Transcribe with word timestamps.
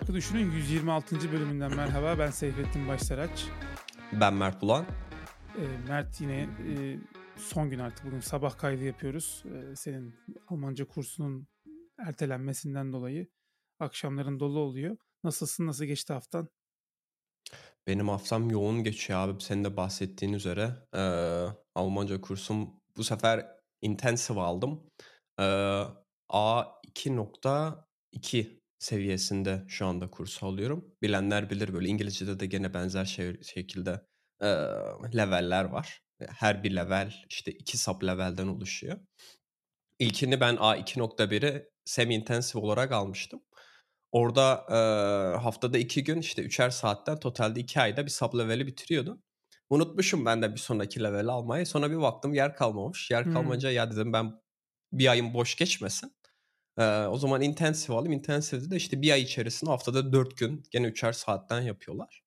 Farklı 0.00 0.14
Düşünün 0.14 0.50
126. 0.50 1.32
bölümünden 1.32 1.76
merhaba. 1.76 2.18
Ben 2.18 2.30
Seyfettin 2.30 2.88
Başsaraç. 2.88 3.44
Ben 4.12 4.34
Mert 4.34 4.62
Bulan. 4.62 4.86
E, 5.58 5.62
Mert 5.88 6.20
yine 6.20 6.40
e, 6.42 6.98
son 7.36 7.70
gün 7.70 7.78
artık 7.78 8.06
bugün 8.06 8.20
sabah 8.20 8.58
kaydı 8.58 8.84
yapıyoruz. 8.84 9.44
E, 9.46 9.76
senin 9.76 10.14
Almanca 10.48 10.88
kursunun 10.88 11.48
ertelenmesinden 11.98 12.92
dolayı 12.92 13.28
akşamların 13.80 14.40
dolu 14.40 14.58
oluyor. 14.58 14.96
Nasılsın? 15.24 15.66
Nasıl 15.66 15.84
geçti 15.84 16.12
haftan? 16.12 16.48
Benim 17.86 18.08
haftam 18.08 18.50
yoğun 18.50 18.84
geçiyor 18.84 19.18
abi. 19.18 19.42
Senin 19.42 19.64
de 19.64 19.76
bahsettiğin 19.76 20.32
üzere. 20.32 20.70
E, 20.94 21.00
Almanca 21.74 22.20
kursum 22.20 22.70
bu 22.96 23.04
sefer 23.04 23.46
intensive 23.82 24.40
aldım. 24.40 24.80
E, 25.40 25.44
A2.2 26.30 28.59
seviyesinde 28.80 29.64
şu 29.68 29.86
anda 29.86 30.10
kurs 30.10 30.42
alıyorum. 30.42 30.94
Bilenler 31.02 31.50
bilir 31.50 31.74
böyle 31.74 31.88
İngilizce'de 31.88 32.40
de 32.40 32.46
gene 32.46 32.74
benzer 32.74 33.04
şey, 33.04 33.42
şekilde 33.42 34.00
e, 34.40 34.46
leveller 35.16 35.64
var. 35.64 36.02
Her 36.28 36.64
bir 36.64 36.76
level 36.76 37.14
işte 37.28 37.52
iki 37.52 37.78
sub 37.78 38.02
levelden 38.02 38.46
oluşuyor. 38.46 38.98
İlkini 39.98 40.40
ben 40.40 40.54
A2.1'i 40.54 41.68
semi 41.84 42.14
intensive 42.14 42.62
olarak 42.62 42.92
almıştım. 42.92 43.42
Orada 44.12 44.66
e, 44.70 44.74
haftada 45.38 45.78
iki 45.78 46.04
gün 46.04 46.18
işte 46.20 46.42
üçer 46.42 46.70
saatten 46.70 47.18
totalde 47.18 47.60
iki 47.60 47.80
ayda 47.80 48.04
bir 48.04 48.10
sub 48.10 48.38
leveli 48.38 48.66
bitiriyordum. 48.66 49.22
Unutmuşum 49.70 50.24
ben 50.24 50.42
de 50.42 50.52
bir 50.52 50.60
sonraki 50.60 51.02
leveli 51.02 51.30
almayı. 51.30 51.66
Sonra 51.66 51.90
bir 51.90 52.00
baktım 52.00 52.34
yer 52.34 52.56
kalmamış. 52.56 53.10
Yer 53.10 53.32
kalmayınca 53.32 53.68
hmm. 53.68 53.76
ya 53.76 53.90
dedim 53.90 54.12
ben 54.12 54.40
bir 54.92 55.06
ayım 55.10 55.34
boş 55.34 55.56
geçmesin. 55.56 56.12
Ee, 56.78 57.06
o 57.06 57.18
zaman 57.18 57.40
intensive 57.40 57.96
alayım. 57.96 58.12
Intensive'de 58.12 58.70
de 58.70 58.76
işte 58.76 59.02
bir 59.02 59.12
ay 59.12 59.22
içerisinde 59.22 59.70
haftada 59.70 60.12
dört 60.12 60.36
gün 60.38 60.62
gene 60.70 60.86
üçer 60.86 61.12
saatten 61.12 61.60
yapıyorlar. 61.60 62.22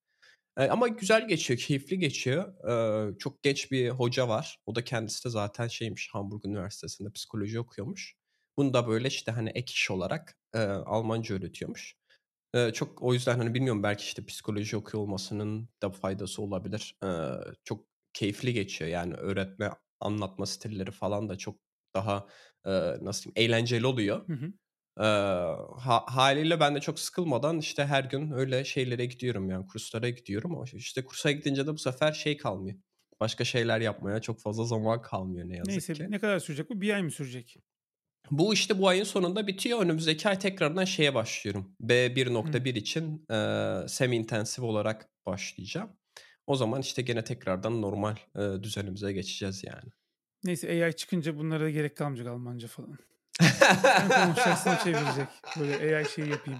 Ee, 0.58 0.68
ama 0.68 0.88
güzel 0.88 1.28
geçiyor, 1.28 1.60
keyifli 1.60 2.00
geçiyor. 2.00 2.70
Ee, 2.70 3.18
çok 3.20 3.44
geç 3.44 3.72
bir 3.72 3.90
hoca 3.90 4.28
var. 4.28 4.60
O 4.66 4.76
da 4.76 4.84
kendisi 4.84 5.26
de 5.26 5.30
zaten 5.30 5.68
şeymiş 5.68 6.10
Hamburg 6.14 6.46
Üniversitesi'nde 6.46 7.12
psikoloji 7.12 7.60
okuyormuş. 7.60 8.16
Bunu 8.58 8.74
da 8.74 8.88
böyle 8.88 9.08
işte 9.08 9.32
hani 9.32 9.50
ek 9.50 9.72
iş 9.74 9.92
olarak 9.92 10.38
e, 10.54 10.60
Almanca 10.60 11.36
öğretiyormuş. 11.36 11.96
E, 12.56 12.74
çok 12.74 13.04
o 13.04 13.14
yüzden 13.14 13.38
hani 13.38 13.54
bilmiyorum 13.54 13.84
belki 13.84 14.04
işte 14.04 14.26
psikoloji 14.26 14.78
okuyor 14.78 15.04
olmasının 15.04 15.70
da 15.84 15.90
faydası 15.90 16.42
olabilir. 16.42 16.98
E, 17.04 17.08
çok 17.64 17.86
keyifli 18.14 18.54
geçiyor 18.54 18.92
yani 18.92 19.14
öğretme 19.14 19.72
anlatma 20.00 20.46
stilleri 20.46 20.92
falan 20.92 21.30
da 21.30 21.38
çok 21.38 21.56
daha 21.94 22.28
e, 22.66 22.72
nasıl 23.02 23.24
diyeyim 23.24 23.52
eğlenceli 23.52 23.86
oluyor. 23.86 24.28
Hı 24.28 24.34
hı. 24.34 24.54
E, 25.00 25.08
ha, 25.80 26.06
haliyle 26.08 26.60
ben 26.60 26.76
de 26.76 26.80
çok 26.80 27.00
sıkılmadan 27.00 27.60
işte 27.60 27.86
her 27.86 28.04
gün 28.04 28.32
öyle 28.32 28.66
şeylere 28.66 29.06
gidiyorum 29.06 29.50
yani 29.50 29.68
kurslara 29.68 30.10
gidiyorum. 30.10 30.56
Ama 30.56 30.66
işte 30.74 31.06
kursa 31.06 31.32
gidince 31.32 31.68
de 31.68 31.74
bu 31.74 31.78
sefer 31.78 32.12
şey 32.12 32.38
kalmıyor. 32.38 32.78
Başka 33.20 33.44
şeyler 33.46 33.82
yapmaya 33.82 34.22
çok 34.22 34.40
fazla 34.40 34.64
zaman 34.64 35.02
kalmıyor 35.02 35.50
ne 35.50 35.56
yazık 35.56 35.72
Neyse, 35.72 35.94
ki. 35.94 36.02
Neyse 36.02 36.12
ne 36.12 36.20
kadar 36.20 36.40
sürecek 36.40 36.70
bu? 36.70 36.82
Bir 36.82 36.94
ay 36.94 37.02
mı 37.02 37.12
sürecek? 37.12 37.58
Bu 38.32 38.54
işte 38.54 38.80
bu 38.80 38.88
ayın 38.88 39.04
sonunda 39.04 39.48
bitiyor. 39.48 39.80
Önümüzdeki 39.80 40.30
ay 40.30 40.40
tekrardan 40.40 40.86
şeye 40.86 41.14
başlıyorum. 41.14 41.76
B1.1 41.82 42.66
hmm. 42.66 42.76
için 42.76 43.26
e, 43.32 43.88
semi 43.88 44.16
intensif 44.16 44.64
olarak 44.64 45.10
başlayacağım. 45.26 45.90
O 46.48 46.56
zaman 46.56 46.82
işte 46.82 47.02
gene 47.02 47.24
tekrardan 47.24 47.82
normal 47.82 48.16
e, 48.36 48.64
düzenimize 48.64 49.14
geçeceğiz 49.14 49.64
yani. 49.64 49.92
Neyse 50.44 50.86
AI 50.86 50.96
çıkınca 50.96 51.38
bunlara 51.38 51.70
gerek 51.70 51.98
kalmayacak 51.98 52.28
Almanca 52.28 52.68
falan. 52.68 52.98
konuşacaksın 54.26 54.76
çevirecek. 54.84 55.28
Böyle 55.60 55.98
AI 55.98 56.10
şey 56.10 56.26
yapayım. 56.26 56.60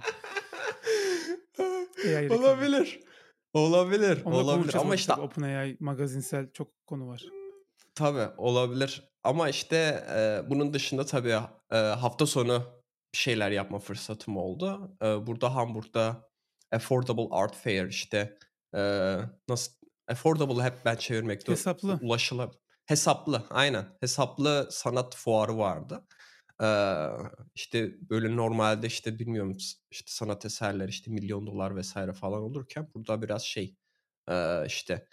AI 2.06 2.30
olabilir. 2.32 3.00
Olabilir. 3.52 4.22
Onunla 4.24 4.40
olabilir. 4.40 4.74
Ama 4.74 4.94
işte 4.94 5.12
OpenAI 5.12 5.76
magazinsel 5.80 6.52
çok 6.52 6.86
konu 6.86 7.08
var. 7.08 7.24
Tabii 7.94 8.34
olabilir. 8.36 9.02
Ama 9.24 9.48
işte 9.48 9.76
e, 10.10 10.50
bunun 10.50 10.74
dışında 10.74 11.06
tabii 11.06 11.38
e, 11.72 11.76
hafta 11.76 12.26
sonu 12.26 12.62
bir 13.14 13.18
şeyler 13.18 13.50
yapma 13.50 13.78
fırsatım 13.78 14.36
oldu. 14.36 14.96
E, 15.02 15.26
burada 15.26 15.54
Hamburg'da 15.54 16.28
Affordable 16.72 17.28
Art 17.30 17.56
Fair 17.56 17.84
işte 17.88 18.38
e, 18.74 19.16
nasıl 19.48 19.72
affordable 20.08 20.62
hep 20.62 20.74
ben 20.84 20.96
çevirmekte 20.96 21.52
hesaplı 21.52 21.98
ulaşılabilir 22.02 22.63
Hesaplı 22.86 23.46
aynen. 23.50 23.86
Hesaplı 24.00 24.68
sanat 24.70 25.16
fuarı 25.16 25.58
vardı. 25.58 26.06
Ee, 26.62 27.06
işte 27.54 27.94
böyle 28.10 28.36
normalde 28.36 28.86
işte 28.86 29.18
bilmiyorum 29.18 29.56
işte 29.90 30.10
sanat 30.10 30.44
eserleri 30.44 30.90
işte 30.90 31.10
milyon 31.10 31.46
dolar 31.46 31.76
vesaire 31.76 32.12
falan 32.12 32.42
olurken 32.42 32.88
burada 32.94 33.22
biraz 33.22 33.42
şey 33.42 33.76
e, 34.30 34.66
işte 34.66 35.06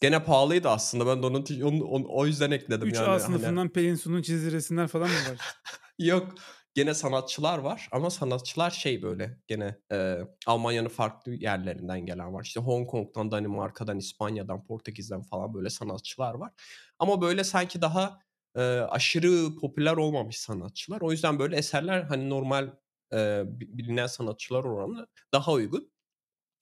gene 0.00 0.24
pahalıydı 0.24 0.68
aslında 0.68 1.06
ben 1.06 1.22
de 1.22 1.26
onun, 1.26 1.46
onu, 1.62 1.84
onu 1.84 2.06
o 2.08 2.26
yüzden 2.26 2.50
ekledim 2.50 2.88
3 2.88 2.94
yani. 2.94 3.04
3A 3.04 3.10
hani 3.10 3.20
sınıfından 3.20 3.56
hani... 3.56 3.72
Pelin 3.72 3.94
Su'nun 3.94 4.22
çizdiği 4.22 4.52
resimler 4.52 4.88
falan 4.88 5.08
mı 5.08 5.16
var? 5.30 5.38
Yok 5.98 6.34
gene 6.78 6.94
sanatçılar 6.94 7.58
var 7.58 7.88
ama 7.92 8.10
sanatçılar 8.10 8.70
şey 8.70 9.02
böyle 9.02 9.38
gene 9.46 9.78
e, 9.92 10.18
Almanya'nın 10.46 10.88
farklı 10.88 11.34
yerlerinden 11.34 12.06
gelen 12.06 12.34
var. 12.34 12.44
İşte 12.44 12.60
Hong 12.60 12.90
Kong'dan, 12.90 13.30
Danimarka'dan, 13.30 13.98
İspanya'dan, 13.98 14.64
Portekiz'den 14.64 15.22
falan 15.22 15.54
böyle 15.54 15.70
sanatçılar 15.70 16.34
var. 16.34 16.52
Ama 16.98 17.20
böyle 17.20 17.44
sanki 17.44 17.82
daha 17.82 18.20
e, 18.56 18.60
aşırı 18.62 19.56
popüler 19.60 19.96
olmamış 19.96 20.38
sanatçılar. 20.38 21.00
O 21.00 21.12
yüzden 21.12 21.38
böyle 21.38 21.56
eserler 21.56 22.02
hani 22.02 22.30
normal 22.30 22.70
e, 23.12 23.42
bilinen 23.48 24.06
sanatçılar 24.06 24.64
oranla 24.64 25.06
daha 25.34 25.52
uygun. 25.52 25.92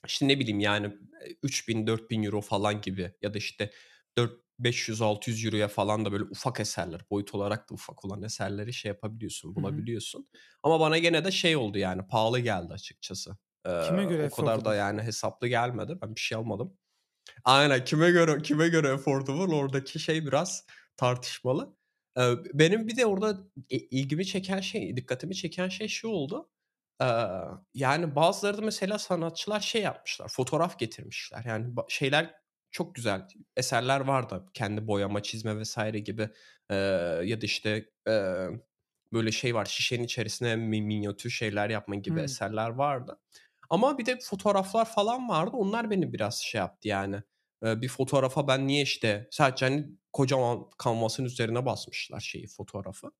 İşte 0.07 0.29
ne 0.29 0.39
bileyim 0.39 0.61
yani 0.61 0.93
3000-4000 1.43 2.27
euro 2.27 2.41
falan 2.41 2.81
gibi 2.81 3.13
ya 3.23 3.35
da 3.35 3.39
işte 3.39 3.71
4 4.19 4.46
500-600 4.61 5.47
euroya 5.47 5.69
falan 5.69 6.05
da 6.05 6.13
böyle 6.13 6.25
ufak 6.25 6.61
eserler, 6.61 7.01
boyut 7.11 7.35
olarak 7.35 7.71
da 7.71 7.75
ufak 7.75 8.05
olan 8.05 8.23
eserleri 8.23 8.73
şey 8.73 8.89
yapabiliyorsun, 8.89 9.55
bulabiliyorsun. 9.55 10.19
Hı-hı. 10.19 10.41
Ama 10.63 10.81
bana 10.81 10.99
gene 10.99 11.25
de 11.25 11.31
şey 11.31 11.57
oldu 11.57 11.79
yani 11.79 12.07
pahalı 12.07 12.41
geldi 12.41 12.73
açıkçası. 12.73 13.37
Ee, 13.67 13.81
kime 13.87 14.05
göre 14.05 14.31
o 14.33 14.37
kadar 14.37 14.65
da 14.65 14.75
yani 14.75 15.03
hesaplı 15.03 15.49
gelmedi. 15.49 15.99
Ben 16.03 16.15
bir 16.15 16.21
şey 16.21 16.39
almadım. 16.39 16.79
Aynen 17.45 17.85
kime 17.85 18.11
göre 18.11 18.43
kime 18.43 18.69
göre 18.69 18.93
affordable 18.93 19.55
oradaki 19.55 19.99
şey 19.99 20.27
biraz 20.27 20.67
tartışmalı. 20.97 21.77
Ee, 22.19 22.33
benim 22.55 22.89
bir 22.89 22.97
de 22.97 23.07
orada 23.07 23.39
ilgimi 23.69 24.27
çeken 24.27 24.61
şey, 24.61 24.97
dikkatimi 24.97 25.35
çeken 25.35 25.69
şey 25.69 25.89
şu 25.89 26.09
oldu. 26.09 26.51
Ee, 27.03 27.07
yani 27.75 28.17
bazıları 28.17 28.59
da 28.59 28.63
mesela 28.63 28.99
sanatçılar 28.99 29.61
şey 29.61 29.83
yapmışlar, 29.83 30.29
fotoğraf 30.29 30.79
getirmişler. 30.79 31.45
Yani 31.47 31.75
şeyler 31.89 32.46
çok 32.77 32.95
güzel 32.95 33.27
eserler 33.57 34.01
vardı. 34.01 34.47
Kendi 34.55 34.87
boyama, 34.87 35.23
çizme 35.23 35.59
vesaire 35.59 35.99
gibi 35.99 36.29
e, 36.71 36.75
ya 37.25 37.41
da 37.41 37.47
işte 37.47 37.91
e, 38.09 38.47
böyle 39.13 39.33
şey 39.33 39.55
var 39.55 39.65
şişenin 39.65 40.05
içerisine 40.05 40.57
minyatür 40.57 41.31
şeyler 41.31 41.71
yapma 41.71 41.95
gibi 41.95 42.17
hmm. 42.17 42.25
eserler 42.25 42.71
vardı. 42.71 43.21
Ama 43.71 43.99
bir 43.99 44.07
de 44.07 44.19
fotoğraflar 44.23 44.85
falan 44.85 45.29
vardı. 45.29 45.57
Onlar 45.57 45.91
beni 45.91 46.13
biraz 46.13 46.39
şey 46.43 46.59
yaptı 46.59 46.89
yani. 46.89 47.23
E, 47.65 47.81
bir 47.81 47.89
fotoğrafa 47.89 48.49
ben 48.49 48.67
niye 48.67 48.83
işte 48.83 49.29
sadece 49.31 49.67
hani 49.67 49.87
kocaman 50.13 50.71
kanvasın 50.79 51.25
üzerine 51.25 51.67
basmışlar 51.67 52.21
şeyi 52.21 52.47
fotoğrafı. 52.47 53.11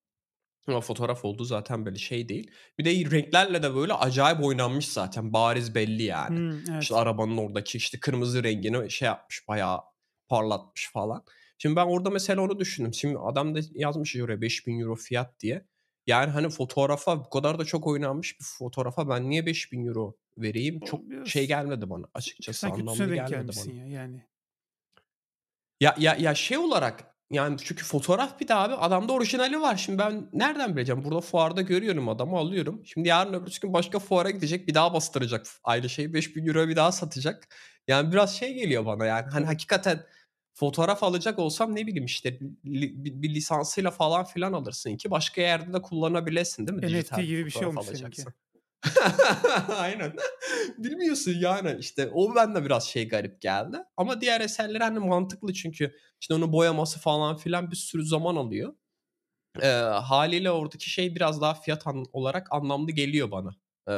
Ama 0.69 0.81
fotoğraf 0.81 1.25
oldu 1.25 1.45
zaten 1.45 1.87
böyle 1.87 1.99
şey 1.99 2.29
değil. 2.29 2.51
Bir 2.79 2.85
de 2.85 3.11
renklerle 3.11 3.63
de 3.63 3.75
böyle 3.75 3.93
acayip 3.93 4.45
oynanmış 4.45 4.89
zaten. 4.89 5.33
Bariz 5.33 5.75
belli 5.75 6.03
yani. 6.03 6.39
Hmm, 6.39 6.71
evet. 6.71 6.83
İşte 6.83 6.95
arabanın 6.95 7.37
oradaki 7.37 7.79
işte 7.79 8.01
kırmızı 8.01 8.45
rengini 8.45 8.91
şey 8.91 9.07
yapmış 9.07 9.49
bayağı 9.49 9.81
parlatmış 10.29 10.91
falan. 10.93 11.25
Şimdi 11.59 11.77
ben 11.77 11.87
orada 11.87 12.11
mesela 12.11 12.43
onu 12.43 12.59
düşündüm. 12.59 12.95
Şimdi 12.95 13.19
adam 13.19 13.55
da 13.55 13.61
yazmış 13.75 14.17
oraya 14.17 14.41
5000 14.41 14.81
euro 14.81 14.95
fiyat 14.95 15.41
diye. 15.41 15.67
Yani 16.07 16.31
hani 16.31 16.49
fotoğrafa 16.49 17.25
bu 17.25 17.31
kadar 17.31 17.59
da 17.59 17.65
çok 17.65 17.87
oynanmış 17.87 18.41
bir 18.41 18.45
fotoğrafa 18.45 19.09
ben 19.09 19.31
niye 19.31 19.47
5000 19.47 19.87
euro 19.87 20.17
vereyim? 20.39 20.81
Çok 20.81 21.11
Biraz 21.11 21.29
şey 21.29 21.47
gelmedi 21.47 21.91
bana 21.91 22.07
açıkçası 22.15 22.61
Sen 22.61 22.71
anlamlı 22.71 23.15
gelmedi 23.15 23.53
bana. 23.57 23.75
Ya, 23.75 23.87
yani. 23.87 24.23
Ya, 25.81 25.95
ya, 25.99 26.17
ya 26.21 26.35
şey 26.35 26.59
olarak 26.59 27.16
yani 27.31 27.57
çünkü 27.65 27.85
fotoğraf 27.85 28.41
bir 28.41 28.49
de 28.49 28.55
abi 28.55 28.75
adamda 28.75 29.13
orijinali 29.13 29.61
var. 29.61 29.77
Şimdi 29.77 29.99
ben 29.99 30.29
nereden 30.33 30.77
bileceğim? 30.77 31.05
Burada 31.05 31.21
fuarda 31.21 31.63
görüyorum 31.63 32.09
adamı 32.09 32.37
alıyorum. 32.37 32.83
Şimdi 32.85 33.09
yarın 33.09 33.33
öbür 33.33 33.59
gün 33.63 33.73
başka 33.73 33.99
fuara 33.99 34.31
gidecek 34.31 34.69
bir 34.69 34.75
daha 34.75 34.95
bastıracak. 34.95 35.47
Aynı 35.65 35.89
şeyi 35.89 36.15
5000 36.15 36.47
euro 36.47 36.69
bir 36.69 36.77
daha 36.77 36.93
satacak. 36.93 37.49
Yani 37.89 38.13
biraz 38.13 38.37
şey 38.37 38.55
geliyor 38.55 38.87
bana 38.87 39.07
yani. 39.07 39.31
Hani 39.31 39.47
hakikaten 39.47 40.07
fotoğraf 40.55 41.03
alacak 41.03 41.39
olsam 41.39 41.75
ne 41.75 41.87
bileyim 41.87 42.05
işte 42.05 42.39
bir, 42.65 43.35
lisansıyla 43.35 43.91
falan 43.91 44.25
filan 44.25 44.53
alırsın 44.53 44.97
ki 44.97 45.11
başka 45.11 45.41
yerde 45.41 45.73
de 45.73 45.83
kullanabilesin 45.83 46.67
değil 46.67 46.79
mi? 46.79 46.87
NFT 46.87 46.91
Dijital 46.91 47.23
gibi 47.23 47.47
bir 47.47 47.51
şey 47.51 47.67
olmuş 47.67 47.87
seninki. 47.87 48.23
Aynen. 49.69 50.13
Bilmiyorsun 50.79 51.33
yani 51.41 51.77
işte 51.81 52.11
o 52.15 52.35
bende 52.35 52.65
biraz 52.65 52.85
şey 52.89 53.09
garip 53.09 53.41
geldi. 53.41 53.77
Ama 53.97 54.21
diğer 54.21 54.41
eserler 54.41 54.81
hani 54.81 54.99
mantıklı 54.99 55.53
çünkü 55.53 55.93
işte 56.21 56.35
onun 56.35 56.53
boyaması 56.53 56.99
falan 57.01 57.37
filan 57.37 57.71
bir 57.71 57.77
sürü 57.77 58.05
zaman 58.07 58.37
alıyor. 58.37 58.75
Ee, 59.63 59.67
haliyle 60.05 60.51
oradaki 60.51 60.91
şey 60.91 61.17
biraz 61.17 61.41
daha 61.41 61.55
fiyat 61.55 61.87
an- 61.87 62.07
olarak 62.13 62.49
anlamlı 62.53 62.93
geliyor 62.93 63.31
bana. 63.31 63.51
Ee, 63.91 63.95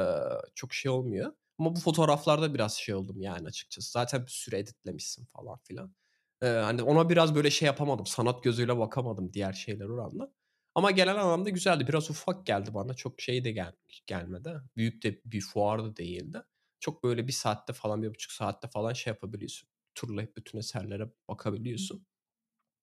çok 0.54 0.74
şey 0.74 0.90
olmuyor. 0.92 1.32
Ama 1.58 1.76
bu 1.76 1.80
fotoğraflarda 1.80 2.54
biraz 2.54 2.74
şey 2.74 2.94
oldum 2.94 3.22
yani 3.22 3.48
açıkçası. 3.48 3.92
Zaten 3.92 4.22
bir 4.26 4.30
sürü 4.32 4.56
editlemişsin 4.56 5.26
falan 5.26 5.58
filan. 5.64 5.94
Eee, 6.42 6.48
hani 6.50 6.82
ona 6.82 7.10
biraz 7.10 7.34
böyle 7.34 7.50
şey 7.50 7.66
yapamadım. 7.66 8.06
Sanat 8.06 8.44
gözüyle 8.44 8.78
bakamadım 8.78 9.32
diğer 9.32 9.52
şeyler 9.52 9.86
oranla. 9.86 10.32
Ama 10.78 10.90
genel 10.90 11.16
anlamda 11.22 11.50
güzeldi. 11.50 11.88
Biraz 11.88 12.10
ufak 12.10 12.46
geldi 12.46 12.74
bana. 12.74 12.94
Çok 12.94 13.20
şey 13.20 13.44
de 13.44 13.52
gel 13.52 13.72
gelmedi. 14.06 14.60
Büyük 14.76 15.02
de 15.02 15.20
bir 15.24 15.40
fuar 15.40 15.84
da 15.84 15.96
değildi. 15.96 16.42
Çok 16.80 17.04
böyle 17.04 17.26
bir 17.26 17.32
saatte 17.32 17.72
falan, 17.72 18.02
bir 18.02 18.10
buçuk 18.10 18.32
saatte 18.32 18.68
falan 18.68 18.92
şey 18.92 19.10
yapabiliyorsun. 19.10 19.68
Turlayıp 19.94 20.36
bütün 20.36 20.58
eserlere 20.58 21.10
bakabiliyorsun. 21.28 22.06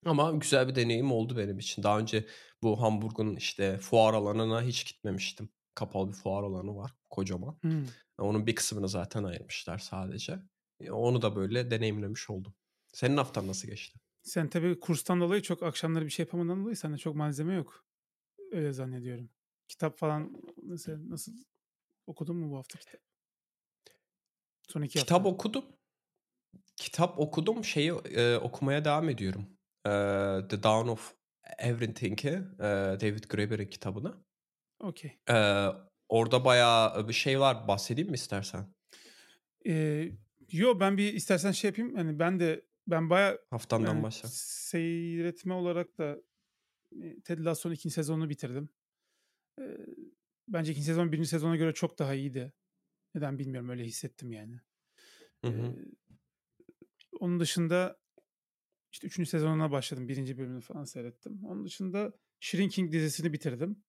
Ama 0.05 0.31
güzel 0.31 0.67
bir 0.67 0.75
deneyim 0.75 1.11
oldu 1.11 1.37
benim 1.37 1.59
için. 1.59 1.83
Daha 1.83 1.99
önce 1.99 2.25
bu 2.63 2.81
Hamburg'un 2.81 3.35
işte 3.35 3.77
fuar 3.77 4.13
alanına 4.13 4.61
hiç 4.61 4.85
gitmemiştim. 4.85 5.49
Kapalı 5.75 6.07
bir 6.07 6.13
fuar 6.13 6.43
alanı 6.43 6.75
var 6.75 6.91
kocaman. 7.09 7.57
Hımm. 7.61 7.87
Onun 8.17 8.47
bir 8.47 8.55
kısmını 8.55 8.89
zaten 8.89 9.23
ayırmışlar 9.23 9.77
sadece. 9.77 10.39
Eee, 10.79 10.91
onu 10.91 11.21
da 11.21 11.35
böyle 11.35 11.71
deneyimlemiş 11.71 12.29
oldum. 12.29 12.53
Senin 12.93 13.17
haftan 13.17 13.47
nasıl 13.47 13.67
geçti? 13.67 13.99
Sen 14.23 14.49
tabii 14.49 14.79
kurstan 14.79 15.21
dolayı 15.21 15.41
çok 15.41 15.63
akşamları 15.63 16.05
bir 16.05 16.09
şey 16.09 16.25
yapamadığından 16.25 16.61
dolayı 16.61 16.75
sende 16.77 16.97
çok 16.97 17.15
malzeme 17.15 17.53
yok. 17.53 17.84
Öyle 18.55 18.73
zannediyorum. 18.73 19.29
Kitap 19.67 19.97
falan 19.97 20.33
mesela 20.63 20.99
nasıl 21.09 21.33
okudun 22.07 22.37
mu 22.37 22.51
bu 22.51 22.57
hafta 22.57 22.79
kitap? 22.79 23.01
Son 24.69 24.81
2 24.83 24.99
Kitap 24.99 24.99
hafta. 24.99 25.25
okudum. 25.25 25.65
Kitap 26.77 27.19
okudum. 27.19 27.63
Şeyi, 27.65 27.93
eee, 28.09 28.37
okumaya 28.37 28.85
devam 28.85 29.09
ediyorum. 29.09 29.43
Eee, 29.87 30.47
The 30.49 30.63
Dawn 30.63 30.87
of 30.89 31.15
Everything'i, 31.59 32.29
eee, 32.59 32.99
David 33.01 33.23
Graeber'in 33.29 33.67
kitabını. 33.67 34.25
Okay. 34.81 35.19
Eee, 35.29 35.71
orada 36.09 36.45
bayağı 36.45 37.07
bir 37.07 37.13
şey 37.13 37.39
var. 37.39 37.67
Bahsedeyim 37.67 38.09
mi 38.11 38.15
istersen? 38.15 38.75
Eee, 39.65 40.13
yo, 40.51 40.79
ben 40.79 40.97
bir 40.97 41.13
istersen 41.13 41.51
şey 41.51 41.67
yapayım. 41.69 41.95
Hani 41.95 42.19
ben 42.19 42.39
de 42.39 42.65
ben 42.87 43.09
bayağı 43.09 43.39
Haftandan 43.49 44.03
yani 44.03 44.03
başla. 44.03 44.35
seyretme 44.69 45.53
olarak 45.53 45.97
da 45.97 46.17
Ted 47.23 47.39
Lasso'nun 47.45 47.73
2. 47.73 47.89
sezonunu 47.89 48.29
bitirdim. 48.29 48.69
Eee, 49.59 49.77
bence 50.47 50.71
2. 50.71 50.81
sezon 50.81 51.11
1. 51.11 51.25
sezona 51.25 51.55
göre 51.55 51.73
çok 51.73 51.99
daha 51.99 52.13
iyiydi. 52.13 52.53
Neden 53.15 53.39
bilmiyorum 53.39 53.69
öyle 53.69 53.83
hissettim 53.83 54.31
yani. 54.31 54.59
Hı 55.45 55.51
hı. 55.51 55.61
Eee, 55.61 55.85
onun 57.19 57.39
dışında 57.39 57.97
işte 58.91 59.07
3. 59.07 59.29
sezonuna 59.29 59.71
başladım. 59.71 60.07
1. 60.07 60.37
bölümünü 60.37 60.61
falan 60.61 60.83
seyrettim. 60.83 61.39
Onun 61.45 61.65
dışında 61.65 62.13
Shrinking 62.39 62.91
dizisini 62.91 63.33
bitirdim. 63.33 63.83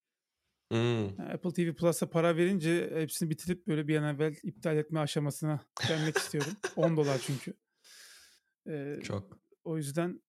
Hımm. 0.73 1.17
Ya, 1.19 1.25
Apple 1.35 1.53
TV 1.53 1.75
Plus'a 1.75 2.11
para 2.11 2.37
verince 2.37 2.91
hepsini 2.95 3.31
bitirip 3.31 3.67
böyle 3.67 3.89
bir 3.89 3.97
an 3.97 4.15
evvel 4.15 4.37
iptal 4.43 4.77
etme 4.77 5.01
aşamasına 5.01 5.67
gelmek 5.89 6.17
istiyorum. 6.17 6.53
$10 6.77 7.19
çünkü. 7.27 7.55
Eee, 8.67 9.01
Çok. 9.05 9.39
o 9.65 9.77
yüzden, 9.77 10.23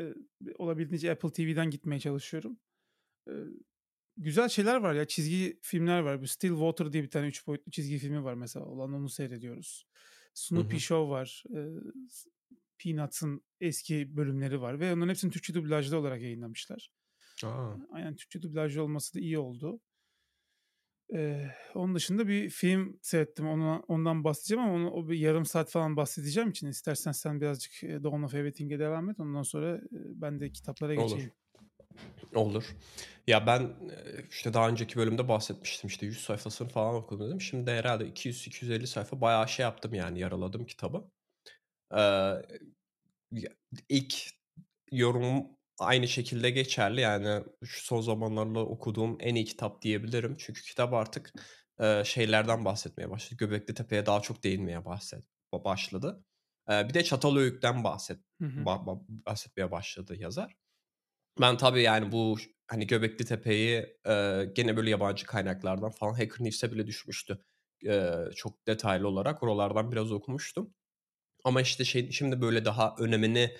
eee, 0.00 0.14
olabildiğince 0.58 1.12
Apple 1.12 1.32
TV'den 1.32 1.70
gitmeye 1.70 2.00
çalışıyorum. 2.00 2.60
Eee, 3.28 3.34
güzel 4.16 4.48
şeyler 4.48 4.76
var 4.76 4.94
ya, 4.94 5.08
çizgi 5.08 5.58
filmler 5.62 6.00
var. 6.00 6.22
Bu 6.22 6.26
Stillwater 6.28 6.92
diye 6.92 7.02
bir 7.02 7.10
tane 7.10 7.26
3 7.28 7.46
boyutlu 7.46 7.72
çizgi 7.72 7.98
filmi 7.98 8.24
var 8.24 8.34
mesela. 8.34 8.66
Olan 8.66 8.92
onu 8.94 9.08
seyrediyoruz. 9.08 9.86
Snoopy 10.34 10.76
hı. 10.76 10.78
Show 10.78 11.10
var. 11.10 11.44
S 12.10 12.30
Peanuts'ın 12.78 13.42
eski 13.60 14.16
bölümleri 14.16 14.60
var 14.60 14.80
ve 14.80 14.92
onların 14.94 15.08
hepsini 15.10 15.30
Türkçe 15.32 15.54
dublajlı 15.54 15.98
olarak 15.98 16.22
yayınlamışlar. 16.22 16.90
A! 17.42 17.80
Aynen 17.90 18.16
Türkçe 18.16 18.42
dublajlı 18.42 18.82
olması 18.82 19.14
da 19.14 19.20
iyi 19.20 19.38
oldu. 19.38 19.80
Eee, 21.12 21.54
onun 21.74 21.94
dışında 21.94 22.28
bir 22.28 22.50
film 22.50 22.98
seyrettim. 23.02 23.48
Ona 23.48 23.80
ondan 23.88 24.24
bahsedeceğim 24.24 24.64
ama 24.64 24.74
onu 24.74 24.90
o 24.90 25.08
bir 25.08 25.18
yarım 25.18 25.44
saat 25.44 25.70
falan 25.70 25.96
bahsedeceğim 25.96 26.50
için 26.50 26.66
istersen 26.66 27.12
sen 27.12 27.40
birazcık, 27.40 27.82
Dawn 27.82 28.22
of 28.22 28.34
Everything'e 28.34 28.78
devam 28.78 29.10
et. 29.10 29.20
Ondan 29.20 29.42
sonra, 29.42 29.80
ben 29.92 30.40
de 30.40 30.52
kitaplara 30.52 30.94
Olur. 30.94 31.02
geçeyim. 31.02 31.32
Olur. 32.34 32.76
Ya, 33.26 33.46
ben, 33.46 33.70
işte, 34.30 34.54
daha 34.54 34.68
önceki 34.68 34.96
bölümde 34.96 35.28
bahsetmiştim. 35.28 35.88
İşte 35.88 36.06
100 36.06 36.20
sayfasını 36.20 36.68
falan 36.68 36.94
okudum 36.94 37.26
dedim. 37.26 37.40
Şimdi 37.40 37.70
herhâlde 37.70 38.08
200-250 38.08 38.86
sayfa 38.86 39.20
bayağı 39.20 39.48
şey 39.48 39.62
yaptım 39.62 39.94
yani 39.94 40.18
yaraladım 40.18 40.66
kitabı. 40.66 41.10
Ya 43.32 43.50
ilk 43.88 44.14
yorumum 44.92 45.46
aynı 45.80 46.08
şekilde 46.08 46.50
geçerli. 46.50 47.00
Yani 47.00 47.44
şu 47.64 47.84
son 47.84 48.00
zamanlarda 48.00 48.60
okuduğum 48.60 49.16
en 49.20 49.34
iyi 49.34 49.44
kitap 49.44 49.82
diyebilirim. 49.82 50.36
Çünkü 50.38 50.62
kitap 50.62 50.92
artık, 50.94 51.32
eee, 51.80 52.02
şeylerden 52.06 52.64
bahsetmeye 52.64 53.10
başladı. 53.10 53.36
Göbeklitepe'ye 53.38 54.06
daha 54.06 54.20
çok 54.20 54.44
değinmeye 54.44 54.84
bahset 54.84 55.24
ba 55.52 55.64
başladı. 55.64 56.24
Eee, 56.70 56.86
bir 56.88 56.94
de 56.94 57.04
Çatalhöyük'ten 57.04 57.84
bahset 57.84 58.18
Hı 58.40 58.44
hı. 58.46 58.66
ba 58.66 58.86
ba 58.86 59.00
bahsetmeye 59.08 59.70
başladı 59.70 60.16
yazar. 60.18 60.56
Ben 61.40 61.56
tabii 61.56 61.82
yani 61.82 62.12
bu 62.12 62.38
hani 62.68 62.86
Göbeklitepe'yi, 62.86 63.96
eee, 64.06 64.44
gene 64.54 64.76
böyle 64.76 64.90
yabancı 64.90 65.26
kaynaklardan 65.26 65.90
falan 65.90 66.12
Hacker 66.14 66.44
News'e 66.46 66.72
bile 66.72 66.86
düşmüştü. 66.86 67.44
Eee, 67.82 68.28
çok 68.36 68.66
detaylı 68.66 69.08
olarak 69.08 69.42
oralardan 69.42 69.92
biraz 69.92 70.12
okumuştum. 70.12 70.74
Ama 71.44 71.60
işte 71.62 71.84
şey 71.84 72.10
şimdi 72.12 72.40
böyle 72.42 72.64
daha 72.64 72.94
önemini, 72.98 73.56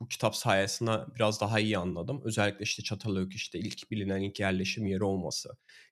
bu 0.00 0.08
kitap 0.08 0.36
sayesinde 0.36 0.90
biraz 1.16 1.40
daha 1.40 1.60
iyi 1.60 1.78
anladım. 1.78 2.20
Özellikle 2.24 2.62
işte 2.64 2.82
Çatalhöyük 2.82 3.34
işte 3.34 3.58
ilk 3.58 3.90
bilinen 3.90 4.20
ilk 4.20 4.40
yerleşim 4.40 4.86
yeri 4.86 5.04
olması 5.04 5.50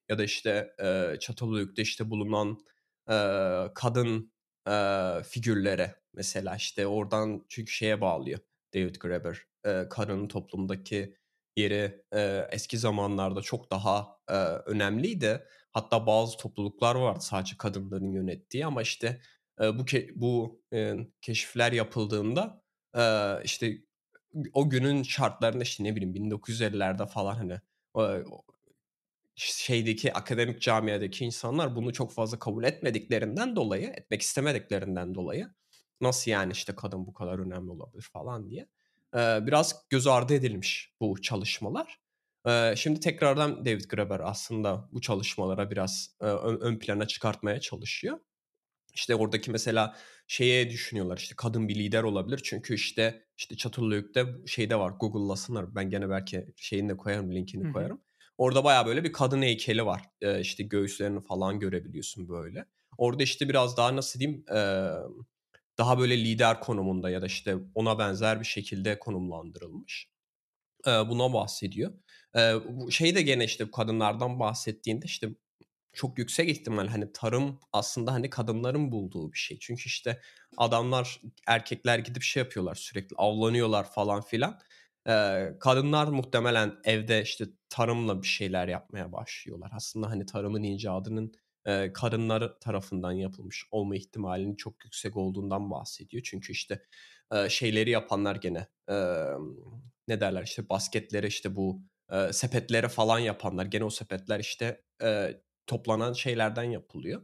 ya 0.09 0.19
da 0.19 0.25
işte, 0.25 0.71
eee, 0.81 1.17
Çatalhöyük'te 1.21 1.83
işte 1.83 2.11
bulunan, 2.11 2.59
eee, 3.11 3.69
kadın, 3.75 4.33
eee, 4.69 5.23
figürlere 5.29 5.95
mesela 6.15 6.57
işte 6.57 6.87
oradan 6.87 7.45
çünkü 7.49 7.73
şeye 7.73 8.01
bağlıyor 8.01 8.39
David 8.75 8.97
Graeber, 8.97 9.39
eee, 9.67 9.87
kadının 9.91 10.29
toplumdaki 10.29 11.17
yeri, 11.57 12.03
eee, 12.15 12.49
eski 12.53 12.79
zamanlarda 12.79 13.41
çok 13.43 13.71
daha, 13.71 14.19
eee, 14.31 14.37
önemliydi. 14.67 15.45
Hatta 15.73 16.07
bazı 16.07 16.37
topluluklar 16.39 16.95
vardı 16.95 17.21
sadece 17.23 17.57
kadınların 17.59 18.13
yönettiği 18.13 18.67
ama 18.67 18.83
işte, 18.83 19.21
eee, 19.61 19.79
bu 19.79 19.85
ke 19.85 20.09
bu, 20.15 20.63
eee, 20.73 21.09
keşifler 21.23 21.73
yapıldığında, 21.73 22.63
eee, 22.97 23.41
işte 23.45 23.79
o 24.53 24.71
günün 24.71 25.03
şartlarında 25.03 25.63
işte 25.65 25.85
ne 25.85 25.97
bileyim 25.97 26.15
1950'lerde 26.15 27.07
falan 27.07 27.35
hani, 27.37 27.61
ş 29.37 29.65
şeydeki 29.65 30.13
akademik 30.15 30.63
camiadaki 30.63 31.25
insanlar 31.25 31.77
bunu 31.77 31.93
çok 31.93 32.13
fazla 32.13 32.39
kabul 32.39 32.65
etmediklerinden 32.65 33.57
dolayı, 33.57 33.89
etmek 33.89 34.23
istemediklerinden 34.23 35.15
dolayı 35.15 35.51
nasıl 36.01 36.31
yani 36.31 36.53
işte 36.53 36.75
kadın 36.77 37.07
bu 37.07 37.13
kadar 37.15 37.39
önemli 37.39 37.71
olabilir 37.71 38.03
falan 38.13 38.51
diye, 38.51 38.69
eee, 39.17 39.41
biraz 39.47 39.77
göz 39.91 40.07
ardı 40.07 40.35
edilmiş 40.35 40.95
bu 41.01 41.23
çalışmalar. 41.23 42.01
Şimdi 42.77 43.01
tekrardan 43.01 43.65
David 43.65 43.85
Graeber 43.91 44.21
aslında 44.25 44.89
bu 44.93 45.01
çalışmalara 45.01 45.71
biraz, 45.71 46.17
ön 46.21 46.61
ön 46.61 46.79
plana 46.79 47.07
çıkartmaya 47.07 47.61
çalışıyor. 47.61 48.19
İşte 48.99 49.15
oradaki 49.15 49.51
mesela 49.51 49.97
şeye 50.27 50.71
düşünüyorlar 50.71 51.17
işte 51.17 51.35
kadın 51.37 51.69
bir 51.69 51.75
lider 51.75 52.03
olabilir 52.03 52.41
çünkü 52.45 52.75
işte 52.75 53.25
işte 53.37 53.57
Çatalhöyük'te 53.57 54.27
şeyde 54.47 54.79
var 54.79 54.91
Google'lasınlar. 55.01 55.75
Ben 55.75 55.91
gene 55.91 56.11
belki 56.11 56.47
şeyini 56.57 56.89
de 56.89 56.97
koyarım, 56.97 57.33
linkini 57.35 57.69
hı. 57.69 57.73
koyarım. 57.73 58.01
Orada 58.39 58.65
bayağı 58.65 58.87
böyle 58.87 59.05
bir 59.05 59.13
kadın 59.13 59.43
heykeli 59.43 59.87
var. 59.87 60.03
Eee, 60.23 60.41
işte 60.41 60.63
göğüslerini 60.63 61.21
falan 61.23 61.61
görebiliyorsun 61.61 62.29
böyle. 62.29 62.65
Orada 62.99 63.23
işte 63.23 63.49
biraz 63.49 63.77
daha 63.77 63.97
nasıl 63.97 64.21
diyeyim, 64.21 64.45
emm, 64.51 65.27
daha 65.79 65.99
böyle 65.99 66.19
lider 66.25 66.61
konumunda 66.61 67.11
ya 67.11 67.23
da 67.23 67.27
işte 67.27 67.57
ona 67.75 67.99
benzer 67.99 68.41
bir 68.41 68.47
şekilde 68.47 68.99
konumlandırılmış. 68.99 70.09
Eee, 70.87 70.93
buna 71.09 71.33
bahsediyor. 71.33 71.93
Bu 72.69 72.91
şey 72.93 73.15
de 73.15 73.23
gene 73.23 73.45
işte 73.45 73.71
kadınlardan 73.71 74.41
bahsettiğinde 74.41 75.07
işte 75.07 75.29
çok 75.99 76.19
yüksek 76.19 76.49
ihtimal 76.49 76.87
hani 76.89 77.13
tarım 77.13 77.61
aslında 77.73 78.13
hani 78.13 78.31
kadınların 78.31 78.93
bulduğu 78.93 79.33
bir 79.33 79.39
şey. 79.39 79.59
Çünkü 79.61 79.83
işte 79.87 80.21
adamlar, 80.57 81.21
erkekler 81.47 81.99
gidip 81.99 82.23
şey 82.23 82.43
yapıyorlar 82.43 82.75
sürekli 82.75 83.15
avlanıyorlar 83.17 83.93
falan 83.93 84.21
filan. 84.23 84.59
Eee, 85.09 85.57
kadınlar 85.61 86.07
muhtemelen 86.09 86.73
evde 86.85 87.23
işte 87.23 87.45
tarımla 87.69 88.23
bir 88.23 88.27
şeyler 88.29 88.69
yapmaya 88.69 89.13
başlıyorlar. 89.13 89.71
Aslında 89.75 90.11
hani 90.11 90.27
tarımın 90.27 90.63
icadının, 90.63 91.33
eee, 91.67 91.93
kadınlar 91.93 92.61
tarafından 92.61 93.13
yapılmış 93.13 93.65
olma 93.71 93.97
ihtimalinin 93.97 94.57
çok 94.57 94.85
yüksek 94.85 95.17
olduğundan 95.17 95.71
bahsediyor. 95.71 96.23
Çünkü 96.27 96.53
işte, 96.53 96.83
eee, 97.35 97.49
şeyleri 97.51 97.91
yapanlar 97.91 98.37
gene, 98.37 98.67
emm, 98.89 99.57
ne 100.09 100.21
derler 100.21 100.43
işte 100.43 100.69
basketlere 100.69 101.27
işte 101.27 101.57
bu, 101.57 101.83
eee, 102.13 102.33
sepetlere 102.33 102.89
falan 102.89 103.19
yapanlar 103.19 103.67
gene 103.67 103.85
o 103.85 103.91
sepetler 103.91 104.41
işte, 104.41 104.83
eee, 105.03 105.43
toplanan 105.69 106.13
şeylerden 106.13 106.63
yapılıyor. 106.65 107.23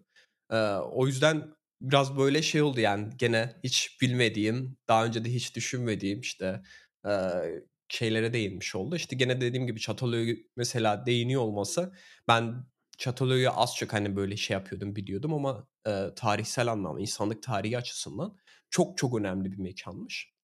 Eee, 0.53 0.59
o 0.93 1.07
yüzden 1.07 1.55
biraz 1.81 2.19
böyle 2.19 2.43
şey 2.43 2.63
oldu 2.63 2.81
yani 2.81 3.11
gene 3.17 3.57
hiç 3.65 3.99
bilmediğim, 4.03 4.79
daha 4.89 5.05
önce 5.07 5.25
de 5.25 5.35
hiç 5.35 5.57
düşünmediğim 5.57 6.21
işte, 6.21 6.63
eee, 7.07 7.65
şeylere 7.89 8.33
değinmiş 8.33 8.75
oldu. 8.75 8.97
İşte 8.97 9.17
gene 9.17 9.41
dediğim 9.41 9.67
gibi 9.67 9.81
Çatalhöyük'e 9.81 10.43
mesela 10.57 11.07
değiniyor 11.07 11.43
olması 11.43 11.93
ben 12.29 12.67
Çatalhöyük'ü 12.99 13.49
az 13.49 13.77
çok 13.77 13.93
hani 13.93 14.17
böyle 14.17 14.37
şey 14.37 14.55
yapıyordum, 14.55 14.97
biliyordum 14.97 15.35
ama 15.35 15.69
e, 15.87 16.09
tarihsel 16.17 16.69
anlamda, 16.73 17.01
insanlık 17.01 17.43
tarihi 17.43 17.79
açısından 17.79 18.37
çok 18.71 18.99
çok 18.99 19.19
önemli 19.21 19.53
bir 19.53 19.59
mekanmış. 19.59 20.35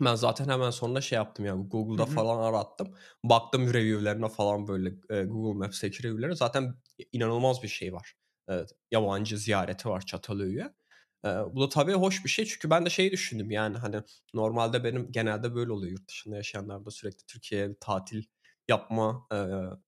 Ben 0.00 0.14
zaten 0.14 0.48
hemen 0.48 0.70
sonra 0.70 1.00
şey 1.00 1.16
yaptım 1.16 1.44
yani 1.44 1.68
Google'da 1.68 2.02
Hı 2.06 2.10
hı. 2.10 2.14
falan 2.14 2.42
arattım. 2.52 2.94
Baktım 3.24 3.74
review'lerine 3.74 4.28
falan 4.28 4.68
böyle 4.68 4.88
e, 5.10 5.24
Google 5.24 5.58
Maps'teki 5.58 6.02
review'lere. 6.02 6.34
Zaten 6.34 6.74
inanılmaz 7.12 7.62
bir 7.62 7.68
şey 7.68 7.92
var. 7.92 8.14
Evet, 8.48 8.70
yabancı 8.90 9.38
ziyareti 9.38 9.88
var 9.88 10.06
Çatalhöyük'e. 10.06 10.74
E, 11.24 11.28
bu 11.28 11.60
da 11.60 11.68
tabii 11.68 11.92
hoş 11.92 12.24
bir 12.24 12.30
şey 12.30 12.44
çünkü 12.44 12.70
ben 12.70 12.86
de 12.86 12.90
şey 12.90 13.12
düşündüm 13.12 13.50
yani 13.50 13.78
hani 13.78 14.02
normalde 14.34 14.84
benim 14.84 15.12
genelde 15.12 15.54
böyle 15.54 15.72
oluyor 15.72 15.92
yurt 15.92 16.08
dışında 16.08 16.36
yaşayanlar 16.36 16.84
da 16.84 16.90
sürekli 16.90 17.26
Türkiye'ye 17.26 17.76
tatil 17.80 18.24
yapma 18.68 19.26
e, 19.32 19.38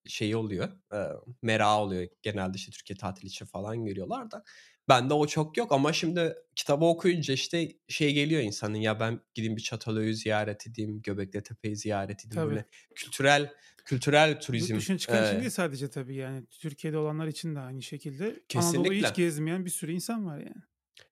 şeyi 0.08 0.36
oluyor. 0.36 0.68
E, 0.94 0.98
merak 1.42 1.78
oluyor 1.78 2.08
genelde 2.22 2.56
işte 2.56 2.72
Türkiye 2.72 2.96
tatili 2.96 3.26
için 3.26 3.46
falan 3.46 3.84
geliyorlar 3.84 4.30
da. 4.30 4.44
Bende 4.88 5.14
o 5.14 5.26
çok 5.26 5.56
yok 5.56 5.72
ama 5.72 5.92
şimdi 5.92 6.36
kitabı 6.56 6.84
okuyunca 6.84 7.34
işte 7.34 7.72
şey 7.88 8.12
geliyor 8.12 8.42
insanın 8.42 8.74
ya 8.74 9.00
ben 9.00 9.20
gideyim 9.34 9.56
bir 9.56 9.62
Çatalhöyük'ü 9.62 10.16
ziyaret 10.16 10.66
edeyim, 10.66 11.02
Göbekli 11.02 11.42
Tepe'yi 11.42 11.76
ziyaret 11.76 12.26
edeyim. 12.26 12.34
Tabii. 12.34 12.50
Böyle 12.50 12.64
kültürel 12.94 13.52
kültürel 13.84 14.40
turizm. 14.40 14.76
dışına 14.76 14.98
çıkan 14.98 15.24
için 15.26 15.36
e, 15.36 15.40
değil 15.40 15.50
sadece 15.50 15.90
tabii 15.90 16.14
yani 16.14 16.46
Türkiye'de 16.46 16.98
olanlar 16.98 17.26
için 17.26 17.54
de 17.54 17.60
aynı 17.60 17.82
şekilde. 17.82 18.24
Anadolu'yu 18.24 18.42
kesinlikle. 18.48 19.08
hiç 19.08 19.16
gezmeyen 19.16 19.64
bir 19.64 19.70
sürü 19.70 19.92
insan 19.92 20.26
var 20.26 20.38
yani. 20.38 20.62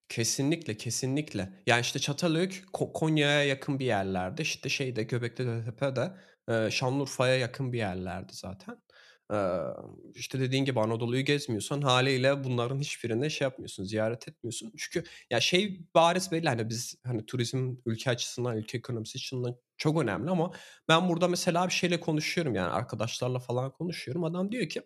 Kesinlikle, 0.08 0.76
kesinlikle. 0.76 1.62
Yani 1.66 1.80
işte 1.80 1.98
Çatalhöyük 1.98 2.64
Ko- 2.72 2.92
Konya'ya 2.92 3.44
yakın 3.44 3.78
bir 3.78 3.84
yerlerde. 3.84 4.42
İşte 4.42 4.68
şeyde 4.68 5.02
Göbekli 5.02 5.64
Tepe'de 5.64 6.12
Şanlıurfa'ya 6.70 7.36
yakın 7.36 7.72
bir 7.72 7.78
yerlerdi 7.78 8.32
zaten. 8.34 8.76
E, 9.32 9.36
işte 10.14 10.40
dediğin 10.40 10.64
gibi 10.64 10.80
Anadolu'yu 10.80 11.24
gezmiyorsan 11.24 11.82
haliyle 11.82 12.44
bunların 12.44 12.80
hiçbirine 12.80 13.30
şey 13.30 13.44
yapmıyorsun, 13.44 13.84
ziyaret 13.84 14.28
etmiyorsun. 14.28 14.72
Çünkü 14.76 15.08
ya 15.30 15.40
şey 15.40 15.80
bariz 15.94 16.32
belli 16.32 16.48
hani 16.48 16.68
biz 16.68 16.94
hani 17.04 17.26
turizm 17.26 17.76
ülke 17.86 18.10
açısından, 18.10 18.56
ülke 18.56 18.78
ekonomisi 18.78 19.16
açısından 19.16 19.56
çok 19.76 20.02
önemli 20.02 20.30
ama 20.30 20.52
ben 20.88 21.08
burada 21.08 21.28
mesela 21.28 21.66
bir 21.66 21.72
şeyle 21.72 22.00
konuşuyorum 22.00 22.54
yani 22.54 22.70
arkadaşlarla 22.70 23.38
falan 23.38 23.72
konuşuyorum. 23.72 24.24
Adam 24.24 24.52
diyor 24.52 24.68
ki 24.68 24.82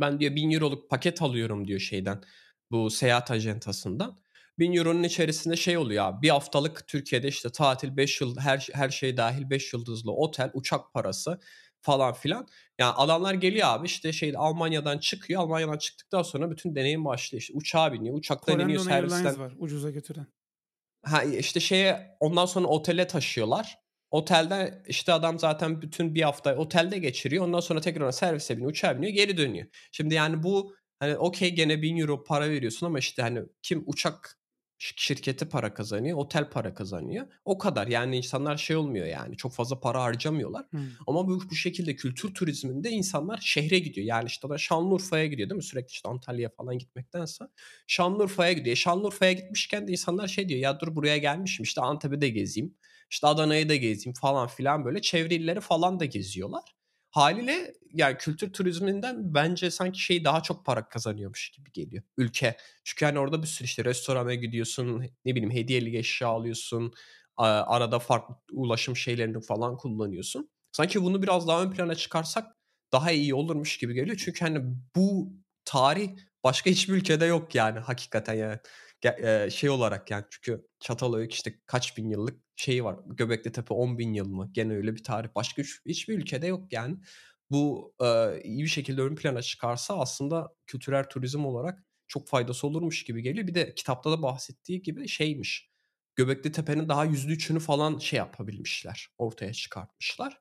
ben 0.00 0.20
diyor 0.20 0.36
1000 0.36 0.50
euroluk 0.50 0.90
paket 0.90 1.22
alıyorum 1.22 1.68
diyor 1.68 1.80
şeyden 1.80 2.22
bu 2.70 2.90
seyahat 2.90 3.30
ajantasından. 3.30 4.22
1000 4.58 4.72
euronun 4.72 5.02
içerisinde 5.02 5.56
şey 5.56 5.76
oluyor 5.76 6.04
abi 6.04 6.22
bir 6.22 6.30
haftalık 6.30 6.88
Türkiye'de 6.88 7.28
işte 7.28 7.50
tatil 7.50 7.96
5 7.96 8.20
yıl 8.20 8.36
her, 8.38 8.68
her 8.72 8.90
şey 8.90 9.16
dahil 9.16 9.50
5 9.50 9.72
yıldızlı 9.72 10.12
otel 10.12 10.50
uçak 10.54 10.92
parası 10.94 11.40
falan 11.82 12.12
filan. 12.12 12.46
Yani 12.78 12.92
adamlar 12.92 13.34
geliyor 13.34 13.68
abi 13.68 13.86
işte 13.86 14.12
şey 14.12 14.32
Almanya'dan 14.36 14.98
çıkıyor. 14.98 15.42
Almanya'dan 15.42 15.78
çıktıktan 15.78 16.22
sonra 16.22 16.50
bütün 16.50 16.74
deneyim 16.74 17.04
başlıyor. 17.04 17.40
İşte 17.40 17.54
uçağa 17.54 17.92
biniyor. 17.92 18.18
Uçaktan 18.18 18.60
iniyor 18.60 18.82
Corendon 18.82 18.94
Airlines 18.94 19.22
servisten. 19.22 19.44
var 19.44 19.52
ucuza 19.58 19.90
götüren. 19.90 20.26
Ha 21.04 21.22
işte 21.22 21.60
şeye 21.60 22.16
ondan 22.20 22.46
sonra 22.46 22.66
otele 22.66 23.06
taşıyorlar. 23.06 23.78
Otelde 24.10 24.82
işte 24.86 25.12
adam 25.12 25.38
zaten 25.38 25.82
bütün 25.82 26.14
bir 26.14 26.22
hafta 26.22 26.56
otelde 26.56 26.98
geçiriyor. 26.98 27.44
Ondan 27.44 27.60
sonra 27.60 27.80
tekrar 27.80 28.12
servise 28.12 28.56
biniyor, 28.56 28.70
uçağa 28.70 28.96
biniyor, 28.96 29.12
geri 29.12 29.36
dönüyor. 29.36 29.66
Şimdi 29.92 30.14
yani 30.14 30.42
bu 30.42 30.74
hani 30.98 31.16
okey 31.16 31.54
gene 31.54 31.82
1000 31.82 31.96
euro 31.96 32.24
para 32.24 32.50
veriyorsun 32.50 32.86
ama 32.86 32.98
işte 32.98 33.22
hani 33.22 33.42
kim 33.62 33.84
uçak 33.86 34.41
şirketi 34.82 35.48
para 35.48 35.74
kazanıyor, 35.74 36.18
otel 36.18 36.50
para 36.50 36.74
kazanıyor. 36.74 37.26
O 37.44 37.58
kadar 37.58 37.86
yani 37.86 38.16
insanlar 38.16 38.56
şey 38.56 38.76
olmuyor 38.76 39.06
yani 39.06 39.36
çok 39.36 39.52
fazla 39.52 39.80
para 39.80 40.02
harcamıyorlar. 40.02 40.66
Hmm. 40.70 40.80
Ama 41.06 41.28
bu, 41.28 41.40
bu 41.50 41.54
şekilde 41.54 41.96
kültür 41.96 42.34
turizminde 42.34 42.90
insanlar 42.90 43.38
şehre 43.42 43.78
gidiyor. 43.78 44.06
Yani 44.06 44.26
işte 44.26 44.48
da 44.48 44.58
Şanlıurfa'ya 44.58 45.26
gidiyor 45.26 45.48
değil 45.48 45.56
mi? 45.56 45.62
Sürekli 45.62 45.90
işte 45.90 46.08
Antalya'ya 46.08 46.50
falan 46.56 46.78
gitmektense. 46.78 47.44
Şanlıurfa'ya 47.86 48.52
gidiyor. 48.52 48.76
Şanlıurfa'ya 48.76 49.32
gitmişken 49.32 49.88
de 49.88 49.92
insanlar 49.92 50.28
şey 50.28 50.48
diyor 50.48 50.60
ya 50.60 50.80
dur 50.80 50.96
buraya 50.96 51.18
gelmişim 51.18 51.62
işte 51.62 51.80
Antep'i 51.80 52.20
de 52.20 52.28
gezeyim. 52.28 52.74
İşte 53.10 53.26
Adana'yı 53.26 53.68
da 53.68 53.76
gezeyim 53.76 54.14
falan 54.14 54.48
filan 54.48 54.84
böyle 54.84 55.00
çevre 55.00 55.34
illeri 55.34 55.60
falan 55.60 56.00
da 56.00 56.04
geziyorlar. 56.04 56.74
Haliyle 57.12 57.72
yani 57.94 58.16
kültür 58.18 58.52
turizminden 58.52 59.34
bence 59.34 59.70
sanki 59.70 60.00
şey 60.00 60.24
daha 60.24 60.42
çok 60.42 60.66
para 60.66 60.88
kazanıyormuş 60.88 61.50
gibi 61.50 61.72
geliyor 61.72 62.02
ülke. 62.16 62.56
Çünkü 62.84 63.04
hani 63.04 63.18
orada 63.18 63.42
bir 63.42 63.46
sürü 63.46 63.64
işte 63.66 63.84
restorana 63.84 64.34
gidiyorsun, 64.34 65.00
ne 65.24 65.34
bileyim 65.34 65.50
hediyelik 65.50 65.94
eşya 65.94 66.28
alıyorsun, 66.28 66.92
arada 67.36 67.98
farklı 67.98 68.34
ulaşım 68.52 68.96
şeylerini 68.96 69.40
falan 69.40 69.76
kullanıyorsun. 69.76 70.50
Sanki 70.72 71.02
bunu 71.02 71.22
biraz 71.22 71.48
daha 71.48 71.62
ön 71.62 71.70
plana 71.70 71.94
çıkarsak 71.94 72.56
daha 72.92 73.10
iyi 73.12 73.34
olurmuş 73.34 73.78
gibi 73.78 73.94
geliyor. 73.94 74.16
Çünkü 74.24 74.44
hani 74.44 74.60
bu 74.96 75.32
tarih 75.64 76.10
başka 76.44 76.70
hiçbir 76.70 76.94
ülkede 76.94 77.24
yok 77.24 77.54
yani 77.54 77.78
hakikaten 77.78 78.34
yani. 78.34 78.58
Şey 79.50 79.70
olarak 79.70 80.10
yani 80.10 80.24
çünkü 80.30 80.66
Çatalhöyük 80.80 81.32
işte 81.34 81.54
kaç 81.66 81.96
bin 81.98 82.10
yıllık 82.10 82.40
şeyi 82.56 82.84
var. 82.84 82.96
Göbekli 83.06 83.52
Tepe 83.52 83.74
10 83.74 83.98
bin 83.98 84.12
yıl 84.14 84.28
mı? 84.28 84.50
Gene 84.52 84.72
öyle 84.76 84.94
bir 84.94 85.04
tarih. 85.04 85.28
Başka 85.34 85.62
hiç- 85.62 85.80
hiçbir 85.86 86.18
ülkede 86.18 86.46
yok 86.46 86.72
yani. 86.72 86.96
Bu 87.50 87.94
iyi 88.44 88.62
bir 88.64 88.68
şekilde 88.68 89.02
ön 89.02 89.14
plana 89.16 89.42
çıkarsa 89.42 89.98
aslında 89.98 90.54
kültürel 90.66 91.04
turizm 91.08 91.44
olarak 91.44 91.84
çok 92.08 92.28
faydası 92.28 92.66
olurmuş 92.66 93.04
gibi 93.04 93.22
geliyor. 93.22 93.46
Bir 93.46 93.54
de 93.54 93.74
kitapta 93.74 94.10
da 94.10 94.22
bahsettiği 94.22 94.82
gibi 94.82 95.08
şeymiş. 95.08 95.70
Göbekli 96.16 96.52
Tepe'nin 96.52 96.88
daha 96.88 97.04
yüzde 97.04 97.32
üçünü 97.32 97.60
falan 97.60 97.98
şey 97.98 98.16
yapabilmişler. 98.16 99.08
Ortaya 99.18 99.52
çıkartmışlar. 99.52 100.40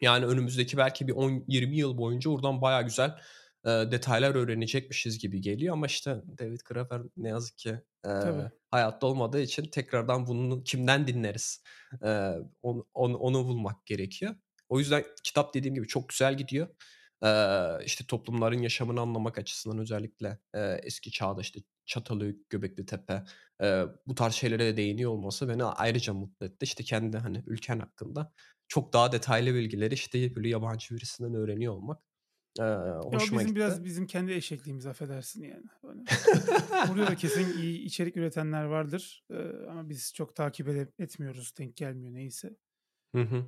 Yani 0.00 0.26
önümüzdeki 0.26 0.76
belki 0.76 1.08
bir 1.08 1.12
10-20 1.12 1.76
yıl 1.76 1.98
boyunca 1.98 2.30
oradan 2.30 2.62
baya 2.62 2.82
güzel 2.82 3.18
e, 3.64 3.68
detaylar 3.68 4.34
öğrenecekmişiz 4.34 5.18
gibi 5.18 5.40
geliyor. 5.40 5.72
Ama 5.72 5.86
işte 5.86 6.22
David 6.38 6.60
Graeber 6.64 7.02
ne 7.16 7.28
yazık 7.28 7.58
ki 7.58 7.70
e, 8.04 8.08
Tabii. 8.08 8.50
hayatta 8.70 9.06
olmadığı 9.06 9.40
için 9.40 9.64
tekrardan 9.64 10.26
bunu 10.26 10.62
kimden 10.64 11.06
dinleriz? 11.06 11.62
E, 12.04 12.32
onu, 12.62 12.86
onu, 12.94 13.16
onu 13.16 13.44
bulmak 13.44 13.86
gerekiyor. 13.86 14.34
O 14.68 14.78
yüzden 14.78 15.04
kitap 15.24 15.54
dediğim 15.54 15.74
gibi 15.74 15.86
çok 15.86 16.08
güzel 16.08 16.36
gidiyor. 16.36 16.68
E, 17.24 17.30
işte 17.84 18.04
toplumların 18.08 18.62
yaşamını 18.62 19.00
anlamak 19.00 19.38
açısından 19.38 19.78
özellikle 19.78 20.38
e, 20.54 20.60
eski 20.82 21.10
çağda 21.10 21.40
işte 21.40 21.60
Çatalhöyük, 21.86 22.50
Göbekli 22.50 22.86
Tepe 22.86 23.24
e, 23.62 23.84
bu 24.06 24.14
tarz 24.14 24.34
şeylere 24.34 24.64
de 24.64 24.76
değiniyor 24.76 25.10
olması 25.10 25.48
beni 25.48 25.64
ayrıca 25.64 26.14
mutlu 26.14 26.46
etti. 26.46 26.64
İşte 26.64 26.84
kendi 26.84 27.18
hani 27.18 27.42
ülken 27.46 27.78
hakkında 27.78 28.32
çok 28.68 28.92
daha 28.92 29.12
detaylı 29.12 29.54
bilgileri 29.54 29.94
işte 29.94 30.36
böyle 30.36 30.48
yabancı 30.48 30.94
birisinden 30.94 31.34
öğreniyor 31.34 31.72
olmak 31.72 32.02
e, 32.58 32.62
o 32.62 33.12
hoşuma 33.12 33.20
bizim 33.20 33.38
gitti. 33.38 33.56
biraz 33.56 33.84
bizim 33.84 34.06
kendi 34.06 34.32
eşekliğimiz 34.32 34.86
affedersin 34.86 35.44
yani. 35.44 35.64
Burada 36.88 37.06
da 37.06 37.16
kesin 37.16 37.58
iyi 37.58 37.82
içerik 37.82 38.16
üretenler 38.16 38.64
vardır. 38.64 39.24
Ee, 39.30 39.34
ama 39.70 39.88
biz 39.88 40.14
çok 40.14 40.36
takip 40.36 40.68
etmiyoruz. 40.98 41.54
Denk 41.58 41.76
gelmiyor 41.76 42.14
neyse. 42.14 42.56
Hı 43.14 43.22
hı. 43.22 43.44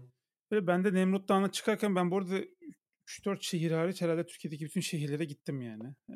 Böyle 0.51 0.67
ben 0.67 0.85
de 0.85 0.95
Nemrut 0.95 1.29
Dağı'na 1.29 1.51
çıkarken 1.51 1.97
ben 1.97 2.11
bu 2.11 2.17
arada 2.17 2.41
3-4 3.07 3.39
şehir 3.41 3.71
hariç 3.71 4.03
herhalde 4.03 4.27
Türkiye'deki 4.27 4.65
bütün 4.65 4.81
şehirlere 4.81 5.25
gittim 5.25 5.61
yani. 5.61 5.95
Ee, 6.11 6.15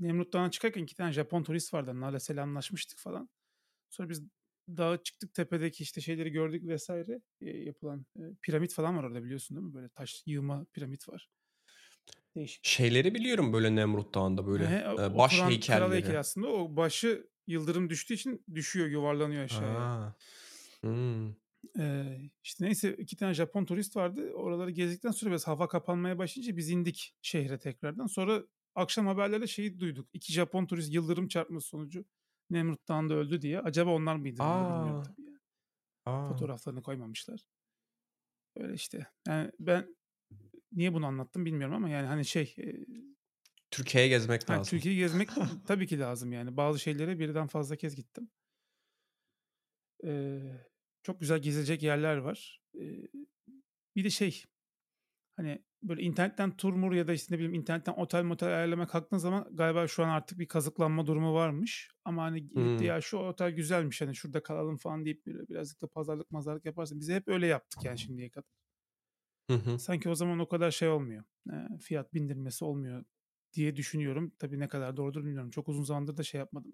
Nemrut 0.00 0.32
Dağı'na 0.32 0.50
çıkarken 0.50 0.82
iki 0.82 0.94
tane 0.94 1.12
Japon 1.12 1.42
turist 1.42 1.74
vardı. 1.74 1.90
Onlarla 1.90 2.20
selamlaşmıştık 2.20 2.98
falan. 2.98 3.28
Sonra 3.90 4.08
biz 4.08 4.22
dağa 4.76 5.02
çıktık 5.02 5.34
tepedeki 5.34 5.82
işte 5.82 6.00
şeyleri 6.00 6.30
gördük 6.30 6.66
vesaire. 6.66 7.20
Ee, 7.40 7.50
yapılan 7.50 8.06
e, 8.16 8.22
piramit 8.42 8.74
falan 8.74 8.96
var 8.96 9.04
orada 9.04 9.24
biliyorsun 9.24 9.56
değil 9.56 9.66
mi? 9.66 9.74
Böyle 9.74 9.88
taş 9.88 10.22
yığma 10.26 10.66
piramit 10.72 11.08
var. 11.08 11.28
Değişik. 12.38 12.64
Şeyleri 12.66 13.14
biliyorum 13.14 13.52
böyle 13.52 13.74
Nemrut 13.76 14.14
Dağı'nda 14.14 14.46
böyle 14.46 14.66
He, 14.68 14.76
e, 14.76 15.18
baş 15.18 15.32
oturan 15.34 15.48
kral 15.48 15.50
heykelleri. 15.50 15.92
heykeli 15.92 16.18
aslında. 16.18 16.48
O 16.48 16.76
başı 16.76 17.28
yıldırım 17.46 17.90
düştüğü 17.90 18.14
için 18.14 18.44
düşüyor, 18.54 18.88
yuvarlanıyor 18.88 19.44
aşağıya. 19.44 19.80
Aa. 19.80 20.14
Hmm. 20.80 21.28
Ee, 21.78 22.18
işte 22.44 22.64
neyse 22.64 22.94
iki 22.94 23.16
tane 23.16 23.34
Japon 23.34 23.64
turist 23.64 23.96
vardı. 23.96 24.32
Oraları 24.32 24.70
gezdikten 24.70 25.10
sonra 25.10 25.30
biraz 25.30 25.46
hava 25.48 25.68
kapanmaya 25.68 26.18
başlayınca 26.18 26.56
biz 26.56 26.70
indik 26.70 27.14
şehre 27.22 27.58
tekrardan. 27.58 28.06
Sonra 28.06 28.42
akşam 28.74 29.06
haberlerde 29.06 29.46
şeyi 29.46 29.80
duyduk. 29.80 30.08
İki 30.12 30.32
Japon 30.32 30.66
turist 30.66 30.94
yıldırım 30.94 31.28
çarpması 31.28 31.66
sonucu 31.68 32.04
Nemrut 32.50 32.88
Dağı'nda 32.88 33.14
öldü 33.14 33.42
diye. 33.42 33.60
Acaba 33.60 33.90
onlar 33.90 34.16
mıydı? 34.16 34.38
Da 34.38 34.44
bilmiyorum 34.44 35.00
Aa. 35.00 35.02
tabii 35.02 35.22
yani. 35.26 35.38
Aa. 36.06 36.28
Fotoğraflarını 36.28 36.82
koymamışlar. 36.82 37.40
Öyle 38.56 38.74
işte. 38.74 39.06
Yani 39.28 39.50
ben 39.60 39.96
niye 40.72 40.94
bunu 40.94 41.06
anlattım 41.06 41.44
bilmiyorum 41.44 41.76
ama 41.76 41.88
yani 41.88 42.06
hani 42.06 42.24
şey 42.24 42.54
e, 42.58 42.66
Türkiye'ye 43.70 44.08
gezmek 44.08 44.48
Ha, 44.48 44.52
lazım. 44.52 44.70
Türkiye'yi 44.70 44.98
gezmek 45.00 45.28
tabii 45.66 45.86
ki 45.86 45.98
lazım 45.98 46.32
yani. 46.32 46.56
Bazı 46.56 46.78
şeylere 46.78 47.18
birden 47.18 47.46
fazla 47.46 47.76
kez 47.76 47.96
gittim. 47.96 48.30
Ee, 50.04 50.40
çok 51.02 51.20
güzel 51.20 51.38
gezilecek 51.38 51.82
yerler 51.82 52.16
var. 52.16 52.62
Ee, 52.74 53.08
bir 53.96 54.04
de 54.04 54.10
şey 54.10 54.44
hani 55.36 55.64
böyle 55.82 56.02
internetten 56.02 56.56
tur 56.56 56.72
mur 56.72 56.92
ya 56.92 57.08
da 57.08 57.12
işte 57.12 57.34
ne 57.34 57.38
bileyim 57.38 57.54
internetten 57.54 57.92
otel 57.92 58.22
motel 58.22 58.48
ayarlamak 58.48 58.90
kalktığın 58.90 59.16
zaman 59.16 59.48
galiba 59.52 59.88
şu 59.88 60.04
an 60.04 60.08
artık 60.08 60.38
bir 60.38 60.48
kazıklanma 60.48 61.06
durumu 61.06 61.34
varmış. 61.34 61.90
Ama 62.04 62.22
hani 62.22 62.50
Hmm. 62.52 62.82
ya 62.82 63.00
şu 63.00 63.16
otel 63.16 63.50
güzelmiş 63.50 64.00
hani 64.00 64.14
şurada 64.14 64.42
kalalım 64.42 64.76
falan 64.76 65.04
deyip 65.04 65.26
böyle 65.26 65.48
birazcık 65.48 65.82
da 65.82 65.86
pazarlık 65.86 66.30
mazarlık 66.30 66.64
yaparsın. 66.64 67.00
Biz 67.00 67.08
hep 67.08 67.28
öyle 67.28 67.46
yaptık 67.46 67.84
yani 67.84 67.98
şimdiye 67.98 68.30
kadar. 68.30 68.57
Hı 69.48 69.54
hı. 69.54 69.78
Sanki 69.78 70.08
o 70.08 70.14
zaman 70.14 70.38
o 70.38 70.48
kadar 70.48 70.70
şey 70.70 70.88
olmuyor. 70.88 71.24
Ee, 71.52 71.78
fiyat 71.80 72.14
bindirmesi 72.14 72.64
olmuyor 72.64 73.04
diye 73.52 73.76
düşünüyorum. 73.76 74.32
Tabii 74.38 74.58
ne 74.60 74.68
kadar 74.68 74.96
doğrudur 74.96 75.24
bilmiyorum. 75.24 75.50
Çok 75.50 75.68
uzun 75.68 75.82
zamandır 75.84 76.16
da 76.16 76.22
şey 76.22 76.38
yapmadım. 76.38 76.72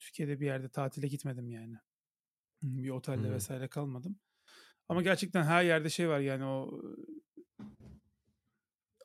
Türkiye'de 0.00 0.40
bir 0.40 0.46
yerde 0.46 0.68
tatile 0.70 1.08
gitmedim 1.08 1.50
yani. 1.50 1.76
Bir 2.62 2.90
otelde 2.90 3.22
Hımm. 3.22 3.32
vesaire 3.32 3.68
kalmadım. 3.68 4.20
Ama 4.88 5.02
gerçekten 5.02 5.44
her 5.44 5.64
yerde 5.64 5.90
şey 5.90 6.08
var 6.08 6.20
yani 6.20 6.44
o 6.44 6.82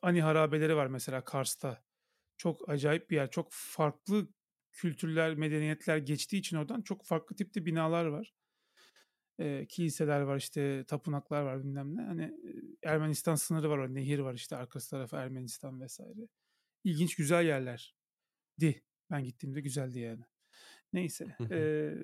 Ani 0.02 0.22
harabeleri 0.22 0.76
var 0.76 0.86
mesela 0.86 1.24
Kars'ta. 1.24 1.84
Çok 2.36 2.68
acayip 2.68 3.10
bir 3.10 3.16
yer. 3.16 3.30
Çok 3.30 3.48
farklı 3.52 4.28
kültürler, 4.72 5.34
medeniyetler 5.34 5.98
geçtiği 5.98 6.38
için 6.38 6.56
oradan 6.56 6.82
çok 6.82 7.06
farklı 7.06 7.36
tipte 7.36 7.66
binalar 7.66 8.06
var. 8.06 8.34
Eee, 9.40 9.66
kiliseler 9.66 10.20
var 10.20 10.36
işte 10.36 10.84
tapınaklar 10.88 11.42
var 11.42 11.64
bilmem 11.64 11.96
ne. 11.96 12.02
Hani 12.02 12.32
Ermenistan 12.84 13.34
sınırı 13.34 13.70
var 13.70 13.78
o 13.78 13.94
nehir 13.94 14.18
var 14.18 14.34
işte 14.34 14.56
arkası 14.56 14.90
tarafı 14.90 15.16
Ermenistan 15.16 15.80
vesaire. 15.80 16.28
İlginç 16.84 17.16
güzel 17.16 17.46
yerlerdi. 17.46 18.82
Ben 19.10 19.24
gittiğimde 19.24 19.60
güzeldi 19.60 19.98
yani. 20.00 20.22
Neyse. 20.92 21.36
Eee, 21.50 21.98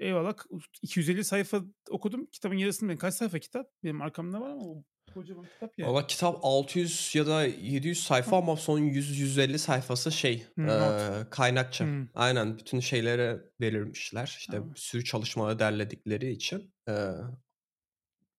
eyvallah. 0.00 0.34
250 0.82 1.24
sayfa 1.24 1.62
okudum. 1.90 2.26
Kitabın 2.26 2.56
yarısını 2.56 2.88
ben 2.88 2.96
kaç 2.96 3.14
sayfa 3.14 3.38
kitap? 3.38 3.70
Benim 3.84 4.02
arkamda 4.02 4.40
var 4.40 4.50
ama 4.50 4.84
kocaman 5.16 5.46
kitap 5.46 5.78
yani. 5.78 5.92
Valla 5.92 6.06
kitap 6.06 6.38
600 6.42 7.14
ya 7.14 7.26
da 7.26 7.44
700 7.44 8.02
sayfa 8.04 8.36
ama 8.36 8.56
son 8.56 8.78
100-150 8.78 9.58
sayfası 9.58 10.12
şey 10.12 10.46
eee, 10.58 10.64
not. 10.66 11.30
kaynakça. 11.30 11.84
Hımm. 11.84 12.10
Aynen 12.14 12.58
bütün 12.58 12.80
şeyleri 12.80 13.40
verilmişler. 13.60 14.36
İşte 14.38 14.70
bir 14.70 14.76
sürü 14.76 15.04
çalışmaları 15.04 15.58
derledikleri 15.58 16.30
için. 16.30 16.74
Eee, 16.88 17.12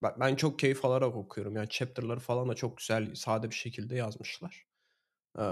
ben, 0.04 0.12
ben 0.20 0.36
çok 0.36 0.60
keyif 0.60 0.86
alarak 0.86 1.16
okuyorum. 1.16 1.56
Yani 1.56 1.70
chapter'ları 1.70 2.20
falan 2.20 2.50
da 2.50 2.54
çok 2.56 2.78
güzel, 2.78 3.16
sade 3.16 3.50
bir 3.50 3.56
şekilde 3.56 3.96
yazmışlar. 3.96 4.66
Eee, 5.40 5.46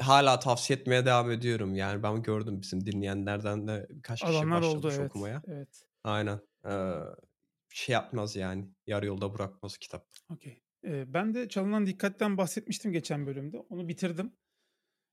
hala 0.00 0.38
tavsiye 0.38 0.78
etmeye 0.78 1.06
devam 1.06 1.30
ediyorum. 1.30 1.74
Yani 1.74 2.02
ben 2.02 2.22
gördüm 2.22 2.62
bizim 2.62 2.86
dinleyenlerden 2.86 3.68
de 3.68 3.86
birkaç 3.90 4.20
kişi 4.20 4.32
oldu 4.32 4.52
başlamış 4.52 4.94
evet. 4.98 5.10
okumaya. 5.10 5.42
Evet. 5.46 5.68
Aynen. 6.04 6.40
Eee, 6.64 6.98
şey 7.74 7.92
yapmaz 7.92 8.36
yani. 8.36 8.68
Yarı 8.86 9.06
yolda 9.06 9.34
bırakmaz 9.34 9.78
kitap. 9.78 10.06
Okay. 10.30 10.58
Eee, 10.84 11.04
ben 11.08 11.34
de 11.34 11.48
Çalınan 11.48 11.86
Dikkat'ten 11.86 12.36
bahsetmiştim 12.36 12.92
geçen 12.92 13.26
bölümde. 13.26 13.58
Onu 13.58 13.88
bitirdim. 13.88 14.32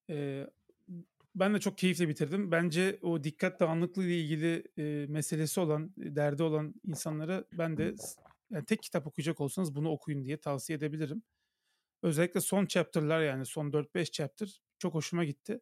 Eee, 0.09 0.47
ben 1.35 1.53
de 1.53 1.59
çok 1.59 1.77
keyifle 1.77 2.09
bitirdim. 2.09 2.51
Bence 2.51 2.99
o 3.01 3.23
dikkat 3.23 3.59
dağınıklığı 3.59 4.03
ile 4.05 4.19
ilgili 4.21 4.63
eee, 4.77 5.05
meselesi 5.07 5.59
olan, 5.59 5.93
derdi 5.97 6.43
olan 6.43 6.75
insanlara 6.87 7.45
ben 7.53 7.77
de 7.77 7.95
yani 8.51 8.65
tek 8.65 8.83
kitap 8.83 9.07
okuyacak 9.07 9.41
olsanız 9.41 9.75
bunu 9.75 9.89
okuyun 9.91 10.25
diye 10.25 10.37
tavsiye 10.37 10.77
edebilirim. 10.77 11.23
Özellikle 12.03 12.41
son 12.41 12.65
chapter'lar 12.65 13.21
yani 13.21 13.45
son 13.45 13.73
4-5 13.73 14.11
chapter 14.11 14.61
çok 14.79 14.93
hoşuma 14.93 15.25
gitti. 15.25 15.61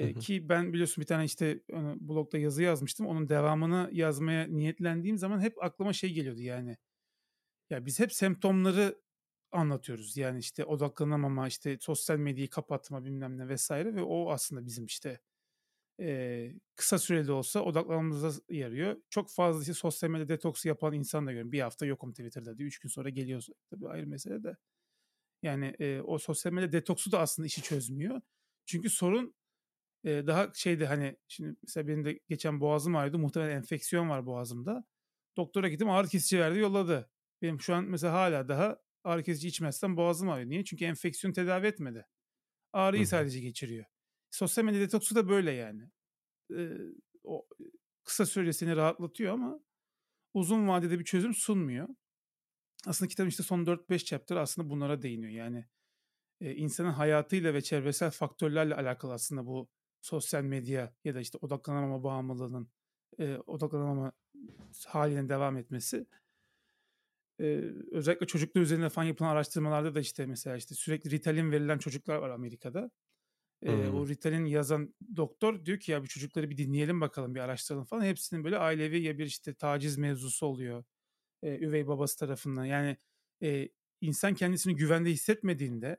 Hı 0.00 0.06
hı. 0.06 0.26
ki 0.26 0.48
ben 0.48 0.72
biliyorsun 0.72 1.02
bir 1.02 1.06
tane 1.06 1.24
işte 1.24 1.60
hani, 1.72 1.96
blogda 2.08 2.38
yazı 2.38 2.62
yazmıştım. 2.62 3.06
Onun 3.06 3.28
devamını 3.28 3.88
yazmaya 3.92 4.46
niyetlendiğim 4.48 5.18
zaman 5.18 5.40
hep 5.40 5.62
aklıma 5.64 5.92
şey 5.92 6.12
geliyordu 6.12 6.40
yani. 6.42 6.76
Ya 7.70 7.86
biz 7.86 8.00
hep 8.00 8.12
semptomları 8.12 9.02
anlatıyoruz. 9.52 10.16
Yani 10.16 10.38
işte 10.38 10.64
odaklanamama, 10.64 11.48
işte 11.48 11.78
sosyal 11.80 12.18
medyayı 12.18 12.50
kapatma 12.50 13.04
bilmem 13.04 13.38
ne 13.38 13.48
vesaire 13.48 13.94
ve 13.94 14.02
o 14.02 14.30
aslında 14.30 14.66
bizim 14.66 14.86
işte 14.86 15.20
eee, 15.98 16.56
kısa 16.76 16.98
süreli 16.98 17.32
olsa 17.32 17.60
odaklanmamıza 17.62 18.32
yarıyor. 18.50 18.96
Çok 19.10 19.30
fazla 19.30 19.60
işte 19.62 19.74
sosyal 19.74 20.10
medya 20.10 20.28
detoksu 20.28 20.68
yapan 20.68 20.94
insan 20.94 21.26
da 21.26 21.30
görüyorum. 21.32 21.52
Bir 21.52 21.60
hafta 21.60 21.86
yokum 21.86 22.10
Twitter'da 22.12 22.58
diyor. 22.58 22.68
Üç 22.68 22.78
gün 22.80 22.88
sonra 22.90 23.10
geliyor. 23.10 23.44
Tabii 23.70 23.88
ayrı 23.88 24.06
mesele 24.06 24.44
de. 24.44 24.56
Yani 25.42 25.74
eee, 25.80 26.00
o 26.00 26.18
sosyal 26.18 26.52
medya 26.52 26.72
detoksu 26.72 27.12
da 27.12 27.20
aslında 27.20 27.46
işi 27.46 27.62
çözmüyor. 27.62 28.20
Çünkü 28.66 28.90
sorun 28.90 29.34
daha 30.04 30.50
şeyde 30.54 30.86
hani 30.86 31.16
şimdi 31.28 31.56
mesela 31.62 31.88
benim 31.88 32.04
de 32.04 32.20
geçen 32.28 32.60
boğazım 32.60 32.96
ağrıyordu. 32.96 33.18
Muhtemelen 33.18 33.56
enfeksiyon 33.56 34.08
var 34.10 34.26
boğazımda. 34.26 34.84
Doktora 35.36 35.68
gittim 35.68 35.90
ağrı 35.90 36.08
kesici 36.08 36.40
verdi 36.40 36.58
yolladı. 36.58 37.10
Benim 37.42 37.60
şu 37.60 37.74
an 37.74 37.84
mesela 37.84 38.12
hala 38.12 38.48
daha 38.48 38.78
ağrı 39.04 39.22
kesici 39.22 39.48
içmezsem 39.48 39.96
boğazım 39.96 40.28
ağrıyor. 40.30 40.50
Niye? 40.50 40.64
Çünkü 40.64 40.84
enfeksiyon 40.84 41.32
tedavi 41.32 41.66
etmedi. 41.66 42.06
Ağrıyı 42.72 43.06
hı. 43.06 43.08
sadece 43.08 43.40
geçiriyor. 43.40 43.84
Sosyal 44.30 44.64
medya 44.64 44.80
detoksu 44.80 45.14
da 45.14 45.28
böyle 45.28 45.52
yani. 45.52 45.82
Eee, 46.50 46.78
o 47.24 47.48
kısa 48.04 48.26
süreli 48.26 48.54
seni 48.54 48.76
rahatlatıyor 48.76 49.34
ama 49.34 49.60
uzun 50.34 50.68
vadede 50.68 50.98
bir 50.98 51.04
çözüm 51.04 51.34
sunmuyor. 51.34 51.88
Aslında 52.86 53.08
kitabın 53.08 53.28
işte 53.28 53.42
son 53.42 53.66
4-5 53.66 54.04
chapter 54.04 54.36
aslında 54.36 54.70
bunlara 54.70 55.02
değiniyor. 55.02 55.32
Yani 55.32 55.66
eee, 56.40 56.54
insanın 56.56 56.90
hayatıyla 56.92 57.54
ve 57.54 57.62
çevresel 57.62 58.10
faktörlerle 58.10 58.74
alakalı 58.74 59.12
aslında 59.12 59.46
bu 59.46 59.70
sosyal 60.04 60.42
medya 60.44 60.94
ya 61.04 61.16
da 61.16 61.20
işte 61.20 61.38
odaklanamama 61.42 62.04
bağımlılığının 62.04 62.70
eee, 63.18 63.38
odaklanamama 63.46 64.12
halinin 64.88 65.28
devam 65.28 65.56
etmesi. 65.58 66.06
Eee, 67.38 67.72
özellikle 67.92 68.26
çocuklar 68.26 68.62
üzerine 68.62 68.88
falan 68.88 69.06
yapılan 69.06 69.28
araştırmalarda 69.30 69.94
da 69.94 70.00
işte 70.00 70.26
mesela 70.26 70.56
işte 70.56 70.74
sürekli 70.74 71.10
Ritalin 71.10 71.50
verilen 71.52 71.78
çocuklar 71.78 72.16
var 72.16 72.30
Amerika'da. 72.30 72.90
Eee, 73.62 73.88
Hımm. 73.88 73.90
o 73.90 74.08
Ritalin 74.08 74.46
yazan 74.46 74.94
doktor 75.16 75.66
diyor 75.66 75.80
ki 75.80 75.92
ya 75.92 76.02
bu 76.02 76.08
çocukları 76.08 76.50
bir 76.50 76.58
dinleyelim 76.58 77.02
bakalım 77.02 77.34
bir 77.34 77.40
araştıralım 77.40 77.84
falan. 77.86 78.04
Hepsinin 78.04 78.44
böyle 78.44 78.58
ailevi 78.58 79.00
ya 79.02 79.18
bir 79.18 79.26
işte 79.26 79.54
taciz 79.54 79.98
mevzusu 79.98 80.46
oluyor. 80.46 80.84
Eee, 81.42 81.58
üvey 81.60 81.86
babası 81.88 82.18
tarafından. 82.18 82.64
Yani 82.66 82.96
eee, 83.40 83.70
insan 84.00 84.34
kendisini 84.34 84.76
güvende 84.76 85.10
hissetmediğinde 85.10 85.98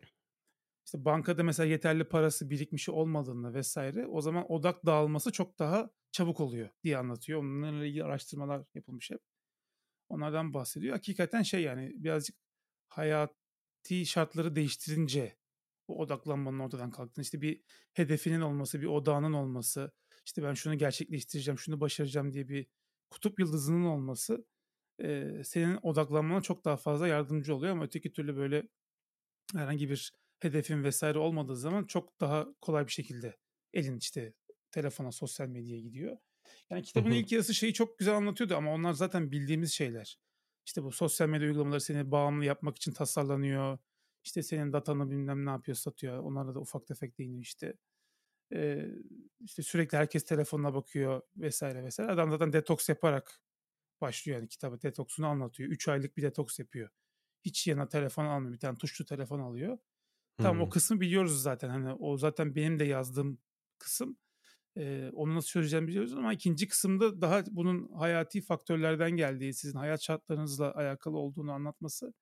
işte 0.86 1.06
bankada 1.06 1.44
mesela 1.44 1.68
yeterli 1.70 2.04
parası 2.04 2.50
birikmişi 2.50 2.92
olmadığında 2.92 3.54
vesaire 3.54 4.08
o 4.08 4.22
zaman 4.22 4.52
odak 4.52 4.86
dağılması 4.86 5.32
çok 5.32 5.60
daha 5.60 5.90
çabuk 6.12 6.40
oluyor 6.40 6.70
diye 6.84 6.98
anlatıyor. 6.98 7.40
Onlarla 7.40 7.86
ilgili 7.86 8.04
araştırmalar 8.04 8.66
yapılmış 8.76 9.12
hep. 9.12 9.22
Onlardan 10.10 10.54
bahsediyor. 10.54 10.94
Hakikaten 10.94 11.42
şey 11.44 11.62
yani 11.64 11.92
birazcık 11.96 12.36
hayati 12.88 14.06
şartları 14.06 14.56
değiştirince 14.56 15.38
o 15.88 15.98
odaklanmanın 15.98 16.60
ortadan 16.60 16.92
kalktığını 16.92 17.24
işte 17.24 17.42
bir 17.42 17.62
hedefinin 17.94 18.42
olması, 18.42 18.82
bir 18.82 18.86
odağının 18.88 19.34
olması, 19.34 19.92
işte 20.26 20.44
ben 20.44 20.54
şunu 20.54 20.78
gerçekleştireceğim, 20.78 21.60
şunu 21.60 21.82
başaracağım 21.82 22.34
diye 22.34 22.48
bir 22.50 22.68
kutup 23.10 23.40
yıldızının 23.40 23.86
olması 23.86 24.46
eee, 25.00 25.44
senin 25.46 25.80
odaklanmana 25.84 26.42
çok 26.42 26.66
daha 26.66 26.78
fazla 26.78 27.08
yardımcı 27.08 27.56
oluyor 27.56 27.74
ama 27.74 27.84
öteki 27.86 28.12
türlü 28.14 28.38
böyle 28.38 28.68
herhangi 29.56 29.90
bir 29.90 30.14
hedefin 30.40 30.84
vesaire 30.84 31.20
olmadığı 31.20 31.56
zaman 31.56 31.86
çok 31.86 32.20
daha 32.20 32.48
kolay 32.62 32.88
bir 32.88 32.92
şekilde 32.92 33.38
elin 33.74 33.98
işte 33.98 34.34
telefona, 34.72 35.12
sosyal 35.12 35.48
medyaya 35.48 35.82
gidiyor. 35.82 36.18
Yani 36.70 36.84
kitabın 36.84 37.12
ilk 37.12 37.32
yarısı 37.32 37.54
şeyi 37.54 37.74
çok 37.74 38.00
güzel 38.00 38.16
anlatıyordu 38.16 38.56
ama 38.56 38.74
onlar 38.74 38.94
zaten 38.94 39.32
bildiğimiz 39.32 39.74
şeyler. 39.74 40.20
İşte 40.66 40.84
bu 40.84 40.92
sosyal 40.92 41.30
medya 41.30 41.48
uygulamaları 41.48 41.82
seni 41.82 42.12
bağımlı 42.12 42.46
yapmak 42.46 42.76
için 42.76 42.92
tasarlanıyor. 42.94 43.78
İşte 44.24 44.44
senin 44.44 44.74
datanı 44.74 45.10
bilmem 45.12 45.46
ne 45.46 45.50
yapıyor, 45.50 45.76
satıyor. 45.76 46.20
Onlara 46.20 46.56
da 46.56 46.60
ufak 46.60 46.88
tefek 46.88 47.18
değiniyor 47.18 47.44
işte. 47.44 47.74
Ee, 48.54 48.86
işte 49.40 49.64
sürekli 49.64 49.98
herkes 49.98 50.26
telefonuna 50.26 50.74
bakıyor 50.74 51.22
vesaire 51.38 51.84
vesaire. 51.84 52.12
Adam 52.12 52.32
zaten 52.32 52.54
detoks 52.54 52.90
yaparak 52.90 53.42
başlıyor 54.02 54.38
yani 54.38 54.48
kitabı 54.48 54.82
detoksunu 54.82 55.28
anlatıyor. 55.28 55.70
3 55.70 55.88
aylık 55.88 56.18
bir 56.18 56.22
detoks 56.22 56.60
yapıyor. 56.60 56.90
Hiç 57.46 57.68
yanına 57.68 57.88
telefon 57.88 58.26
almıyor. 58.26 58.54
Bir 58.54 58.60
tane 58.60 58.78
tuşlu 58.78 59.06
telefon 59.06 59.40
alıyor. 59.40 59.78
Tamam 60.40 60.62
o 60.62 60.70
Hımm. 60.70 60.70
kısmı 60.70 61.02
biliyoruz 61.02 61.42
zaten. 61.42 61.70
Hani 61.70 61.94
o 61.94 62.18
zaten 62.18 62.56
benim 62.56 62.80
de 62.80 62.84
yazdığım 62.86 63.40
kısım. 63.80 64.18
Eee, 64.78 65.12
onu 65.14 65.36
nasıl 65.36 65.48
çözeceğimi 65.50 65.88
biliyoruz 65.90 66.14
ama 66.14 66.34
ikinci 66.34 66.68
kısımda 66.68 67.22
daha 67.22 67.44
bunun 67.52 67.94
hayati 67.94 68.42
faktörlerden 68.42 69.12
geldiği, 69.12 69.54
sizin 69.54 69.78
hayat 69.80 70.04
şartlarınızla 70.04 70.76
alakalı 70.76 71.18
olduğunu 71.18 71.52
anlatması 71.54 72.14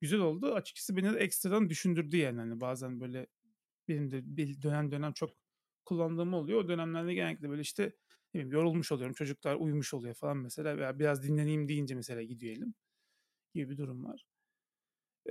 güzel 0.00 0.20
oldu. 0.20 0.54
Açıkçası 0.54 0.96
beni 0.96 1.12
de 1.14 1.18
ekstradan 1.18 1.70
düşündürdü 1.70 2.16
yani. 2.16 2.40
Hani 2.40 2.60
bazen 2.60 3.00
böyle 3.00 3.26
benim 3.88 4.10
de 4.10 4.20
bir 4.36 4.62
dönem 4.62 4.92
dönem 4.92 5.12
çok 5.12 5.30
kullandığım 5.84 6.34
oluyor. 6.34 6.60
O 6.64 6.68
dönemlerde 6.68 7.14
genellikle 7.14 7.50
böyle 7.50 7.62
işte 7.62 7.92
bileyim, 8.34 8.52
yorulmuş 8.52 8.92
oluyorum. 8.92 9.14
Çocuklar 9.14 9.56
uyumuş 9.56 9.94
oluyor 9.94 10.14
falan 10.14 10.36
mesela. 10.38 10.78
Veya 10.78 10.98
biraz 10.98 11.22
dinleneyim 11.24 11.68
deyince 11.68 11.94
mesela 11.94 12.22
gidiyor 12.22 12.56
elim 12.56 12.74
gibi 13.54 13.70
bir 13.70 13.78
durum 13.78 14.04
var. 14.04 14.24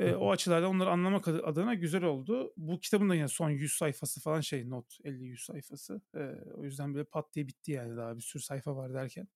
Hı. 0.04 0.15
o 0.15 0.32
açılardan 0.32 0.69
onları 0.69 0.89
anlamak 0.91 1.28
adı 1.28 1.43
adına 1.45 1.73
güzel 1.73 2.04
oldu. 2.04 2.54
Bu 2.58 2.80
kitabın 2.80 3.10
da 3.10 3.15
yine 3.15 3.28
son 3.28 3.50
100 3.50 3.73
sayfası 3.73 4.21
falan 4.21 4.41
şey 4.41 4.69
not 4.69 4.97
50-100 5.04 5.43
sayfası. 5.45 6.02
Eee, 6.15 6.43
o 6.56 6.63
yüzden 6.63 6.93
böyle 6.93 7.06
pat 7.06 7.34
diye 7.34 7.47
bitti 7.47 7.71
yani 7.71 7.97
daha 7.97 8.17
bir 8.17 8.21
sürü 8.21 8.43
sayfa 8.43 8.76
var 8.76 8.93
derken 8.93 9.28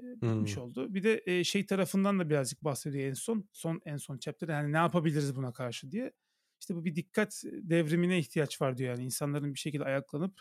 bitmiş 0.00 0.58
Hımm. 0.58 0.58
oldu. 0.58 0.94
Bir 0.94 1.02
de 1.02 1.22
eee, 1.26 1.44
şey 1.44 1.66
tarafından 1.66 2.18
da 2.18 2.28
birazcık 2.30 2.64
bahsediyor 2.64 3.08
en 3.08 3.14
son. 3.14 3.48
Son 3.52 3.80
en 3.84 3.96
son 3.96 4.18
chapter 4.18 4.48
yani 4.48 4.72
ne 4.72 4.76
yapabiliriz 4.76 5.36
buna 5.36 5.52
karşı 5.52 5.90
diye. 5.90 6.12
İşte 6.60 6.74
bu 6.76 6.84
bir 6.84 6.94
dikkat 6.96 7.42
devrimine 7.52 8.18
ihtiyaç 8.18 8.60
var 8.62 8.76
diyor 8.78 8.90
yani 8.94 9.04
insanların 9.04 9.54
bir 9.54 9.58
şekilde 9.58 9.84
ayaklanıp 9.84 10.40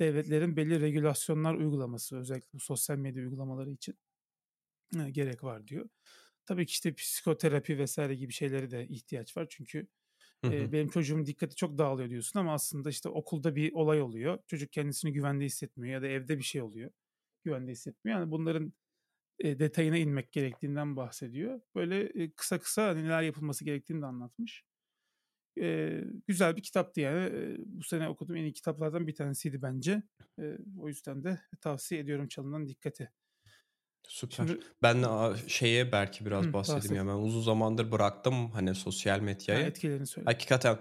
devletlerin 0.00 0.56
belli 0.56 0.80
regülasyonlar 0.80 1.54
uygulaması 1.54 2.18
özellikle 2.18 2.58
sosyal 2.58 2.98
medya 2.98 3.22
uygulamaları 3.24 3.70
için 3.72 3.98
eee, 4.96 5.10
gerek 5.10 5.44
var 5.44 5.66
diyor. 5.68 5.88
Tabii 6.46 6.66
ki 6.66 6.70
işte 6.72 6.94
psikoterapi 6.94 7.78
vesaire 7.78 8.14
gibi 8.14 8.32
şeylere 8.32 8.70
de 8.70 8.88
ihtiyaç 8.88 9.36
var. 9.36 9.46
Çünkü 9.50 9.88
Hı 10.42 10.48
hı. 10.50 10.72
benim 10.72 10.88
çocuğumun 10.88 11.26
dikkati 11.26 11.56
çok 11.56 11.78
dağılıyor 11.78 12.10
diyorsun 12.10 12.40
ama 12.40 12.54
aslında 12.54 12.90
işte 12.90 13.08
okulda 13.08 13.56
bir 13.56 13.72
olay 13.72 14.02
oluyor. 14.02 14.38
Çocuk 14.48 14.72
kendisini 14.72 15.12
güvende 15.12 15.44
hissetmiyor 15.44 15.94
ya 15.94 16.02
da 16.02 16.06
evde 16.08 16.38
bir 16.38 16.42
şey 16.44 16.62
oluyor. 16.62 16.90
Güvende 17.44 17.72
hissetmiyor. 17.72 18.20
Yani 18.20 18.30
bunların 18.30 18.72
eee, 19.44 19.60
detayına 19.60 19.98
inmek 19.98 20.32
gerektiğinden 20.32 20.96
bahsediyor. 20.96 21.60
Böyle 21.76 22.10
eee, 22.12 22.32
kısa 22.36 22.60
kısa 22.60 22.88
hani 22.88 23.04
neler 23.04 23.22
yapılması 23.22 23.64
gerektiğini 23.64 24.02
de 24.02 24.06
anlatmış. 24.06 24.64
Eee, 25.56 26.04
güzel 26.26 26.56
bir 26.56 26.62
kitaptı 26.62 27.00
yani. 27.00 27.36
Eee, 27.36 27.56
bu 27.66 27.84
sene 27.84 28.08
okuduğum 28.08 28.36
en 28.36 28.42
iyi 28.44 28.52
kitaplardan 28.52 29.06
bir 29.06 29.14
tanesiydi 29.14 29.62
bence. 29.62 30.02
Eee, 30.38 30.58
o 30.80 30.88
yüzden 30.88 31.24
de 31.24 31.40
tavsiye 31.60 32.00
ediyorum 32.00 32.28
çalınan 32.28 32.68
dikkati. 32.68 33.12
Süper. 34.08 34.46
Şimdi 34.46 34.60
Ben 34.82 35.02
a, 35.02 35.36
şeye 35.48 35.92
belki 35.92 36.26
biraz 36.26 36.44
Hı, 36.44 36.52
bahsedeyim 36.52 36.82
bahset. 36.82 36.96
ya. 36.96 37.06
Ben 37.06 37.22
uzun 37.22 37.42
zamandır 37.42 37.92
bıraktım 37.92 38.50
hani 38.50 38.74
sosyal 38.74 39.18
Ha, 39.18 39.24
medyayı. 39.24 39.66
etkilerini 39.66 40.06
söyle. 40.06 40.24
Hakikaten 40.26 40.78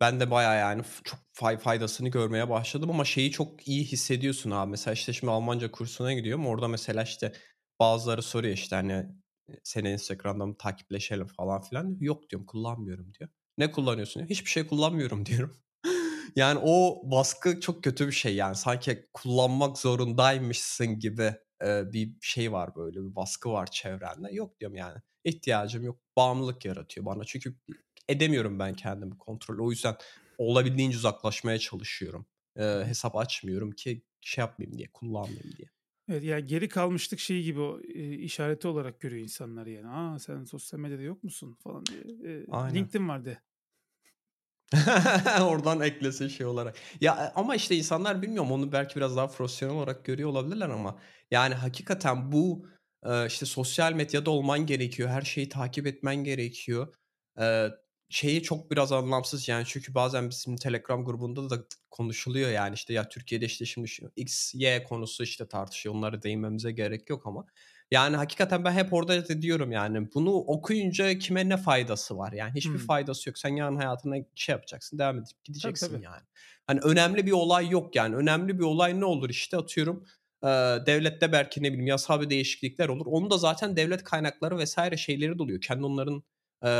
ben 0.00 0.20
de 0.20 0.30
bayağı 0.30 0.58
yani 0.58 0.82
çok 1.04 1.18
fay- 1.32 1.58
faydasını 1.58 2.08
görmeye 2.08 2.48
başladım 2.50 2.90
ama 2.90 3.04
şeyi 3.04 3.30
çok 3.30 3.68
iyi 3.68 3.84
hissediyorsun 3.84 4.50
abi. 4.50 4.70
Mesela 4.70 4.94
işte 4.94 5.12
şimdi 5.12 5.30
Almanca 5.30 5.70
kursuna 5.72 6.12
gidiyorum. 6.12 6.46
Orada 6.46 6.68
mesela 6.68 7.02
işte 7.02 7.32
bazıları 7.80 8.22
soruyor 8.22 8.54
işte 8.54 8.76
hani 8.76 8.92
e, 9.48 9.52
seni 9.64 9.90
Instagram'dan 9.90 10.48
mı 10.48 10.56
takipleşelim 10.58 11.26
falan 11.26 11.60
filan. 11.62 11.96
Yok 12.00 12.30
diyorum 12.30 12.46
kullanmıyorum 12.46 13.14
diyor. 13.14 13.30
Ne 13.58 13.70
kullanıyorsun? 13.70 14.20
diyor. 14.20 14.30
Hiçbir 14.30 14.50
şey 14.50 14.66
kullanmıyorum 14.66 15.26
diyorum. 15.26 15.56
Yani 16.36 16.60
o 16.64 17.02
baskı 17.10 17.60
çok 17.60 17.84
kötü 17.84 18.06
bir 18.06 18.12
şey 18.12 18.34
yani 18.34 18.56
sanki 18.56 19.04
kullanmak 19.14 19.78
zorundaymışsın 19.78 20.98
gibi 20.98 21.34
e, 21.64 21.92
bir 21.92 22.12
şey 22.20 22.52
var 22.52 22.76
böyle 22.76 23.00
bir 23.00 23.16
baskı 23.16 23.52
var 23.52 23.70
çevrende. 23.70 24.32
Yok 24.32 24.60
diyorum 24.60 24.76
yani 24.76 24.98
ihtiyacım 25.24 25.84
yok 25.84 26.00
bağımlılık 26.16 26.64
yaratıyor 26.64 27.06
bana 27.06 27.24
çünkü 27.24 27.54
edemiyorum 28.08 28.58
ben 28.58 28.74
kendimi 28.74 29.18
kontrol 29.18 29.66
o 29.66 29.70
yüzden 29.70 29.96
olabildiğince 30.38 30.96
uzaklaşmaya 30.96 31.58
çalışıyorum. 31.58 32.26
E, 32.56 32.62
hesap 32.64 33.16
açmıyorum 33.16 33.70
ki 33.70 34.02
şey 34.20 34.42
yapmayayım 34.42 34.78
diye 34.78 34.88
kullanmayayım 34.92 35.56
diye. 35.56 35.68
Evet 36.08 36.24
yani 36.24 36.46
geri 36.46 36.68
kalmışlık 36.68 37.20
şeyi 37.20 37.44
gibi 37.44 37.60
o 37.60 37.80
e, 37.80 38.14
işareti 38.14 38.68
olarak 38.68 39.00
görüyor 39.00 39.22
insanlar 39.22 39.66
yani. 39.66 39.88
Aa 39.88 40.18
sen 40.18 40.44
sosyal 40.44 40.80
medyada 40.80 41.02
yok 41.02 41.24
musun 41.24 41.56
falan 41.62 41.84
diye. 41.86 42.32
E, 42.34 42.46
Aynen. 42.50 42.74
LinkedIn 42.74 43.08
vardı. 43.08 43.42
Oradan 45.42 45.80
eklesin 45.80 46.28
şey 46.28 46.46
olarak. 46.46 46.76
Ya 47.00 47.12
e, 47.14 47.38
ama 47.40 47.54
işte 47.54 47.76
insanlar 47.76 48.22
bilmiyorum 48.22 48.52
onu 48.52 48.72
belki 48.72 48.96
biraz 48.96 49.16
daha 49.16 49.28
profesyonel 49.28 49.76
olarak 49.76 50.04
görüyor 50.04 50.28
olabilirler 50.30 50.68
ama 50.68 50.98
yani 51.30 51.54
hakikaten 51.54 52.32
bu 52.32 52.66
e, 53.06 53.26
işte 53.26 53.46
sosyal 53.46 53.92
medyada 53.92 54.30
olman 54.30 54.66
gerekiyor. 54.66 55.08
Her 55.08 55.22
şeyi 55.22 55.48
takip 55.48 55.86
etmen 55.86 56.16
gerekiyor. 56.24 56.94
E, 57.40 57.68
şeyi 58.08 58.42
çok 58.42 58.70
biraz 58.70 58.92
anlamsız 58.92 59.48
yani 59.48 59.64
çünkü 59.66 59.94
bazen 59.94 60.30
bizim 60.30 60.56
Telegram 60.56 61.04
grubunda 61.04 61.50
da 61.50 61.64
konuşuluyor 61.90 62.50
yani 62.50 62.74
işte 62.74 62.92
ya 62.92 63.08
Türkiye'de 63.08 63.46
işte 63.46 63.64
şimdi 63.64 63.90
X, 64.16 64.54
Y 64.54 64.84
konusu 64.84 65.22
işte 65.22 65.48
tartışıyor. 65.48 65.94
Onlara 65.94 66.22
değinmemize 66.22 66.72
gerek 66.72 67.10
yok 67.10 67.26
ama 67.26 67.46
yani 67.90 68.16
hakikaten 68.16 68.64
ben 68.64 68.72
hep 68.72 68.92
orada 68.92 69.28
da 69.28 69.42
diyorum 69.42 69.72
yani 69.72 70.08
bunu 70.14 70.32
okuyunca 70.32 71.18
kime 71.18 71.48
ne 71.48 71.56
faydası 71.56 72.18
var? 72.18 72.32
Yani 72.32 72.52
hiçbir 72.54 72.70
Hmm. 72.70 72.86
faydası 72.86 73.28
yok. 73.28 73.38
Sen 73.38 73.56
yarın 73.56 73.76
hayatına 73.76 74.16
şey 74.34 74.52
yapacaksın, 74.52 74.98
devam 74.98 75.16
edip 75.18 75.26
Tabii 75.28 75.42
gideceksin 75.44 75.92
tabii. 75.94 76.04
yani. 76.04 76.22
Hani 76.66 76.80
önemli 76.80 77.26
bir 77.26 77.32
olay 77.32 77.68
yok 77.68 77.96
yani. 77.96 78.16
Önemli 78.16 78.58
bir 78.58 78.64
olay 78.64 79.00
ne 79.00 79.04
olur 79.04 79.30
işte 79.30 79.56
atıyorum 79.56 80.04
e, 80.44 80.46
devlette 80.86 81.32
belki 81.32 81.62
ne 81.62 81.68
bileyim 81.68 81.86
yasal 81.86 82.20
bir 82.20 82.30
değişiklikler 82.30 82.88
olur. 82.88 83.06
Onu 83.06 83.30
da 83.30 83.38
zaten 83.38 83.76
devlet 83.76 84.04
kaynakları 84.04 84.58
vesaire 84.58 84.96
şeyleri 84.96 85.38
de 85.38 85.42
oluyor. 85.42 85.60
Kendi 85.60 85.84
onların 85.84 86.22
e, 86.64 86.70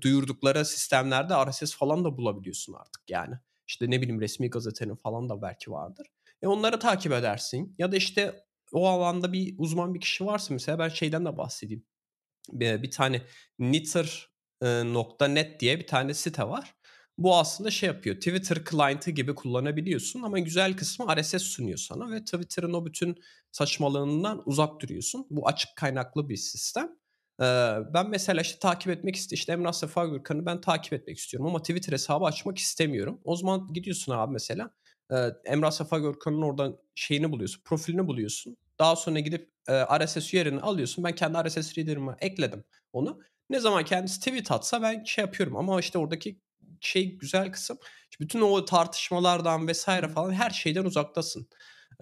duyurdukları 0.00 0.64
sistemlerde 0.64 1.34
RSS 1.50 1.76
falan 1.76 2.04
da 2.04 2.16
bulabiliyorsun 2.16 2.72
artık 2.72 3.02
yani. 3.10 3.34
İşte 3.66 3.90
ne 3.90 4.02
bileyim 4.02 4.20
resmi 4.20 4.50
gazetenin 4.50 4.96
falan 4.96 5.28
da 5.28 5.42
belki 5.42 5.70
vardır. 5.70 6.06
E 6.42 6.46
onları 6.46 6.78
takip 6.78 7.12
edersin. 7.12 7.74
Ya 7.78 7.92
da 7.92 7.96
işte 7.96 8.44
o 8.72 8.88
alanda 8.88 9.32
bir 9.32 9.54
uzman 9.58 9.94
bir 9.94 10.00
kişi 10.00 10.26
varsa 10.26 10.54
mesela 10.54 10.78
ben 10.78 10.88
şeyden 10.88 11.24
de 11.24 11.36
bahsedeyim. 11.36 11.84
Bir, 12.52 12.82
bir 12.82 12.90
tane 12.90 13.22
Nitr.net 13.58 15.60
diye 15.60 15.78
bir 15.78 15.86
tane 15.86 16.14
site 16.14 16.48
var. 16.48 16.74
Bu 17.18 17.36
aslında 17.36 17.70
şey 17.70 17.86
yapıyor. 17.86 18.16
Twitter 18.16 18.64
client'ı 18.70 19.10
gibi 19.10 19.34
kullanabiliyorsun 19.34 20.22
ama 20.22 20.38
güzel 20.38 20.76
kısmı 20.76 21.16
RSS 21.16 21.42
sunuyor 21.42 21.78
sana 21.78 22.10
ve 22.10 22.24
Twitter'ın 22.24 22.72
o 22.72 22.86
bütün 22.86 23.16
saçmalığından 23.52 24.42
uzak 24.46 24.80
duruyorsun. 24.80 25.26
Bu 25.30 25.48
açık 25.48 25.76
kaynaklı 25.76 26.28
bir 26.28 26.36
sistem. 26.36 27.00
Ee, 27.40 27.44
ben 27.94 28.10
mesela 28.10 28.40
işte 28.40 28.58
takip 28.58 28.92
etmek 28.92 29.16
istiyorum. 29.16 29.40
İşte 29.40 29.52
Emrah 29.52 29.72
Sefa 29.72 30.06
Gürkan'ı 30.06 30.46
ben 30.46 30.60
takip 30.60 30.92
etmek 30.92 31.18
istiyorum 31.18 31.46
ama 31.46 31.62
Twitter 31.62 31.92
hesabı 31.92 32.24
açmak 32.24 32.58
istemiyorum. 32.58 33.20
O 33.24 33.36
zaman 33.36 33.72
gidiyorsun 33.72 34.12
abi 34.12 34.32
mesela 34.32 34.70
e, 35.10 35.16
Emrah 35.44 35.70
Sefa 35.70 35.98
Gürkan'ın 35.98 36.42
oradan 36.42 36.76
şeyini 36.94 37.32
buluyorsun, 37.32 37.62
profilini 37.64 38.06
buluyorsun. 38.06 38.56
Daha 38.78 38.96
sonra 38.96 39.20
gidip 39.20 39.50
e, 39.68 40.04
RSS 40.04 40.34
yerini 40.34 40.60
alıyorsun. 40.60 41.04
Ben 41.04 41.14
kendi 41.14 41.48
RSS 41.48 41.78
reader'ıma 41.78 42.16
ekledim 42.20 42.64
onu. 42.92 43.20
Ne 43.50 43.60
zaman 43.60 43.84
kendisi 43.84 44.18
tweet 44.18 44.52
atsa 44.52 44.82
ben 44.82 45.04
şey 45.04 45.24
yapıyorum 45.24 45.56
ama 45.56 45.80
işte 45.80 45.98
oradaki 45.98 46.40
şey 46.80 47.18
güzel 47.18 47.52
kısım 47.52 47.78
bütün 48.20 48.40
o 48.40 48.64
tartışmalardan 48.64 49.68
vesaire 49.68 50.08
falan 50.08 50.32
her 50.32 50.50
şeyden 50.50 50.84
uzaktasın. 50.84 51.48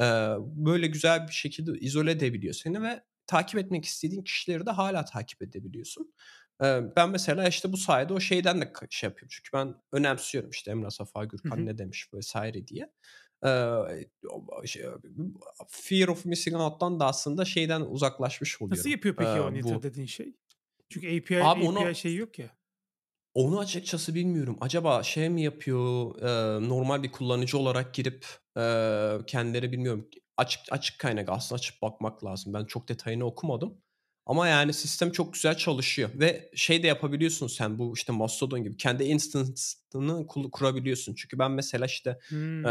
Ee, 0.01 0.05
böyle 0.41 0.87
güzel 0.87 1.29
bir 1.29 1.33
şekilde 1.33 1.79
izole 1.79 2.11
edebiliyor 2.11 2.55
seni 2.55 2.83
ve 2.83 3.03
takip 3.27 3.59
etmek 3.59 3.85
istediğin 3.85 4.23
kişileri 4.23 4.67
de 4.67 4.71
hala 4.71 5.05
takip 5.05 5.43
edebiliyorsun. 5.43 6.15
Ben 6.97 7.11
mesela 7.11 7.49
işte 7.49 7.73
bu 7.73 7.77
sayede 7.77 8.13
o 8.13 8.21
şeyden 8.21 8.61
de 8.61 8.73
şey 8.91 9.09
yapıyorum. 9.09 9.29
Çünkü 9.31 9.51
ben 9.53 9.75
önemsiyorum 9.93 10.51
işte 10.51 10.71
Emrah 10.71 10.91
Safa 10.91 11.25
Gürkan 11.25 11.67
ne 11.67 11.79
demiş 11.79 12.09
vesaire 12.15 12.67
diye. 12.67 12.91
Şey, 14.67 14.87
fear 15.69 16.09
of 16.09 16.25
missing 16.25 16.57
out'tan 16.57 17.01
da 17.01 17.07
aslında 17.07 17.45
şeyden 17.45 17.81
uzaklaşmış 17.81 18.51
Nasıl 18.51 18.67
oluyorum. 18.67 18.91
yapıyor 18.91 19.17
peki 19.17 19.31
Ee, 19.31 19.41
o 19.41 19.79
bu 19.79 19.83
dediğin 19.83 20.07
şey? 20.07 20.35
Çünkü 20.91 21.21
API 21.21 21.45
abi 21.45 21.61
API 21.61 21.69
onu 21.69 21.95
şeyi 21.95 22.17
yok 22.17 22.39
ya. 22.39 22.51
onu 23.35 23.59
açıkçası 23.59 24.15
bilmiyorum. 24.15 24.57
Acaba 24.61 25.03
şey 25.03 25.29
mi 25.29 25.43
yapıyor? 25.43 26.17
e, 26.23 26.69
normal 26.69 27.03
bir 27.03 27.13
kullanıcı 27.13 27.59
olarak 27.59 27.95
girip 27.95 28.27
e, 28.57 28.63
kendileri 29.27 29.73
bilmiyorum. 29.73 30.09
Açık 30.37 30.61
açık 30.71 30.99
kaynak 30.99 31.29
aslında 31.29 31.55
açıp 31.59 31.83
bakmak 31.83 32.25
lazım. 32.25 32.55
Ben 32.55 32.65
çok 32.65 32.89
detayını 32.89 33.25
okumadım. 33.25 33.83
Ama 34.29 34.49
yani 34.49 34.73
sistem 34.73 35.13
çok 35.13 35.33
güzel 35.35 35.57
çalışıyor 35.57 36.11
ve 36.15 36.51
şey 36.55 36.83
de 36.83 36.87
yapabiliyorsun 36.87 37.47
sen 37.47 37.79
bu 37.79 37.93
işte 37.97 38.13
Mastodon 38.13 38.63
gibi 38.65 38.77
kendi 38.77 39.05
instance'ını 39.05 40.27
kurabiliyorsun. 40.27 41.15
Çünkü 41.15 41.39
ben 41.39 41.51
mesela 41.51 41.87
işte 41.87 42.11
e, 42.11 42.35
Hmm. 42.35 42.65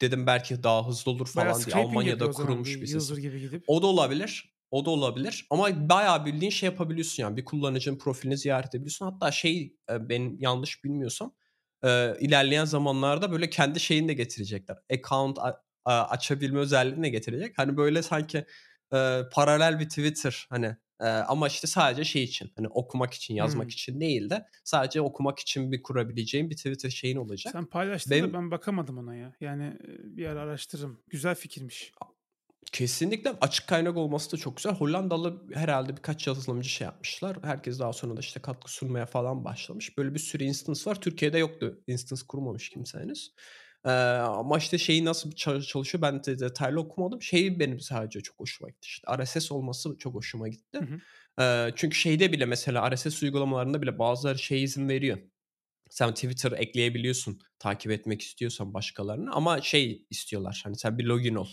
dedim 0.00 0.26
belki 0.26 0.62
daha 0.62 0.88
hızlı 0.88 1.10
olur 1.10 1.28
Bayağı 1.36 1.52
falan 1.52 1.66
diye 1.66 1.76
Almanya'da 1.76 2.30
kurulmuş 2.30 2.80
bir 2.80 2.86
sistem. 2.86 3.16
gibi 3.16 3.40
gidip. 3.40 3.64
O 3.66 3.82
da 3.82 3.86
olabilir. 3.86 4.54
O 4.70 4.84
da 4.84 4.90
olabilir. 4.90 5.46
Ama 5.50 5.88
bayağı 5.88 6.26
bildiğin 6.26 6.50
şey 6.50 6.68
yapabiliyorsun 6.68 7.22
yani. 7.22 7.36
Bir 7.36 7.44
kullanıcının 7.44 7.98
profilini 7.98 8.38
ziyaret 8.38 8.68
edebiliyorsun. 8.68 9.06
Hatta 9.06 9.30
şey 9.30 9.76
e, 9.90 10.08
benim 10.08 10.36
yanlış 10.40 10.84
bilmiyorsam 10.84 11.34
e, 11.84 12.14
ilerleyen 12.20 12.64
zamanlarda 12.64 13.32
böyle 13.32 13.50
kendi 13.50 13.80
şeyini 13.80 14.08
de 14.08 14.14
getirecekler. 14.14 14.76
Account 14.92 15.38
a- 15.38 15.62
a- 15.84 16.04
açabilme 16.08 16.58
özelliğini 16.58 17.02
de 17.02 17.08
getirecek. 17.08 17.58
Hani 17.58 17.76
böyle 17.76 18.02
sanki 18.02 18.44
e, 18.94 19.22
paralel 19.32 19.80
bir 19.80 19.88
Twitter 19.88 20.46
hani 20.50 20.76
e, 21.00 21.04
ama 21.04 21.46
işte 21.48 21.66
sadece 21.66 22.04
şey 22.04 22.22
için 22.24 22.52
hani 22.56 22.68
okumak 22.68 23.14
için 23.14 23.34
yazmak 23.34 23.62
Hmm. 23.64 23.68
için 23.68 24.00
değil 24.00 24.30
de 24.30 24.46
sadece 24.64 25.00
okumak 25.00 25.38
için 25.38 25.72
bir 25.72 25.82
kurabileceğin 25.82 26.50
bir 26.50 26.56
Twitter 26.56 26.90
şeyin 26.90 27.16
olacak. 27.16 27.52
Sen 27.52 27.64
paylaştın 27.66 28.10
da 28.10 28.14
Benim 28.14 28.32
ben 28.32 28.50
bakamadım 28.50 28.98
ona 28.98 29.14
ya. 29.14 29.32
Yani 29.40 29.72
bir 30.04 30.26
ara 30.26 30.40
araştırırım. 30.40 31.00
Güzel 31.08 31.34
fikirmiş. 31.34 31.92
Kesinlikle 32.72 33.30
açık 33.40 33.66
kaynak 33.68 33.96
olması 33.96 34.32
da 34.32 34.36
çok 34.36 34.56
güzel. 34.56 34.72
Hollandalı 34.72 35.42
herhalde 35.54 35.96
birkaç 35.96 36.26
yazılımcı 36.26 36.68
şey 36.68 36.84
yapmışlar. 36.84 37.36
Herkes 37.42 37.78
daha 37.80 37.92
sonra 37.92 38.16
da 38.16 38.20
işte 38.20 38.40
katkı 38.40 38.72
sunmaya 38.72 39.06
falan 39.06 39.44
başlamış. 39.44 39.98
Böyle 39.98 40.14
bir 40.14 40.18
sürü 40.18 40.44
instance 40.44 40.80
var. 40.90 41.00
Türkiye'de 41.00 41.38
yoktu. 41.38 41.82
Instance 41.86 42.22
kurmamış 42.28 42.70
kimse 42.70 42.98
henüz. 42.98 43.34
Ee, 43.84 43.90
ama 43.90 44.58
işte 44.58 44.78
şeyi 44.78 45.04
nasıl 45.04 45.32
çal- 45.32 45.62
çalışıyor 45.62 46.02
ben 46.02 46.24
de 46.24 46.38
detaylı 46.38 46.80
okumadım. 46.80 47.22
Şeyi 47.22 47.60
benim 47.60 47.80
sadece 47.80 48.20
çok 48.20 48.40
hoşuma 48.40 48.70
gitti. 48.70 48.86
İşte 48.86 49.06
RSS 49.18 49.54
olması 49.54 49.96
çok 49.98 50.14
hoşuma 50.14 50.48
gitti. 50.48 50.78
Hı 50.78 50.84
hı. 50.84 51.00
Ee, 51.42 51.72
çünkü 51.76 51.96
şeyde 51.96 52.32
bile 52.32 52.46
mesela 52.46 52.90
RSS 52.90 53.26
uygulamalarında 53.26 53.82
bile 53.82 53.98
bazıları 53.98 54.38
şey 54.38 54.62
izin 54.64 54.88
veriyor. 54.88 55.18
Sen 55.90 56.14
Twitter 56.14 56.52
ekleyebiliyorsun 56.52 57.40
takip 57.58 57.92
etmek 57.92 58.22
istiyorsan 58.22 58.74
başkalarını 58.74 59.32
ama 59.32 59.60
şey 59.60 60.06
istiyorlar 60.10 60.60
hani 60.64 60.76
sen 60.78 60.98
bir 60.98 61.04
login 61.04 61.34
ol. 61.34 61.48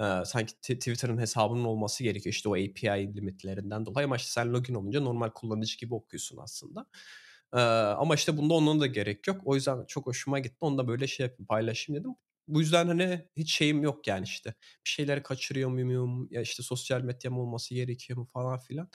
Ee, 0.00 0.02
sanki 0.26 0.54
Twitter'ın 0.54 1.18
hesabının 1.18 1.64
olması 1.64 2.04
gerekiyor 2.04 2.32
işte 2.34 2.48
o 2.48 2.52
API 2.54 3.14
limitlerinden 3.16 3.86
dolayı 3.86 4.06
ama 4.06 4.16
işte 4.16 4.30
sen 4.30 4.52
login 4.52 4.74
olunca 4.74 5.00
normal 5.00 5.30
kullanıcı 5.30 5.78
gibi 5.78 5.94
okuyorsun 5.94 6.38
aslında. 6.42 6.86
Ee, 7.54 7.60
ama 7.60 8.14
işte 8.14 8.36
bunda 8.36 8.54
onun 8.54 8.80
da 8.80 8.86
gerek 8.86 9.26
yok. 9.26 9.40
O 9.44 9.54
yüzden 9.54 9.84
çok 9.86 10.06
hoşuma 10.06 10.38
gitti. 10.38 10.56
Onu 10.60 10.78
da 10.78 10.88
böyle 10.88 11.06
şey 11.06 11.26
yapayım, 11.26 11.46
paylaşayım 11.46 12.00
dedim. 12.00 12.14
Bu 12.48 12.60
yüzden 12.60 12.86
hani 12.86 13.24
hiç 13.36 13.54
şeyim 13.54 13.82
yok 13.82 14.06
yani 14.06 14.24
işte. 14.24 14.54
Bir 14.84 14.90
şeyleri 14.90 15.22
kaçırıyor 15.22 15.70
muyum? 15.70 16.28
Ya 16.30 16.40
işte 16.40 16.62
sosyal 16.62 17.00
medyam 17.00 17.38
olması 17.38 17.74
gerekiyor 17.74 18.18
mu 18.18 18.28
falan 18.32 18.58
filan. 18.58 18.88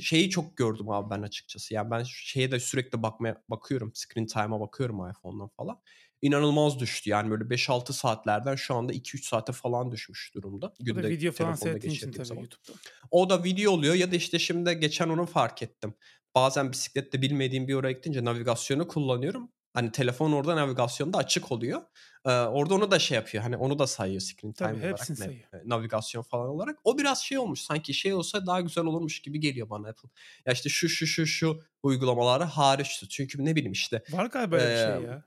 şeyi 0.00 0.30
çok 0.30 0.56
gördüm 0.56 0.90
abi 0.90 1.10
ben 1.10 1.22
açıkçası. 1.22 1.74
Yani 1.74 1.90
ben 1.90 2.02
şeye 2.06 2.50
de 2.50 2.60
sürekli 2.60 3.02
bakmaya 3.02 3.42
bakıyorum. 3.48 3.92
Screen 3.94 4.26
time'a 4.26 4.60
bakıyorum 4.60 5.10
iPhone'dan 5.10 5.48
falan. 5.48 5.80
İnanılmaz 6.22 6.80
düştü. 6.80 7.10
Yani 7.10 7.30
böyle 7.30 7.44
5-6 7.44 7.92
saatlerden 7.92 8.54
şu 8.54 8.74
anda 8.74 8.92
2-3 8.92 9.28
saate 9.28 9.52
falan 9.52 9.92
düşmüş 9.92 10.34
durumda. 10.34 10.74
Bu 10.80 11.02
da 11.02 11.08
video 11.08 11.32
falan 11.32 11.54
seyrettiğin 11.54 11.94
için 11.94 12.12
tabii 12.12 12.26
zaman. 12.26 12.40
YouTube'da. 12.40 12.72
O 13.10 13.30
da 13.30 13.44
video 13.44 13.72
oluyor 13.72 13.94
ya 13.94 14.12
da 14.12 14.16
işte 14.16 14.38
şimdi 14.38 14.80
geçen 14.80 15.08
onu 15.08 15.26
fark 15.26 15.62
ettim. 15.62 15.94
Bazen 16.34 16.72
bisiklette 16.72 17.22
bilmediğim 17.22 17.68
bir 17.68 17.74
oraya 17.74 17.92
gidince 17.92 18.24
navigasyonu 18.24 18.88
kullanıyorum. 18.88 19.52
Hani 19.74 19.92
telefon 19.92 20.32
orada 20.32 20.56
navigasyonda 20.56 21.18
açık 21.18 21.52
oluyor. 21.52 21.82
Ee, 22.24 22.30
orada 22.30 22.74
onu 22.74 22.90
da 22.90 22.98
şey 22.98 23.14
yapıyor. 23.14 23.42
Hani 23.42 23.56
onu 23.56 23.78
da 23.78 23.86
sayıyor 23.86 24.20
screen 24.20 24.52
time 24.52 24.72
Tabii, 24.72 24.80
olarak. 24.80 25.04
Sayıyor. 25.04 25.44
Navigasyon 25.64 26.22
falan 26.22 26.48
olarak. 26.48 26.78
O 26.84 26.98
biraz 26.98 27.22
şey 27.22 27.38
olmuş. 27.38 27.60
Sanki 27.60 27.94
şey 27.94 28.14
olsa 28.14 28.46
daha 28.46 28.60
güzel 28.60 28.84
olurmuş 28.84 29.22
gibi 29.22 29.40
geliyor 29.40 29.70
bana 29.70 29.88
Apple. 29.88 30.08
Ya 30.46 30.52
işte 30.52 30.68
şu 30.68 30.88
şu 30.88 31.06
şu 31.06 31.26
şu 31.26 31.62
uygulamaları 31.82 32.44
hariç. 32.44 33.04
Çünkü 33.10 33.44
ne 33.44 33.54
bileyim 33.56 33.72
işte. 33.72 34.02
Var 34.10 34.26
galiba 34.26 34.56
öyle 34.56 34.70
bir 34.70 34.76
şey 34.76 35.10
ya. 35.10 35.24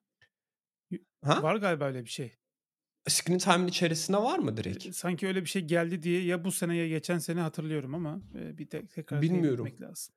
Ha? 1.23 1.43
Var 1.43 1.55
galiba 1.55 1.85
öyle 1.85 2.05
bir 2.05 2.09
şey. 2.09 2.35
Screen 3.07 3.37
Time'in 3.37 3.67
içerisinde 3.67 4.17
var 4.17 4.39
mı 4.39 4.57
direkt? 4.57 4.95
Sanki 4.95 5.27
öyle 5.27 5.41
bir 5.41 5.49
şey 5.49 5.61
geldi 5.61 6.03
diye 6.03 6.23
ya 6.23 6.45
bu 6.45 6.51
sene 6.51 6.75
ya 6.75 6.87
geçen 6.87 7.19
sene 7.19 7.39
hatırlıyorum 7.39 7.95
ama 7.95 8.21
bir 8.33 8.69
tek 8.69 8.91
tekrar 8.91 9.21
Bilmiyorum. 9.21 9.69
lazım. 9.81 10.15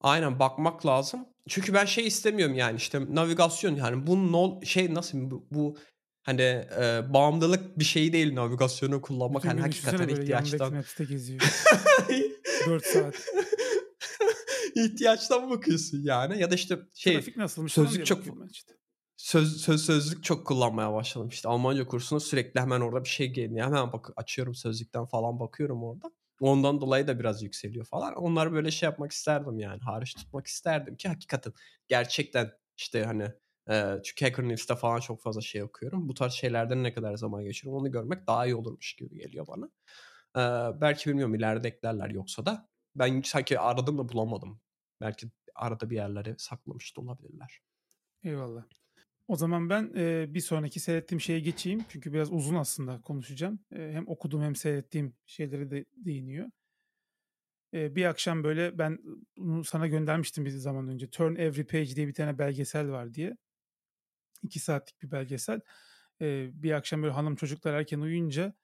Aynen 0.00 0.38
bakmak 0.38 0.86
lazım. 0.86 1.26
Çünkü 1.48 1.74
ben 1.74 1.84
şey 1.84 2.06
istemiyorum 2.06 2.54
yani 2.54 2.76
işte 2.76 3.00
navigasyon 3.14 3.74
yani 3.76 4.06
bu 4.06 4.32
no, 4.32 4.60
şey 4.64 4.94
nasıl 4.94 5.30
bu, 5.30 5.46
bu 5.50 5.76
hani 6.22 6.42
e, 6.42 7.02
bağımlılık 7.08 7.78
bir 7.78 7.84
şey 7.84 8.12
değil 8.12 8.34
navigasyonu 8.34 9.02
kullanmak. 9.02 9.42
Bütün 9.42 9.48
hani 9.48 9.60
hakikaten 9.60 10.08
ihtiyaçtan. 10.08 10.74
Maps'te 10.74 11.04
geziyor. 11.04 11.40
4 12.66 12.84
saat. 12.84 13.14
ihtiyaçtan 14.74 15.50
bakıyorsun 15.50 16.00
yani 16.02 16.40
ya 16.40 16.50
da 16.50 16.54
işte 16.54 16.78
şey 16.94 17.14
Trafik 17.14 17.36
nasılmış 17.36 17.72
sözlük 17.72 18.06
çok 18.06 18.24
işte. 18.50 18.72
söz, 19.16 19.60
söz 19.60 19.84
sözlük 19.84 20.24
çok 20.24 20.46
kullanmaya 20.46 20.92
başladım 20.92 21.28
işte 21.28 21.48
Almanca 21.48 21.86
kursuna 21.86 22.20
sürekli 22.20 22.60
hemen 22.60 22.80
orada 22.80 23.04
bir 23.04 23.08
şey 23.08 23.28
geliyor 23.28 23.66
hemen 23.66 23.92
bak 23.92 24.10
açıyorum 24.16 24.54
sözlükten 24.54 25.06
falan 25.06 25.40
bakıyorum 25.40 25.84
orada. 25.84 26.10
Ondan 26.40 26.80
dolayı 26.80 27.06
da 27.06 27.18
biraz 27.18 27.42
yükseliyor 27.42 27.84
falan. 27.84 28.14
Onları 28.14 28.52
böyle 28.52 28.70
şey 28.70 28.86
yapmak 28.88 29.12
isterdim 29.12 29.58
yani. 29.58 29.80
Hariç 29.80 30.14
tutmak 30.14 30.46
isterdim 30.46 30.96
ki 30.96 31.08
hakikaten 31.08 31.52
gerçekten 31.88 32.52
işte 32.76 33.04
hani 33.04 33.32
e, 33.70 34.02
çünkü 34.04 34.24
Hacker 34.24 34.48
News'te 34.48 34.76
falan 34.76 35.00
çok 35.00 35.22
fazla 35.22 35.40
şey 35.40 35.62
okuyorum. 35.62 36.08
Bu 36.08 36.14
tarz 36.14 36.32
şeylerden 36.32 36.82
ne 36.82 36.94
kadar 36.94 37.16
zaman 37.16 37.44
geçiriyorum 37.44 37.80
onu 37.82 37.92
görmek 37.92 38.26
daha 38.26 38.46
iyi 38.46 38.54
olurmuş 38.54 38.94
gibi 38.94 39.18
geliyor 39.18 39.46
bana. 39.46 39.70
E, 40.36 40.40
belki 40.80 41.10
bilmiyorum 41.10 41.34
ileride 41.34 41.68
eklerler 41.68 42.10
yoksa 42.10 42.46
da 42.46 42.68
ben 42.94 43.22
sanki 43.22 43.60
aradım 43.60 43.98
da 43.98 44.08
bulamadım. 44.08 44.60
Belki 45.00 45.26
arada 45.54 45.90
bir 45.90 45.96
yerlere 45.96 46.34
saklamış 46.38 46.96
da 46.96 47.00
olabilirler. 47.00 47.60
Eyvallah. 48.24 48.64
O 49.28 49.36
zaman 49.36 49.70
ben 49.70 49.92
e, 49.96 50.34
bir 50.34 50.40
sonraki 50.40 50.80
seyrettiğim 50.80 51.20
şeye 51.20 51.40
geçeyim. 51.40 51.84
Çünkü 51.88 52.12
biraz 52.12 52.32
uzun 52.32 52.54
aslında 52.54 53.00
konuşacağım. 53.00 53.60
E, 53.72 53.92
hem 53.92 54.08
okuduğum 54.08 54.42
hem 54.42 54.56
seyrettiğim 54.56 55.14
şeyleri 55.26 55.70
de 55.70 55.84
değiniyor. 55.96 56.50
E, 57.74 57.96
bir 57.96 58.04
akşam 58.04 58.44
böyle 58.44 58.78
ben 58.78 58.98
bunu 59.36 59.64
sana 59.64 59.86
göndermiştim 59.86 60.44
bir 60.44 60.50
zaman 60.50 60.88
önce. 60.88 61.10
Turn 61.10 61.36
Every 61.36 61.66
Page 61.66 61.96
diye 61.96 62.08
bir 62.08 62.14
tane 62.14 62.38
belgesel 62.38 62.90
var 62.90 63.14
diye. 63.14 63.36
İki 64.42 64.60
saatlik 64.60 65.02
bir 65.02 65.10
belgesel. 65.10 65.60
E, 66.20 66.50
bir 66.62 66.72
akşam 66.72 67.02
böyle 67.02 67.14
hanım 67.14 67.36
çocuklar 67.36 67.74
erken 67.74 68.00
uyuyunca 68.00 68.54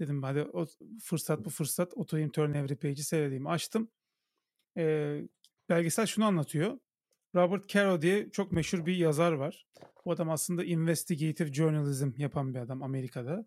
dedim 0.00 0.22
hadi 0.22 0.42
o 0.42 0.66
fırsat 1.02 1.44
bu 1.44 1.50
fırsat 1.50 1.94
oturayım 1.94 2.30
Turn 2.30 2.54
Every 2.54 2.76
Page'i 2.76 3.04
seyredeyim. 3.04 3.46
Açtım. 3.46 3.90
E, 4.76 5.16
belgesel 5.68 6.06
şunu 6.06 6.24
anlatıyor. 6.24 6.78
Robert 7.34 7.68
Caro 7.68 8.02
diye 8.02 8.30
çok 8.30 8.52
meşhur 8.52 8.86
bir 8.86 8.96
yazar 8.96 9.32
var. 9.32 9.66
Bu 10.04 10.12
adam 10.12 10.30
aslında 10.30 10.64
investigative 10.64 11.52
journalism 11.52 12.10
yapan 12.16 12.54
bir 12.54 12.58
adam 12.58 12.82
Amerika'da. 12.82 13.46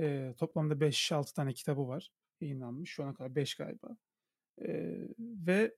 E, 0.00 0.34
toplamda 0.38 0.74
5-6 0.80 1.34
tane 1.34 1.52
kitabı 1.52 1.88
var. 1.88 2.12
Yayınlanmış. 2.40 2.90
Şu 2.90 3.04
ana 3.04 3.14
kadar 3.14 3.34
5 3.34 3.54
galiba. 3.54 3.96
E, 4.58 4.68
ve 5.18 5.76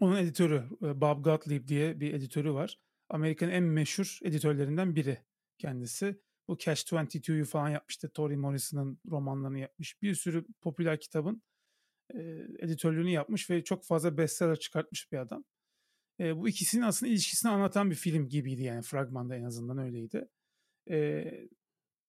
onun 0.00 0.16
editörü 0.16 0.64
Bob 0.80 1.24
Gottlieb 1.24 1.68
diye 1.68 2.00
bir 2.00 2.14
editörü 2.14 2.52
var. 2.52 2.80
Amerika'nın 3.08 3.50
en 3.50 3.64
meşhur 3.64 4.18
editörlerinden 4.22 4.96
biri 4.96 5.18
kendisi. 5.58 6.20
Bu 6.48 6.58
Cash 6.58 6.84
22'yu 6.84 7.44
falan 7.44 7.68
yapmıştı. 7.68 8.08
Tori 8.08 8.36
Morrison'ın 8.36 8.98
romanlarını 9.10 9.58
yapmış. 9.58 10.02
Bir 10.02 10.14
sürü 10.14 10.46
popüler 10.62 11.00
kitabın 11.00 11.42
e, 12.14 12.20
editörlüğünü 12.58 13.10
yapmış 13.10 13.50
ve 13.50 13.64
çok 13.64 13.84
fazla 13.84 14.18
bestseller 14.18 14.56
çıkartmış 14.58 15.12
bir 15.12 15.18
adam. 15.18 15.44
E, 16.20 16.36
bu 16.36 16.48
ikisinin 16.48 16.82
aslında 16.82 17.12
ilişkisini 17.12 17.50
anlatan 17.50 17.90
bir 17.90 17.94
film 17.94 18.28
gibiydi 18.28 18.62
yani 18.62 18.82
fragmanda 18.82 19.36
en 19.36 19.44
azından 19.44 19.78
öyleydi. 19.78 20.28
E, 20.90 21.24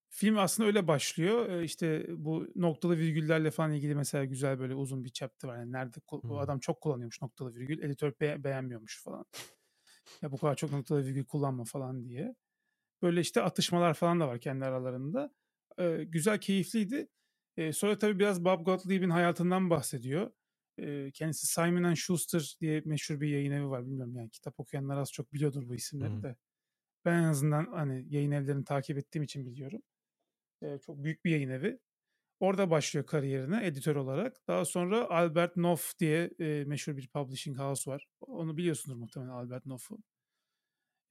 film 0.10 0.38
aslında 0.38 0.68
öyle 0.68 0.88
başlıyor. 0.88 1.50
E, 1.50 1.64
işte 1.64 2.06
bu 2.10 2.48
noktalı 2.56 2.98
virgüllerle 2.98 3.52
falan 3.52 3.72
ilgili 3.72 3.96
mesela 3.96 4.26
güzel 4.26 4.60
böyle 4.60 4.76
uzun 4.76 5.04
bir 5.06 5.10
chapter 5.10 5.48
var. 5.48 5.58
Yani 5.58 5.72
nerede 5.72 5.98
hmm. 6.10 6.30
bu 6.30 6.40
adam 6.40 6.60
çok 6.60 6.82
kullanıyormuş 6.82 7.22
noktalı 7.22 7.56
virgül. 7.56 7.84
Editör 7.84 8.14
be- 8.22 8.44
beğenmiyormuş 8.44 9.04
falan. 9.04 9.26
ya 10.22 10.32
bu 10.32 10.38
kadar 10.38 10.56
çok 10.56 10.72
noktalı 10.72 11.06
virgül 11.06 11.26
kullanma 11.26 11.64
falan 11.64 12.06
diye. 12.06 12.36
Böyle 13.02 13.22
işte 13.22 13.42
atışmalar 13.42 13.94
falan 13.94 14.20
da 14.20 14.28
var 14.28 14.40
kendi 14.40 14.66
aralarında. 14.66 15.34
E, 15.78 16.04
güzel, 16.04 16.40
keyifliydi. 16.40 17.08
E, 17.58 17.74
sonra 17.74 17.98
tabii 17.98 18.20
biraz 18.20 18.46
Bob 18.46 18.66
Gottlieb'in 18.66 19.10
hayatından 19.10 19.70
bahsediyor 19.70 20.32
kendisi 21.14 21.48
Simon 21.48 21.94
Schuster 21.94 22.58
diye 22.62 22.82
meşhur 22.86 23.22
bir 23.22 23.28
yayın 23.28 23.52
evi 23.52 23.70
var. 23.70 23.86
Bilmiyorum 23.86 24.16
yani 24.16 24.30
kitap 24.30 24.60
okuyanlar 24.60 24.98
az 24.98 25.12
çok 25.12 25.34
biliyordur 25.34 25.70
bu 25.70 25.76
isimleri 25.76 26.14
Hı-hı. 26.14 26.24
de. 26.24 26.36
Ben 27.06 27.14
en 27.14 27.24
azından 27.24 27.66
hani 27.66 28.06
yayın 28.10 28.32
evlerini 28.32 28.66
takip 28.66 28.98
ettiğim 28.98 29.24
için 29.24 29.46
biliyorum. 29.46 29.82
E, 30.62 30.80
çok 30.80 31.04
büyük 31.04 31.26
bir 31.26 31.32
yayın 31.32 31.50
evi. 31.50 31.80
Orada 32.40 32.70
başlıyor 32.70 33.06
kariyerine 33.06 33.66
editör 33.66 33.96
olarak. 33.96 34.48
Daha 34.48 34.66
sonra 34.66 35.10
Albert 35.10 35.58
Noff 35.58 36.00
diye 36.00 36.32
e, 36.40 36.64
meşhur 36.66 36.98
bir 36.98 37.08
publishing 37.08 37.60
house 37.60 37.92
var. 37.92 38.08
Onu 38.22 38.58
biliyorsunuz 38.58 38.98
muhtemelen 38.98 39.32
Albert 39.32 39.66
Noff'u. 39.66 39.98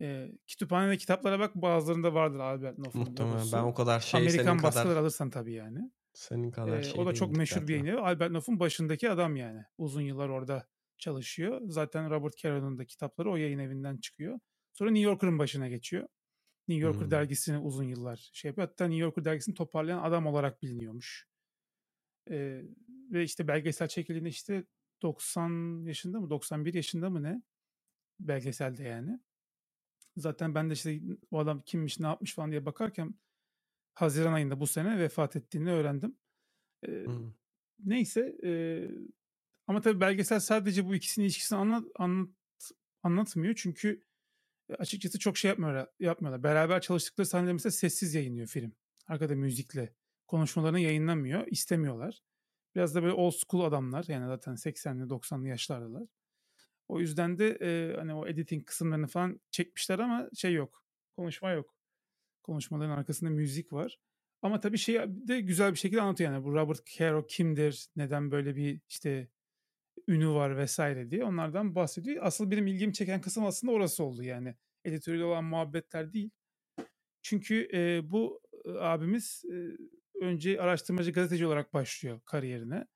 E, 0.00 0.32
kütüphanede 0.46 0.96
kitaplara 0.96 1.38
bak 1.38 1.54
bazılarında 1.54 2.14
vardır 2.14 2.38
Albert 2.38 2.78
Noff'un. 2.78 3.00
Muhtemelen 3.00 3.34
logosu. 3.34 3.56
ben 3.56 3.62
o 3.62 3.74
kadar 3.74 4.00
şey 4.00 4.20
Amerikan 4.20 4.62
baskılar 4.62 4.84
kadar... 4.84 4.96
alırsan 4.96 5.30
tabii 5.30 5.52
yani. 5.52 5.90
Senin 6.14 6.50
kadar 6.50 6.78
ee, 6.78 6.82
şey 6.82 7.00
O 7.00 7.06
da 7.06 7.14
çok 7.14 7.36
meşhur 7.36 7.68
bir 7.68 7.84
yayın 7.84 7.96
Albert 7.96 8.30
Noff'un 8.30 8.60
başındaki 8.60 9.10
adam 9.10 9.36
yani. 9.36 9.64
Uzun 9.78 10.00
yıllar 10.00 10.28
orada 10.28 10.68
çalışıyor. 10.98 11.60
Zaten 11.64 12.10
Robert 12.10 12.36
Carroll'ın 12.36 12.78
da 12.78 12.84
kitapları 12.84 13.30
o 13.30 13.36
yayın 13.36 13.58
evinden 13.58 13.96
çıkıyor. 13.96 14.40
Sonra 14.72 14.90
New 14.90 15.10
Yorker'ın 15.10 15.38
başına 15.38 15.68
geçiyor. 15.68 16.08
New 16.68 16.86
Yorker 16.86 17.00
hmm. 17.04 17.10
dergisini 17.10 17.58
uzun 17.58 17.84
yıllar 17.84 18.30
şey 18.32 18.48
yapıyor. 18.48 18.68
Hatta 18.68 18.84
New 18.84 19.02
Yorker 19.02 19.24
dergisini 19.24 19.54
toparlayan 19.54 20.02
adam 20.02 20.26
olarak 20.26 20.62
biliniyormuş. 20.62 21.28
Ee, 22.30 22.62
ve 22.88 23.24
işte 23.24 23.48
belgesel 23.48 23.88
çekildiğinde 23.88 24.28
işte 24.28 24.64
90 25.02 25.82
yaşında 25.86 26.20
mı 26.20 26.30
91 26.30 26.74
yaşında 26.74 27.10
mı 27.10 27.22
ne? 27.22 27.42
Belgeselde 28.20 28.82
yani. 28.82 29.20
Zaten 30.16 30.54
ben 30.54 30.70
de 30.70 30.72
işte 30.72 31.00
o 31.30 31.38
adam 31.38 31.62
kimmiş 31.62 32.00
ne 32.00 32.06
yapmış 32.06 32.34
falan 32.34 32.50
diye 32.50 32.66
bakarken 32.66 33.14
Haziran 33.94 34.32
ayında 34.32 34.60
bu 34.60 34.66
sene 34.66 34.98
vefat 34.98 35.36
ettiğini 35.36 35.72
öğrendim. 35.72 36.16
Ee, 36.88 37.04
hmm. 37.04 37.32
Neyse 37.84 38.36
e, 38.44 38.50
ama 39.66 39.80
tabii 39.80 40.00
belgesel 40.00 40.40
sadece 40.40 40.86
bu 40.86 40.94
ikisinin 40.94 41.24
ilişkisini 41.24 41.58
anlat, 41.58 41.84
anlat, 41.98 42.30
anlatmıyor. 43.02 43.54
Çünkü 43.54 44.02
açıkçası 44.78 45.18
çok 45.18 45.38
şey 45.38 45.48
yapmıyorlar, 45.48 45.88
yapmıyorlar. 46.00 46.42
Beraber 46.42 46.80
çalıştıkları 46.80 47.26
sahneler 47.26 47.52
mesela 47.52 47.72
sessiz 47.72 48.14
yayınlıyor 48.14 48.48
film. 48.48 48.72
Arkada 49.08 49.34
müzikle. 49.34 49.94
Konuşmalarını 50.26 50.80
yayınlamıyor. 50.80 51.46
istemiyorlar. 51.46 52.22
Biraz 52.74 52.94
da 52.94 53.02
böyle 53.02 53.14
old 53.14 53.32
school 53.32 53.64
adamlar. 53.64 54.04
Yani 54.08 54.26
zaten 54.26 54.54
80'li 54.54 55.02
90'lı 55.02 55.48
yaşlardalar. 55.48 56.08
O 56.88 57.00
yüzden 57.00 57.38
de 57.38 57.58
e, 57.60 57.96
hani 57.96 58.14
o 58.14 58.26
editing 58.26 58.66
kısımlarını 58.66 59.06
falan 59.06 59.40
çekmişler 59.50 59.98
ama 59.98 60.28
şey 60.34 60.52
yok. 60.54 60.84
Konuşma 61.16 61.50
yok 61.50 61.73
konuşmaların 62.44 62.90
arkasında 62.90 63.30
müzik 63.30 63.72
var. 63.72 63.98
Ama 64.42 64.60
tabii 64.60 64.78
şey 64.78 65.00
de 65.08 65.40
güzel 65.40 65.72
bir 65.72 65.78
şekilde 65.78 66.02
anlatıyor 66.02 66.32
yani 66.32 66.44
bu 66.44 66.54
Robert 66.54 66.86
Caro 66.86 67.26
kimdir, 67.26 67.88
neden 67.96 68.30
böyle 68.30 68.56
bir 68.56 68.80
işte 68.88 69.28
ünü 70.08 70.28
var 70.28 70.56
vesaire 70.56 71.10
diye 71.10 71.24
onlardan 71.24 71.74
bahsediyor. 71.74 72.26
Asıl 72.26 72.50
benim 72.50 72.66
ilgimi 72.66 72.92
çeken 72.92 73.20
kısım 73.20 73.46
aslında 73.46 73.72
orası 73.72 74.04
oldu 74.04 74.22
yani. 74.22 74.54
Editörüyle 74.84 75.24
olan 75.24 75.44
muhabbetler 75.44 76.12
değil. 76.12 76.30
Çünkü 77.22 77.68
e, 77.72 78.10
bu 78.10 78.40
abimiz 78.80 79.44
e, 79.52 79.76
önce 80.24 80.60
araştırmacı 80.60 81.12
gazeteci 81.12 81.46
olarak 81.46 81.74
başlıyor 81.74 82.20
kariyerine. 82.24 82.86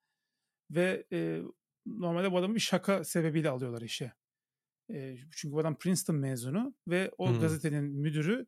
Ve 0.71 1.07
e, 1.13 1.43
normalde 1.87 2.33
bu 2.33 2.39
adamı 2.39 2.55
bir 2.55 2.61
şaka 2.61 3.05
sebebiyle 3.05 3.51
alıyorlar 3.51 3.83
işe. 3.83 4.13
E, 4.91 5.17
çünkü 5.31 5.53
bu 5.53 5.59
adam 5.59 5.79
Princeton 5.79 6.17
mezunu 6.17 6.75
ve 6.89 7.11
o 7.19 7.31
hmm. 7.31 7.41
gazetenin 7.41 7.85
müdürü 7.85 8.47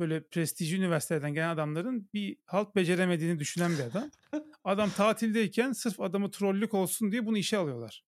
böyle 0.00 0.22
prestijli 0.28 0.76
üniversitelerden 0.76 1.34
gelen 1.34 1.48
adamların 1.48 2.08
bir 2.14 2.36
halt 2.46 2.76
beceremediğini 2.76 3.38
düşünen 3.38 3.72
bir 3.72 3.82
adam. 3.82 4.10
Adam 4.64 4.90
tatildeyken 4.90 5.72
sırf 5.72 6.00
adamı 6.00 6.30
trollük 6.30 6.74
olsun 6.74 7.12
diye 7.12 7.26
bunu 7.26 7.38
işe 7.38 7.56
alıyorlar. 7.56 8.04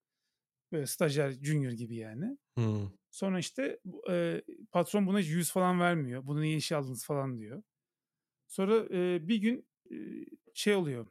Böyle 0.73 0.87
stajyer, 0.87 1.31
junior 1.31 1.73
gibi 1.73 1.97
yani. 1.97 2.39
Hımm. 2.59 2.93
Sonra 3.11 3.39
işte 3.39 3.79
e, 4.11 4.43
patron 4.73 5.07
buna 5.07 5.21
100 5.21 5.53
falan 5.53 5.81
vermiyor. 5.81 6.27
Bunu 6.27 6.41
niye 6.41 6.57
işe 6.57 6.77
aldınız 6.77 7.07
falan 7.07 7.39
diyor. 7.39 7.63
Sonra 8.47 8.77
e, 8.97 9.29
bir 9.29 9.37
gün 9.37 9.67
e, 9.91 9.97
şey 10.55 10.75
oluyor. 10.75 11.07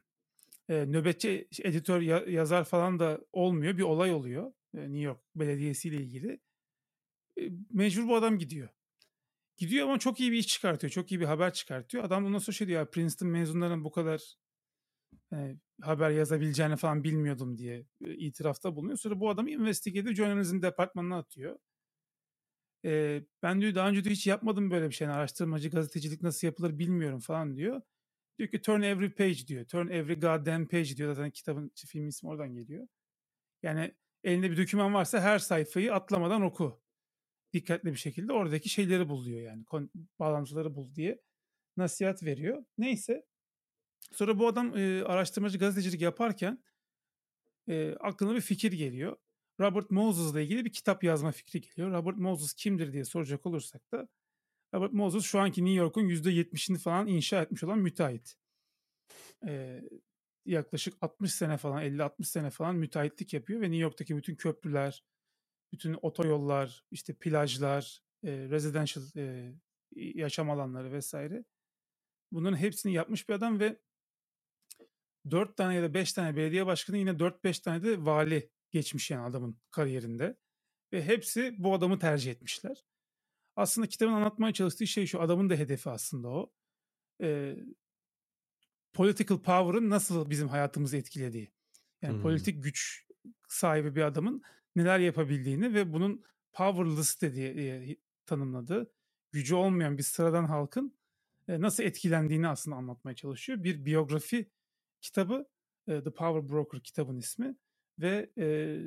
E, 0.68 0.74
nöbetçi 0.74 1.48
editör 1.62 2.00
ya, 2.00 2.24
yazar 2.26 2.64
falan 2.64 2.98
da 2.98 3.20
olmuyor. 3.32 3.78
Bir 3.78 3.82
olay 3.82 4.12
oluyor. 4.12 4.52
E, 4.74 4.80
New 4.80 4.98
York 4.98 5.20
Belediyesi 5.36 5.88
ile 5.88 5.96
ilgili. 5.96 6.40
E, 7.40 7.48
mecbur 7.70 8.08
bu 8.08 8.16
adam 8.16 8.38
gidiyor. 8.38 8.68
Gidiyor 9.62 9.88
ama 9.88 9.98
çok 9.98 10.20
iyi 10.20 10.32
bir 10.32 10.38
iş 10.38 10.46
çıkartıyor. 10.46 10.90
Çok 10.90 11.12
iyi 11.12 11.20
bir 11.20 11.24
haber 11.24 11.52
çıkartıyor. 11.52 12.04
Adam 12.04 12.24
ondan 12.24 12.38
sonra 12.38 12.54
şey 12.54 12.66
diyor 12.66 12.90
Princeton 12.90 13.28
mezunlarının 13.28 13.84
bu 13.84 13.90
kadar 13.90 14.34
e, 15.32 15.56
haber 15.82 16.10
yazabileceğini 16.10 16.76
falan 16.76 17.04
bilmiyordum 17.04 17.58
diye 17.58 17.86
e, 18.04 18.14
itirafta 18.14 18.76
bulunuyor. 18.76 18.98
Sonra 18.98 19.20
bu 19.20 19.30
adamı 19.30 19.50
investigative 19.50 20.14
journalism 20.14 20.62
departmanına 20.62 21.18
atıyor. 21.18 21.58
E, 22.84 23.22
ben 23.42 23.60
diyor 23.60 23.74
daha 23.74 23.88
önce 23.88 24.04
de 24.04 24.10
hiç 24.10 24.26
yapmadım 24.26 24.70
böyle 24.70 24.88
bir 24.88 24.94
şey. 24.94 25.06
Yani 25.06 25.16
araştırmacı 25.16 25.70
gazetecilik 25.70 26.22
nasıl 26.22 26.46
yapılır 26.46 26.78
bilmiyorum 26.78 27.20
falan 27.20 27.56
diyor. 27.56 27.82
Diyor 28.38 28.50
ki 28.50 28.62
turn 28.62 28.82
every 28.82 29.14
page 29.14 29.46
diyor. 29.46 29.64
Turn 29.64 29.88
every 29.88 30.20
goddamn 30.20 30.66
page 30.68 30.96
diyor. 30.96 31.14
Zaten 31.14 31.30
kitabın 31.30 31.72
film 31.86 32.08
ismi 32.08 32.28
oradan 32.28 32.54
geliyor. 32.54 32.88
Yani 33.62 33.94
elinde 34.24 34.50
bir 34.50 34.56
doküman 34.56 34.94
varsa 34.94 35.20
her 35.20 35.38
sayfayı 35.38 35.94
atlamadan 35.94 36.42
oku. 36.42 36.81
Dikkatli 37.52 37.92
bir 37.92 37.96
şekilde 37.96 38.32
oradaki 38.32 38.68
şeyleri 38.68 39.08
bul 39.08 39.24
diyor 39.24 39.40
yani. 39.40 39.64
Bağlantıları 40.18 40.74
bul 40.74 40.94
diye 40.94 41.22
nasihat 41.76 42.22
veriyor. 42.22 42.64
Neyse. 42.78 43.26
Sonra 44.12 44.38
bu 44.38 44.46
adam 44.46 44.78
e, 44.78 45.02
araştırmacı 45.02 45.58
gazetecilik 45.58 46.00
yaparken 46.00 46.64
e, 47.68 47.94
aklına 48.00 48.34
bir 48.34 48.40
fikir 48.40 48.72
geliyor. 48.72 49.16
Robert 49.60 49.90
Moses 49.90 50.32
ile 50.32 50.44
ilgili 50.44 50.64
bir 50.64 50.72
kitap 50.72 51.04
yazma 51.04 51.32
fikri 51.32 51.60
geliyor. 51.60 51.92
Robert 51.92 52.16
Moses 52.16 52.54
kimdir 52.54 52.92
diye 52.92 53.04
soracak 53.04 53.46
olursak 53.46 53.92
da 53.92 54.08
Robert 54.74 54.92
Moses 54.92 55.24
şu 55.24 55.40
anki 55.40 55.64
New 55.64 55.78
York'un 55.78 56.08
%70'ini 56.08 56.78
falan 56.78 57.06
inşa 57.06 57.42
etmiş 57.42 57.64
olan 57.64 57.78
müteahhit. 57.78 58.34
Ee, 59.46 59.80
yaklaşık 60.46 60.94
60 61.00 61.32
sene 61.32 61.56
falan 61.56 61.82
50-60 61.82 62.24
sene 62.24 62.50
falan 62.50 62.76
müteahhitlik 62.76 63.32
yapıyor 63.34 63.60
ve 63.60 63.64
New 63.64 63.82
York'taki 63.82 64.16
bütün 64.16 64.36
köprüler, 64.36 65.04
bütün 65.72 65.98
otoyollar, 66.02 66.84
işte 66.90 67.14
plajlar, 67.14 68.02
e, 68.24 68.30
residential 68.30 69.04
e, 69.16 69.54
yaşam 69.96 70.50
alanları 70.50 70.92
vesaire 70.92 71.44
bunların 72.32 72.56
hepsini 72.56 72.92
yapmış 72.92 73.28
bir 73.28 73.34
adam 73.34 73.60
ve 73.60 73.80
4 75.30 75.56
tane 75.56 75.74
ya 75.74 75.82
da 75.82 75.94
5 75.94 76.12
tane 76.12 76.36
belediye 76.36 76.66
başkanı 76.66 76.98
yine 76.98 77.10
4-5 77.10 77.62
tane 77.62 77.82
de 77.82 78.04
vali 78.04 78.50
geçmiş 78.70 79.10
yani 79.10 79.26
adamın 79.26 79.60
kariyerinde. 79.70 80.36
Ve 80.92 81.04
hepsi 81.04 81.54
bu 81.58 81.74
adamı 81.74 81.98
tercih 81.98 82.30
etmişler. 82.30 82.84
Aslında 83.56 83.86
kitabın 83.86 84.12
anlatmaya 84.12 84.52
çalıştığı 84.52 84.86
şey 84.86 85.06
şu 85.06 85.20
adamın 85.20 85.50
da 85.50 85.54
hedefi 85.54 85.90
aslında 85.90 86.28
o. 86.28 86.52
Ee, 87.22 87.56
political 88.92 89.38
power'ın 89.38 89.90
nasıl 89.90 90.30
bizim 90.30 90.48
hayatımızı 90.48 90.96
etkilediği. 90.96 91.52
Yani 92.02 92.14
hmm. 92.14 92.22
politik 92.22 92.64
güç 92.64 93.06
sahibi 93.48 93.96
bir 93.96 94.02
adamın 94.02 94.42
neler 94.76 94.98
yapabildiğini 94.98 95.74
ve 95.74 95.92
bunun 95.92 96.24
powerless 96.52 97.20
dediği 97.20 98.00
tanımladığı 98.26 98.92
gücü 99.32 99.54
olmayan 99.54 99.98
bir 99.98 100.02
sıradan 100.02 100.44
halkın 100.44 100.98
nasıl 101.48 101.82
etkilendiğini 101.82 102.48
aslında 102.48 102.76
anlatmaya 102.76 103.14
çalışıyor. 103.14 103.64
Bir 103.64 103.84
biyografi 103.84 104.50
kitabı 105.00 105.48
The 105.86 106.10
Power 106.10 106.48
Broker 106.48 106.80
kitabın 106.80 107.18
ismi 107.18 107.56
ve 107.98 108.30
e, 108.38 108.78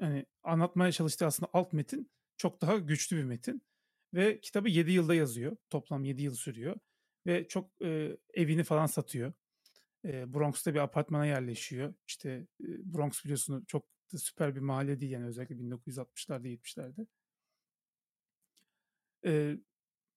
hani 0.00 0.26
anlatmaya 0.42 0.92
çalıştığı 0.92 1.26
aslında 1.26 1.50
alt 1.52 1.72
metin 1.72 2.10
çok 2.36 2.60
daha 2.60 2.76
güçlü 2.76 3.16
bir 3.16 3.24
metin 3.24 3.62
ve 4.14 4.40
kitabı 4.40 4.68
7 4.68 4.92
yılda 4.92 5.14
yazıyor. 5.14 5.56
Toplam 5.70 6.04
7 6.04 6.22
yıl 6.22 6.34
sürüyor 6.34 6.76
ve 7.26 7.48
çok 7.48 7.82
e, 7.82 8.16
evini 8.34 8.64
falan 8.64 8.86
satıyor. 8.86 9.32
E, 10.04 10.34
Bronx'ta 10.34 10.74
bir 10.74 10.78
apartmana 10.78 11.26
yerleşiyor. 11.26 11.94
İşte 12.06 12.30
e, 12.60 12.66
Bronx 12.94 13.24
biliyorsunuz 13.24 13.64
çok 13.66 13.97
da 14.12 14.18
süper 14.18 14.54
bir 14.54 14.60
mahalle 14.60 15.00
değil 15.00 15.12
yani 15.12 15.26
özellikle 15.26 15.54
1960'larda 15.54 16.48
70'lerde. 16.48 17.06
E, 19.24 19.58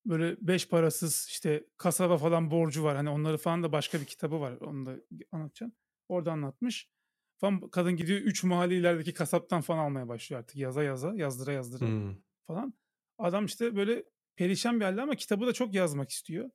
böyle 0.05 0.37
beş 0.41 0.69
parasız 0.69 1.27
işte 1.29 1.65
kasaba 1.77 2.17
falan 2.17 2.51
borcu 2.51 2.83
var. 2.83 2.95
Hani 2.95 3.09
onları 3.09 3.37
falan 3.37 3.63
da 3.63 3.71
başka 3.71 4.01
bir 4.01 4.05
kitabı 4.05 4.39
var. 4.39 4.57
Onu 4.61 4.85
da 4.85 4.95
anlatacağım. 5.31 5.73
Orada 6.07 6.31
anlatmış. 6.31 6.89
Falan 7.37 7.69
kadın 7.69 7.95
gidiyor 7.95 8.19
3 8.19 8.43
mahalle 8.43 8.77
ilerideki 8.77 9.13
kasaptan 9.13 9.61
falan 9.61 9.79
almaya 9.85 10.07
başlıyor 10.07 10.39
artık. 10.39 10.55
Yaza 10.55 10.83
yaza, 10.83 11.13
yazdıra 11.15 11.51
yazdıra 11.51 11.87
hmm. 11.87 12.15
falan. 12.47 12.73
Adam 13.17 13.45
işte 13.45 13.75
böyle 13.75 14.03
perişan 14.35 14.79
bir 14.79 14.85
halde 14.85 15.01
ama 15.01 15.15
kitabı 15.15 15.47
da 15.47 15.53
çok 15.53 15.73
yazmak 15.73 16.09
istiyor. 16.09 16.49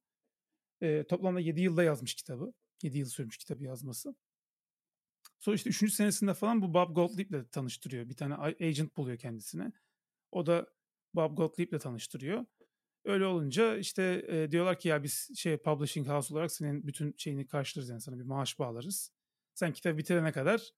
E, 0.80 1.06
toplamda 1.06 1.40
7 1.40 1.60
yılda 1.60 1.82
yazmış 1.82 2.14
kitabı. 2.14 2.52
7 2.82 2.98
yıl 2.98 3.06
sürmüş 3.06 3.36
kitabı 3.36 3.64
yazması. 3.64 4.14
Sonra 5.38 5.56
işte 5.56 5.70
3. 5.70 5.94
senesinde 5.94 6.34
falan 6.34 6.62
bu 6.62 6.74
Bob 6.74 6.94
Gottlieb'le 6.94 7.50
tanıştırıyor. 7.52 8.08
Bir 8.08 8.16
tane 8.16 8.34
agent 8.34 8.96
buluyor 8.96 9.18
kendisine. 9.18 9.72
O 10.32 10.46
da 10.46 10.66
Bob 11.14 11.36
Gottlieb'le 11.36 11.80
tanıştırıyor. 11.80 12.44
Öyle 13.04 13.26
olunca 13.26 13.76
işte 13.76 14.24
e, 14.28 14.50
diyorlar 14.50 14.78
ki 14.78 14.88
ya 14.88 15.02
biz 15.02 15.30
şey 15.36 15.56
publishing 15.56 16.08
house 16.08 16.34
olarak 16.34 16.52
senin 16.52 16.86
bütün 16.86 17.14
şeyini 17.18 17.46
karşılarız 17.46 17.88
yani 17.88 18.00
sana 18.00 18.18
bir 18.18 18.24
maaş 18.24 18.58
bağlarız. 18.58 19.12
Sen 19.54 19.72
kitabı 19.72 19.98
bitirene 19.98 20.32
kadar 20.32 20.70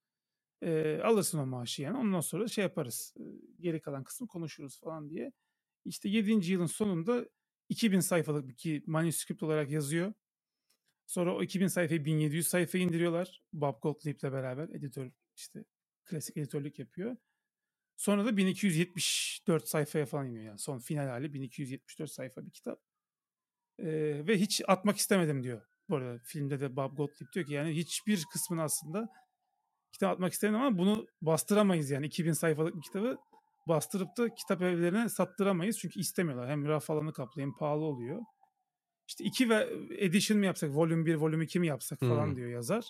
e, 0.61 0.99
alırsın 1.03 1.37
o 1.37 1.45
maaşı 1.45 1.81
yani. 1.81 1.97
Ondan 1.97 2.21
sonra 2.21 2.47
şey 2.47 2.61
yaparız. 2.61 3.13
E, 3.19 3.23
geri 3.59 3.81
kalan 3.81 4.03
kısmı 4.03 4.27
konuşuruz 4.27 4.79
falan 4.79 5.09
diye. 5.09 5.31
İşte 5.85 6.09
7. 6.09 6.51
yılın 6.51 6.65
sonunda 6.65 7.25
2000 7.69 7.99
sayfalık 7.99 8.65
bir 8.65 8.87
manuscript 8.87 9.43
olarak 9.43 9.71
yazıyor. 9.71 10.13
Sonra 11.09 11.35
o 11.35 11.43
2000 11.43 11.67
sayfayı 11.67 12.05
1700 12.05 12.47
sayfa 12.47 12.77
indiriyorlar. 12.77 13.41
Bob 13.53 13.81
Gottlieb'le 13.81 14.23
beraber 14.23 14.69
editör 14.69 15.11
işte 15.35 15.65
klasik 16.05 16.37
editörlük 16.37 16.79
yapıyor. 16.79 17.17
Sonra 17.97 18.25
da 18.25 18.37
1274 18.37 19.67
sayfaya 19.67 20.05
falan 20.05 20.27
iniyor 20.27 20.43
yani. 20.43 20.59
Son 20.59 20.79
final 20.79 21.07
hali 21.07 21.33
1274 21.33 22.11
sayfa 22.11 22.45
bir 22.45 22.51
kitap. 22.51 22.79
Ee, 23.79 24.27
ve 24.27 24.37
hiç 24.37 24.61
atmak 24.67 24.97
istemedim 24.97 25.43
diyor. 25.43 25.61
Bu 25.89 25.95
arada 25.95 26.19
filmde 26.23 26.59
de 26.59 26.75
Bob 26.75 26.97
Gottlieb 26.97 27.33
diyor 27.33 27.45
ki 27.45 27.53
yani 27.53 27.75
hiçbir 27.75 28.25
kısmını 28.33 28.63
aslında 28.63 29.09
kitap 29.91 30.13
atmak 30.13 30.33
istemedim 30.33 30.61
ama 30.61 30.77
bunu 30.77 31.07
bastıramayız 31.21 31.89
yani 31.91 32.05
2000 32.05 32.33
sayfalık 32.33 32.75
bir 32.75 32.81
kitabı 32.81 33.17
bastırıp 33.67 34.17
da 34.17 34.35
kitap 34.35 34.61
evlerine 34.61 35.09
sattıramayız 35.09 35.77
çünkü 35.79 35.99
istemiyorlar. 35.99 36.49
Hem 36.49 36.65
raf 36.65 36.89
alanı 36.89 37.13
hem 37.37 37.57
pahalı 37.57 37.83
oluyor. 37.83 38.21
İşte 39.09 39.23
iki 39.23 39.49
ve 39.49 39.69
edition 39.97 40.39
mi 40.39 40.45
yapsak, 40.45 40.75
volume 40.75 41.05
1, 41.05 41.15
volume 41.15 41.43
2 41.43 41.59
mi 41.59 41.67
yapsak 41.67 41.99
falan 41.99 42.27
hmm. 42.27 42.35
diyor 42.35 42.49
yazar. 42.49 42.89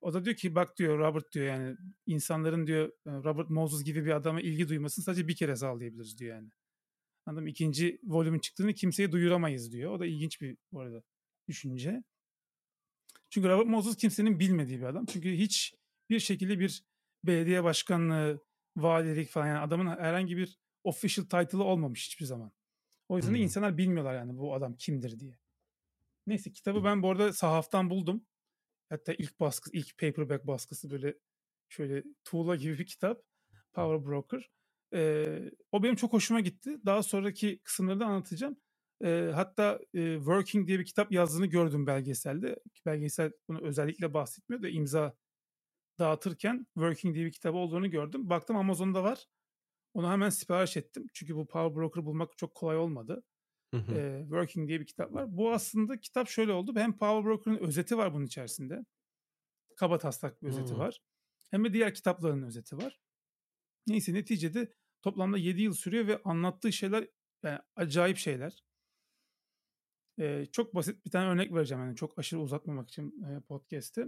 O 0.00 0.14
da 0.14 0.24
diyor 0.24 0.36
ki 0.36 0.54
bak 0.54 0.78
diyor 0.78 0.98
Robert 0.98 1.32
diyor 1.32 1.46
yani 1.46 1.76
insanların 2.06 2.66
diyor 2.66 2.92
Robert 3.06 3.50
Moses 3.50 3.84
gibi 3.84 4.04
bir 4.04 4.10
adama 4.10 4.40
ilgi 4.40 4.68
duymasını 4.68 5.04
sadece 5.04 5.28
bir 5.28 5.36
kere 5.36 5.56
sağlayabiliriz 5.56 6.18
diyor 6.18 6.36
yani. 6.36 6.48
Anladım 7.26 7.46
ikinci 7.46 8.00
volümün 8.02 8.38
çıktığını 8.38 8.74
kimseye 8.74 9.12
duyuramayız 9.12 9.72
diyor. 9.72 9.92
O 9.92 10.00
da 10.00 10.06
ilginç 10.06 10.40
bir 10.40 10.56
bu 10.72 10.80
arada 10.80 11.02
düşünce. 11.48 12.02
Çünkü 13.30 13.48
Robert 13.48 13.68
Moses 13.68 13.96
kimsenin 13.96 14.40
bilmediği 14.40 14.78
bir 14.78 14.86
adam. 14.86 15.06
Çünkü 15.06 15.32
hiç 15.32 15.74
bir 16.10 16.20
şekilde 16.20 16.58
bir 16.58 16.84
belediye 17.24 17.64
başkanlığı, 17.64 18.44
valilik 18.76 19.28
falan 19.28 19.46
yani 19.46 19.58
adamın 19.58 19.86
herhangi 19.86 20.36
bir 20.36 20.58
official 20.84 21.24
title'ı 21.24 21.62
olmamış 21.62 22.06
hiçbir 22.06 22.24
zaman. 22.24 22.52
O 23.08 23.16
yüzden 23.16 23.30
hmm. 23.30 23.38
de 23.38 23.42
insanlar 23.42 23.78
bilmiyorlar 23.78 24.14
yani 24.14 24.38
bu 24.38 24.54
adam 24.54 24.76
kimdir 24.76 25.20
diye. 25.20 25.38
Neyse 26.26 26.52
kitabı 26.52 26.84
ben 26.84 27.02
bu 27.02 27.10
arada 27.10 27.32
sahaftan 27.32 27.90
buldum. 27.90 28.26
Hatta 28.88 29.12
ilk 29.12 29.40
baskı, 29.40 29.70
ilk 29.72 29.98
paperback 29.98 30.46
baskısı 30.46 30.90
böyle 30.90 31.14
şöyle 31.68 32.02
tuğla 32.24 32.56
gibi 32.56 32.78
bir 32.78 32.86
kitap. 32.86 33.22
Power 33.72 34.06
Broker. 34.06 34.50
Ee, 34.94 35.50
o 35.72 35.82
benim 35.82 35.96
çok 35.96 36.12
hoşuma 36.12 36.40
gitti. 36.40 36.78
Daha 36.86 37.02
sonraki 37.02 37.58
kısımları 37.58 38.00
da 38.00 38.06
anlatacağım. 38.06 38.56
Ee, 39.04 39.30
hatta 39.34 39.80
e, 39.94 40.16
Working 40.16 40.68
diye 40.68 40.78
bir 40.78 40.84
kitap 40.84 41.12
yazdığını 41.12 41.46
gördüm 41.46 41.86
belgeselde. 41.86 42.56
Belgesel 42.86 43.32
bunu 43.48 43.60
özellikle 43.62 44.14
bahsetmiyor 44.14 44.62
da 44.62 44.68
imza 44.68 45.14
dağıtırken 45.98 46.66
Working 46.74 47.14
diye 47.14 47.26
bir 47.26 47.32
kitabı 47.32 47.56
olduğunu 47.56 47.90
gördüm. 47.90 48.30
Baktım 48.30 48.56
Amazon'da 48.56 49.02
var. 49.04 49.26
Onu 49.94 50.10
hemen 50.10 50.28
sipariş 50.28 50.76
ettim. 50.76 51.06
Çünkü 51.14 51.36
bu 51.36 51.46
Power 51.46 51.76
Broker 51.76 52.04
bulmak 52.04 52.38
çok 52.38 52.54
kolay 52.54 52.76
olmadı. 52.76 53.22
Hı 53.74 54.20
Working 54.20 54.68
diye 54.68 54.80
bir 54.80 54.86
kitap 54.86 55.12
var. 55.12 55.36
Bu 55.36 55.52
aslında 55.52 56.00
kitap 56.00 56.28
şöyle 56.28 56.52
oldu. 56.52 56.72
Hem 56.76 56.96
Power 56.96 57.24
Broker'ın 57.24 57.56
özeti 57.56 57.96
var 57.96 58.14
bunun 58.14 58.26
içerisinde. 58.26 58.84
Kaba 59.76 59.98
taslak 59.98 60.42
bir 60.42 60.48
özeti 60.48 60.74
hı. 60.74 60.78
var. 60.78 61.00
Hem 61.50 61.64
de 61.64 61.72
diğer 61.72 61.94
kitapların 61.94 62.42
özeti 62.42 62.76
var. 62.76 63.00
Neyse 63.86 64.14
neticede 64.14 64.72
toplamda 65.02 65.38
7 65.38 65.62
yıl 65.62 65.72
sürüyor 65.72 66.06
ve 66.06 66.20
anlattığı 66.24 66.72
şeyler 66.72 67.08
yani 67.42 67.58
acayip 67.76 68.16
şeyler. 68.16 68.64
Ee, 70.18 70.46
çok 70.52 70.74
basit 70.74 71.04
bir 71.04 71.10
tane 71.10 71.30
örnek 71.30 71.54
vereceğim. 71.54 71.84
Yani 71.84 71.96
çok 71.96 72.18
aşırı 72.18 72.40
uzatmamak 72.40 72.88
için 72.88 73.24
e, 73.24 73.40
podcast'i. 73.40 74.06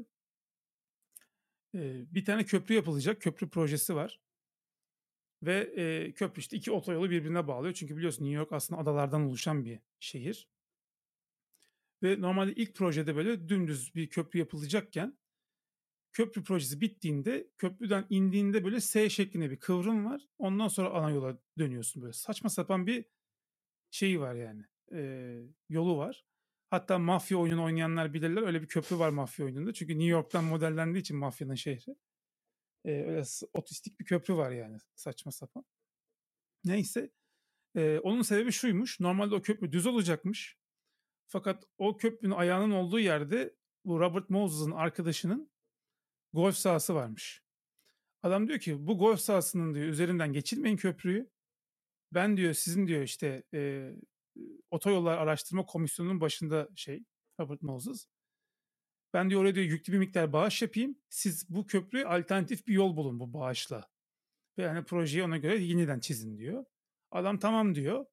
Eee, 1.72 2.06
bir 2.10 2.24
tane 2.24 2.44
köprü 2.44 2.74
yapılacak. 2.74 3.22
Köprü 3.22 3.48
projesi 3.48 3.94
var. 3.94 4.20
Ve, 5.46 5.74
eee, 5.76 6.12
köprü, 6.14 6.40
işte, 6.40 6.56
2 6.56 6.72
otoyolu 6.72 7.10
birbirine 7.10 7.48
bağlıyor. 7.48 7.74
Çünkü 7.74 7.96
biliyorsun 7.96 8.24
New 8.24 8.36
York 8.38 8.52
aslında 8.52 8.80
adalardan 8.80 9.22
oluşan 9.22 9.64
bir 9.64 9.80
şehir. 10.00 10.48
Ve 12.02 12.20
normalde 12.20 12.52
ilk 12.54 12.74
projede, 12.74 13.16
böyle, 13.16 13.48
dümdüz 13.48 13.94
bir 13.94 14.08
köprü 14.08 14.38
yapılacakken 14.38 15.18
köprü 16.12 16.44
projesi 16.44 16.80
bittiğinde 16.80 17.48
köprüden 17.58 18.06
indiğinde, 18.10 18.64
böyle, 18.64 18.80
S 18.80 19.10
şeklinde 19.10 19.50
bir 19.50 19.56
kıvrım 19.60 20.06
var. 20.06 20.22
Ondan 20.38 20.68
sonra 20.68 20.90
ana 20.90 21.10
yola 21.10 21.38
dönüyorsun, 21.58 22.02
böyle. 22.02 22.12
Saçma 22.12 22.50
sapan 22.50 22.86
bir 22.86 23.04
şeyi 23.92 24.20
var 24.20 24.34
yani, 24.34 24.62
eee, 24.92 25.42
yolu 25.70 25.98
var. 25.98 26.26
Hatta 26.70 26.98
mafya 26.98 27.38
oyununu 27.38 27.64
oynayanlar 27.64 28.14
bilirler. 28.14 28.42
Öyle 28.42 28.62
bir 28.62 28.68
köprü 28.68 28.98
var 28.98 29.10
mafya 29.10 29.46
oyununda. 29.46 29.72
Çünkü 29.74 29.92
New 29.94 30.06
York'tan 30.10 30.44
modellendiği 30.44 31.02
için 31.02 31.16
mafyanın 31.18 31.54
şehri. 31.56 31.96
Eee, 32.86 33.06
öyle 33.06 33.22
otistik 33.54 34.00
bir 34.00 34.04
köprü 34.04 34.36
var 34.36 34.50
yani 34.52 34.78
saçma 34.96 35.32
sapan. 35.32 35.64
Neyse, 36.64 37.10
eee, 37.76 38.00
onun 38.00 38.22
sebebi 38.22 38.52
şuymuş: 38.52 39.00
Normalde 39.00 39.34
o 39.34 39.42
köprü 39.42 39.72
düz 39.72 39.86
olacakmış. 39.86 40.56
Fakat 41.28 41.64
o 41.78 41.96
köprünün 41.98 42.32
ayağının 42.34 42.72
olduğu 42.72 43.00
yerde 43.00 43.56
bu 43.84 44.00
Robert 44.00 44.30
Moses'ın 44.30 44.72
arkadaşının 44.72 45.50
golf 46.32 46.56
sahası 46.56 46.94
varmış. 46.96 47.42
Adam 48.22 48.48
diyor 48.48 48.58
ki, 48.60 48.86
"Bu 48.88 48.98
golf 48.98 49.20
sahasının" 49.20 49.74
diyor, 49.74 49.86
"üzerinden 49.86 50.32
geçirmeyin 50.32 50.76
köprüyü. 50.76 51.30
Ben" 52.14 52.36
diyor, 52.36 52.54
"sizin" 52.54 52.86
diyor, 52.88 53.02
işte, 53.02 53.44
eee, 53.52 53.96
Otoyollar 54.70 55.18
Araştırma 55.18 55.66
Komisyonu'nun 55.66 56.20
başında 56.20 56.68
şey 56.76 57.04
Robert 57.40 57.62
Moses. 57.62 58.06
"Ben" 59.16 59.30
diyor, 59.30 59.42
"oraya" 59.42 59.56
diyor, 59.56 59.66
"yüklü 59.66 59.94
bir 59.94 59.98
miktar 59.98 60.34
bağış 60.34 60.62
yapayım. 60.62 60.96
Siz 61.10 61.50
bu 61.50 61.66
köprüye 61.68 62.06
alternatif 62.06 62.68
bir 62.68 62.74
yol 62.74 62.96
bulun 62.98 63.20
bu 63.20 63.34
bağışla 63.34 63.90
ve, 64.58 64.68
hani, 64.68 64.84
projeyi 64.84 65.24
ona 65.24 65.38
göre 65.38 65.58
yeniden 65.58 66.00
çizin." 66.00 66.38
diyor. 66.38 66.66
Adam, 67.12 67.38
"Tamam." 67.40 67.76
diyor. 67.76 68.06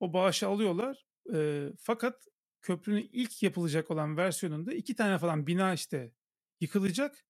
O 0.00 0.12
bağışı 0.12 0.48
alıyorlar, 0.48 1.06
eee, 1.32 1.72
fakat 1.80 2.28
köprünün 2.62 3.10
ilk 3.12 3.42
yapılacak 3.42 3.90
olan 3.90 4.16
versiyonunda 4.16 4.72
2 4.74 4.94
tane 4.96 5.18
falan 5.18 5.46
bina, 5.46 5.72
işte, 5.74 6.12
yıkılacak 6.60 7.24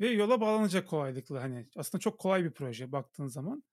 ve 0.00 0.08
yola 0.10 0.40
bağlanacak 0.40 0.88
kolaylıkla. 0.88 1.42
Hani, 1.42 1.68
aslında 1.76 2.00
çok 2.02 2.20
kolay 2.20 2.44
bir 2.44 2.52
proje 2.52 2.92
baktığın 2.92 3.28
zaman. 3.28 3.64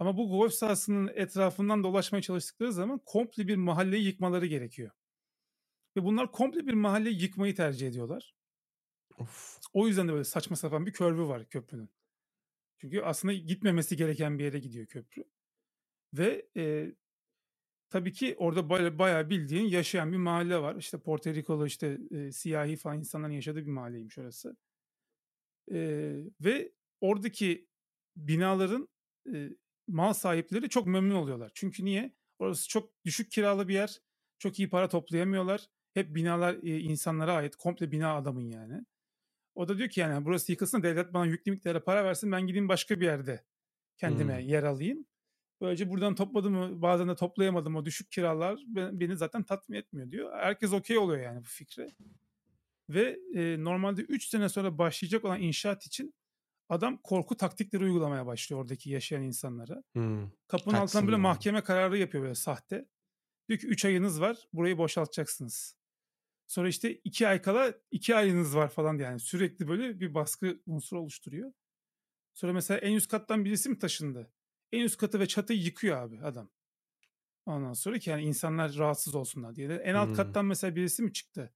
Ama 0.00 0.18
bu 0.18 0.28
golf 0.30 0.54
sahasının 0.54 1.10
etrafından 1.14 1.84
dolaşmaya 1.84 2.22
çalıştıkları 2.22 2.72
zaman 2.74 3.00
komple 3.06 3.48
bir 3.48 3.56
mahalleyi 3.56 4.06
yıkmaları 4.06 4.46
gerekiyor. 4.46 4.90
Ve 5.96 6.04
bunlar 6.04 6.32
komple 6.32 6.66
bir 6.66 6.74
mahalleyi 6.74 7.22
yıkmayı 7.22 7.54
tercih 7.54 7.88
ediyorlar. 7.88 8.34
Of! 9.18 9.58
O 9.72 9.86
yüzden 9.88 10.08
de 10.08 10.12
böyle 10.12 10.24
saçma 10.24 10.56
sapan 10.56 10.86
bir 10.86 10.92
curve'ü 10.92 11.28
var 11.28 11.48
köprünün. 11.48 11.90
Çünkü 12.78 13.02
aslında 13.02 13.34
gitmemesi 13.34 13.96
gereken 13.96 14.38
bir 14.40 14.44
yere 14.44 14.58
gidiyor 14.58 14.86
köprü. 14.86 15.24
Ve, 16.14 16.48
eee, 16.56 16.96
tabii 17.90 18.12
ki 18.12 18.36
orada 18.38 18.70
baya 18.70 18.98
bayağı 19.00 19.30
bildiğin 19.30 19.64
yaşayan 19.68 20.12
bir 20.12 20.18
mahalle 20.18 20.58
var. 20.62 20.76
İşte, 20.76 20.98
Porto 21.00 21.34
Rikolu, 21.34 21.66
işte, 21.66 21.98
eee, 22.10 22.32
siyahi 22.32 22.76
falan 22.76 22.98
insanların 22.98 23.32
yaşadığı 23.34 23.60
bir 23.66 23.72
mahalleymiş 23.72 24.18
orası. 24.18 24.56
Eee, 25.70 26.24
ve 26.40 26.72
oradaki 27.00 27.68
binaların, 28.16 28.88
eee, 29.26 29.50
mal 29.88 30.12
sahipleri 30.12 30.68
çok 30.68 30.86
memnun 30.86 31.14
oluyorlar. 31.14 31.50
Çünkü 31.54 31.84
niye? 31.84 32.14
Orası 32.38 32.68
çok 32.68 33.04
düşük 33.04 33.30
kiralı 33.32 33.68
bir 33.68 33.74
yer. 33.74 34.00
Çok 34.38 34.58
iyi 34.58 34.68
para 34.70 34.88
toplayamıyorlar. 34.88 35.68
Hep 35.94 36.14
binalar, 36.14 36.54
eee, 36.54 36.78
insanlara 36.80 37.34
ait. 37.34 37.56
Komple 37.56 37.92
bina 37.92 38.14
adamın 38.16 38.50
yani. 38.50 38.84
O 39.56 39.68
da 39.68 39.78
diyor 39.78 39.88
ki, 39.90 40.00
yani, 40.00 40.26
"Burası 40.26 40.52
yıkılsın, 40.52 40.82
devlet 40.82 41.14
bana 41.14 41.26
yüklü 41.26 41.52
miktarda 41.52 41.84
para 41.84 42.04
versin, 42.04 42.32
ben 42.32 42.48
gideyim 42.48 42.68
başka 42.68 43.00
bir 43.00 43.06
yerde 43.06 43.44
kendime 43.98 44.34
Hımm. 44.34 44.44
yer 44.44 44.62
alayım. 44.64 45.06
Böylece 45.62 45.90
buradan 45.90 46.16
topladım 46.16 46.54
mı 46.54 46.82
bazen 46.82 47.08
de 47.08 47.16
toplayamadım 47.16 47.76
o 47.76 47.84
düşük 47.86 48.12
kiralar 48.12 48.60
be 48.68 48.90
beni 48.92 49.16
zaten 49.16 49.44
tatmin 49.44 49.76
etmiyor." 49.78 50.10
diyor. 50.12 50.32
Herkes 50.40 50.72
okay 50.74 50.98
oluyor 50.98 51.20
yani 51.24 51.40
bu 51.40 51.48
fikre. 51.48 51.88
Ve, 52.90 53.18
eee, 53.34 53.64
normalde 53.64 54.02
3 54.02 54.26
sene 54.28 54.48
sonra 54.48 54.78
başlayacak 54.78 55.24
olan 55.24 55.42
inşaat 55.42 55.86
için 55.86 56.14
adam 56.70 56.98
korku 57.04 57.36
taktikleri 57.38 57.84
uygulamaya 57.84 58.26
başlıyor 58.26 58.62
oradaki 58.62 58.90
yaşayan 58.90 59.22
insanlara. 59.22 59.84
Hımm. 59.96 60.32
Kapının 60.48 60.76
altından 60.76 61.06
böyle 61.06 61.16
Kaçsınlar. 61.16 61.18
mahkeme 61.18 61.62
kararı 61.64 61.98
yapıyor 61.98 62.24
böyle 62.24 62.34
sahte. 62.36 62.88
Diyor 63.50 63.60
ki, 63.60 63.68
"3 63.68 63.84
ayınız 63.86 64.20
var, 64.22 64.38
burayı 64.54 64.78
boşaltacaksınız." 64.78 65.79
Sonra, 66.50 66.68
işte, 66.68 66.94
2 66.94 67.28
ay 67.28 67.42
kala 67.42 67.74
2 67.90 68.16
ayınız 68.16 68.56
var 68.56 68.68
falan 68.68 68.98
diye 68.98 69.08
yani 69.08 69.20
sürekli 69.20 69.68
böyle 69.68 70.00
bir 70.00 70.14
baskı 70.14 70.60
unsuru 70.66 71.00
oluşturuyor. 71.00 71.52
Sonra 72.34 72.52
mesela 72.52 72.78
en 72.80 72.94
üst 72.94 73.10
kattan 73.10 73.44
birisi 73.44 73.68
mi 73.68 73.78
taşındı? 73.78 74.32
En 74.72 74.84
üst 74.84 74.96
katı 74.96 75.20
ve 75.20 75.28
çatıyı 75.28 75.60
yıkıyor 75.62 75.96
abi 75.96 76.20
adam. 76.22 76.50
Ondan 77.46 77.72
sonra 77.72 77.98
ki 77.98 78.10
yani 78.10 78.22
insanlar 78.22 78.76
rahatsız 78.76 79.14
olsunlar 79.14 79.56
diye 79.56 79.68
de. 79.68 79.76
En 79.76 79.94
alt 79.94 80.08
Hımm. 80.08 80.16
kattan 80.16 80.44
mesela 80.44 80.76
birisi 80.76 81.02
mi 81.02 81.12
çıktı? 81.12 81.54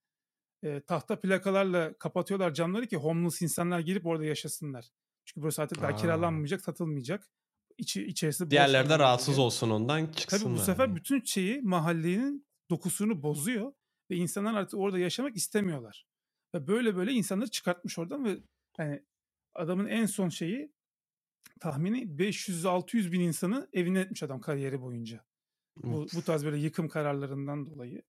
Eee, 0.62 0.80
tahta 0.80 1.20
plakalarla 1.20 1.98
kapatıyorlar 1.98 2.54
camları 2.54 2.86
ki 2.86 2.96
homeless 2.96 3.42
insanlar 3.42 3.80
girip 3.80 4.06
orada 4.06 4.24
yaşasınlar. 4.24 4.90
Çünkü 5.24 5.42
burası 5.42 5.62
artık 5.62 5.82
daha 5.82 5.92
A! 5.92 5.96
kiralanmayacak, 5.96 6.60
satılmayacak. 6.60 7.28
İçi 7.78 8.06
içerisi 8.06 8.50
Diğerleri 8.50 8.88
de 8.88 8.98
rahatsız 8.98 9.34
diye. 9.34 9.46
olsun 9.46 9.70
ondan, 9.70 10.06
Tabii 10.06 10.10
bu 10.12 10.16
çıksınlar 10.16 10.64
sefer 10.64 10.96
bütün 10.96 11.24
şeyi, 11.24 11.62
mahallenin 11.62 12.46
dokusunu 12.70 13.22
bozuyor 13.22 13.72
ve 14.10 14.16
insanlar 14.16 14.54
artık 14.54 14.80
orada 14.80 14.98
yaşamak 14.98 15.36
istemiyorlar. 15.36 16.06
Ve 16.54 16.66
böyle 16.66 16.96
böyle 16.96 17.12
insanları 17.12 17.50
çıkartmış 17.50 17.98
oradan 17.98 18.24
ve, 18.24 18.38
hani, 18.76 19.04
adamın 19.54 19.86
en 19.86 20.06
son 20.06 20.28
şeyi 20.28 20.72
tahmini 21.60 22.18
500-600 22.18 23.12
bin 23.12 23.20
insanı 23.20 23.68
evinden 23.72 24.00
etmiş 24.00 24.22
adam 24.22 24.40
kariyeri 24.40 24.80
boyunca. 24.80 25.24
Bu 25.76 26.06
bu 26.14 26.22
tarz 26.22 26.44
böyle 26.44 26.58
yıkım 26.58 26.88
kararlarından 26.88 27.66
dolayı. 27.66 28.02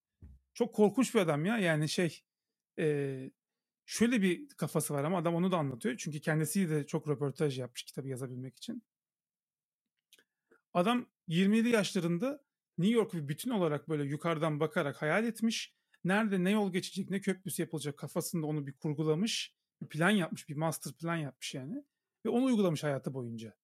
Çok 0.53 0.75
korkunç 0.75 1.15
bir 1.15 1.19
adam 1.19 1.45
ya. 1.45 1.57
Yani 1.57 1.89
şey, 1.89 2.21
eee, 2.77 3.31
şöyle 3.85 4.21
bir 4.21 4.47
kafası 4.49 4.93
var 4.93 5.03
ama 5.03 5.17
adam 5.17 5.35
onu 5.35 5.51
da 5.51 5.57
anlatıyor. 5.57 5.95
Çünkü 5.97 6.21
kendisi 6.21 6.69
de 6.69 6.85
çok 6.85 7.09
röportaj 7.09 7.59
yapmış 7.59 7.83
kitabı 7.83 8.07
yazabilmek 8.07 8.57
için. 8.57 8.83
Adam 10.73 11.05
27 11.27 11.69
yaşlarında 11.69 12.43
New 12.77 12.95
York'u 12.95 13.27
bütün 13.27 13.51
olarak 13.51 13.89
böyle 13.89 14.03
yukarıdan 14.03 14.59
bakarak 14.59 15.01
hayal 15.01 15.23
etmiş. 15.25 15.74
Nerede 16.05 16.43
ne 16.43 16.51
yol 16.51 16.73
geçecek, 16.73 17.09
ne 17.09 17.21
köprüsü 17.21 17.61
yapılacak 17.61 17.97
kafasında 17.97 18.47
onu 18.47 18.67
bir 18.67 18.73
kurgulamış. 18.73 19.55
Bir 19.81 19.89
plan 19.89 20.09
yapmış, 20.09 20.49
bir 20.49 20.55
master 20.55 20.93
plan 20.93 21.15
yapmış 21.15 21.55
yani. 21.55 21.83
Ve 22.25 22.29
onu 22.29 22.45
uygulamış 22.45 22.83
hayatı 22.83 23.13
boyunca. 23.13 23.55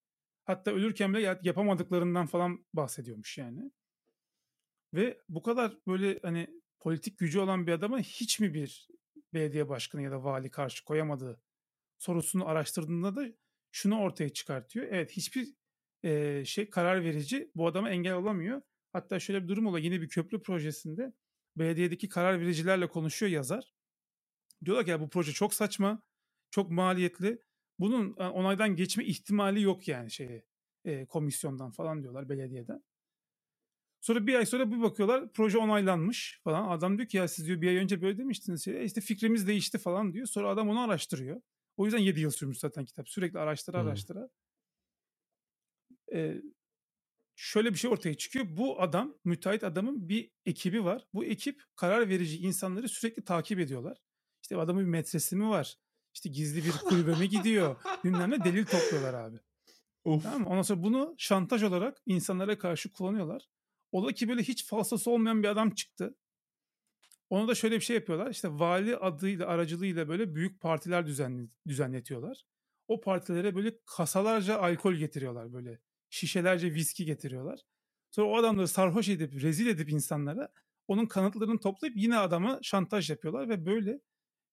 Hatta 0.45 0.71
ölürken 0.71 1.13
bile 1.13 1.21
ya 1.21 1.39
yapamadıklarından 1.43 2.27
falan 2.27 2.65
bahsediyormuş 2.73 3.37
yani. 3.37 3.71
Ve 4.93 5.21
bu 5.29 5.41
kadar 5.43 5.77
böyle, 5.87 6.19
hani, 6.23 6.47
politik 6.79 7.17
gücü 7.19 7.39
olan 7.39 7.67
bir 7.67 7.71
adama 7.71 7.99
hiç 7.99 8.39
mi 8.39 8.53
bir 8.53 8.87
belediye 9.33 9.69
başkanı 9.69 10.01
ya 10.01 10.11
da 10.11 10.23
vali 10.23 10.51
karşı 10.51 10.85
koyamadı 10.85 11.41
sorusunu 11.99 12.47
araştırdığında 12.47 13.15
da 13.15 13.25
şunu 13.71 13.99
ortaya 13.99 14.29
çıkartıyor. 14.29 14.87
Evet, 14.91 15.11
hiçbir, 15.11 15.49
eee, 16.03 16.43
şey 16.45 16.69
karar 16.69 17.03
verici 17.03 17.51
bu 17.55 17.67
adama 17.67 17.89
engel 17.89 18.13
olamıyor. 18.13 18.61
Hatta 18.93 19.19
şöyle 19.19 19.43
bir 19.43 19.47
durum 19.47 19.65
oluyor. 19.67 19.85
Yine 19.85 20.01
bir 20.01 20.09
köprü 20.09 20.41
projesinde 20.43 21.13
belediyedeki 21.57 22.09
karar 22.09 22.39
vericilerle 22.41 22.87
konuşuyor 22.89 23.31
yazar. 23.31 23.73
Diyorlar 24.65 24.85
ki, 24.85 24.91
"Ya 24.91 25.01
bu 25.01 25.09
proje 25.09 25.33
çok 25.33 25.53
saçma, 25.53 26.03
çok 26.51 26.71
maliyetli. 26.71 27.43
Bunun, 27.79 28.15
aaa, 28.19 28.31
onaydan 28.31 28.75
geçme 28.75 29.05
ihtimali 29.05 29.61
yok 29.63 29.87
yani 29.89 30.11
şeye, 30.11 30.45
eee, 30.85 31.07
komisyondan." 31.07 31.71
falan 31.71 32.03
diyorlar 32.03 32.29
belediyeden. 32.29 32.83
Sonra 34.01 34.27
1 34.27 34.35
ay 34.35 34.45
sonra 34.45 34.71
bir 34.71 34.81
bakıyorlar 34.81 35.31
proje 35.33 35.57
onaylanmış 35.57 36.39
falan. 36.43 36.67
Adam 36.69 36.97
diyor 36.97 37.09
ki, 37.09 37.17
"Ya 37.17 37.27
siz" 37.27 37.47
diyor, 37.47 37.61
"1 37.61 37.67
ay 37.67 37.75
önce 37.75 38.01
böyle 38.01 38.17
demiştiniz." 38.17 38.67
"E, 38.67 38.83
işte 38.83 39.01
fikrimiz 39.01 39.47
değişti." 39.47 39.77
falan 39.77 40.13
diyor. 40.13 40.25
Sonra 40.27 40.49
adam 40.49 40.69
onu 40.69 40.79
araştırıyor. 40.81 41.41
O 41.77 41.85
yüzden 41.85 41.99
7 41.99 42.19
yıl 42.21 42.29
sürmüş 42.31 42.57
zaten 42.59 42.85
kitap. 42.85 43.09
Sürekli 43.09 43.39
araştıra 43.39 43.77
Hımm. 43.77 44.05
araştıra. 44.19 44.29
Eee, 46.11 46.41
şöyle 47.35 47.73
bir 47.73 47.77
şey 47.77 47.91
ortaya 47.91 48.17
çıkıyor. 48.17 48.45
Bu 48.49 48.81
adam, 48.81 49.17
müteahhit 49.23 49.63
adamın 49.63 50.09
bir 50.09 50.31
ekibi 50.45 50.83
var. 50.83 51.07
Bu 51.13 51.25
ekip 51.25 51.63
karar 51.75 52.09
verici 52.09 52.37
insanları 52.37 52.89
sürekli 52.89 53.23
takip 53.23 53.59
ediyorlar. 53.59 53.97
İşte 54.41 54.57
adamın 54.57 54.85
bir 54.85 54.89
metresi 54.89 55.35
mi 55.35 55.49
var? 55.49 55.77
İşte 56.13 56.29
gizli 56.29 56.65
bir 56.65 56.71
kulübe 56.71 57.15
mi 57.15 57.29
gidiyor? 57.29 57.75
Bilmem 58.03 58.31
ne 58.31 58.43
delil 58.43 58.65
topluyorlar 58.65 59.13
abi. 59.13 59.37
Of! 60.03 60.23
Tamam 60.23 60.41
mı? 60.41 60.49
Ondan 60.49 60.61
sonra 60.61 60.83
bunu 60.83 61.15
şantaj 61.17 61.63
olarak 61.63 61.97
insanlara 62.05 62.57
karşı 62.57 62.91
kullanıyorlar. 62.91 63.49
Ola 63.91 64.11
ki 64.11 64.29
böyle 64.29 64.43
hiç 64.43 64.65
falsosu 64.65 65.11
olmayan 65.11 65.43
bir 65.43 65.47
adam 65.47 65.69
çıktı. 65.71 66.15
Ona 67.29 67.47
da 67.47 67.55
şöyle 67.55 67.75
bir 67.75 67.81
şey 67.81 67.95
yapıyorlar. 67.95 68.31
İşte 68.31 68.49
vali 68.59 68.97
adıyla, 68.97 69.47
aracılığıyla 69.47 70.07
böyle 70.07 70.35
büyük 70.35 70.61
partiler 70.61 71.05
düzenli 71.05 71.49
düzenletiyorlar. 71.67 72.43
O 72.87 73.01
partilere 73.01 73.55
böyle 73.55 73.79
kasalarca 73.85 74.57
alkol 74.57 74.93
getiriyorlar 74.93 75.53
böyle. 75.53 75.79
Şişelerce 76.11 76.73
viski 76.73 77.05
getiriyorlar. 77.05 77.59
Sonra 78.11 78.27
o 78.27 78.37
adamları 78.37 78.67
sarhoş 78.67 79.09
edip, 79.09 79.41
rezil 79.41 79.67
edip 79.67 79.89
insanlara 79.89 80.53
onun 80.87 81.05
kanıtlarını 81.05 81.59
toplayıp 81.59 81.97
yine 81.97 82.17
adama 82.17 82.59
şantaj 82.61 83.09
yapıyorlar 83.09 83.49
ve 83.49 83.65
böyle 83.65 84.01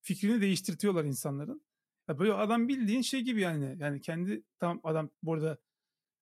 fikrini 0.00 0.40
değiştirtiyorlar 0.40 1.04
insanların. 1.04 1.62
Ya 2.08 2.18
böyle 2.18 2.32
adam 2.32 2.68
bildiğin 2.68 3.02
şey 3.02 3.20
gibi 3.20 3.40
yani. 3.40 3.76
Yani 3.78 4.00
kendi 4.00 4.42
tam 4.58 4.80
adam 4.84 5.10
burada 5.22 5.58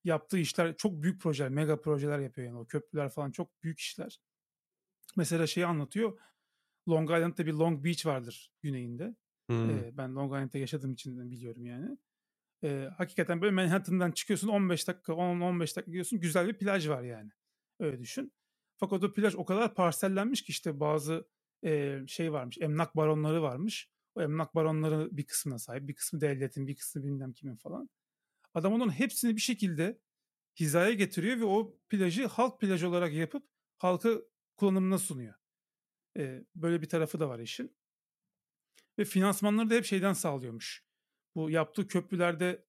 yaptığı 0.03 0.37
işler 0.37 0.77
çok 0.77 1.03
büyük 1.03 1.21
projeler, 1.21 1.49
mega 1.49 1.81
projeler 1.81 2.19
yapıyor 2.19 2.47
yani. 2.47 2.57
O 2.57 2.65
köprüler 2.65 3.09
falan 3.09 3.31
çok 3.31 3.63
büyük 3.63 3.79
işler. 3.79 4.19
Mesela 5.17 5.47
şeyi 5.47 5.65
anlatıyor. 5.65 6.19
Long 6.89 7.11
Island'da 7.11 7.45
bir 7.45 7.53
Long 7.53 7.85
Beach 7.85 8.05
vardır 8.05 8.51
güneyinde. 8.61 9.15
Hmm. 9.49 9.69
Ee, 9.69 9.97
ben 9.97 10.15
Long 10.15 10.31
Island'da 10.31 10.57
yaşadığım 10.57 10.93
için 10.93 11.31
biliyorum 11.31 11.65
yani. 11.65 11.97
Ee, 12.63 12.89
hakikaten 12.97 13.41
böyle 13.41 13.55
Manhattan'dan 13.55 14.11
çıkıyorsun 14.11 14.47
15 14.47 14.87
dakika 14.87 15.13
10-15 15.13 15.59
dakika 15.59 15.81
gidiyorsun 15.81 16.19
güzel 16.19 16.47
bir 16.47 16.57
plaj 16.57 16.89
var 16.89 17.03
yani. 17.03 17.31
Öyle 17.79 17.99
düşün. 17.99 18.33
Fakat 18.77 19.03
o 19.03 19.13
plaj 19.13 19.35
o 19.35 19.45
kadar 19.45 19.75
parsellenmiş 19.75 20.41
ki 20.41 20.51
işte 20.51 20.79
bazı 20.79 21.27
e, 21.65 21.99
şey 22.07 22.33
varmış 22.33 22.57
emlak 22.61 22.95
baronları 22.95 23.41
varmış. 23.41 23.89
O 24.15 24.21
emlak 24.21 24.55
baronları 24.55 25.09
bir 25.11 25.25
kısmına 25.25 25.59
sahip 25.59 25.87
bir 25.87 25.95
kısmı 25.95 26.21
devletin 26.21 26.67
bir 26.67 26.75
kısmı 26.75 27.03
bilmem 27.03 27.33
kimin 27.33 27.55
falan. 27.55 27.89
Adam 28.53 28.73
onun 28.73 28.89
hepsini 28.89 29.35
bir 29.35 29.41
şekilde 29.41 29.99
hizaya 30.59 30.93
getiriyor 30.93 31.39
ve 31.39 31.45
o 31.45 31.77
plajı 31.89 32.27
halk 32.27 32.59
plajı 32.59 32.89
olarak 32.89 33.13
yapıp 33.13 33.47
halka 33.77 34.09
kullanımına 34.55 34.97
sunuyor. 34.97 35.33
Ee, 36.17 36.45
böyle 36.55 36.81
bir 36.81 36.89
tarafı 36.89 37.19
da 37.19 37.29
var 37.29 37.39
işin. 37.39 37.77
Ve 38.99 39.05
finansmanları 39.05 39.69
da 39.69 39.73
hep 39.73 39.85
şeyden 39.85 40.13
sağlıyormuş. 40.13 40.86
Bu 41.37 41.49
yaptığı 41.49 41.87
köprülerde 41.87 42.65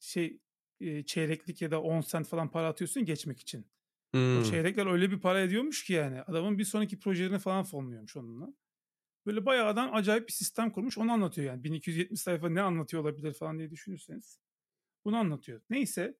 şey 0.00 0.40
e, 0.80 1.02
çeyreklik 1.02 1.62
ya 1.62 1.70
da 1.70 1.82
10 1.82 2.00
sent 2.00 2.28
falan 2.28 2.50
para 2.50 2.68
atıyorsun 2.68 3.04
geçmek 3.04 3.40
için. 3.40 3.66
Hmm. 4.10 4.40
O 4.40 4.44
çeyrekler 4.44 4.86
öyle 4.86 5.10
bir 5.10 5.20
para 5.20 5.40
ediyormuş 5.40 5.84
ki 5.84 5.92
yani. 5.92 6.22
Adamın 6.22 6.58
bir 6.58 6.64
sonraki 6.64 6.98
projelerini 6.98 7.38
falan 7.38 7.64
fonluyormuş 7.64 8.16
onunla. 8.16 8.54
Böyle 9.26 9.46
bayağı 9.46 9.66
adam 9.66 9.94
acayip 9.94 10.28
bir 10.28 10.32
sistem 10.32 10.70
kurmuş. 10.70 10.98
Onu 10.98 11.12
anlatıyor 11.12 11.46
yani. 11.46 11.64
1270 11.64 12.20
sayfa 12.20 12.48
ne 12.48 12.62
anlatıyor 12.62 13.02
olabilir 13.02 13.32
falan 13.32 13.58
diye 13.58 13.70
düşünürseniz. 13.70 14.40
Bunu 15.04 15.16
anlatıyor. 15.16 15.60
Neyse. 15.70 16.16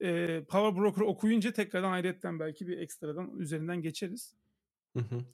E, 0.00 0.42
Power 0.48 0.82
Broker 0.82 1.02
okuyunca 1.02 1.52
tekrardan 1.52 1.92
ayrıyetten 1.92 2.40
belki 2.40 2.68
bir 2.68 2.78
ekstradan 2.78 3.38
üzerinden 3.38 3.82
geçeriz. 3.82 4.36
Hı 4.96 5.00
hı. 5.00 5.24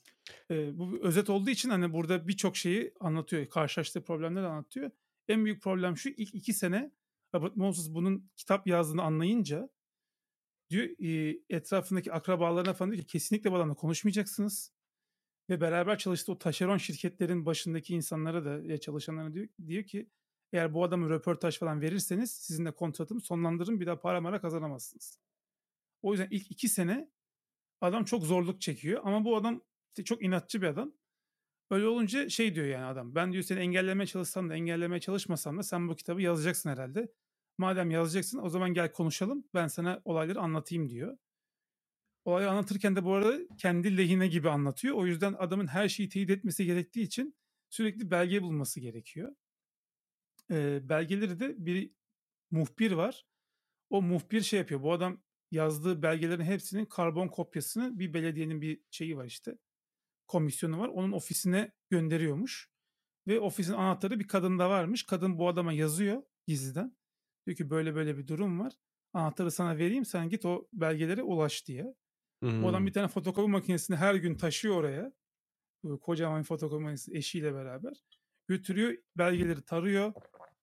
E, 0.55 0.79
bu 0.79 0.99
özet 1.03 1.31
olduğu 1.31 1.51
için 1.51 1.71
hani 1.71 1.93
burada 1.93 2.29
birçok 2.29 2.57
şeyi 2.57 2.95
anlatıyor. 3.01 3.47
Karşılaştığı 3.47 4.05
problemleri 4.05 4.47
anlatıyor. 4.47 4.91
En 5.29 5.45
büyük 5.45 5.63
problem 5.63 5.97
şu 5.97 6.09
ilk 6.09 6.35
iki 6.35 6.53
sene 6.53 6.93
Robert 7.35 7.57
Moses 7.57 7.95
bunun 7.95 8.31
kitap 8.37 8.67
yazdığını 8.67 9.03
anlayınca 9.03 9.69
diyor 10.71 10.89
e, 10.99 11.39
etrafındaki 11.51 12.13
akrabalarına 12.13 12.75
falan 12.75 12.93
diyor 12.93 13.03
ki 13.03 13.07
kesinlikle 13.07 13.53
bu 13.53 13.57
adamla 13.57 13.75
konuşmayacaksınız. 13.75 14.73
Ve 15.51 15.61
beraber 15.61 15.99
çalıştığı 15.99 16.33
o 16.33 16.39
taşeron 16.39 16.77
şirketlerin 16.77 17.47
başındaki 17.47 17.95
insanlara 17.95 18.45
da 18.45 18.79
çalışanlara 18.79 19.35
diyor, 19.35 19.49
diyor 19.67 19.85
ki 19.85 20.11
eğer 20.53 20.75
bu 20.75 20.85
adamı 20.85 21.11
röportaj 21.11 21.59
falan 21.59 21.81
verirseniz 21.81 22.31
sizinle 22.31 22.71
kontratımı 22.71 23.21
sonlandırırım 23.21 23.81
bir 23.81 23.87
daha 23.87 24.01
para 24.01 24.21
mara 24.21 24.41
kazanamazsınız. 24.41 25.21
O 26.03 26.13
yüzden 26.13 26.29
ilk 26.31 26.51
iki 26.51 26.69
sene 26.69 27.11
adam 27.81 28.05
çok 28.05 28.25
zorluk 28.25 28.61
çekiyor 28.61 29.01
ama 29.05 29.25
bu 29.25 29.37
adam 29.37 29.63
işte 29.89 30.05
çok 30.05 30.23
inatçı 30.23 30.63
bir 30.63 30.67
adam. 30.67 30.93
Öyle 31.73 31.87
olunca 31.87 32.29
şey 32.29 32.55
diyor 32.55 32.67
yani 32.67 32.85
adam 32.85 33.15
ben 33.15 33.33
diyor 33.33 33.45
seni 33.45 33.61
engellemeye 33.61 34.07
çalışsam 34.07 34.51
da 34.51 34.55
engellemeye 34.55 35.01
çalışmasam 35.01 35.59
da 35.59 35.63
sen 35.63 35.89
bu 35.89 35.97
kitabı 35.97 36.23
yazacaksın 36.23 36.71
herhalde. 36.71 37.13
Madem 37.59 37.91
yazacaksın 37.91 38.39
o 38.39 38.49
zaman 38.49 38.75
gel 38.75 38.93
konuşalım 38.93 39.45
ben 39.55 39.67
sana 39.67 40.03
olayları 40.05 40.41
anlatayım 40.41 40.91
diyor. 40.91 41.19
Olayı 42.25 42.51
anlatırken 42.51 42.97
de 42.97 43.05
bu 43.05 43.15
arada 43.15 43.39
kendi 43.59 43.97
lehine 43.97 44.29
gibi 44.29 44.51
anlatıyor. 44.51 44.97
O 44.97 45.07
yüzden 45.07 45.33
adamın 45.33 45.67
her 45.67 45.89
şeyi 45.89 46.09
teyit 46.09 46.31
etmesi 46.31 46.65
gerektiği 46.65 47.03
için 47.03 47.37
sürekli 47.71 48.11
belge 48.11 48.43
bulması 48.43 48.81
gerekiyor. 48.81 49.35
Ee, 50.51 50.89
belgeleri 50.89 51.41
de 51.41 51.67
bir 51.67 51.91
muhbir 52.51 52.93
var. 52.93 53.27
O 53.91 54.03
muhbir 54.03 54.41
şey 54.41 54.59
yapıyor. 54.59 54.83
Bu 54.83 54.93
adam 54.93 55.23
yazdığı 55.51 56.03
belgelerin 56.03 56.45
hepsinin 56.45 56.85
karbon 56.87 57.29
kopyasını 57.29 57.99
bir 57.99 58.15
belediyenin 58.15 58.61
bir 58.61 58.81
şeyi 58.91 59.17
var 59.17 59.25
işte. 59.25 59.59
Komisyonu 60.33 60.79
var. 60.79 60.89
Onun 60.89 61.13
ofisine 61.13 61.73
gönderiyormuş. 61.91 62.71
Ve 63.27 63.41
ofisin 63.41 63.73
anahtarı 63.73 64.21
bir 64.21 64.29
kadında 64.29 64.71
varmış. 64.71 65.07
Kadın 65.07 65.39
bu 65.39 65.49
adama 65.49 65.73
yazıyor 65.73 66.23
gizliden. 66.47 66.97
Diyor 67.47 67.57
ki 67.57 67.71
böyle 67.71 67.95
böyle 67.95 68.19
bir 68.19 68.27
durum 68.27 68.61
var. 68.61 68.73
Anahtarı 69.13 69.51
sana 69.51 69.79
vereyim 69.79 70.05
sen 70.05 70.29
git 70.29 70.45
o 70.45 70.69
belgelere 70.73 71.23
ulaş 71.23 71.67
diye. 71.67 71.95
Hmm. 72.43 72.65
O 72.65 72.69
adam 72.69 72.87
bir 72.87 72.93
tane 72.93 73.09
fotokopi 73.09 73.51
makinesini 73.51 73.97
her 73.97 74.15
gün 74.15 74.35
taşıyor 74.35 74.77
oraya. 74.77 75.13
Böyle 75.85 76.01
kocaman 76.01 76.41
bir 76.41 76.47
fotokopi 76.47 76.83
makinesi 76.83 77.17
eşiyle 77.17 77.55
beraber. 77.55 78.05
Götürüyor 78.49 78.97
belgeleri 79.17 79.63
tarıyor. 79.63 80.13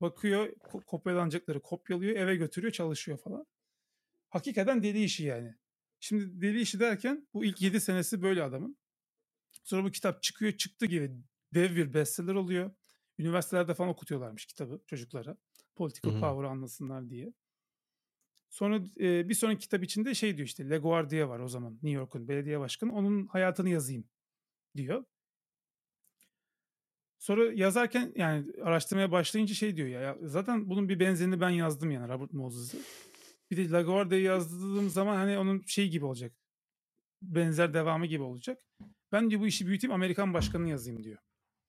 Bakıyor 0.01 0.47
ko- 0.47 0.85
kopyalanacakları 0.85 1.61
kopyalıyor 1.61 2.15
eve 2.15 2.35
götürüyor 2.35 2.73
çalışıyor 2.73 3.17
falan. 3.17 3.45
Hakikaten 4.29 4.83
deli 4.83 5.03
işi 5.03 5.23
yani. 5.23 5.55
Şimdi 5.99 6.41
deli 6.41 6.61
işi 6.61 6.79
derken 6.79 7.27
bu 7.33 7.45
ilk 7.45 7.61
7 7.61 7.81
senesi 7.81 8.21
böyle 8.21 8.43
adamın. 8.43 8.78
Sonra 9.69 9.83
bu 9.83 9.91
kitap 9.91 10.23
çıkıyor 10.23 10.51
çıktı 10.51 10.85
gibi 10.85 11.11
dev 11.53 11.75
bir 11.75 11.93
bestseller 11.93 12.35
oluyor. 12.35 12.71
Üniversitelerde 13.19 13.73
falan 13.73 13.89
okutuyorlarmış 13.89 14.45
kitabı 14.45 14.81
çocuklara. 14.87 15.37
Political 15.75 16.11
Hı 16.11 16.15
hı. 16.17 16.21
power 16.21 16.43
anlasınlar 16.43 17.09
diye. 17.09 17.33
Sonra 18.49 18.81
e, 18.99 19.29
bir 19.29 19.33
sonraki 19.33 19.59
kitap 19.59 19.83
içinde 19.83 20.13
şey 20.13 20.37
diyor 20.37 20.47
işte 20.47 20.69
LaGuardia 20.69 21.29
var 21.29 21.39
o 21.39 21.47
zaman 21.47 21.73
New 21.73 21.89
York'un 21.89 22.27
belediye 22.27 22.59
başkanı. 22.59 22.93
Onun 22.93 23.27
hayatını 23.27 23.69
yazayım 23.69 24.09
diyor. 24.77 25.05
Sonra 27.19 27.53
yazarken 27.53 28.13
yani 28.15 28.45
araştırmaya 28.63 29.11
başlayınca 29.11 29.53
şey 29.53 29.75
diyor 29.75 29.87
ya, 29.87 30.01
ya 30.01 30.17
zaten 30.21 30.69
bunun 30.69 30.89
bir 30.89 30.99
benzerini 30.99 31.41
ben 31.41 31.49
yazdım 31.49 31.91
yani 31.91 32.13
Robert 32.13 32.33
Moses'ı. 32.33 32.77
Bir 33.51 33.57
de 33.57 33.71
LaGuardia'yı 33.71 34.23
yazdığım 34.23 34.89
zaman 34.89 35.15
hani 35.15 35.37
onun 35.37 35.63
şey 35.67 35.89
gibi 35.89 36.05
olacak. 36.05 36.33
Benzer 37.21 37.73
devamı 37.73 38.05
gibi 38.05 38.23
olacak. 38.23 38.59
Ben 39.11 39.29
diyor 39.29 39.41
bu 39.41 39.47
işi 39.47 39.67
büyüteyim 39.67 39.93
Amerikan 39.93 40.33
başkanını 40.33 40.69
yazayım 40.69 41.03
diyor. 41.03 41.17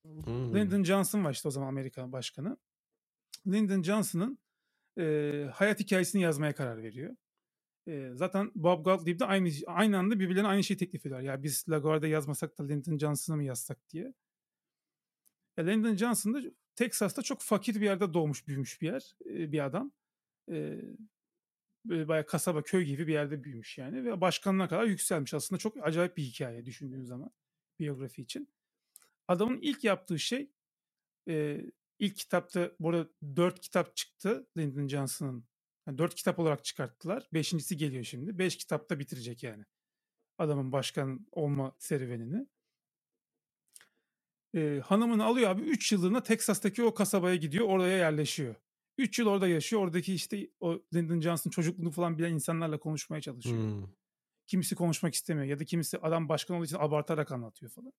Hmm. 0.05 0.55
Lyndon 0.55 0.85
Johnson 0.85 1.25
var 1.25 1.33
işte 1.33 1.49
o 1.49 1.51
zaman 1.51 1.69
Amerikan 1.69 2.13
başkanı. 2.13 2.57
Lyndon 3.47 3.83
Johnson'ın 3.83 4.39
e, 4.99 5.47
hayat 5.55 5.81
hikayesini 5.81 6.23
yazmaya 6.23 6.55
karar 6.55 6.83
veriyor. 6.83 7.17
E, 7.89 8.11
zaten 8.15 8.53
Bob 8.55 8.85
Gottlieb 8.85 9.21
de 9.21 9.25
aynı 9.25 9.51
aynı 9.67 9.99
anda 9.99 10.21
birbirlerine 10.21 10.49
aynı 10.49 10.65
şeyi 10.65 10.79
teklif 10.79 11.07
ediyor. 11.07 11.21
Ya 11.21 11.43
biz 11.43 11.69
LaGuardia 11.69 12.09
yazmasak 12.09 12.59
da 12.59 12.67
Lyndon 12.67 12.99
Johnson'ı 12.99 13.37
mı 13.37 13.45
yazsak 13.45 13.91
diye. 13.91 14.15
E, 15.57 15.67
Lyndon 15.67 15.97
Johnson 15.97 16.35
da 16.35 16.41
Texas'ta 16.77 17.23
çok 17.23 17.43
fakir 17.43 17.75
bir 17.75 17.85
yerde 17.85 18.15
doğmuş 18.15 18.47
büyümüş 18.47 18.81
bir 18.83 18.87
yer 18.87 19.17
e, 19.25 19.53
bir 19.53 19.65
adam. 19.65 19.93
E, 20.51 20.81
böyle 21.85 22.09
bayağı 22.09 22.27
kasaba 22.27 22.63
köy 22.63 22.85
gibi 22.85 23.07
bir 23.07 23.13
yerde 23.13 23.45
büyümüş 23.45 23.79
yani 23.79 24.05
ve 24.05 24.21
başkanına 24.21 24.69
kadar 24.69 24.85
yükselmiş. 24.85 25.35
Aslında 25.35 25.59
çok 25.59 25.87
acayip 25.87 26.17
bir 26.17 26.23
hikaye 26.23 26.65
düşündüğün 26.67 27.05
zaman 27.05 27.31
biyografi 27.79 28.23
için. 28.23 28.49
Adamın 29.29 29.59
ilk 29.61 29.85
yaptığı 29.85 30.19
şey 30.19 30.51
e, 31.29 31.61
ilk 31.99 32.17
kitapta 32.17 32.73
burada 32.81 33.09
dört 33.37 33.61
kitap 33.61 33.97
çıktı 33.97 34.47
Lyndon 34.57 34.89
Johnson'ın. 34.89 35.45
Yani 35.87 35.99
dört 35.99 36.15
kitap 36.15 36.39
olarak 36.39 36.65
çıkarttılar. 36.65 37.29
Beşincisi 37.35 37.77
geliyor 37.77 38.05
şimdi. 38.05 38.39
Beş 38.39 38.57
kitapta 38.57 38.99
bitirecek 38.99 39.43
yani. 39.43 39.65
Adamın 40.39 40.73
başkan 40.73 41.27
olma 41.33 41.77
serüvenini. 41.79 42.47
E, 44.55 44.81
hanımını 44.85 45.25
alıyor 45.25 45.51
abi. 45.51 45.63
Üç 45.63 45.93
yıllığına 45.93 46.23
Teksas'taki 46.23 46.83
o 46.83 46.95
kasabaya 46.95 47.37
gidiyor. 47.37 47.69
Oraya 47.69 47.97
yerleşiyor. 47.97 48.55
Üç 48.99 49.19
yıl 49.19 49.27
orada 49.27 49.49
yaşıyor. 49.49 49.83
Oradaki 49.83 50.15
işte 50.15 50.51
o 50.61 50.83
Lyndon 50.95 51.21
Johnson 51.21 51.51
çocukluğunu 51.51 51.91
falan 51.91 52.19
bilen 52.19 52.33
insanlarla 52.33 52.79
konuşmaya 52.79 53.21
çalışıyor. 53.21 53.63
Hmm. 53.63 53.87
Kimisi 54.47 54.75
konuşmak 54.75 55.15
istemiyor 55.15 55.47
ya 55.47 55.59
da 55.59 55.65
kimisi 55.65 55.99
adam 55.99 56.29
başkan 56.29 56.57
olduğu 56.57 56.65
için 56.65 56.77
abartarak 56.81 57.33
anlatıyor 57.33 57.73
falan. 57.73 57.93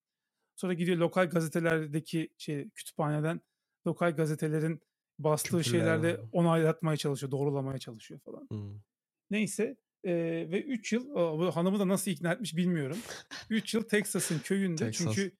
Sonra 0.56 0.72
gidiyor 0.74 0.96
lokal 0.96 1.30
gazetelerdeki 1.30 2.28
şey 2.38 2.70
kütüphaneden 2.70 3.40
lokal 3.86 4.16
gazetelerin 4.16 4.80
bastığı 5.18 5.58
Küfürler 5.58 5.62
şeylerle 5.62 6.20
onaylatmaya 6.32 6.96
çalışıyor, 6.96 7.32
doğrulamaya 7.32 7.78
çalışıyor 7.78 8.20
falan. 8.20 8.46
Hmm. 8.50 8.80
Neyse 9.30 9.76
e, 10.04 10.12
ve 10.50 10.62
3 10.62 10.92
yıl 10.92 11.10
o, 11.10 11.38
bu 11.38 11.56
hanımı 11.56 11.78
da 11.78 11.88
nasıl 11.88 12.10
ikna 12.10 12.32
etmiş 12.32 12.56
bilmiyorum. 12.56 12.98
3 13.50 13.74
yıl 13.74 13.82
Texas'ın 13.82 14.38
köyünde 14.38 14.76
Texas. 14.84 15.14
çünkü 15.14 15.36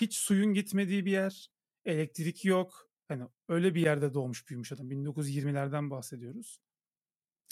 hiç 0.00 0.16
suyun 0.16 0.54
gitmediği 0.54 1.06
bir 1.06 1.12
yer, 1.12 1.50
elektrik 1.84 2.44
yok. 2.44 2.83
Hani 3.08 3.24
öyle 3.48 3.74
bir 3.74 3.80
yerde 3.80 4.14
doğmuş 4.14 4.48
büyümüş 4.48 4.72
adam. 4.72 4.90
1920'lerden 4.90 5.90
bahsediyoruz. 5.90 6.60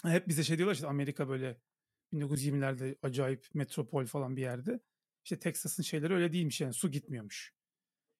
Hep 0.04 0.28
bize 0.28 0.44
şey 0.44 0.56
diyorlar 0.58 0.74
işte 0.74 0.86
Amerika 0.86 1.28
böyle 1.28 1.60
1920'lerde 2.12 2.96
acayip 3.02 3.46
metropol 3.54 4.06
falan 4.06 4.36
bir 4.36 4.42
yerde. 4.42 4.80
İşte 5.24 5.38
Texas'ın 5.38 5.82
şeyleri 5.82 6.14
öyle 6.14 6.32
değilmiş 6.32 6.60
yani 6.60 6.74
su 6.74 6.90
gitmiyormuş. 6.90 7.54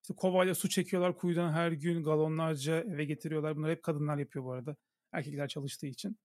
İşte 0.02 0.14
kovayla 0.14 0.54
su 0.54 0.68
çekiyorlar 0.68 1.16
kuyudan 1.16 1.52
her 1.52 1.72
gün 1.72 2.04
galonlarca 2.04 2.80
eve 2.80 3.04
getiriyorlar. 3.04 3.56
Bunları 3.56 3.72
hep 3.72 3.82
kadınlar 3.82 4.18
yapıyor 4.18 4.44
bu 4.44 4.52
arada. 4.52 4.76
Erkekler 5.12 5.48
çalıştığı 5.48 5.86
için 5.86 6.18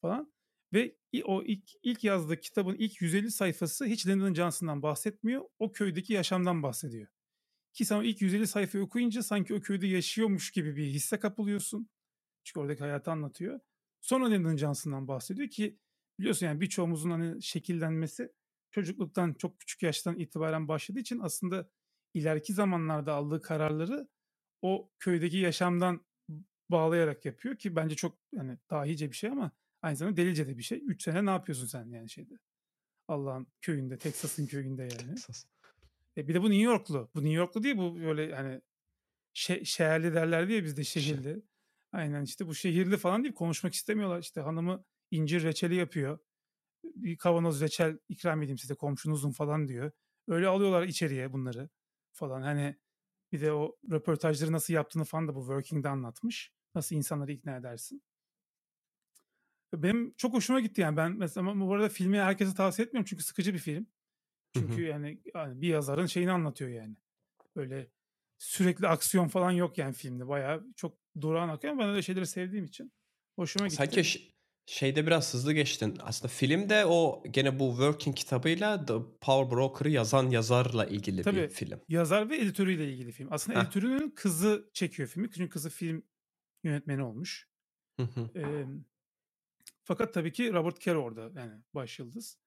falan. 0.00 0.32
Ve 0.72 0.96
o 1.24 1.42
ilk, 1.42 1.70
ilk 1.82 2.04
yazdığı 2.04 2.40
kitabın 2.40 2.76
ilk 2.78 3.00
150 3.02 3.30
sayfası 3.30 3.84
hiç 3.84 4.06
Lyndon 4.06 4.34
Johnson'dan 4.34 4.82
bahsetmiyor. 4.82 5.44
O 5.58 5.72
köydeki 5.72 6.12
yaşamdan 6.12 6.62
bahsediyor. 6.62 7.08
Ki 7.72 7.84
sen 7.84 7.96
o 7.96 8.02
ilk 8.02 8.22
150 8.22 8.46
sayfayı 8.46 8.84
okuyunca 8.84 9.22
sanki 9.22 9.54
o 9.54 9.60
köyde 9.60 9.86
yaşıyormuş 9.86 10.50
gibi 10.50 10.76
bir 10.76 10.86
hisse 10.86 11.18
kapılıyorsun. 11.18 11.88
Çünkü 12.44 12.60
oradaki 12.60 12.80
hayatı 12.80 13.10
anlatıyor. 13.10 13.60
Sonra 14.00 14.28
Lyndon 14.28 14.56
Johnson'dan 14.56 15.08
bahsediyor 15.08 15.48
ki 15.48 15.78
biliyorsun 16.18 16.46
yani 16.46 16.60
birçoğumuzun 16.60 17.10
hani 17.10 17.42
şekillenmesi 17.42 18.32
çocukluktan 18.70 19.34
çok 19.34 19.60
küçük 19.60 19.82
yaştan 19.82 20.18
itibaren 20.18 20.68
başladığı 20.68 21.00
için 21.00 21.18
aslında 21.18 21.70
ileriki 22.14 22.52
zamanlarda 22.52 23.14
aldığı 23.14 23.42
kararları 23.42 24.08
o 24.62 24.90
köydeki 24.98 25.36
yaşamdan 25.36 26.06
bağlayarak 26.70 27.24
yapıyor 27.24 27.56
ki 27.56 27.76
bence 27.76 27.94
çok 27.96 28.18
yani 28.32 28.58
dahice 28.70 29.10
bir 29.10 29.16
şey 29.16 29.30
ama 29.30 29.50
aynı 29.82 29.96
zamanda 29.96 30.16
delice 30.16 30.46
de 30.46 30.58
bir 30.58 30.62
şey. 30.62 30.82
3 30.86 31.02
sene 31.02 31.26
ne 31.26 31.30
yapıyorsun 31.30 31.66
sen 31.66 31.90
yani 31.90 32.10
şeyde? 32.10 32.38
Allah'ın 33.08 33.46
köyünde, 33.60 33.98
Texas'ın 33.98 34.46
köyünde 34.46 34.82
yani. 34.82 35.14
Texas. 35.14 35.44
E 36.18 36.28
bir 36.28 36.34
de 36.34 36.42
bu 36.42 36.50
New 36.50 36.62
Yorklu. 36.62 37.10
Bu 37.14 37.18
New 37.18 37.34
Yorklu 37.34 37.62
değil 37.62 37.76
bu 37.76 38.00
böyle 38.00 38.34
hani 38.34 38.60
şe- 39.34 39.64
şehirli 39.64 40.14
derler 40.14 40.48
diye 40.48 40.64
bizde 40.64 40.84
şehirli. 40.84 41.42
Aynen 41.92 42.22
işte 42.22 42.46
bu 42.46 42.54
şehirli 42.54 42.96
falan 42.96 43.24
değil 43.24 43.34
konuşmak 43.34 43.74
istemiyorlar. 43.74 44.20
İşte 44.20 44.40
hanımı 44.40 44.84
incir 45.10 45.42
reçeli 45.42 45.74
yapıyor. 45.74 46.18
Bir 46.84 47.16
kavanoz 47.18 47.60
reçel 47.60 47.98
ikram 48.08 48.42
edeyim 48.42 48.58
size 48.58 48.74
komşunuzun 48.74 49.30
falan 49.32 49.68
diyor. 49.68 49.92
Öyle 50.28 50.46
alıyorlar 50.48 50.82
içeriye 50.82 51.32
bunları 51.32 51.70
falan. 52.12 52.42
Hani 52.42 52.76
bir 53.32 53.40
de 53.40 53.52
o 53.52 53.76
röportajları 53.90 54.52
nasıl 54.52 54.74
yaptığını 54.74 55.04
falan 55.04 55.28
da 55.28 55.34
bu 55.34 55.40
Working'de 55.40 55.88
anlatmış. 55.88 56.52
Nasıl 56.74 56.96
insanları 56.96 57.32
ikna 57.32 57.56
edersin. 57.56 58.02
Benim 59.74 60.14
çok 60.16 60.34
hoşuma 60.34 60.60
gitti 60.60 60.80
yani. 60.80 60.96
Ben 60.96 61.12
mesela 61.12 61.60
bu 61.60 61.74
arada 61.74 61.88
filmi 61.88 62.18
herkese 62.20 62.54
tavsiye 62.54 62.86
etmiyorum 62.86 63.06
çünkü 63.10 63.22
sıkıcı 63.22 63.54
bir 63.54 63.58
film. 63.58 63.86
Çünkü 64.54 64.82
yani, 64.82 65.18
yani 65.34 65.60
bir 65.60 65.68
yazarın 65.68 66.06
şeyini 66.06 66.32
anlatıyor 66.32 66.70
yani. 66.70 66.96
Böyle 67.56 67.90
sürekli 68.38 68.88
aksiyon 68.88 69.28
falan 69.28 69.50
yok 69.50 69.78
yani 69.78 69.92
filmde. 69.94 70.28
Bayağı 70.28 70.66
çok 70.76 70.98
durağan 71.20 71.48
akıyor 71.48 71.78
ben 71.78 71.88
öyle 71.88 72.02
şeyleri 72.02 72.26
sevdiğim 72.26 72.64
için 72.64 72.92
hoşuma 73.36 73.66
gitti. 73.66 73.76
Sanki 73.76 74.02
şeyde 74.66 75.06
biraz 75.06 75.34
hızlı 75.34 75.52
geçtin. 75.52 75.98
Aslında 76.00 76.28
filmde 76.28 76.86
o 76.86 77.22
gene 77.30 77.58
bu 77.58 77.70
Working 77.70 78.16
kitabıyla 78.16 78.86
The 78.86 78.94
Power 79.20 79.56
Broker'ı 79.56 79.90
yazan 79.90 80.30
yazarla 80.30 80.86
ilgili 80.86 81.22
Tabii, 81.22 81.36
bir 81.36 81.48
film. 81.48 81.80
Yazar 81.88 82.30
ve 82.30 82.36
editörüyle 82.36 82.92
ilgili 82.92 83.12
film. 83.12 83.28
Aslında 83.30 83.58
Heh. 83.58 83.64
editörünün 83.64 84.10
kızı 84.10 84.70
çekiyor 84.72 85.08
filmi. 85.08 85.30
Çünkü 85.30 85.48
kızı 85.48 85.70
film 85.70 86.02
yönetmeni 86.64 87.02
olmuş. 87.02 87.48
ee, 88.36 88.64
fakat 89.84 90.14
tabii 90.14 90.32
ki 90.32 90.52
Robert 90.52 90.80
Caro 90.80 91.02
orada 91.02 91.40
yani 91.40 91.62
baş 91.74 91.98
yıldız. 91.98 92.38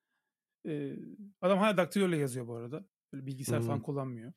Ee, 0.68 0.96
adam 1.42 1.58
hala 1.60 1.78
daktiloyla 1.78 2.18
yazıyor 2.18 2.48
bu 2.48 2.56
arada. 2.56 2.86
Böyle 3.14 3.26
bilgisayar 3.26 3.60
hmm. 3.60 3.68
falan 3.68 3.82
kullanmıyor. 3.82 4.34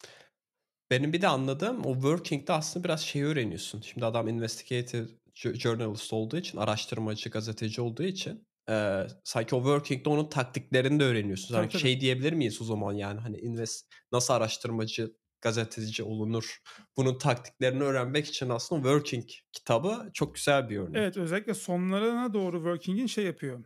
Benim 0.90 1.12
bir 1.12 1.22
de 1.22 1.28
anladığım 1.28 1.84
o 1.84 1.94
working'de 1.94 2.52
aslında 2.52 2.84
biraz 2.84 3.00
şey 3.00 3.22
öğreniyorsun. 3.22 3.80
Şimdi 3.80 4.06
adam 4.06 4.28
investigative 4.28 5.06
journalist 5.34 6.12
olduğu 6.12 6.36
için, 6.36 6.58
araştırmacı, 6.58 7.30
gazeteci 7.30 7.80
olduğu 7.80 8.02
için 8.02 8.46
e, 8.70 9.06
sanki 9.24 9.54
o 9.54 9.58
working'de 9.58 10.08
onun 10.08 10.28
taktiklerini 10.28 11.00
de 11.00 11.04
öğreniyorsun. 11.04 11.54
Sanki 11.54 11.78
şey 11.78 12.00
diyebilir 12.00 12.32
miyiz 12.32 12.62
o 12.62 12.64
zaman 12.64 12.92
yani 12.92 13.20
hani 13.20 13.38
invest 13.38 13.94
nasıl 14.12 14.34
araştırmacı, 14.34 15.16
gazeteci 15.40 16.02
olunur? 16.02 16.58
Bunun 16.96 17.18
taktiklerini 17.18 17.82
öğrenmek 17.82 18.26
için 18.26 18.48
aslında 18.48 18.82
Working 18.82 19.24
kitabı 19.52 20.10
çok 20.12 20.34
güzel 20.34 20.70
bir 20.70 20.78
örnek. 20.78 20.96
Evet 20.96 21.16
özellikle 21.16 21.54
sonlarına 21.54 22.34
doğru 22.34 22.56
Working'in 22.56 23.06
şey 23.06 23.24
yapıyor. 23.24 23.64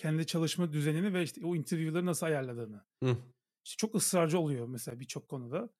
Kendi 0.00 0.26
çalışma 0.26 0.72
düzenini 0.72 1.14
ve 1.14 1.22
işte 1.22 1.46
o 1.46 1.56
interview'ları 1.56 2.06
nasıl 2.06 2.26
ayarladığını. 2.26 2.84
Hı. 3.02 3.16
İşte 3.64 3.76
çok 3.76 3.94
ısrarcı 3.94 4.38
oluyor 4.38 4.68
mesela 4.68 5.00
birçok 5.00 5.28
konuda 5.28 5.70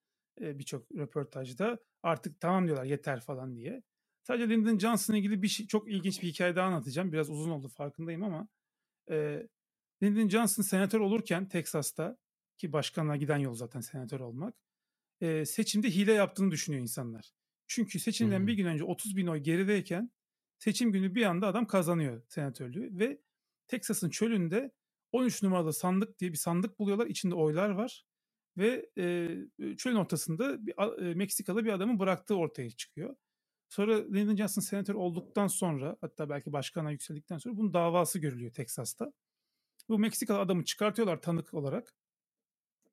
birçok 0.41 0.93
röportajda 0.93 1.79
artık 2.03 2.41
tamam 2.41 2.67
diyorlar 2.67 2.85
yeter 2.85 3.21
falan 3.21 3.57
diye. 3.57 3.83
Sadece 4.23 4.49
Lyndon 4.49 4.79
Johnson'la 4.79 5.19
ilgili 5.19 5.43
bir 5.43 5.49
şey, 5.49 5.67
çok 5.67 5.91
ilginç 5.91 6.23
bir 6.23 6.29
hikaye 6.29 6.57
daha 6.57 6.67
anlatacağım. 6.67 7.13
Biraz 7.13 7.31
uzun 7.31 7.51
oldu 7.51 7.69
farkındayım 7.69 8.23
ama 8.23 8.49
e, 9.11 9.47
Lyndon 10.03 10.29
Johnson 10.29 10.63
senatör 10.63 11.01
olurken 11.01 11.49
Teksas'ta 11.49 12.19
ki 12.59 12.73
başkanlığa 12.73 13.17
giden 13.17 13.39
yol 13.39 13.55
zaten 13.55 13.81
senatör 13.81 14.21
olmak 14.21 14.55
e, 15.21 15.45
seçimde 15.45 15.91
hile 15.91 16.13
yaptığını 16.13 16.51
düşünüyor 16.51 16.83
insanlar. 16.83 17.33
Çünkü 17.67 17.99
seçimden 17.99 18.39
hmm. 18.39 18.47
bir 18.47 18.55
gün 18.55 18.67
önce 18.67 18.85
30 18.85 19.17
bin 19.17 19.27
oy 19.27 19.39
gerideyken 19.39 20.11
seçim 20.59 20.93
günü 20.93 21.15
bir 21.15 21.23
anda 21.23 21.47
adam 21.47 21.67
kazanıyor 21.67 22.23
senatörlüğü 22.29 22.99
ve 22.99 23.21
Teksas'ın 23.71 24.11
çölünde 24.11 24.73
13 25.13 25.43
numaralı 25.43 25.73
sandık 25.73 26.19
diye 26.19 26.33
bir 26.33 26.37
sandık 26.37 26.79
buluyorlar. 26.79 27.07
İçinde 27.07 27.35
oylar 27.35 27.71
var 27.71 28.05
ve 28.57 28.91
e, 28.99 29.77
çölün 29.77 29.97
ortasında 29.97 30.67
bir, 30.67 31.03
e, 31.11 31.15
Meksikalı 31.15 31.65
bir 31.65 31.73
adamın 31.73 31.99
bıraktığı 31.99 32.37
ortaya 32.37 32.71
çıkıyor. 32.71 33.17
Sonra 33.69 33.97
Lyndon 33.97 34.37
Johnson 34.37 34.63
senatör 34.63 34.95
olduktan 34.95 35.47
sonra 35.47 35.97
hatta 36.01 36.29
belki 36.29 36.53
başkana 36.53 36.91
yükseldikten 36.91 37.39
sonra 37.39 37.57
bunun 37.57 37.75
davası 37.75 38.19
görülüyor 38.19 38.53
Teksas'ta. 38.53 39.13
Bu 39.89 39.99
Meksikalı 39.99 40.39
adamı 40.39 40.65
çıkartıyorlar 40.65 41.23
tanık 41.23 41.55
olarak. 41.55 41.95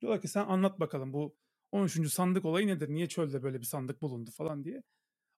Diyorlar 0.01 0.21
ki 0.21 0.27
sen 0.27 0.45
anlat 0.45 0.79
bakalım 0.79 1.13
bu 1.13 1.35
13. 1.71 2.13
sandık 2.13 2.45
olayı 2.45 2.67
nedir? 2.67 2.89
Niye 2.89 3.07
çölde 3.07 3.43
böyle 3.43 3.59
bir 3.59 3.65
sandık 3.65 4.01
bulundu 4.01 4.31
falan 4.31 4.63
diye. 4.63 4.83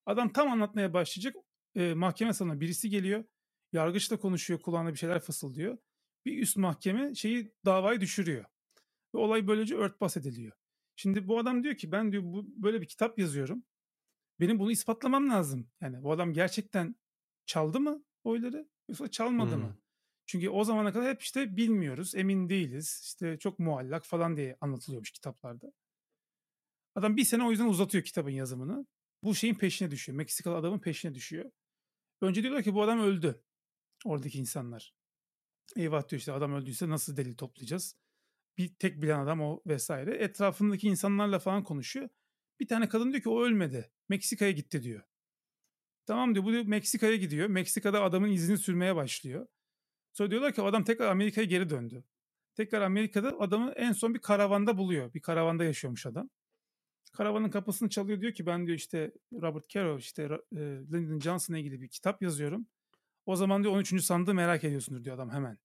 Adam 0.06 0.34
tam 0.34 0.52
anlatmaya 0.52 0.94
başlayacak. 0.94 1.36
E, 1.76 1.94
mahkeme 1.94 2.34
salonuna 2.34 2.60
birisi 2.60 2.90
geliyor. 2.90 3.24
Yargıçla 3.74 4.20
konuşuyor. 4.20 4.62
Kulağına 4.62 4.94
bir 4.94 4.98
şeyler 4.98 5.20
fısıldıyor. 5.20 5.78
Bir 6.26 6.42
üst 6.42 6.58
mahkeme 6.58 7.16
şeyi 7.16 7.54
davayı 7.66 8.02
düşürüyor. 8.02 8.46
Ve 9.16 9.18
olay 9.18 9.48
böylece 9.48 9.76
örtbas 9.76 10.18
ediliyor. 10.18 10.52
Şimdi 10.96 11.28
bu 11.28 11.40
adam 11.40 11.64
diyor 11.64 11.76
ki 11.76 11.92
ben 11.92 12.12
diyor 12.12 12.24
bu 12.24 12.46
böyle 12.64 12.82
bir 12.82 12.88
kitap 12.88 13.20
yazıyorum. 13.20 13.64
Benim 14.40 14.60
bunu 14.60 14.72
ispatlamam 14.72 15.30
lazım. 15.30 15.70
Yani 15.82 16.04
bu 16.04 16.12
adam 16.12 16.34
gerçekten 16.34 16.96
çaldı 17.46 17.80
mı 17.80 18.04
oyları 18.24 18.70
yoksa 18.90 19.12
çalmadı 19.12 19.56
hmm. 19.56 19.62
mı? 19.62 19.78
Çünkü 20.26 20.50
o 20.50 20.64
zamana 20.64 20.94
kadar 20.94 21.10
hep 21.10 21.22
işte 21.22 21.58
bilmiyoruz, 21.58 22.16
emin 22.16 22.50
değiliz. 22.50 23.02
İşte 23.04 23.40
çok 23.40 23.60
muallak 23.60 24.06
falan 24.06 24.38
diye 24.38 24.58
anlatılıyormuş 24.62 25.12
kitaplarda. 25.12 25.72
Adam 26.96 27.18
bir 27.18 27.24
sene 27.24 27.44
o 27.44 27.52
yüzden 27.52 27.68
uzatıyor 27.68 28.04
kitabın 28.04 28.32
yazımını. 28.32 28.86
Bu 29.24 29.36
şeyin 29.36 29.56
peşine 29.56 29.92
düşüyor. 29.92 30.18
Meksikalı 30.18 30.56
adamın 30.56 30.80
peşine 30.80 31.16
düşüyor. 31.16 31.52
Önce 32.22 32.44
diyorlar 32.44 32.64
ki 32.64 32.74
bu 32.74 32.84
adam 32.84 33.00
öldü. 33.00 33.44
Oradaki 34.06 34.40
insanlar. 34.40 34.94
Eyvah 35.76 36.10
diyor 36.10 36.20
işte 36.20 36.32
adam 36.32 36.54
öldüyse 36.54 36.90
nasıl 36.90 37.18
delil 37.18 37.38
toplayacağız? 37.38 37.96
bir 38.60 38.76
tek 38.76 39.02
bilen 39.02 39.20
adam 39.20 39.42
o 39.42 39.62
vesaire. 39.68 40.16
Etrafındaki 40.16 40.88
insanlarla 40.88 41.40
falan 41.40 41.64
konuşuyor. 41.64 42.10
Bir 42.60 42.68
tane 42.68 42.90
kadın 42.90 43.12
diyor 43.12 43.24
ki 43.24 43.30
o 43.30 43.44
ölmedi. 43.44 43.92
Meksika'ya 44.10 44.52
gitti 44.52 44.84
diyor. 44.84 45.02
Tamam 46.06 46.36
diyor 46.36 46.46
bu 46.46 46.52
diyor 46.52 46.64
Meksika'ya 46.66 47.16
gidiyor. 47.16 47.48
Meksika'da 47.48 48.04
adamın 48.04 48.30
izini 48.32 48.58
sürmeye 48.58 48.96
başlıyor. 48.96 49.48
Sonra 50.14 50.32
diyorlar 50.32 50.54
ki 50.54 50.62
adam 50.62 50.84
tekrar 50.84 51.08
Amerika'ya 51.08 51.48
geri 51.48 51.70
döndü. 51.70 52.04
Tekrar 52.56 52.82
Amerika'da 52.82 53.40
adamı 53.40 53.72
en 53.72 53.92
son 53.92 54.14
bir 54.14 54.20
karavanda 54.20 54.78
buluyor. 54.78 55.14
Bir 55.14 55.22
karavanda 55.22 55.64
yaşıyormuş 55.64 56.06
adam. 56.06 56.30
Karavanın 57.14 57.50
kapısını 57.50 57.90
çalıyor 57.90 58.22
diyor 58.22 58.34
ki 58.34 58.46
ben 58.46 58.68
diyor 58.68 58.78
işte 58.78 59.12
Robert 59.34 59.70
Caro 59.70 59.98
işte 59.98 60.24
e, 60.56 60.60
Lyndon 60.60 61.20
Johnson'la 61.20 61.60
ilgili 61.60 61.82
bir 61.82 61.90
kitap 61.90 62.22
yazıyorum. 62.22 62.68
O 63.30 63.36
zaman 63.36 63.64
diyor 63.64 63.74
13. 63.74 64.04
sandığı 64.04 64.34
merak 64.34 64.64
ediyorsundur 64.64 65.04
diyor 65.04 65.16
adam 65.16 65.30
hemen. 65.30 65.58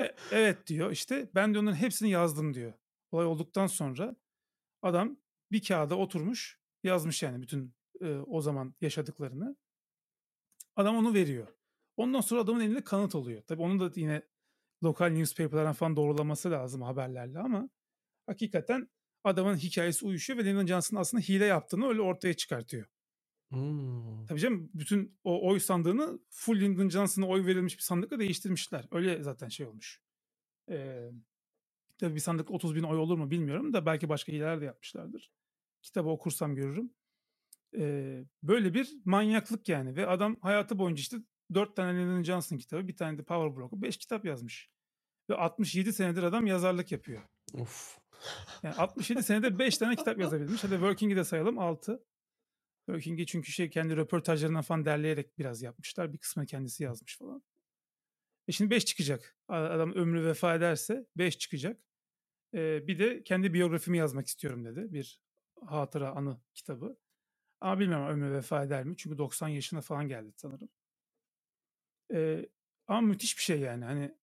E, 0.00 0.14
evet 0.30 0.66
diyor 0.66 0.90
işte 0.90 1.30
ben 1.34 1.54
de 1.54 1.58
onların 1.58 1.76
hepsini 1.76 2.10
yazdım 2.10 2.54
diyor. 2.54 2.72
Olay 3.10 3.26
olduktan 3.26 3.66
sonra 3.66 4.16
adam 4.82 5.16
bir 5.52 5.64
kağıda 5.64 5.96
oturmuş 5.96 6.60
yazmış 6.82 7.22
yani 7.22 7.42
bütün 7.42 7.74
e, 8.00 8.14
o 8.16 8.40
zaman 8.40 8.74
yaşadıklarını. 8.80 9.56
Adam 10.76 10.96
onu 10.96 11.14
veriyor. 11.14 11.46
Ondan 11.96 12.20
sonra 12.20 12.40
adamın 12.40 12.60
elinde 12.60 12.84
kanıt 12.84 13.14
oluyor. 13.14 13.42
Tabii 13.42 13.62
onun 13.62 13.80
da 13.80 13.90
yine 14.00 14.22
lokal 14.84 15.08
newspaper'lardan 15.08 15.72
falan 15.72 15.96
doğrulaması 15.96 16.50
lazım 16.50 16.82
haberlerle 16.82 17.38
ama 17.38 17.70
hakikaten 18.26 18.88
adamın 19.24 19.56
hikayesi 19.56 20.06
uyuşuyor 20.06 20.38
ve 20.38 20.44
Lyndon 20.44 20.66
Johnson 20.66 20.96
aslında 20.96 21.22
hile 21.22 21.44
yaptığını 21.44 21.88
öyle 21.88 22.00
ortaya 22.00 22.34
çıkartıyor. 22.34 22.86
Hmm. 23.50 24.26
Tabii 24.26 24.40
canım 24.40 24.70
bütün 24.74 25.18
o 25.24 25.48
oy 25.48 25.60
sandığını 25.60 26.18
full 26.30 26.60
Lyndon 26.60 26.88
Johnson'a 26.88 27.26
oy 27.26 27.46
verilmiş 27.46 27.76
bir 27.76 27.82
sandıkla 27.82 28.18
değiştirmişler. 28.18 28.88
Öyle 28.90 29.22
zaten 29.22 29.48
şey 29.48 29.66
olmuş. 29.66 30.02
Ee, 30.70 31.10
tabii 31.98 32.14
bir 32.14 32.20
sandık 32.20 32.50
30 32.50 32.74
bin 32.74 32.82
oy 32.82 32.98
olur 32.98 33.18
mu 33.18 33.30
bilmiyorum 33.30 33.72
da 33.72 33.86
belki 33.86 34.08
başka 34.08 34.32
hileler 34.32 34.60
de 34.60 34.64
yapmışlardır. 34.64 35.32
Kitabı 35.82 36.08
okursam 36.08 36.54
görürüm. 36.54 36.90
Ee, 37.76 38.24
böyle 38.42 38.74
bir 38.74 38.96
manyaklık 39.04 39.68
yani 39.68 39.96
ve 39.96 40.06
adam 40.06 40.36
hayatı 40.40 40.78
boyunca 40.78 41.00
işte 41.00 41.16
4 41.54 41.76
tane 41.76 41.98
Lyndon 41.98 42.22
Johnson 42.22 42.56
kitabı 42.56 42.88
bir 42.88 42.96
tane 42.96 43.18
de 43.18 43.22
Power 43.22 43.56
Broker 43.56 43.82
5 43.82 43.96
kitap 43.96 44.24
yazmış. 44.24 44.70
Ve 45.30 45.34
67 45.34 45.92
senedir 45.92 46.22
adam 46.22 46.46
yazarlık 46.46 46.92
yapıyor. 46.92 47.22
Of. 47.54 47.98
Yani 48.62 48.74
67 48.74 49.22
senede 49.22 49.58
5 49.58 49.78
tane 49.78 49.96
kitap 49.96 50.18
yazabilmiş. 50.20 50.64
Hadi 50.64 50.72
Working'i 50.72 51.16
de 51.16 51.24
sayalım 51.24 51.58
6. 51.58 52.04
Working'i 52.86 53.26
çünkü 53.26 53.52
şey 53.52 53.70
kendi 53.70 53.96
röportajlarından 53.96 54.62
falan 54.62 54.84
derleyerek 54.84 55.38
biraz 55.38 55.62
yapmışlar. 55.62 56.12
Bir 56.12 56.18
kısmını 56.18 56.46
kendisi 56.46 56.82
yazmış 56.84 57.18
falan. 57.18 57.42
E 58.48 58.52
şimdi 58.52 58.70
5 58.70 58.84
çıkacak. 58.84 59.36
Adam 59.48 59.92
ömrü 59.92 60.24
vefa 60.26 60.54
ederse 60.54 61.06
5 61.16 61.38
çıkacak. 61.38 61.80
Eee, 62.54 62.84
bir 62.88 62.98
de 62.98 63.22
kendi 63.24 63.54
biyografimi 63.54 63.98
yazmak 63.98 64.26
istiyorum 64.26 64.64
dedi. 64.64 64.92
Bir 64.92 65.20
hatıra, 65.66 66.10
anı 66.10 66.40
kitabı. 66.54 66.98
Ama 67.62 67.80
bilmiyorum 67.80 68.08
ömrü 68.08 68.32
vefa 68.34 68.64
eder 68.64 68.84
mi? 68.84 68.96
Çünkü 68.98 69.18
90 69.18 69.48
yaşına 69.48 69.80
falan 69.80 70.08
geldi 70.08 70.32
sanırım. 70.36 70.70
Eee, 72.10 72.48
ama 72.86 73.00
müthiş 73.00 73.36
bir 73.38 73.42
şey 73.42 73.60
yani. 73.60 73.84
Hani 73.84 74.14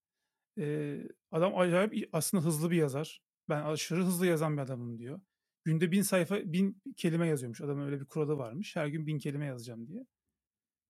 eee, 0.57 1.09
adam 1.31 1.59
acayip 1.59 2.09
aslında 2.13 2.45
hızlı 2.45 2.71
bir 2.71 2.77
yazar. 2.77 3.23
Ben 3.49 3.63
aşırı 3.63 4.03
hızlı 4.05 4.27
yazan 4.27 4.57
bir 4.57 4.61
adamım 4.61 4.99
diyor. 4.99 5.21
Günde 5.65 5.91
bin 5.91 6.01
sayfa, 6.01 6.39
bin 6.45 6.81
kelime 6.97 7.27
yazıyormuş. 7.27 7.61
Adamın 7.61 7.85
öyle 7.85 7.99
bir 7.99 8.05
kuralı 8.05 8.37
varmış. 8.37 8.75
Her 8.75 8.87
gün 8.87 9.07
bin 9.07 9.19
kelime 9.19 9.45
yazacağım 9.45 9.87
diye. 9.87 10.05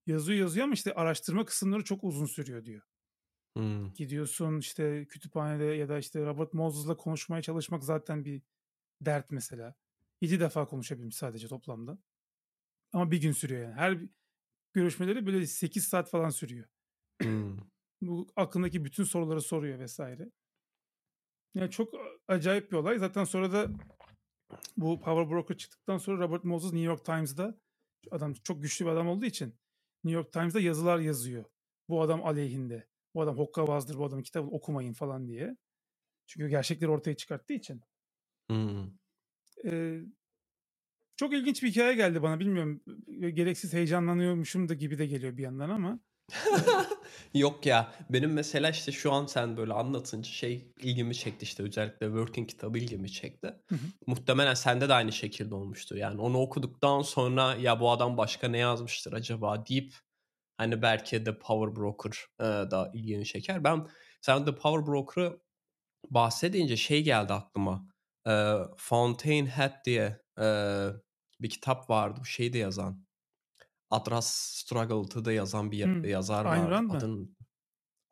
Yazıyor 0.05 0.39
yazıyor 0.39 0.63
ama 0.63 0.73
işte 0.73 0.93
araştırma 0.93 1.45
kısımları 1.45 1.83
çok 1.83 2.03
uzun 2.03 2.25
sürüyor 2.25 2.65
diyor. 2.65 2.81
Hımm. 3.57 3.93
Gidiyorsun 3.93 4.59
işte 4.59 5.05
kütüphanede 5.05 5.63
ya 5.63 5.89
da 5.89 5.97
işte 5.97 6.25
Robert 6.25 6.53
Moses'la 6.53 6.97
konuşmaya 6.97 7.41
çalışmak 7.41 7.83
zaten 7.83 8.25
bir 8.25 8.41
dert 9.01 9.31
mesela. 9.31 9.75
7 10.21 10.39
defa 10.39 10.65
konuşabilmiş 10.65 11.15
sadece 11.15 11.47
toplamda. 11.47 11.97
Ama 12.93 13.11
bir 13.11 13.21
gün 13.21 13.31
sürüyor 13.31 13.63
yani. 13.63 13.73
Her 13.73 13.99
görüşmeleri 14.73 15.25
böyle 15.25 15.47
8 15.47 15.83
saat 15.83 16.09
falan 16.09 16.29
sürüyor. 16.29 16.67
Hımm. 17.21 17.71
Bu 18.01 18.27
aklındaki 18.35 18.85
bütün 18.85 19.03
soruları 19.03 19.41
soruyor 19.41 19.79
vesaire. 19.79 20.31
Yani 21.55 21.71
çok 21.71 21.93
acayip 22.27 22.71
bir 22.71 22.77
olay. 22.77 22.97
Zaten 22.99 23.23
sonra 23.23 23.51
da 23.51 23.67
bu 24.77 24.99
Power 24.99 25.29
Broker 25.29 25.57
çıktıktan 25.57 25.97
sonra 25.97 26.23
Robert 26.23 26.43
Moses 26.43 26.73
New 26.73 26.85
York 26.85 27.05
Times'da 27.05 27.59
adam 28.11 28.33
çok 28.33 28.61
güçlü 28.61 28.85
bir 28.85 28.89
adam 28.89 29.07
olduğu 29.07 29.25
için 29.25 29.55
New 30.03 30.15
York 30.19 30.33
Times'da 30.33 30.59
yazılar 30.59 30.99
yazıyor. 30.99 31.45
Bu 31.89 32.01
adam 32.01 32.25
aleyhinde. 32.25 32.87
Bu 33.15 33.21
adam 33.21 33.37
hokkabazdır. 33.37 33.97
Bu 33.97 34.05
adamın 34.05 34.23
kitabını 34.23 34.51
okumayın 34.51 34.93
falan 34.93 35.27
diye. 35.27 35.57
Çünkü 36.27 36.47
gerçekleri 36.47 36.91
ortaya 36.91 37.15
çıkarttığı 37.15 37.53
için. 37.53 37.81
Hımm. 38.51 38.99
Eee, 39.63 40.01
çok 41.15 41.33
ilginç 41.33 41.63
bir 41.63 41.69
hikaye 41.69 41.95
geldi 41.95 42.21
bana. 42.21 42.39
Bilmiyorum 42.39 42.81
gereksiz 43.33 43.73
heyecanlanıyormuşum 43.73 44.69
da 44.69 44.73
gibi 44.73 44.97
de 44.97 45.05
geliyor 45.05 45.37
bir 45.37 45.43
yandan 45.43 45.69
ama. 45.69 45.99
Yok 47.33 47.65
ya. 47.65 47.93
Benim 48.09 48.33
mesela 48.33 48.69
işte 48.69 48.91
şu 48.91 49.11
an 49.11 49.25
sen 49.25 49.57
böyle 49.57 49.73
anlatınca 49.73 50.29
şey 50.29 50.71
ilgimi 50.81 51.15
çekti 51.15 51.43
işte 51.43 51.63
özellikle 51.63 52.05
Working 52.05 52.49
kitabı 52.49 52.77
ilgimi 52.77 53.11
çekti. 53.11 53.47
Hı 53.69 53.75
hı. 53.75 53.79
Muhtemelen 54.07 54.53
sende 54.53 54.89
de 54.89 54.93
aynı 54.93 55.11
şekilde 55.11 55.55
olmuştur. 55.55 55.95
Yani 55.95 56.21
onu 56.21 56.37
okuduktan 56.37 57.01
sonra 57.01 57.55
ya 57.55 57.79
bu 57.79 57.91
adam 57.91 58.17
başka 58.17 58.47
ne 58.47 58.57
yazmıştır 58.57 59.13
acaba 59.13 59.65
deyip 59.65 59.93
hani 60.57 60.81
belki 60.81 61.25
de 61.25 61.39
Power 61.39 61.75
Broker 61.75 62.13
e, 62.39 62.43
da 62.43 62.91
ilgini 62.93 63.25
çeker. 63.25 63.63
Ben 63.63 63.87
sen 64.21 64.45
de 64.45 64.55
Power 64.55 64.87
Broker'ı 64.87 65.39
bahsedince 66.09 66.77
şey 66.77 67.03
geldi 67.03 67.33
aklıma. 67.33 67.87
E, 68.27 68.53
Fountainhead 68.77 69.85
diye 69.85 70.21
e, 70.39 70.45
bir 71.39 71.49
kitap 71.49 71.89
vardı. 71.89 72.19
Bu 72.21 72.25
şeyi 72.25 72.53
de 72.53 72.57
yazan. 72.57 73.05
Atlas 73.93 74.27
Struggled'ı 74.27 75.25
da 75.25 75.31
yazan 75.33 75.71
bir 75.71 75.79
Hımm. 75.83 76.09
yazar 76.09 76.45
Ayn 76.45 76.69
var. 76.69 76.71
Rand? 76.71 76.89
Adını 76.89 77.27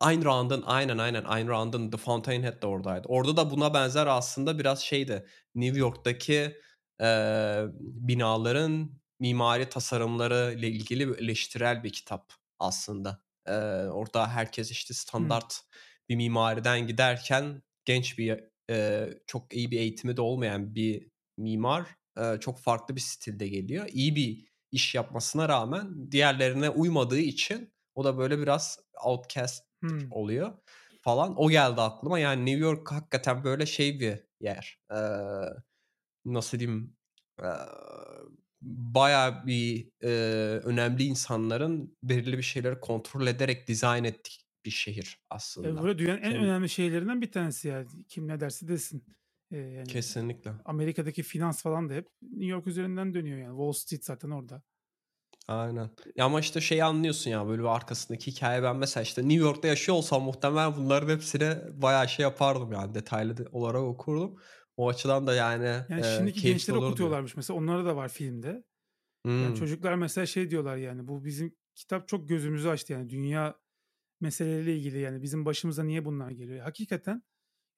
Ayn 0.00 0.24
Rand'ın 0.24 0.62
aynen 0.66 0.98
aynen 0.98 1.24
Ayn 1.24 1.48
Rand'ın 1.48 1.90
The 1.90 1.96
Fountainhead 1.96 2.62
de 2.62 2.66
oradaydı. 2.66 3.08
Orada 3.08 3.36
da 3.36 3.50
buna 3.50 3.74
benzer 3.74 4.06
aslında 4.06 4.58
biraz 4.58 4.80
şeydi. 4.82 5.26
New 5.54 5.78
York'taki 5.80 6.56
eee, 7.00 7.66
binaların 7.80 9.00
mimari 9.20 9.68
tasarımları 9.68 10.54
ile 10.58 10.68
ilgili 10.68 11.02
eleştirel 11.14 11.84
bir 11.84 11.90
kitap 11.92 12.32
aslında. 12.58 13.22
Eee, 13.48 13.54
orada 13.92 14.28
herkes 14.28 14.70
işte 14.70 14.94
standart 14.94 15.60
bir 16.08 16.16
mimariden 16.16 16.86
giderken 16.86 17.62
genç 17.84 18.18
bir 18.18 18.40
eee, 18.70 19.22
çok 19.26 19.54
iyi 19.54 19.70
bir 19.70 19.78
eğitimi 19.80 20.16
de 20.16 20.20
olmayan 20.20 20.74
bir 20.74 21.08
mimar 21.38 21.86
eee, 22.18 22.38
çok 22.40 22.60
farklı 22.60 22.96
bir 22.96 23.00
stilde 23.00 23.48
geliyor. 23.48 23.86
İyi 23.92 24.16
bir 24.16 24.51
iş 24.72 24.94
yapmasına 24.94 25.48
rağmen 25.48 26.12
diğerlerine 26.12 26.70
uymadığı 26.70 27.18
için 27.18 27.74
o 27.94 28.04
da 28.04 28.18
böyle 28.18 28.38
biraz 28.38 28.78
outcast 29.04 29.64
Hımm. 29.82 30.16
oluyor 30.16 30.52
falan. 31.02 31.34
O 31.40 31.50
geldi 31.50 31.80
aklıma. 31.80 32.18
Yani 32.18 32.46
New 32.46 32.60
York 32.60 32.92
hakikaten 32.92 33.44
böyle 33.44 33.66
şey 33.66 34.00
bir 34.00 34.18
yer. 34.40 34.78
Eee, 34.92 35.48
nasıl 36.24 36.58
diyeyim? 36.58 36.96
Eee, 37.42 37.48
bayağı 38.62 39.46
bir 39.46 39.90
eee, 40.02 40.10
önemli 40.64 41.04
insanların 41.04 41.98
belirli 42.02 42.38
bir 42.38 42.42
şeyleri 42.42 42.80
kontrol 42.80 43.26
ederek 43.26 43.68
dizayn 43.68 44.04
ettiği 44.04 44.38
bir 44.64 44.70
şehir 44.70 45.22
E, 45.64 45.68
aslında. 45.70 45.82
böyle 45.82 45.98
dünyanın 45.98 46.20
en 46.22 46.36
önemli 46.36 46.68
şehirlerinden 46.68 47.20
bir 47.22 47.32
tanesi 47.32 47.68
yani. 47.68 47.88
Kim 48.08 48.28
ne 48.28 48.40
derse 48.40 48.68
desin. 48.68 49.04
Eee, 49.52 49.58
yani 49.58 49.86
kesinlikle. 49.88 50.52
Amerika'daki 50.64 51.22
finans 51.22 51.62
falan 51.62 51.88
da 51.90 51.94
hep 51.94 52.08
New 52.22 52.46
York 52.46 52.66
üzerinden 52.66 53.14
dönüyor 53.14 53.38
yani. 53.38 53.50
Wall 53.56 53.72
Street 53.72 54.04
zaten 54.04 54.30
orada. 54.30 54.62
Aynen. 55.48 55.90
Ya 56.16 56.24
ama 56.24 56.40
işte 56.40 56.60
şeyi 56.60 56.84
anlıyorsun 56.84 57.30
ya 57.30 57.46
böyle 57.46 57.62
bir 57.62 57.66
arkasındaki 57.76 58.30
hikaye 58.30 58.62
ben 58.62 58.76
mesela 58.76 59.02
işte 59.02 59.22
New 59.22 59.34
York'ta 59.44 59.68
yaşıyor 59.68 59.98
olsam 59.98 60.22
muhtemelen 60.22 60.76
bunların 60.76 61.08
hepsini 61.08 61.56
bayağı 61.82 62.08
şey 62.08 62.22
yapardım 62.22 62.72
yani 62.72 62.94
detaylı 62.94 63.36
de- 63.36 63.48
olarak 63.52 63.80
okurdum. 63.82 64.36
O 64.76 64.88
açıdan 64.88 65.26
da 65.26 65.34
yani 65.34 65.64
Yani 65.88 66.00
e, 66.00 66.02
şimdiki 66.02 66.72
olurdu. 66.72 66.86
okutuyorlarmış 66.86 67.36
mesela. 67.36 67.58
Onlara 67.58 67.84
da 67.84 67.96
var 67.96 68.08
filmde. 68.08 68.64
Yani 69.40 69.54
Hmm. 69.54 69.54
çocuklar 69.54 69.94
mesela 69.94 70.26
şey 70.26 70.50
diyorlar 70.50 70.76
yani 70.76 71.08
bu 71.08 71.24
bizim 71.24 71.56
kitap 71.74 72.08
çok 72.08 72.28
gözümüzü 72.28 72.68
açtı 72.68 72.92
yani 72.92 73.10
dünya 73.10 73.56
meseleleriyle 74.20 74.76
ilgili 74.76 74.98
yani 75.00 75.22
bizim 75.22 75.44
başımıza 75.44 75.84
niye 75.84 76.04
bunlar 76.04 76.30
geliyor? 76.30 76.60
Hakikaten 76.64 77.22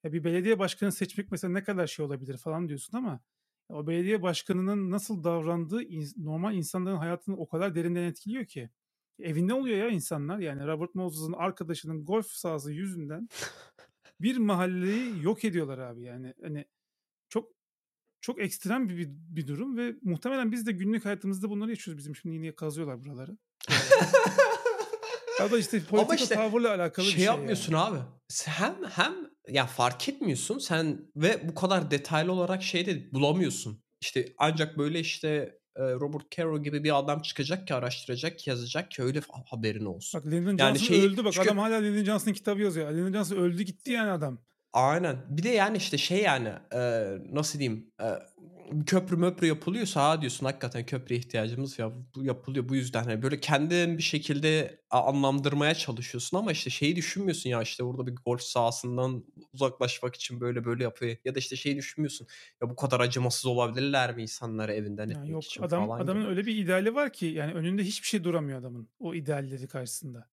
ya 0.05 0.13
bir 0.13 0.23
belediye 0.23 0.59
başkanı 0.59 0.91
seçmek 0.91 1.31
mesela 1.31 1.53
ne 1.53 1.63
kadar 1.63 1.87
şey 1.87 2.05
olabilir 2.05 2.37
falan 2.37 2.67
diyorsun 2.67 2.97
ama 2.97 3.19
o 3.69 3.87
belediye 3.87 4.21
başkanının 4.21 4.91
nasıl 4.91 5.23
davrandığı 5.23 5.81
normal 6.17 6.55
insanların 6.55 6.97
hayatını 6.97 7.37
o 7.37 7.47
kadar 7.47 7.75
derinden 7.75 8.03
etkiliyor 8.03 8.45
ki. 8.45 8.69
Evinde 9.19 9.53
oluyor 9.53 9.77
ya 9.77 9.89
insanlar 9.89 10.39
yani 10.39 10.67
Robert 10.67 10.95
Moses'ın 10.95 11.33
arkadaşının 11.33 12.05
golf 12.05 12.27
sahası 12.27 12.71
yüzünden 12.71 13.29
bir 14.21 14.37
mahalleyi 14.37 15.23
yok 15.23 15.45
ediyorlar 15.45 15.77
abi 15.77 16.03
yani. 16.03 16.33
Hani 16.41 16.65
çok 17.29 17.51
çok 18.21 18.41
ekstrem 18.41 18.89
bir, 18.89 18.97
bir, 18.97 19.09
bir 19.09 19.47
durum 19.47 19.77
ve 19.77 19.95
muhtemelen 20.01 20.51
biz 20.51 20.67
de 20.67 20.71
günlük 20.71 21.05
hayatımızda 21.05 21.49
bunları 21.49 21.69
yaşıyoruz. 21.69 21.97
Bizim 21.97 22.15
şimdi 22.15 22.35
yine 22.35 22.55
kazıyorlar 22.55 23.03
buraları. 23.03 23.37
Ya 25.39 25.51
da 25.51 25.57
işte 25.57 25.77
Ama 25.77 25.89
politika 25.89 26.15
işte 26.15 26.35
tavırla 26.35 26.75
alakalı 26.75 27.05
bir 27.05 27.11
şey 27.11 27.17
şey 27.17 27.25
yapmıyorsun 27.25 27.73
yani. 27.73 27.83
abi. 27.83 27.99
Hem 28.45 28.75
hem 28.83 29.34
ya 29.49 29.65
fark 29.65 30.09
etmiyorsun 30.09 30.59
sen 30.59 30.97
ve 31.15 31.49
bu 31.49 31.55
kadar 31.55 31.91
detaylı 31.91 32.31
olarak 32.31 32.63
şey 32.63 32.85
de 32.85 33.13
bulamıyorsun. 33.13 33.83
İşte 34.01 34.33
ancak 34.37 34.77
böyle 34.77 34.99
işte 34.99 35.27
e, 35.75 35.81
Robert 35.83 36.31
Caro 36.31 36.63
gibi 36.63 36.83
bir 36.83 36.99
adam 36.99 37.21
çıkacak 37.21 37.67
ki 37.67 37.73
araştıracak, 37.73 38.47
yazacak 38.47 38.91
ki 38.91 39.03
öyle 39.03 39.19
ha- 39.19 39.43
haberin 39.45 39.85
olsun. 39.85 40.21
Bak 40.21 40.31
Lyndon 40.31 40.57
Yani 40.57 40.77
Johnson 40.77 40.85
şeyi 40.95 41.03
öldü 41.03 41.25
bak 41.25 41.33
çünkü 41.33 41.47
adam 41.49 41.57
hala 41.57 41.75
Lyndon 41.75 42.03
Johnson 42.03 42.31
kitabı 42.33 42.61
yazıyor. 42.61 42.93
Lyndon 42.93 43.13
Johnson 43.13 43.35
öldü 43.35 43.63
gitti 43.63 43.91
yani 43.91 44.11
adam. 44.11 44.39
Aynen. 44.73 45.17
Bir 45.29 45.43
de 45.43 45.49
yani 45.49 45.77
işte 45.77 45.97
şey 45.97 46.21
yani 46.21 46.49
e, 46.73 47.11
nasıl 47.31 47.59
diyeyim 47.59 47.91
e, 48.01 48.05
köprü 48.85 49.15
möprü 49.15 49.47
yapılıyorsa 49.47 50.09
ha 50.09 50.21
diyorsun 50.21 50.45
hakikaten 50.45 50.85
köprüye 50.85 51.19
ihtiyacımız 51.19 51.79
ya 51.79 51.91
bu 52.15 52.23
yapılıyor 52.23 52.69
bu 52.69 52.75
yüzden 52.75 53.03
hani 53.03 53.21
böyle 53.21 53.39
kendin 53.39 53.97
bir 53.97 54.03
şekilde 54.03 54.79
a- 54.89 55.05
anlamlandırmaya 55.05 55.75
çalışıyorsun 55.75 56.37
ama 56.37 56.51
işte 56.51 56.69
şeyi 56.69 56.95
düşünmüyorsun 56.95 57.49
ya 57.49 57.61
işte 57.61 57.85
burada 57.85 58.07
bir 58.07 58.15
golf 58.15 58.41
sahasından 58.41 59.25
uzaklaşmak 59.53 60.15
için 60.15 60.41
böyle 60.41 60.65
böyle 60.65 60.83
yapıyor 60.83 61.17
ya 61.25 61.35
da 61.35 61.39
işte 61.39 61.55
şeyi 61.55 61.75
düşünmüyorsun 61.77 62.27
ya 62.61 62.69
bu 62.69 62.75
kadar 62.75 62.99
acımasız 62.99 63.45
olabilirler 63.45 64.15
mi 64.15 64.21
insanları 64.21 64.73
evinden 64.73 65.09
etmek 65.09 65.29
yok 65.29 65.43
için 65.43 65.63
adam 65.63 65.87
falan 65.87 66.01
adamın 66.01 66.21
gibi. 66.21 66.29
öyle 66.29 66.45
bir 66.45 66.55
ideali 66.55 66.95
var 66.95 67.13
ki 67.13 67.25
yani 67.25 67.53
önünde 67.53 67.83
hiçbir 67.83 68.07
şey 68.07 68.23
duramıyor 68.23 68.59
adamın 68.59 68.89
o 68.99 69.13
idealleri 69.13 69.67
karşısında. 69.67 70.29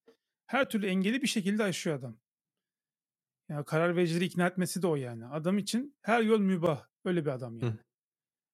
Her 0.47 0.69
türlü 0.69 0.87
engeli 0.87 1.23
bir 1.23 1.27
şekilde 1.27 1.63
aşıyor 1.65 1.99
adam. 1.99 2.17
Yani 3.49 3.65
karar 3.65 3.97
vericileri 3.97 4.25
ikna 4.25 4.47
etmesi 4.47 4.83
de 4.83 4.87
o 4.87 4.97
yani. 4.97 5.27
Adam 5.27 5.59
için 5.59 5.97
her 6.03 6.23
yol 6.23 6.41
mübah. 6.41 6.87
Öyle 7.05 7.25
bir 7.25 7.31
adam 7.31 7.61
Hı, 7.61 7.65
yani. 7.65 7.79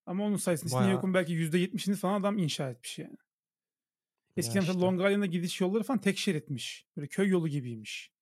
Ama 0.09 0.25
onun 0.25 0.37
sayesinde 0.37 0.73
bayağı 0.75 0.93
York'un 0.93 1.15
belki 1.15 1.33
%70'ini 1.33 1.95
falan 1.97 2.21
adam 2.21 2.39
inşa 2.39 2.71
etmiş 2.71 2.99
yani. 2.99 3.11
ya 3.11 3.17
Eskiden 4.37 4.61
mesela 4.61 4.73
işte. 4.75 4.87
Long 4.87 5.01
Island'a 5.01 5.27
gidiş 5.27 5.61
yolları 5.61 5.83
falan 5.83 6.01
tek 6.01 6.19
şeritmiş. 6.19 6.87
Böyle 6.97 7.09
köy 7.09 7.29
yolu 7.29 7.49
gibiymiş. 7.49 8.13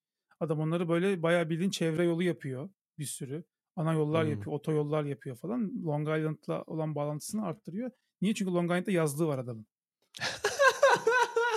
Adam 0.40 0.60
onları 0.60 0.88
böyle 0.88 1.22
bayağı 1.22 1.50
bildiğin 1.50 1.70
çevre 1.70 2.04
yolu 2.04 2.22
yapıyor 2.22 2.70
bir 2.98 3.04
sürü. 3.04 3.44
Ana 3.76 3.92
yollar 3.92 4.24
Hmm. 4.24 4.30
yapıyor, 4.30 4.56
otoyollar 4.56 5.04
yapıyor 5.04 5.36
falan. 5.36 5.84
Long 5.86 6.08
Island'la 6.08 6.62
olan 6.62 6.94
bağlantısını 6.94 7.46
arttırıyor. 7.46 7.90
Niye? 8.20 8.34
Çünkü 8.34 8.52
Long 8.52 8.70
Island'da 8.70 8.90
yazlığı 8.90 9.26
var 9.26 9.38
adamın. 9.38 9.66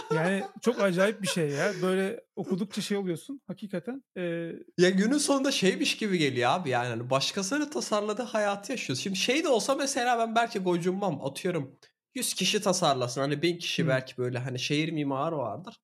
Yani 0.09 0.51
çok 0.61 0.81
acayip 0.81 1.21
bir 1.21 1.27
şey 1.27 1.49
ya. 1.51 1.81
Böyle 1.81 2.25
okudukça 2.35 2.81
şey 2.81 2.97
oluyorsun. 2.97 3.41
Hakikaten 3.47 4.03
eee, 4.15 4.63
Ya 4.77 4.89
günün 4.89 5.17
sonunda 5.17 5.51
şeymiş 5.51 5.97
gibi 5.97 6.17
geliyor 6.17 6.49
abi 6.51 6.69
yani 6.69 6.87
hani 6.87 7.09
başkasının 7.09 7.69
tasarladığı 7.69 8.23
hayatı 8.23 8.71
yaşıyoruz. 8.71 9.03
Şimdi 9.03 9.15
şey 9.17 9.43
de 9.43 9.47
olsa 9.49 9.75
mesela 9.75 10.19
ben 10.19 10.35
belki 10.35 10.59
gocunmam 10.59 11.25
atıyorum 11.25 11.79
100 12.15 12.33
kişi 12.33 12.61
tasarlasın 12.61 13.21
hani 13.21 13.41
1000 13.41 13.57
kişi 13.57 13.87
hı. 13.87 13.87
belki 13.87 14.17
böyle 14.17 14.39
hani 14.39 14.59
şehir 14.59 14.91
mimarı 14.91 15.37
vardır. 15.37 15.75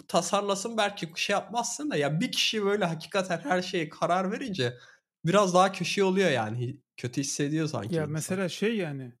Bu 0.00 0.06
tasarlasın 0.06 0.76
belki 0.76 1.12
şey 1.16 1.34
yapmazsın 1.34 1.90
da 1.90 1.96
ya 1.96 2.20
bir 2.20 2.32
kişi 2.32 2.64
böyle 2.64 2.84
hakikaten 2.84 3.38
her 3.40 3.62
şeye 3.62 3.88
karar 3.88 4.32
verince 4.32 4.78
biraz 5.24 5.54
daha 5.54 5.72
köşe 5.72 6.04
oluyor 6.04 6.30
yani. 6.30 6.80
Kötü 6.96 7.20
hissediyor 7.20 7.68
sanki 7.68 7.96
Ya 7.96 8.02
insan. 8.02 8.12
mesela 8.12 8.48
şey 8.48 8.76
yani 8.76 9.12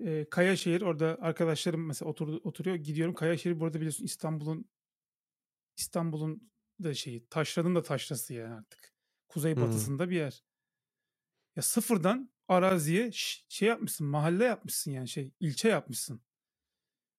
e, 0.00 0.28
Kayaşehir 0.30 0.82
orada 0.82 1.18
arkadaşlarım 1.20 1.86
mesela 1.86 2.10
otur, 2.10 2.40
oturuyor 2.42 2.76
gidiyorum 2.76 3.14
Kayaşehir 3.14 3.60
burada 3.60 3.78
biliyorsun 3.78 4.04
İstanbul'un 4.04 4.68
İstanbul'un 5.76 6.50
da 6.82 6.94
şeyi 6.94 7.26
taşranın 7.26 7.74
da 7.74 7.82
taşrası 7.82 8.34
yani 8.34 8.54
artık. 8.54 8.92
Kuzey 9.28 9.56
batısında 9.56 10.10
bir 10.10 10.16
yer. 10.16 10.44
Ya 11.56 11.62
sıfırdan 11.62 12.30
araziye 12.48 13.10
şey 13.48 13.68
yapmışsın 13.68 14.06
mahalle 14.06 14.44
yapmışsın 14.44 14.90
yani 14.90 15.08
şey 15.08 15.32
ilçe 15.40 15.68
yapmışsın. 15.68 16.20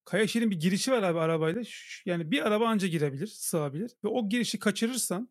Kayaşehir'in 0.05 0.51
bir 0.51 0.59
girişi 0.59 0.91
var 0.91 1.03
abi 1.03 1.19
arabayla. 1.19 1.63
Yani 2.05 2.31
bir 2.31 2.47
araba 2.47 2.67
anca 2.67 2.87
girebilir, 2.87 3.27
sığabilir. 3.27 3.91
Ve 4.03 4.07
o 4.07 4.29
girişi 4.29 4.59
kaçırırsan 4.59 5.29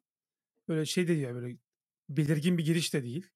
böyle 0.69 0.87
şey 0.87 1.09
değil 1.09 1.21
ya 1.21 1.35
böyle 1.35 1.57
belirgin 2.09 2.59
bir 2.59 2.65
giriş 2.65 2.95
de 2.95 3.03
değil. 3.03 3.27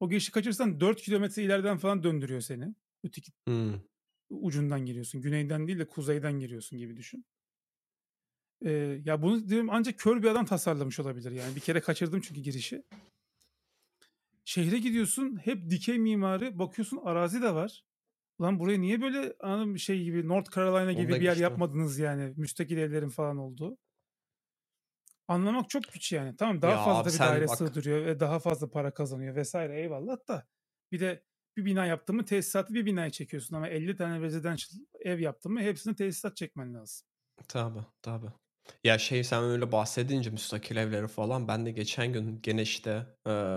O 0.00 0.10
girişi 0.10 0.32
kaçırırsan 0.32 0.80
4 0.80 1.02
kilometre 1.02 1.42
ileriden 1.42 1.78
falan 1.78 2.02
döndürüyor 2.02 2.40
seni. 2.40 2.74
Öteki 3.04 3.32
Hı. 3.48 3.80
ucundan 4.30 4.86
giriyorsun. 4.86 5.20
Güneyden 5.20 5.66
değil 5.66 5.78
de 5.78 5.88
kuzeyden 5.88 6.38
giriyorsun 6.40 6.78
gibi 6.78 6.96
düşün. 6.96 7.24
Ee, 8.64 9.00
ya 9.04 9.22
bunu 9.22 9.48
diyorum 9.48 9.68
ancak 9.70 9.98
kör 9.98 10.22
bir 10.22 10.28
adam 10.28 10.46
tasarlamış 10.46 11.00
olabilir 11.00 11.30
yani. 11.32 11.56
Bir 11.56 11.60
kere 11.60 11.80
kaçırdım 11.80 12.20
çünkü 12.20 12.40
girişi. 12.40 12.82
Şehre 14.44 14.78
gidiyorsun 14.78 15.36
hep 15.44 15.70
dikey 15.70 15.98
mimari 15.98 16.58
bakıyorsun 16.58 17.00
arazi 17.04 17.42
de 17.42 17.54
var. 17.54 17.84
Lan 18.40 18.58
burayı 18.60 18.80
niye 18.80 19.00
böyle 19.00 19.34
mı, 19.64 19.78
şey 19.78 20.02
gibi 20.04 20.28
North 20.28 20.56
Carolina 20.56 20.92
gibi 20.92 21.12
Onda 21.12 21.20
bir 21.20 21.24
yer 21.24 21.32
güçlü. 21.32 21.42
yapmadınız 21.42 21.98
yani. 21.98 22.34
Müstakil 22.36 22.76
evlerin 22.78 23.08
falan 23.08 23.36
olduğu. 23.38 23.78
Anlamak 25.28 25.70
çok 25.70 25.82
güç 25.92 26.12
yani. 26.12 26.36
Tamam 26.36 26.62
daha 26.62 26.70
Ya 26.72 26.84
fazla 26.84 27.12
bir 27.12 27.18
daire 27.18 27.48
bak- 27.48 27.58
sığdırıyor 27.58 28.06
ve 28.06 28.20
daha 28.20 28.38
fazla 28.38 28.70
para 28.70 28.94
kazanıyor 28.94 29.34
vesaire 29.36 29.80
eyvallah 29.80 30.28
da. 30.28 30.46
Bir 30.92 31.00
de 31.00 31.24
bir 31.58 31.64
bina 31.64 31.86
yaptın 31.86 32.16
mı 32.16 32.24
tesisatı 32.24 32.74
bir 32.74 32.86
binaya 32.86 33.10
çekiyorsun 33.10 33.56
ama 33.56 33.68
50 33.68 33.96
tane 33.96 34.20
residential 34.20 34.80
ev 35.00 35.18
yaptın 35.18 35.52
mı 35.52 35.60
hepsine 35.60 35.94
tesisat 35.94 36.36
çekmen 36.36 36.74
lazım. 36.74 37.06
Tabii 37.48 37.84
tabii. 38.02 38.26
Ya 38.84 38.98
şey 38.98 39.24
sen 39.24 39.44
öyle 39.44 39.72
bahsedince 39.72 40.30
müstakil 40.30 40.76
evleri 40.76 41.08
falan 41.08 41.48
ben 41.48 41.66
de 41.66 41.70
geçen 41.70 42.12
gün 42.12 42.40
gene 42.42 42.62
işte 42.62 43.06
e, 43.28 43.56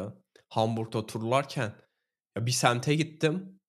Hamburg'da 0.50 1.06
turlarken 1.06 1.74
ya 2.38 2.46
bir 2.46 2.52
semte 2.52 2.96
gittim. 2.96 3.60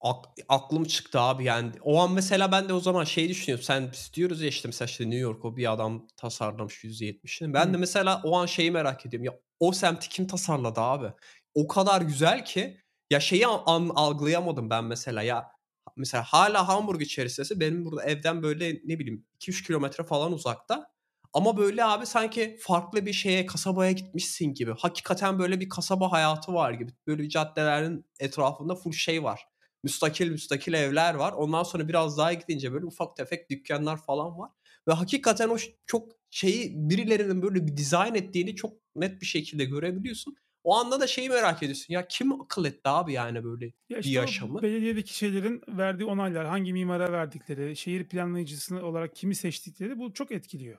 Ak- 0.00 0.28
aklım 0.48 0.84
çıktı 0.84 1.20
abi 1.20 1.44
yani. 1.44 1.72
O 1.82 2.00
an 2.00 2.12
mesela 2.12 2.52
ben 2.52 2.68
de 2.68 2.72
o 2.72 2.80
zaman 2.80 3.04
şey 3.04 3.28
düşünüyorum. 3.28 3.64
Sen 3.64 3.92
biz 3.92 4.10
diyoruz 4.14 4.42
ya 4.42 4.48
işte 4.48 4.68
mesela 4.68 4.86
işte 4.86 5.04
New 5.04 5.18
York 5.18 5.44
o 5.44 5.56
bir 5.56 5.72
adam 5.72 6.06
tasarlamış 6.16 6.84
%70'ini. 6.84 7.54
Ben 7.54 7.68
Hı. 7.68 7.72
de 7.72 7.76
mesela 7.76 8.20
o 8.24 8.36
an 8.38 8.46
şeyi 8.46 8.70
merak 8.70 9.06
ediyorum. 9.06 9.24
Ya 9.24 9.38
o 9.60 9.72
semti 9.72 10.08
kim 10.08 10.26
tasarladı 10.26 10.80
abi? 10.80 11.12
O 11.54 11.66
kadar 11.68 12.02
güzel 12.02 12.44
ki 12.44 12.80
ya 13.10 13.20
şeyi 13.20 13.46
an, 13.46 13.90
algılayamadım 13.94 14.70
ben 14.70 14.84
mesela 14.84 15.22
ya 15.22 15.48
mesela 15.96 16.24
hala 16.24 16.68
Hamburg 16.68 17.02
içerisinde 17.02 17.60
benim 17.60 17.84
burada 17.84 18.04
evden 18.04 18.42
böyle 18.42 18.80
ne 18.84 18.98
bileyim 18.98 19.26
2-3 19.40 19.66
kilometre 19.66 20.04
falan 20.04 20.32
uzakta. 20.32 20.86
Ama 21.32 21.56
böyle 21.56 21.84
abi 21.84 22.06
sanki 22.06 22.56
farklı 22.60 23.06
bir 23.06 23.12
şeye 23.12 23.46
kasabaya 23.46 23.92
gitmişsin 23.92 24.54
gibi. 24.54 24.72
Hakikaten 24.78 25.38
böyle 25.38 25.60
bir 25.60 25.68
kasaba 25.68 26.12
hayatı 26.12 26.54
var 26.54 26.72
gibi. 26.72 26.92
Böyle 27.06 27.28
caddelerin 27.28 28.06
etrafında 28.20 28.74
full 28.74 28.92
şey 28.92 29.22
var 29.22 29.46
müstakil 29.86 30.30
müstakil 30.30 30.72
evler 30.72 31.14
var. 31.14 31.32
Ondan 31.32 31.62
sonra 31.62 31.88
biraz 31.88 32.18
daha 32.18 32.32
gidince 32.32 32.72
böyle 32.72 32.86
ufak 32.86 33.16
tefek 33.16 33.50
dükkanlar 33.50 33.96
falan 33.96 34.38
var. 34.38 34.50
Ve 34.88 34.92
hakikaten 34.92 35.48
o 35.48 35.56
çok 35.86 36.12
şeyi 36.30 36.72
birilerinin 36.74 37.42
böyle 37.42 37.66
bir 37.66 37.76
dizayn 37.76 38.14
ettiğini 38.14 38.56
çok 38.56 38.72
net 38.96 39.20
bir 39.20 39.26
şekilde 39.26 39.64
görebiliyorsun. 39.64 40.36
O 40.66 40.74
anda 40.76 41.00
da 41.00 41.06
şeyi 41.06 41.28
merak 41.28 41.62
ediyorsun. 41.62 41.94
Ya 41.94 42.08
kim 42.08 42.40
akıl 42.42 42.64
etti 42.64 42.88
abi 42.88 43.12
yani 43.12 43.44
böyle 43.44 43.72
Ya 43.88 43.98
bir 44.04 44.10
işte 44.10 44.20
o 44.20 44.22
yaşamı? 44.22 44.60
belediyedeki 44.62 45.16
şeylerin 45.18 45.62
verdiği 45.68 46.04
onaylar, 46.04 46.46
hangi 46.46 46.72
mimara 46.72 47.12
verdikleri, 47.12 47.76
şehir 47.76 48.08
planlayıcısı 48.08 48.86
olarak 48.86 49.16
kimi 49.16 49.34
seçtikleri 49.34 49.98
bu 49.98 50.12
çok 50.12 50.30
etkiliyor. 50.32 50.78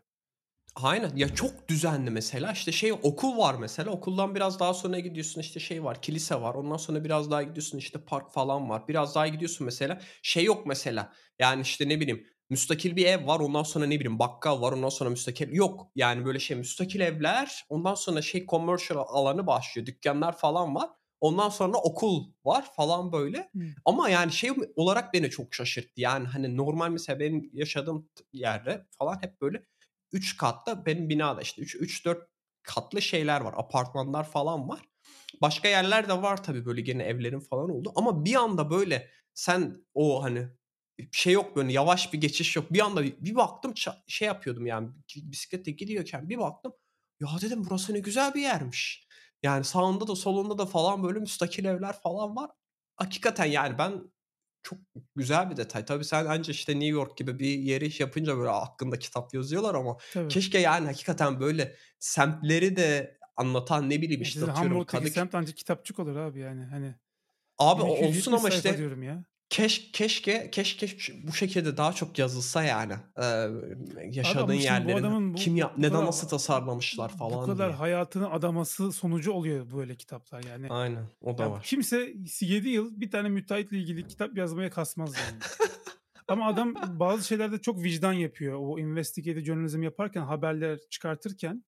Aynen 0.75 1.15
ya 1.15 1.35
çok 1.35 1.69
düzenli 1.69 2.09
mesela 2.09 2.51
işte 2.51 2.71
şey 2.71 2.91
okul 2.93 3.37
var 3.37 3.55
mesela 3.55 3.91
okuldan 3.91 4.35
biraz 4.35 4.59
daha 4.59 4.73
sonra 4.73 4.99
gidiyorsun 4.99 5.41
işte 5.41 5.59
şey 5.59 5.83
var 5.83 6.01
kilise 6.01 6.41
var 6.41 6.55
ondan 6.55 6.77
sonra 6.77 7.03
biraz 7.03 7.31
daha 7.31 7.43
gidiyorsun 7.43 7.77
işte 7.77 7.99
park 8.05 8.31
falan 8.31 8.69
var 8.69 8.87
biraz 8.87 9.15
daha 9.15 9.27
gidiyorsun 9.27 9.65
mesela 9.65 10.01
şey 10.21 10.43
yok 10.43 10.65
mesela 10.65 11.13
yani 11.39 11.61
işte 11.61 11.89
ne 11.89 11.99
bileyim 11.99 12.27
müstakil 12.49 12.95
bir 12.95 13.05
ev 13.05 13.27
var 13.27 13.39
ondan 13.39 13.63
sonra 13.63 13.85
ne 13.85 13.99
bileyim 13.99 14.19
bakkal 14.19 14.61
var 14.61 14.71
ondan 14.71 14.89
sonra 14.89 15.09
müstakil 15.09 15.53
yok 15.53 15.91
yani 15.95 16.25
böyle 16.25 16.39
şey 16.39 16.57
müstakil 16.57 16.99
evler 16.99 17.65
ondan 17.69 17.95
sonra 17.95 18.21
şey 18.21 18.45
commercial 18.45 18.97
alanı 19.07 19.47
başlıyor 19.47 19.85
dükkanlar 19.85 20.37
falan 20.37 20.75
var 20.75 20.89
ondan 21.21 21.49
sonra 21.49 21.77
okul 21.77 22.31
var 22.45 22.65
falan 22.75 23.11
böyle 23.11 23.37
Hı. 23.37 23.63
ama 23.85 24.09
yani 24.09 24.31
şey 24.31 24.51
olarak 24.75 25.13
beni 25.13 25.29
çok 25.29 25.53
şaşırttı 25.53 26.01
yani 26.01 26.27
hani 26.27 26.57
normal 26.57 26.89
mesela 26.89 27.19
benim 27.19 27.49
yaşadığım 27.53 28.09
yerde 28.33 28.85
falan 28.91 29.21
hep 29.21 29.41
böyle 29.41 29.63
3 30.11 30.37
katta 30.37 30.85
benim 30.85 31.09
binada 31.09 31.41
işte 31.41 31.61
3-4 31.61 32.27
katlı 32.63 33.01
şeyler 33.01 33.41
var. 33.41 33.53
Apartmanlar 33.57 34.29
falan 34.31 34.69
var. 34.69 34.81
Başka 35.41 35.67
yerler 35.67 36.09
de 36.09 36.21
var 36.21 36.43
tabii 36.43 36.65
böyle 36.65 36.81
gene 36.81 37.03
evlerin 37.03 37.39
falan 37.39 37.69
oldu. 37.69 37.91
Ama 37.95 38.25
bir 38.25 38.35
anda 38.35 38.69
böyle 38.69 39.09
sen 39.33 39.85
o 39.93 40.23
hani 40.23 40.47
şey 41.11 41.33
yok 41.33 41.55
böyle 41.55 41.73
yavaş 41.73 42.13
bir 42.13 42.21
geçiş 42.21 42.55
yok. 42.55 42.73
Bir 42.73 42.79
anda 42.79 43.03
bir 43.03 43.35
baktım 43.35 43.73
şey 44.07 44.25
yapıyordum 44.25 44.65
yani 44.65 44.89
bisiklette 45.15 45.71
gidiyorken 45.71 46.29
bir 46.29 46.37
baktım 46.37 46.73
ya 47.19 47.27
dedim 47.41 47.65
burası 47.69 47.93
ne 47.93 47.99
güzel 47.99 48.33
bir 48.33 48.41
yermiş. 48.41 49.07
Yani 49.43 49.63
sağında 49.63 50.07
da 50.07 50.15
solunda 50.15 50.57
da 50.57 50.65
falan 50.65 51.03
böyle 51.03 51.19
müstakil 51.19 51.65
evler 51.65 52.01
falan 52.01 52.35
var. 52.35 52.51
Hakikaten 52.95 53.45
yani 53.45 53.77
ben 53.77 54.11
çok 54.63 54.79
güzel 55.15 55.49
bir 55.51 55.57
detay. 55.57 55.85
Tabii 55.85 56.05
sen 56.05 56.25
anca 56.25 56.51
işte 56.51 56.73
New 56.73 56.87
York 56.87 57.17
gibi 57.17 57.39
bir 57.39 57.59
yeri 57.59 58.01
yapınca 58.01 58.37
böyle 58.37 58.49
hakkında 58.49 58.99
kitap 58.99 59.33
yazıyorlar 59.33 59.75
ama 59.75 59.97
Tabii. 60.13 60.27
keşke 60.27 60.59
yani 60.59 60.85
hakikaten 60.85 61.39
böyle 61.39 61.75
semtleri 61.99 62.75
de 62.75 63.17
anlatan 63.35 63.89
ne 63.89 64.01
bileyim 64.01 64.21
işte 64.21 64.51
atıyorum 64.51 64.85
Kadıköy. 64.85 65.11
semt 65.11 65.35
ancak 65.35 65.57
kitapçık 65.57 65.99
olur 65.99 66.15
abi 66.15 66.39
yani 66.39 66.65
hani. 66.65 66.95
Abi 67.57 67.81
o 67.81 67.87
1270 67.87 68.27
olsun 68.27 68.31
ama 68.31 68.49
işte 68.49 68.69
ya. 69.03 69.25
Keş, 69.49 69.91
keşke 69.91 70.49
keşke 70.51 70.87
bu 71.27 71.33
şekilde 71.33 71.77
daha 71.77 71.93
çok 71.93 72.19
yazılsa 72.19 72.63
yani. 72.63 72.93
Ee, 73.17 73.23
yaşadığın 74.11 74.47
bu 74.47 74.53
yerlerin 74.53 74.97
adamın 74.97 75.33
bu- 75.33 75.37
kim 75.37 75.53
bu- 75.53 75.57
yap 75.57 75.73
bu 75.77 75.81
neden 75.81 75.91
kadar- 75.91 76.05
nasıl 76.05 76.27
tasarlamışlar 76.27 77.11
Bu 77.13 77.17
falan 77.17 77.45
kadar 77.45 77.67
diye. 77.69 77.77
hayatını 77.77 78.31
adaması 78.31 78.91
sonucu 78.91 79.31
oluyor 79.31 79.71
böyle 79.73 79.95
kitaplar 79.95 80.43
yani. 80.43 80.67
Aynen 80.69 81.05
o 81.21 81.37
da 81.37 81.43
Ya 81.43 81.51
var. 81.51 81.63
kimse 81.63 82.13
7 82.41 82.69
yıl 82.69 83.01
bir 83.01 83.11
tane 83.11 83.29
müteahhitle 83.29 83.77
ilgili 83.77 84.07
kitap 84.07 84.37
yazmaya 84.37 84.69
kasmaz 84.69 85.13
yani. 85.15 85.39
Ama 86.27 86.47
adam 86.47 86.73
bazı 86.99 87.27
şeylerde 87.27 87.57
çok 87.61 87.83
vicdan 87.83 88.13
yapıyor. 88.13 88.57
O 88.61 88.79
investigative 88.79 89.45
journalism 89.45 89.83
yaparken, 89.83 90.21
haberler 90.21 90.79
çıkartırken 90.89 91.63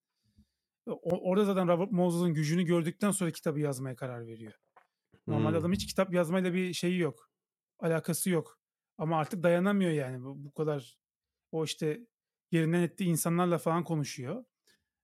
o- 0.88 1.30
orada 1.30 1.46
zaten 1.46 1.68
Robert 1.68 1.92
Moses'ın 1.92 2.34
gücünü 2.34 2.64
gördükten 2.64 3.12
sonra 3.12 3.32
kitabı 3.32 3.60
yazmaya 3.60 3.96
karar 3.96 4.28
veriyor. 4.28 4.54
Normalde 5.28 5.50
Hmm. 5.50 5.60
adam 5.60 5.72
hiç 5.72 5.88
kitap 5.88 6.14
yazmayla 6.14 6.54
bir 6.54 6.74
şeyi 6.74 7.00
yok. 7.00 7.29
Alakası 7.80 8.30
yok. 8.30 8.60
Ama 8.98 9.20
artık 9.20 9.44
dayanamıyor 9.44 9.92
yani. 9.92 10.24
Bu, 10.24 10.44
bu 10.44 10.52
kadar 10.52 10.98
o 11.52 11.64
işte 11.64 12.08
yerinden 12.52 12.82
ettiği 12.82 13.06
insanlarla 13.06 13.58
falan 13.58 13.84
konuşuyor. 13.84 14.46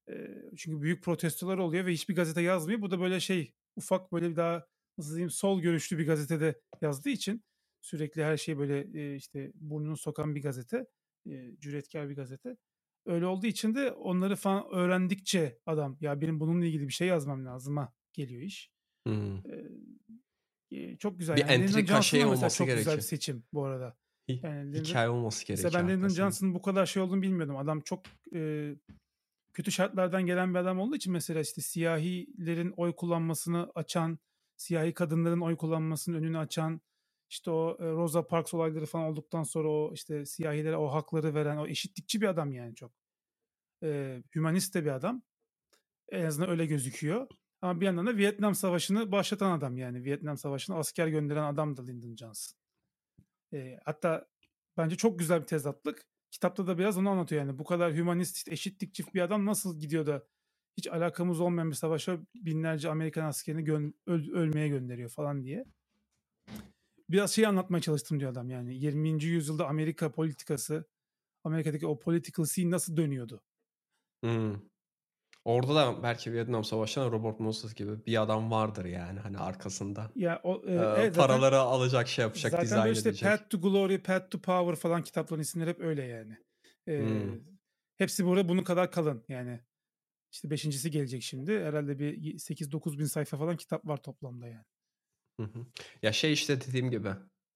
Ee, 0.09 0.27
çünkü 0.57 0.81
büyük 0.81 1.03
protestolar 1.03 1.57
oluyor 1.57 1.85
ve 1.85 1.93
hiçbir 1.93 2.15
gazete 2.15 2.41
yazmıyor. 2.41 2.81
Bu 2.81 2.91
da 2.91 2.99
böyle 2.99 3.19
şey 3.19 3.53
ufak 3.75 4.11
böyle 4.11 4.29
bir 4.29 4.35
daha 4.35 4.67
nasıl 4.97 5.11
diyeyim 5.11 5.29
sol 5.29 5.61
görüşlü 5.61 5.97
bir 5.97 6.07
gazetede 6.07 6.61
yazdığı 6.81 7.09
için 7.09 7.43
sürekli 7.81 8.23
her 8.23 8.37
şey 8.37 8.57
böyle 8.57 9.01
e, 9.01 9.15
işte 9.15 9.51
burnunu 9.55 9.97
sokan 9.97 10.35
bir 10.35 10.41
gazete, 10.41 10.87
e, 11.29 11.55
cüretkar 11.59 12.09
bir 12.09 12.15
gazete. 12.15 12.57
Öyle 13.05 13.25
olduğu 13.25 13.45
için 13.45 13.75
de 13.75 13.91
onları 13.91 14.35
falan 14.35 14.65
öğrendikçe 14.71 15.59
adam 15.65 15.97
ya 16.01 16.21
benim 16.21 16.39
bununla 16.39 16.65
ilgili 16.65 16.87
bir 16.87 16.93
şey 16.93 17.07
yazmam 17.07 17.45
lazıma 17.45 17.93
geliyor 18.13 18.41
iş. 18.41 18.71
Hmm. 19.07 19.37
E, 19.37 19.71
çok 20.99 21.19
güzel. 21.19 21.35
Bir 21.35 21.41
Yani 21.41 21.51
Lyndon 21.51 21.63
entrika 21.63 21.87
Johnson 21.87 22.01
şey 22.01 22.21
da 22.21 22.25
mesela 22.25 22.37
olması 22.39 22.57
çok 22.57 22.67
güzel 22.67 22.75
gerekiyor. 22.77 22.97
bir 22.97 23.01
seçim 23.01 23.43
bu 23.53 23.65
arada. 23.65 23.97
Yani 24.27 24.71
Lyndon- 24.71 24.83
Hikaye 24.83 25.09
olması 25.09 25.45
gerekiyor. 25.45 25.71
Mesela 25.73 25.87
ben 25.87 25.97
Lyndon. 25.97 26.07
Johnson'ın 26.09 26.53
bu 26.53 26.61
kadar 26.61 26.85
şey 26.85 27.03
olduğunu 27.03 27.21
bilmiyordum. 27.21 27.57
Adam 27.57 27.81
çok 27.81 28.03
e, 28.35 28.71
kötü 29.53 29.71
şartlardan 29.71 30.25
gelen 30.25 30.53
bir 30.53 30.59
adam 30.59 30.79
olduğu 30.79 30.95
için 30.95 31.13
mesela 31.13 31.41
işte 31.41 31.61
siyahilerin 31.61 32.73
oy 32.77 32.95
kullanmasını 32.95 33.71
açan, 33.75 34.19
siyahi 34.57 34.93
kadınların 34.93 35.41
oy 35.41 35.55
kullanmasının 35.55 36.17
önünü 36.17 36.37
açan, 36.37 36.81
işte 37.29 37.51
o 37.51 37.77
e, 37.79 37.83
Rosa 37.83 38.27
Parks 38.27 38.53
olayları 38.53 38.85
falan 38.85 39.05
olduktan 39.05 39.43
sonra 39.43 39.69
o 39.69 39.93
işte 39.93 40.25
siyahilere 40.25 40.77
o 40.77 40.87
hakları 40.87 41.33
veren, 41.33 41.57
o 41.57 41.67
eşitlikçi 41.67 42.21
bir 42.21 42.27
adam 42.27 42.51
yani 42.51 42.75
çok. 42.75 42.91
E, 43.83 44.21
hümanist 44.35 44.75
de 44.75 44.85
bir 44.85 44.91
adam. 44.91 45.21
En 46.09 46.25
azından 46.25 46.49
öyle 46.49 46.65
gözüküyor. 46.65 47.27
Ama 47.65 47.81
bir 47.81 47.85
yandan 47.85 48.07
da 48.07 48.17
Vietnam 48.17 48.55
Savaşı'nı 48.55 49.11
başlatan 49.11 49.51
adam 49.57 49.77
yani. 49.77 50.03
Vietnam 50.03 50.37
Savaşı'na 50.37 50.77
asker 50.77 51.07
gönderen 51.07 51.43
adam 51.43 51.77
da 51.77 51.85
Lyndon 51.85 52.15
Johnson. 52.15 52.57
E, 53.53 53.79
hatta 53.85 54.27
bence 54.77 54.95
çok 54.95 55.19
güzel 55.19 55.41
bir 55.41 55.45
tezatlık. 55.45 56.05
Kitapta 56.31 56.67
da 56.67 56.77
biraz 56.77 56.97
onu 56.97 57.09
anlatıyor 57.09 57.41
yani. 57.41 57.59
Bu 57.59 57.63
kadar 57.63 57.93
hümanist, 57.95 58.47
eşitlikçi 58.47 59.03
bir 59.13 59.21
adam 59.21 59.45
nasıl 59.45 59.79
gidiyor 59.79 60.05
da 60.05 60.27
hiç 60.77 60.87
alakamız 60.87 61.39
olmayan 61.39 61.69
bir 61.69 61.75
savaşa 61.75 62.19
binlerce 62.35 62.89
Amerikan 62.89 63.25
askerini 63.25 63.63
gö- 63.63 63.93
öl- 64.07 64.31
ölmeye 64.31 64.67
gönderiyor 64.67 65.09
falan 65.09 65.43
diye. 65.43 65.65
Biraz 67.09 67.31
şey 67.31 67.45
anlatmaya 67.45 67.81
çalıştım 67.81 68.19
diyor 68.19 68.31
adam 68.31 68.49
yani 68.49 68.75
20. 68.75 69.23
yüzyılda 69.23 69.67
Amerika 69.67 70.11
politikası, 70.11 70.85
Amerika'daki 71.43 71.87
o 71.87 71.99
political 71.99 72.45
scene 72.45 72.71
nasıl 72.71 72.97
dönüyordu? 72.97 73.41
Hmm. 74.23 74.74
Orada 75.45 75.75
da 75.75 76.03
belki 76.03 76.33
Vietnam 76.33 76.63
Savaşı'nda 76.63 77.11
Robert 77.11 77.39
Moses 77.39 77.75
gibi 77.75 78.05
bir 78.05 78.21
adam 78.21 78.51
vardır 78.51 78.85
yani 78.85 79.19
hani 79.19 79.37
arkasında. 79.37 80.11
Ya 80.15 80.41
o 80.43 80.61
e, 80.67 80.71
Ee, 80.71 80.75
evet, 80.75 81.15
zaten 81.15 81.27
paraları 81.27 81.59
alacak 81.59 82.07
şey 82.07 82.23
yapacak, 82.23 82.51
zaten 82.51 82.65
dizayn 82.65 82.93
işte 82.93 83.09
edecek. 83.09 83.29
Path 83.29 83.49
to 83.49 83.61
Glory, 83.61 84.01
Path 84.01 84.29
to 84.29 84.41
Power 84.41 84.75
falan 84.75 85.03
kitapların 85.03 85.41
isimleri 85.41 85.69
hep 85.69 85.79
öyle 85.79 86.03
yani. 86.03 86.37
Ee, 86.87 86.99
Hmm. 86.99 87.39
Hepsi 87.97 88.25
burada 88.25 88.49
bunun 88.49 88.63
kadar 88.63 88.91
kalın 88.91 89.25
yani. 89.29 89.59
İşte 90.31 90.49
beşincisi 90.49 90.91
gelecek 90.91 91.23
şimdi. 91.23 91.59
Herhalde 91.59 91.99
bir 91.99 92.39
8-9 92.39 92.99
bin 92.99 93.05
sayfa 93.05 93.37
falan 93.37 93.57
kitap 93.57 93.87
var 93.87 93.97
toplamda 94.03 94.47
yani. 94.47 94.65
Hı 95.39 95.43
hı. 95.43 95.65
Ya 96.01 96.11
şey 96.11 96.33
işte 96.33 96.61
dediğim 96.61 96.91
gibi 96.91 97.09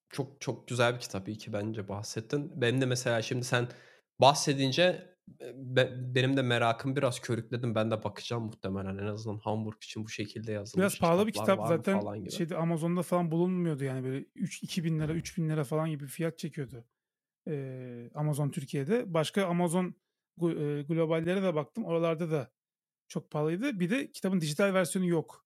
çok 0.10 0.42
çok 0.42 0.68
güzel 0.68 0.96
bir 0.96 1.00
kitap 1.00 1.28
iyi 1.28 1.38
ki 1.38 1.54
bence 1.54 1.88
bahsettin. 1.88 2.62
Benim 2.62 2.82
de 2.82 2.86
mesela 2.86 3.22
şimdi 3.22 3.46
sen 3.46 3.68
bahsedince 4.22 5.16
be- 5.56 6.16
benim 6.16 6.38
de 6.38 6.42
merakım 6.42 6.96
biraz 6.96 7.20
körükledim. 7.22 7.76
Ben 7.76 7.92
de 7.92 8.04
bakacağım 8.04 8.44
muhtemelen 8.44 8.98
en 8.98 9.06
azından 9.08 9.38
Hamburg 9.38 9.78
için 9.84 10.04
bu 10.04 10.10
şekilde 10.10 10.52
yazılmış 10.52 10.78
Biraz 10.84 11.00
pahalı 11.00 11.28
bir 11.28 11.32
kitap 11.32 11.68
zaten 11.68 12.00
falan 12.00 12.20
gibi. 12.20 12.32
şeyde 12.32 12.58
Amazon'da 12.58 13.02
falan 13.04 13.32
bulunmuyordu 13.32 13.84
yani 13.84 14.04
böyle 14.04 14.26
3 14.36 14.64
2000 14.64 15.00
lira 15.00 15.14
3000 15.14 15.50
lira 15.50 15.64
falan 15.64 15.90
gibi 15.90 16.08
fiyat 16.08 16.38
çekiyordu. 16.38 16.86
Ee, 17.48 18.10
Amazon 18.14 18.50
Türkiye'de. 18.50 19.14
Başka 19.14 19.46
Amazon 19.46 19.96
globallere 20.88 21.44
de 21.44 21.56
baktım. 21.56 21.86
Oralarda 21.86 22.32
da 22.32 22.52
çok 23.08 23.32
pahalıydı. 23.32 23.80
Bir 23.80 23.90
de 23.90 24.12
kitabın 24.12 24.42
dijital 24.42 24.74
versiyonu 24.74 25.08
yok. 25.08 25.46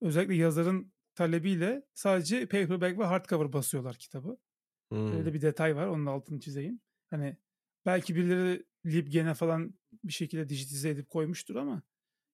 Özellikle 0.00 0.34
yazarın 0.34 0.92
talebiyle 1.14 1.82
sadece 1.94 2.40
paperback 2.48 2.98
ve 2.98 3.04
hardcover 3.04 3.52
basıyorlar 3.52 3.96
kitabı. 3.96 4.36
Öyle 4.92 5.18
Hmm. 5.18 5.24
de 5.26 5.34
bir 5.34 5.40
detay 5.42 5.76
var. 5.76 5.86
Onun 5.86 6.06
altını 6.06 6.40
çizeyim. 6.40 6.80
Hani 7.10 7.36
belki 7.86 8.16
birileri 8.16 8.66
Libgen'e 8.86 9.34
falan 9.34 9.74
bir 10.04 10.12
şekilde 10.12 10.48
dijitize 10.48 10.90
edip 10.90 11.10
koymuştur 11.10 11.56
ama 11.56 11.82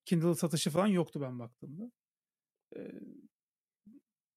Kindle 0.05 0.35
satışı 0.35 0.71
falan 0.71 0.87
yoktu 0.87 1.21
ben 1.21 1.39
baktığımda. 1.39 1.93
Ee, 2.77 2.93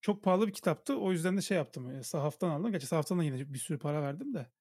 çok 0.02 0.24
pahalı 0.24 0.48
bir 0.48 0.54
kitaptı. 0.54 0.98
O 0.98 1.12
yüzden 1.12 1.38
de 1.38 1.42
şey 1.42 1.58
yaptım. 1.58 2.04
Sahaftan 2.04 2.50
aldım. 2.50 2.72
Gerçi 2.72 2.88
sahaftan 2.88 3.20
da 3.20 3.24
yine 3.24 3.54
bir 3.54 3.60
sürü 3.60 3.80
para 3.80 4.02
verdim 4.02 4.34
de. 4.34 4.52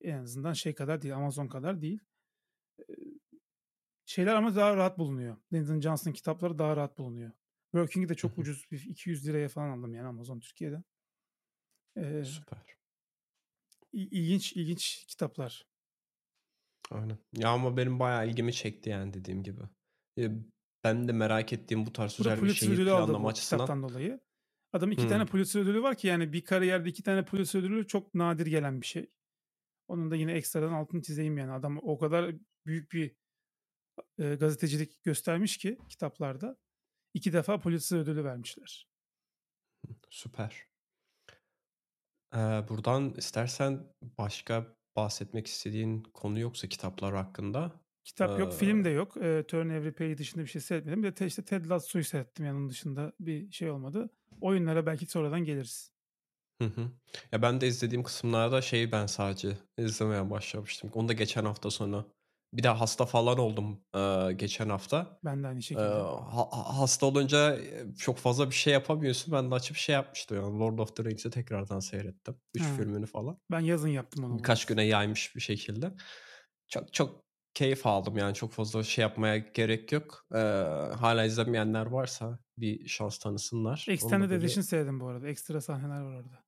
En 0.00 0.18
azından 0.18 0.52
şey 0.52 0.74
kadar 0.74 1.02
değil. 1.02 1.16
Amazon 1.16 1.48
kadar 1.48 1.80
değil. 1.82 2.00
Ee, 2.80 2.94
şeyler 4.06 4.34
ama 4.34 4.56
daha 4.56 4.76
rahat 4.76 4.98
bulunuyor. 4.98 5.36
Lyndon 5.52 5.80
Johnson 5.80 6.12
kitapları 6.12 6.58
daha 6.58 6.76
rahat 6.76 6.98
bulunuyor. 6.98 7.32
Working'i 7.70 8.08
de 8.08 8.14
çok 8.14 8.38
ucuz. 8.38 8.66
bir 8.70 8.84
200 8.84 9.26
liraya 9.26 9.48
falan 9.48 9.78
aldım 9.78 9.94
yani 9.94 10.08
Amazon 10.08 10.40
Türkiye'de. 10.40 10.82
Ee, 11.96 12.24
Süper. 12.24 12.58
il- 13.92 14.12
ilginç 14.12 14.52
ilginç 14.52 15.04
kitaplar. 15.08 15.66
Aynen. 16.90 17.18
Ya 17.32 17.48
ama 17.48 17.76
benim 17.76 17.98
bayağı 17.98 18.28
ilgimi 18.28 18.52
çekti 18.52 18.90
yani 18.90 19.14
dediğim 19.14 19.42
gibi. 19.42 19.60
E, 20.18 20.30
Ben 20.84 21.08
de 21.08 21.12
merak 21.12 21.52
ettiğim 21.52 21.86
bu 21.86 21.92
tarz 21.92 22.18
Bu 22.18 22.24
da 22.24 22.28
özel 22.28 22.36
bir 22.36 22.40
Pulitzer 22.40 22.66
şehir 22.66 22.74
ödülü 22.78 22.90
aldı 22.90 23.06
planlama 23.06 23.24
bu 23.24 23.28
açısından. 23.28 23.64
kitaptan 23.66 23.82
dolayı. 23.90 24.20
Adam 24.72 24.92
iki 24.92 25.02
Hmm. 25.02 25.08
tane 25.08 25.26
Pulitzer 25.26 25.60
ödülü 25.60 25.82
var 25.82 25.96
ki 25.96 26.06
yani 26.06 26.32
bir 26.32 26.44
kariyerde 26.44 26.88
iki 26.88 27.02
tane 27.02 27.24
Pulitzer 27.24 27.60
ödülü 27.60 27.86
çok 27.86 28.14
nadir 28.14 28.46
gelen 28.46 28.80
bir 28.80 28.86
şey. 28.86 29.10
Onun 29.88 30.10
da 30.10 30.16
yine 30.16 30.32
ekstradan 30.32 30.72
altını 30.72 31.02
çizeyim 31.02 31.38
yani. 31.38 31.52
Adam 31.52 31.78
o 31.82 31.98
kadar 31.98 32.34
büyük 32.66 32.92
bir 32.92 33.16
e, 34.18 34.34
gazetecilik 34.34 35.02
göstermiş 35.02 35.56
ki 35.58 35.78
kitaplarda. 35.88 36.56
iki 37.14 37.32
defa 37.32 37.60
Pulitzer 37.60 37.98
ödülü 37.98 38.24
vermişler. 38.24 38.88
Süper. 40.10 40.66
Ee, 42.34 42.38
buradan 42.68 43.14
istersen 43.14 43.92
başka 44.02 44.76
bahsetmek 44.96 45.46
istediğin 45.46 46.02
konu 46.02 46.38
yoksa 46.38 46.68
kitaplar 46.68 47.14
hakkında. 47.14 47.72
Kitap 48.04 48.38
yok, 48.38 48.52
Ee, 48.52 48.56
film 48.56 48.84
de 48.84 48.90
yok. 48.90 49.16
E, 49.16 49.44
Turn 49.48 49.68
Every 49.70 49.92
Page 49.92 50.18
dışında 50.18 50.42
bir 50.44 50.48
şey 50.48 50.62
seyretmedim. 50.62 51.02
Bir 51.02 51.08
de 51.08 51.14
te- 51.14 51.26
işte 51.26 51.44
Ted 51.44 51.70
Lasso'yu 51.70 52.04
seyrettim 52.04 52.46
yani 52.46 52.56
onun 52.56 52.68
dışında 52.68 53.12
bir 53.20 53.52
şey 53.52 53.70
olmadı. 53.70 54.10
Oyunlara 54.40 54.86
belki 54.86 55.06
sonradan 55.06 55.44
geliriz. 55.44 55.92
Hı 56.62 56.64
hı. 56.68 56.90
Ya 57.32 57.42
ben 57.42 57.60
de 57.60 57.66
izlediğim 57.66 58.02
kısımlarda 58.02 58.62
şeyi 58.62 58.92
ben 58.92 59.06
sadece 59.06 59.58
izlemeye 59.78 60.30
başlamıştım. 60.30 60.90
Onu 60.94 61.08
da 61.08 61.12
geçen 61.12 61.44
hafta 61.44 61.70
sonu. 61.70 62.12
Bir 62.52 62.62
de 62.62 62.68
hasta 62.68 63.06
falan 63.06 63.38
oldum 63.38 63.80
e, 63.94 64.32
geçen 64.32 64.68
hafta. 64.68 65.18
Ben 65.24 65.42
de 65.42 65.46
aynı 65.46 65.58
E, 65.58 65.62
şekilde. 65.62 65.84
ha- 65.88 66.48
ha- 66.52 66.78
hasta 66.80 67.06
olunca 67.06 67.56
e, 67.56 67.94
çok 67.98 68.18
fazla 68.18 68.50
bir 68.50 68.54
şey 68.54 68.72
yapamıyorsun. 68.72 69.32
Ben 69.34 69.50
de 69.50 69.54
açıp 69.54 69.76
şey 69.76 69.92
yapmıştım. 69.94 70.36
Yani 70.36 70.58
Lord 70.58 70.78
of 70.78 70.96
the 70.96 71.04
Rings'i 71.04 71.30
tekrardan 71.30 71.80
seyrettim. 71.80 72.36
Üç 72.54 72.62
Ha. 72.62 72.68
filmini 72.76 73.06
falan. 73.06 73.38
Ben 73.50 73.60
yazın 73.60 73.88
yaptım 73.88 74.24
onu. 74.24 74.38
Birkaç 74.38 74.64
güne 74.64 74.82
yaymış 74.84 75.36
bir 75.36 75.40
şekilde. 75.40 75.92
Çok 76.68 76.92
çok 76.92 77.22
keyif 77.54 77.86
aldım 77.86 78.16
yani 78.18 78.34
çok 78.34 78.52
fazla 78.52 78.82
şey 78.84 79.02
yapmaya 79.02 79.36
gerek 79.38 79.92
yok. 79.92 80.26
Ee, 80.34 80.38
hala 80.98 81.24
izlemeyenler 81.24 81.86
varsa 81.86 82.38
bir 82.58 82.88
şans 82.88 83.18
tanısınlar. 83.18 83.86
Extended 83.88 84.30
böyle- 84.30 84.44
Edition 84.44 84.62
seyredim 84.62 85.00
bu 85.00 85.06
arada. 85.08 85.28
Ekstra 85.28 85.60
sahneler 85.60 86.00
var 86.00 86.14
orada. 86.14 86.44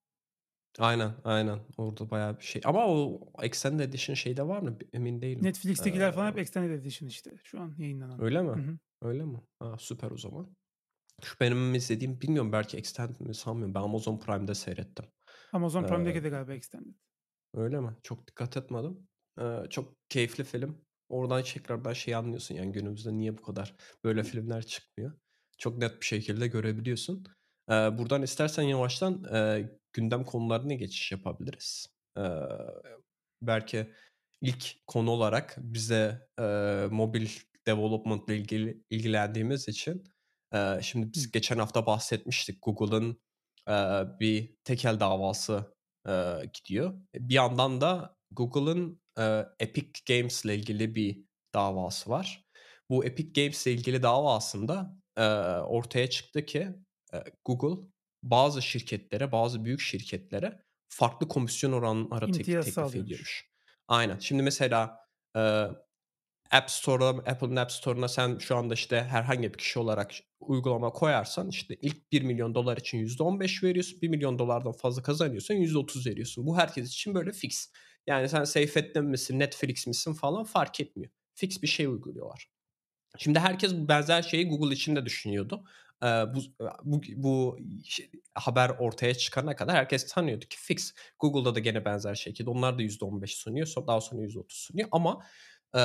Aynen 0.78 1.12
aynen 1.24 1.58
orada 1.76 2.10
bayağı 2.10 2.38
bir 2.38 2.44
şey. 2.44 2.62
Ama 2.64 2.86
o 2.86 3.20
Extended 3.42 3.88
Edition 3.88 4.14
şeyde 4.14 4.48
var 4.48 4.58
mı 4.62 4.78
emin 4.92 5.22
değilim. 5.22 5.44
Netflix'tekiler 5.44 6.12
falan 6.12 6.30
hep 6.30 6.38
Ee, 6.38 6.40
Extended 6.40 6.70
Edition 6.70 7.08
işte. 7.08 7.30
Şu 7.44 7.60
an 7.60 7.74
yayınlanan. 7.78 8.22
Öyle 8.22 8.42
mi? 8.42 8.48
Hı 8.48 8.70
hı. 8.70 8.78
Öyle 9.02 9.24
mi? 9.24 9.40
Ha, 9.58 9.76
süper 9.78 10.10
o 10.10 10.16
zaman. 10.18 10.56
Şu 11.22 11.36
benim 11.40 11.74
izlediğim 11.74 12.20
bilmiyorum 12.20 12.52
belki 12.52 12.76
Extended 12.76 13.20
mi 13.20 13.34
sanmıyorum. 13.34 13.74
Ben 13.74 13.80
Amazon 13.80 14.18
Prime'de 14.18 14.54
seyrettim. 14.54 15.04
Amazon 15.52 15.84
Ee, 15.84 15.86
Prime'deki 15.86 16.24
de 16.24 16.28
galiba 16.28 16.52
Extended. 16.54 16.94
Öyle 17.54 17.80
mi? 17.80 17.90
Çok 18.02 18.26
dikkat 18.26 18.56
etmedim. 18.56 19.08
Ee, 19.40 19.62
çok 19.70 19.94
keyifli 20.08 20.44
film. 20.44 20.84
Oradan 21.08 21.42
tekrardan 21.42 21.92
şey 21.92 22.14
anlıyorsun 22.14 22.54
yani 22.54 22.72
günümüzde 22.72 23.12
niye 23.12 23.38
bu 23.38 23.42
kadar 23.42 23.74
böyle 24.04 24.22
filmler 24.22 24.66
çıkmıyor. 24.66 25.12
Çok 25.58 25.78
net 25.78 26.00
bir 26.00 26.06
şekilde 26.06 26.46
görebiliyorsun. 26.46 27.24
Ee, 27.70 27.72
buradan 27.72 28.22
istersen 28.22 28.62
yavaştan 28.62 29.24
e, 29.34 29.68
gündem 29.94 30.24
konularına 30.24 30.74
geçiş 30.74 31.12
yapabiliriz. 31.12 31.86
Ee, 32.18 32.22
belki 33.42 33.90
ilk 34.40 34.86
konu 34.86 35.10
olarak 35.10 35.54
bize 35.58 36.28
e, 36.38 36.42
mobil 36.90 37.28
development 37.66 38.28
ile 38.28 38.36
ilgili 38.36 38.84
ilgilendiğimiz 38.90 39.68
için 39.68 40.04
e, 40.54 40.78
şimdi 40.82 41.12
biz 41.14 41.32
geçen 41.32 41.58
hafta 41.58 41.86
bahsetmiştik 41.86 42.58
Google'ın 42.62 43.20
e, 43.68 43.74
bir 44.20 44.56
tekel 44.64 45.00
davası 45.00 45.74
e, 46.08 46.12
gidiyor. 46.52 46.94
Bir 47.14 47.34
yandan 47.34 47.80
da 47.80 48.16
Google'ın 48.30 49.00
e, 49.18 49.44
Epic 49.60 50.00
Games 50.08 50.44
ile 50.44 50.54
ilgili 50.56 50.94
bir 50.94 51.24
davası 51.54 52.10
var. 52.10 52.44
Bu 52.90 53.04
Epic 53.04 53.42
Games 53.42 53.66
ile 53.66 53.74
ilgili 53.74 54.02
davasında 54.02 54.96
e, 55.16 55.24
ortaya 55.58 56.10
çıktı 56.10 56.46
ki 56.46 56.68
e, 57.14 57.18
Google 57.44 57.93
bazı 58.30 58.62
şirketlere, 58.62 59.32
bazı 59.32 59.64
büyük 59.64 59.80
şirketlere 59.80 60.62
farklı 60.88 61.28
komisyon 61.28 61.72
oranları 61.72 62.32
tek- 62.32 62.46
teklif 62.46 62.74
sağlıyormuş. 62.74 63.06
ediyormuş. 63.06 63.50
Aynen. 63.88 64.18
Şimdi 64.18 64.42
mesela 64.42 64.98
e, 65.36 65.40
App 66.50 66.70
Store'a, 66.70 67.08
Apple'ın 67.08 67.56
App 67.56 67.72
Store'una 67.72 68.08
sen 68.08 68.38
şu 68.38 68.56
anda 68.56 68.74
işte 68.74 69.02
herhangi 69.02 69.52
bir 69.52 69.58
kişi 69.58 69.78
olarak 69.78 70.14
uygulama 70.40 70.90
koyarsan 70.92 71.48
işte 71.48 71.76
ilk 71.80 72.12
1 72.12 72.22
milyon 72.22 72.54
dolar 72.54 72.76
için 72.76 72.98
%15 72.98 73.62
veriyorsun. 73.62 74.00
1 74.02 74.08
milyon 74.08 74.38
dolardan 74.38 74.72
fazla 74.72 75.02
kazanıyorsan 75.02 75.56
%30 75.56 76.06
veriyorsun. 76.06 76.46
Bu 76.46 76.58
herkes 76.58 76.88
için 76.88 77.14
böyle 77.14 77.32
fix. 77.32 77.72
Yani 78.06 78.28
sen 78.28 78.44
Seyfettin 78.44 79.04
misin, 79.04 79.38
Netflix 79.38 79.86
misin 79.86 80.12
falan 80.12 80.44
fark 80.44 80.80
etmiyor. 80.80 81.12
Fix 81.34 81.62
bir 81.62 81.68
şey 81.68 81.86
uyguluyorlar. 81.86 82.50
Şimdi 83.18 83.38
herkes 83.38 83.74
bu 83.74 83.88
benzer 83.88 84.22
şeyi 84.22 84.48
Google 84.48 84.74
için 84.74 84.96
de 84.96 85.06
düşünüyordu. 85.06 85.64
Ee, 86.04 86.06
bu, 86.34 86.40
bu, 86.84 87.02
bu 87.16 87.58
haber 88.34 88.70
ortaya 88.78 89.14
çıkana 89.14 89.56
kadar 89.56 89.76
herkes 89.76 90.06
tanıyordu 90.06 90.44
ki 90.44 90.56
fix. 90.58 90.94
Google'da 91.18 91.54
da 91.54 91.58
gene 91.58 91.84
benzer 91.84 92.14
şekilde 92.14 92.50
onlar 92.50 92.78
da 92.78 92.82
%15 92.82 93.26
sunuyor. 93.26 93.68
Daha 93.86 94.00
sonra 94.00 94.22
%30 94.22 94.44
sunuyor 94.48 94.88
ama 94.92 95.24
e, 95.74 95.78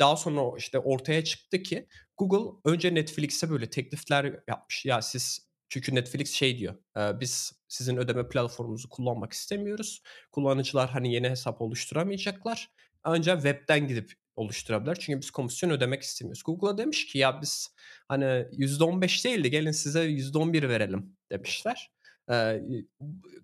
daha 0.00 0.16
sonra 0.16 0.58
işte 0.58 0.78
ortaya 0.78 1.24
çıktı 1.24 1.62
ki 1.62 1.86
Google 2.16 2.70
önce 2.70 2.94
Netflix'e 2.94 3.50
böyle 3.50 3.70
teklifler 3.70 4.24
yapmış. 4.48 4.84
Ya 4.84 5.02
siz 5.02 5.50
çünkü 5.68 5.94
Netflix 5.94 6.32
şey 6.32 6.58
diyor. 6.58 6.74
e, 6.96 7.20
biz 7.20 7.52
sizin 7.68 7.96
ödeme 7.96 8.28
platformunuzu 8.28 8.88
kullanmak 8.88 9.32
istemiyoruz. 9.32 10.02
Kullanıcılar 10.32 10.90
hani 10.90 11.14
yeni 11.14 11.30
hesap 11.30 11.62
oluşturamayacaklar. 11.62 12.70
Ancak 13.02 13.36
webten 13.42 13.88
gidip 13.88 14.12
oluşturabilir. 14.40 14.96
Çünkü 14.96 15.20
biz 15.20 15.30
komisyon 15.30 15.70
ödemek 15.70 16.02
istemiyoruz. 16.02 16.42
Google'a 16.42 16.78
demiş 16.78 17.06
ki 17.06 17.18
ya 17.18 17.42
biz 17.42 17.74
hani 18.08 18.24
%15 18.24 19.24
değil 19.24 19.44
de 19.44 19.48
gelin 19.48 19.70
size 19.70 20.04
%11 20.04 20.68
verelim 20.68 21.16
demişler. 21.30 21.90
Ee, 22.30 22.62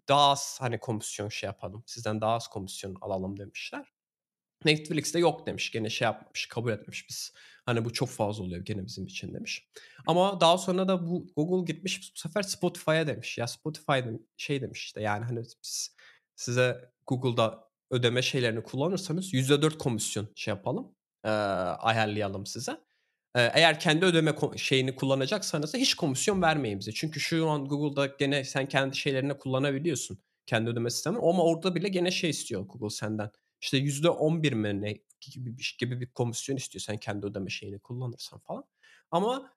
daha 0.09 0.31
az 0.31 0.57
hani 0.61 0.79
komisyon 0.79 1.29
şey 1.29 1.47
yapalım. 1.47 1.83
Sizden 1.87 2.21
daha 2.21 2.35
az 2.35 2.49
komisyon 2.49 2.97
alalım 3.01 3.39
demişler. 3.39 3.87
Netflix 4.65 5.15
de 5.15 5.19
yok 5.19 5.47
demiş. 5.47 5.71
Gene 5.71 5.91
şey 5.91 6.07
yapmış, 6.07 6.47
kabul 6.47 6.73
etmiş 6.73 7.09
biz. 7.09 7.33
Hani 7.67 7.85
bu 7.85 7.93
çok 7.93 8.09
fazla 8.09 8.45
oluyor 8.45 8.65
gene 8.65 8.87
bizim 8.87 9.07
için 9.07 9.35
demiş. 9.35 9.69
Ama 10.07 10.41
daha 10.41 10.59
sonra 10.59 10.89
da 10.89 11.07
bu 11.07 11.27
Google 11.37 11.73
gitmiş 11.73 12.13
bu 12.15 12.19
sefer 12.19 12.43
Spotify'a 12.43 13.07
demiş. 13.07 13.39
Ya 13.39 13.47
Spotify 13.47 13.93
şey 14.37 14.63
demiş 14.63 14.85
işte 14.85 15.03
yani 15.03 15.25
hani 15.25 15.43
biz 15.63 15.97
size 16.37 16.91
Google'da 17.07 17.66
ödeme 17.91 18.23
şeylerini 18.23 18.63
kullanırsanız 18.63 19.35
%4 19.35 19.79
komisyon 19.79 20.29
şey 20.35 20.55
yapalım. 20.55 20.95
E, 21.25 21.29
ayarlayalım 21.29 22.47
size. 22.47 22.73
E, 23.35 23.41
eğer 23.55 23.81
kendi 23.81 24.05
ödeme 24.05 24.35
şeyini 24.57 24.97
kullanacaksanız 24.97 25.75
da 25.75 25.79
hiç 25.79 25.95
komisyon 25.95 26.43
vermeyin 26.43 26.79
bize. 26.79 26.93
Çünkü 26.93 27.21
şu 27.21 27.49
an 27.49 27.65
Google'da 27.65 28.07
gene 28.07 28.45
sen 28.45 28.69
kendi 28.69 28.97
şeylerini 28.97 29.39
kullanabiliyorsun. 29.39 30.19
Kendi 30.47 30.71
ödeme 30.71 30.91
sistemi. 30.91 31.19
Ama 31.19 31.43
orada 31.45 31.75
bile 31.75 31.89
gene 31.89 32.11
şey 32.11 32.31
istiyor 32.31 32.63
Google 32.63 32.91
senden. 32.91 33.31
İşte 33.61 33.79
%11 33.79 34.55
mi 34.55 34.83
ne 34.83 34.99
gibi 35.21 35.57
gibi 35.79 36.01
bir 36.01 36.11
komisyon 36.11 36.57
istiyor 36.57 36.83
sen 36.83 36.97
kendi 36.97 37.27
ödeme 37.27 37.51
şeyini 37.51 37.79
kullanırsan 37.79 38.39
falan. 38.39 38.65
Ama 39.11 39.53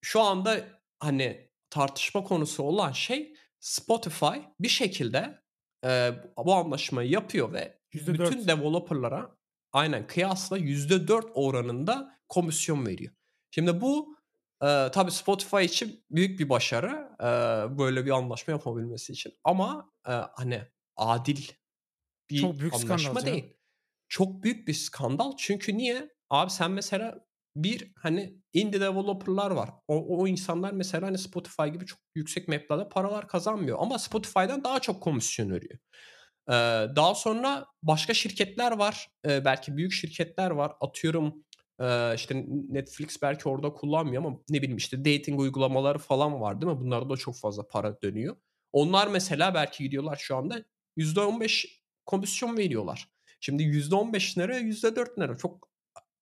şu 0.00 0.20
anda 0.20 0.64
hani 1.00 1.50
tartışma 1.70 2.24
konusu 2.24 2.62
olan 2.62 2.92
şey 2.92 3.34
Spotify 3.60 4.36
bir 4.60 4.68
şekilde 4.68 5.42
e, 5.84 6.12
bu 6.36 6.54
anlaşmayı 6.54 7.10
yapıyor 7.10 7.52
ve 7.52 7.78
%4. 7.92 8.12
bütün 8.12 8.48
developerlara 8.48 9.36
aynen 9.72 10.06
kıyasla 10.06 10.58
%4 10.58 11.30
oranında 11.34 12.18
komisyon 12.28 12.86
veriyor. 12.86 13.14
Şimdi 13.50 13.80
bu 13.80 14.16
e, 14.62 14.66
tabii 14.92 15.10
Spotify 15.10 15.64
için 15.64 16.04
büyük 16.10 16.40
bir 16.40 16.48
başarı 16.48 17.08
e, 17.20 17.24
böyle 17.78 18.06
bir 18.06 18.10
anlaşma 18.10 18.52
yapabilmesi 18.52 19.12
için 19.12 19.32
ama 19.44 19.92
e, 20.08 20.12
hani 20.12 20.62
adil 20.96 21.42
bir 22.30 22.40
Çok 22.40 22.60
büyük 22.60 22.74
anlaşma 22.74 23.26
değil. 23.26 23.44
Ya. 23.44 23.50
Çok 24.08 24.42
büyük 24.42 24.68
bir 24.68 24.74
skandal 24.74 25.32
çünkü 25.36 25.76
niye? 25.76 26.10
Abi 26.30 26.50
sen 26.50 26.70
mesela 26.70 27.27
bir 27.64 27.92
hani 27.96 28.34
indie 28.52 28.80
developerlar 28.80 29.50
var. 29.50 29.70
O, 29.88 30.18
o 30.18 30.26
insanlar 30.26 30.72
mesela 30.72 31.06
hani 31.06 31.18
Spotify 31.18 31.66
gibi 31.68 31.86
çok 31.86 32.00
yüksek 32.14 32.48
meblağda 32.48 32.88
paralar 32.88 33.28
kazanmıyor 33.28 33.78
ama 33.80 33.98
Spotify'dan 33.98 34.64
daha 34.64 34.80
çok 34.80 35.02
komisyon 35.02 35.50
veriyor. 35.50 35.78
Ee, 36.48 36.52
daha 36.96 37.14
sonra 37.14 37.66
başka 37.82 38.14
şirketler 38.14 38.72
var. 38.72 39.08
Ee, 39.26 39.44
belki 39.44 39.76
büyük 39.76 39.92
şirketler 39.92 40.50
var. 40.50 40.72
Atıyorum 40.80 41.44
e, 41.80 42.14
işte 42.14 42.44
Netflix 42.68 43.22
belki 43.22 43.48
orada 43.48 43.72
kullanmıyor 43.72 44.24
ama 44.24 44.38
ne 44.50 44.58
bileyim 44.62 44.76
işte 44.76 44.98
dating 45.04 45.40
uygulamaları 45.40 45.98
falan 45.98 46.40
var 46.40 46.60
değil 46.60 46.72
mi? 46.72 46.80
Bunlarda 46.80 47.10
da 47.10 47.16
çok 47.16 47.36
fazla 47.36 47.68
para 47.68 48.02
dönüyor. 48.02 48.36
Onlar 48.72 49.08
mesela 49.08 49.54
belki 49.54 49.84
gidiyorlar 49.84 50.16
şu 50.16 50.36
anda 50.36 50.64
%15 50.96 51.82
komisyon 52.06 52.56
veriyorlar. 52.56 53.08
Şimdi 53.40 53.62
%15 53.62 54.38
lira 54.38 54.58
%4 54.58 55.20
lira 55.20 55.36
çok 55.36 55.67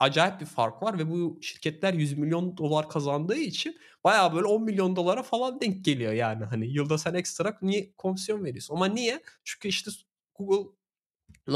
acayip 0.01 0.41
bir 0.41 0.47
fark 0.47 0.83
var 0.83 0.99
ve 0.99 1.11
bu 1.11 1.39
şirketler 1.43 1.95
100 1.95 2.19
milyon 2.19 2.57
dolar 2.57 2.89
kazandığı 2.89 3.37
için 3.37 3.79
bayağı 4.05 4.35
böyle 4.35 4.47
10 4.47 4.63
milyon 4.63 4.97
dolara 4.97 5.23
falan 5.23 5.61
denk 5.61 5.85
geliyor 5.85 6.13
yani. 6.13 6.45
Hani 6.45 6.67
yılda 6.67 6.99
sen 6.99 7.15
ekstra 7.15 7.59
niye 7.63 7.93
komisyon 7.99 8.45
veriyorsun? 8.45 8.75
Ama 8.75 8.87
niye? 8.87 9.23
Çünkü 9.45 9.69
işte 9.69 9.91
Google 10.35 10.71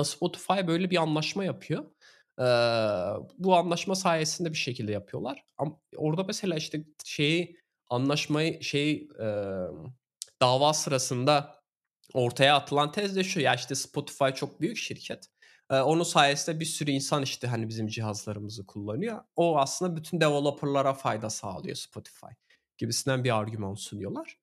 Spotify 0.04 0.66
böyle 0.66 0.90
bir 0.90 0.96
anlaşma 0.96 1.44
yapıyor. 1.44 1.84
Ee, 2.38 2.44
bu 3.38 3.56
anlaşma 3.56 3.94
sayesinde 3.94 4.52
bir 4.52 4.58
şekilde 4.58 4.92
yapıyorlar. 4.92 5.44
Ama 5.58 5.80
orada 5.96 6.24
mesela 6.24 6.56
işte 6.56 6.84
şeyi 7.04 7.56
anlaşmayı 7.88 8.62
şey 8.62 9.08
e, 9.20 9.26
dava 10.42 10.72
sırasında 10.72 11.60
ortaya 12.14 12.56
atılan 12.56 12.92
tez 12.92 13.16
de 13.16 13.24
şu 13.24 13.40
ya 13.40 13.54
işte 13.54 13.74
Spotify 13.74 14.28
çok 14.34 14.60
büyük 14.60 14.76
şirket. 14.76 15.28
Onun 15.70 16.02
sayesinde 16.02 16.60
bir 16.60 16.64
sürü 16.64 16.90
insan 16.90 17.22
işte 17.22 17.46
hani 17.46 17.68
bizim 17.68 17.86
cihazlarımızı 17.86 18.66
kullanıyor. 18.66 19.18
O 19.36 19.58
aslında 19.58 19.96
bütün 19.96 20.20
developerlara 20.20 20.94
fayda 20.94 21.30
sağlıyor 21.30 21.76
Spotify 21.76 22.26
gibisinden 22.78 23.24
bir 23.24 23.36
argüman 23.38 23.74
sunuyorlar. 23.74 24.38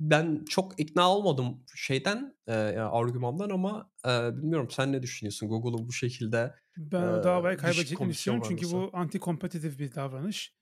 Ben 0.00 0.44
çok 0.48 0.80
ikna 0.80 1.10
olmadım 1.16 1.64
şeyden 1.76 2.36
e, 2.46 2.52
yani 2.52 2.80
argümandan 2.80 3.50
ama 3.50 3.90
e, 4.06 4.36
bilmiyorum 4.36 4.68
sen 4.70 4.92
ne 4.92 5.02
düşünüyorsun 5.02 5.48
Google'un 5.48 5.88
bu 5.88 5.92
şekilde 5.92 6.54
Ben 6.76 7.02
o 7.02 7.24
davayı 7.24 7.56
kaybedeceklerini 7.56 8.12
düşünüyorum 8.12 8.56
çünkü 8.58 8.74
bu 8.74 8.90
anti 8.92 9.20
kompetitif 9.20 9.78
bir 9.78 9.94
davranış. 9.94 10.54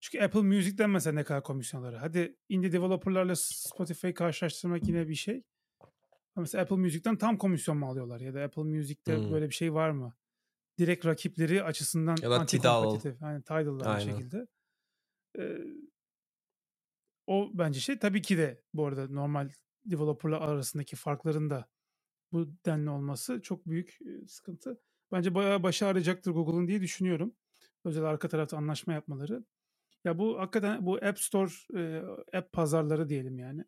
Çünkü 0.00 0.24
Apple 0.24 0.42
Music'ten 0.42 0.90
mesela 0.90 1.14
ne 1.14 1.24
kadar 1.24 1.42
komisyonları. 1.42 1.96
Hadi 1.96 2.36
indie 2.48 2.72
developerlarla 2.72 3.36
Spotify 3.36 4.10
karşılaştırmak 4.10 4.88
yine 4.88 5.08
bir 5.08 5.14
şey. 5.14 5.42
Mesela 6.40 6.62
Apple 6.62 6.76
Music'ten 6.76 7.16
tam 7.16 7.38
komisyon 7.38 7.78
mu 7.78 7.86
alıyorlar? 7.86 8.20
Ya 8.20 8.34
da 8.34 8.42
Apple 8.42 8.62
Music'te 8.62 9.16
hmm. 9.16 9.32
böyle 9.32 9.48
bir 9.48 9.54
şey 9.54 9.74
var 9.74 9.90
mı? 9.90 10.14
Direkt 10.78 11.06
rakipleri 11.06 11.64
açısından 11.64 12.16
ya 12.22 12.30
da 12.30 12.46
Tidal. 12.46 13.00
Yani 13.20 13.42
Tidal'la 13.42 13.84
aynı 13.84 14.10
şekilde. 14.10 14.46
Ee, 15.38 15.58
o 17.26 17.50
bence 17.54 17.80
şey 17.80 17.98
tabii 17.98 18.22
ki 18.22 18.38
de 18.38 18.62
bu 18.74 18.86
arada 18.86 19.08
normal 19.08 19.50
developerlar 19.84 20.40
arasındaki 20.40 20.96
farkların 20.96 21.50
da 21.50 21.68
bu 22.32 22.48
denli 22.66 22.90
olması 22.90 23.42
çok 23.42 23.66
büyük 23.66 23.98
sıkıntı. 24.28 24.80
Bence 25.12 25.34
bayağı 25.34 25.62
başı 25.62 25.86
arayacaktır 25.86 26.30
Google'un 26.30 26.68
diye 26.68 26.80
düşünüyorum. 26.80 27.34
Özel 27.84 28.04
arka 28.04 28.28
tarafta 28.28 28.56
anlaşma 28.56 28.92
yapmaları. 28.92 29.44
Ya 30.04 30.18
bu 30.18 30.38
hakikaten 30.38 30.86
bu 30.86 30.96
App 30.96 31.18
Store, 31.18 31.50
e, 31.74 32.02
app 32.38 32.52
pazarları 32.52 33.08
diyelim 33.08 33.38
yani. 33.38 33.64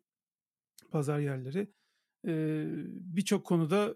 Pazar 0.91 1.19
yerleri 1.19 1.73
e, 2.27 2.65
birçok 2.89 3.45
konuda 3.45 3.95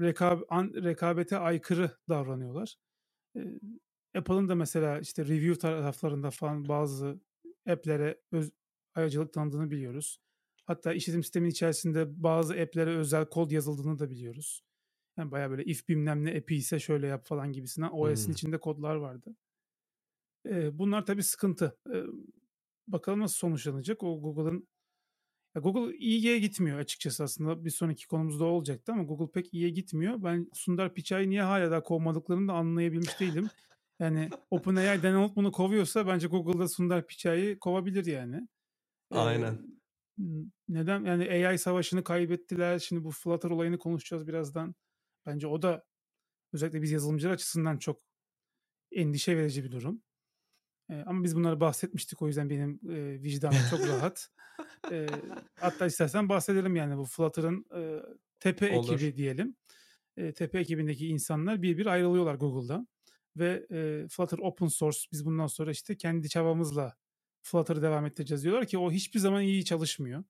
rekab 0.00 0.40
an, 0.48 0.72
rekabete 0.74 1.38
aykırı 1.38 1.90
davranıyorlar. 2.08 2.76
E, 3.36 3.40
Apple'ın 4.18 4.48
da 4.48 4.54
mesela 4.54 5.00
işte 5.00 5.24
review 5.24 5.58
taraflarında 5.58 6.30
falan 6.30 6.68
bazı 6.68 7.20
app'lere 7.68 8.20
öz, 8.32 8.50
ayrıcalık 8.94 9.32
tanıdığını 9.32 9.70
biliyoruz. 9.70 10.18
Hatta 10.64 10.92
işletim 10.92 11.22
sistemin 11.22 11.50
içerisinde 11.50 12.22
bazı 12.22 12.54
app'lere 12.54 12.96
özel 12.96 13.26
kod 13.26 13.50
yazıldığını 13.50 13.98
da 13.98 14.10
biliyoruz. 14.10 14.62
Yani 15.16 15.30
bayağı 15.30 15.50
böyle 15.50 15.64
if 15.64 15.88
bilmem 15.88 16.24
ne 16.24 16.36
app'i 16.36 16.56
ise 16.56 16.80
şöyle 16.80 17.06
yap 17.06 17.26
falan 17.26 17.52
gibisinden 17.52 17.90
OS'in 17.92 18.26
hmm. 18.26 18.32
içinde 18.32 18.58
kodlar 18.58 18.94
vardı. 18.94 19.36
Ee, 20.46 20.78
bunlar 20.78 21.06
tabii 21.06 21.22
sıkıntı. 21.22 21.78
Ee, 21.94 22.02
bakalım 22.88 23.20
nasıl 23.20 23.36
sonuçlanacak. 23.36 24.02
O 24.02 24.20
Google'ın 24.20 24.68
Google 25.60 25.96
iyiye 25.96 26.38
gitmiyor 26.38 26.78
açıkçası 26.78 27.24
aslında. 27.24 27.64
Bir 27.64 27.70
sonraki 27.70 28.06
konumuzda 28.06 28.44
olacaktı 28.44 28.92
ama 28.92 29.02
Google 29.02 29.32
pek 29.32 29.54
iyiye 29.54 29.70
gitmiyor. 29.70 30.22
Ben 30.22 30.48
Sundar 30.52 30.94
Pichai'yi 30.94 31.30
niye 31.30 31.42
hala 31.42 31.70
daha 31.70 31.82
kovmadıklarını 31.82 32.48
da 32.48 32.52
anlayabilmiş 32.52 33.20
değilim. 33.20 33.48
Yani 34.00 34.30
OpenAI 34.50 35.02
Dan 35.02 35.32
bunu 35.36 35.52
kovuyorsa 35.52 36.06
bence 36.06 36.28
Google'da 36.28 36.68
Sundar 36.68 37.06
Pichai'yi 37.06 37.58
kovabilir 37.58 38.06
yani. 38.06 38.48
Aynen. 39.10 39.54
Ee, 40.18 40.22
neden? 40.68 41.04
Yani 41.04 41.48
AI 41.48 41.58
savaşını 41.58 42.04
kaybettiler. 42.04 42.78
Şimdi 42.78 43.04
bu 43.04 43.10
Flutter 43.10 43.50
olayını 43.50 43.78
konuşacağız 43.78 44.26
birazdan. 44.26 44.74
Bence 45.26 45.46
o 45.46 45.62
da 45.62 45.84
özellikle 46.52 46.82
biz 46.82 46.90
yazılımcılar 46.90 47.32
açısından 47.32 47.78
çok 47.78 48.02
endişe 48.92 49.36
verici 49.36 49.64
bir 49.64 49.72
durum. 49.72 50.02
Ee, 50.90 51.02
ama 51.06 51.24
biz 51.24 51.36
bunları 51.36 51.60
bahsetmiştik 51.60 52.22
o 52.22 52.26
yüzden 52.26 52.50
benim 52.50 52.80
e, 52.90 53.22
vicdanım 53.22 53.58
çok 53.70 53.80
rahat. 53.88 54.30
e, 54.92 55.06
hatta 55.60 55.86
istersen 55.86 56.28
bahsedelim 56.28 56.76
yani 56.76 56.96
bu 56.96 57.04
Flutter'ın 57.04 57.66
e, 57.76 58.02
tepe 58.40 58.78
Olur. 58.78 58.94
ekibi 58.94 59.16
diyelim. 59.16 59.56
E, 60.16 60.32
tepe 60.32 60.58
ekibindeki 60.58 61.08
insanlar 61.08 61.62
bir 61.62 61.78
bir 61.78 61.86
ayrılıyorlar 61.86 62.34
Google'dan. 62.34 62.88
Ve 63.36 63.66
e, 63.70 64.08
Flutter 64.08 64.38
open 64.38 64.66
source 64.66 64.98
biz 65.12 65.26
bundan 65.26 65.46
sonra 65.46 65.70
işte 65.70 65.96
kendi 65.96 66.28
çabamızla 66.28 66.96
Flutter'ı 67.42 67.82
devam 67.82 68.06
ettireceğiz 68.06 68.44
diyorlar 68.44 68.66
ki 68.66 68.78
o 68.78 68.92
hiçbir 68.92 69.18
zaman 69.18 69.42
iyi 69.42 69.64
çalışmıyor. 69.64 70.24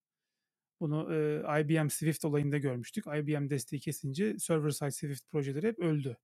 Bunu 0.80 1.14
e, 1.14 1.60
IBM 1.60 1.88
Swift 1.88 2.24
olayında 2.24 2.58
görmüştük. 2.58 3.06
IBM 3.06 3.50
desteği 3.50 3.80
kesince 3.80 4.38
server 4.38 4.70
side 4.70 4.90
Swift 4.90 5.30
projeleri 5.30 5.66
hep 5.68 5.78
öldü 5.78 6.16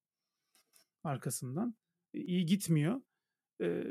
arkasından. 1.03 1.75
E, 2.13 2.19
iyi 2.19 2.45
gitmiyor. 2.45 3.01
E, 3.61 3.83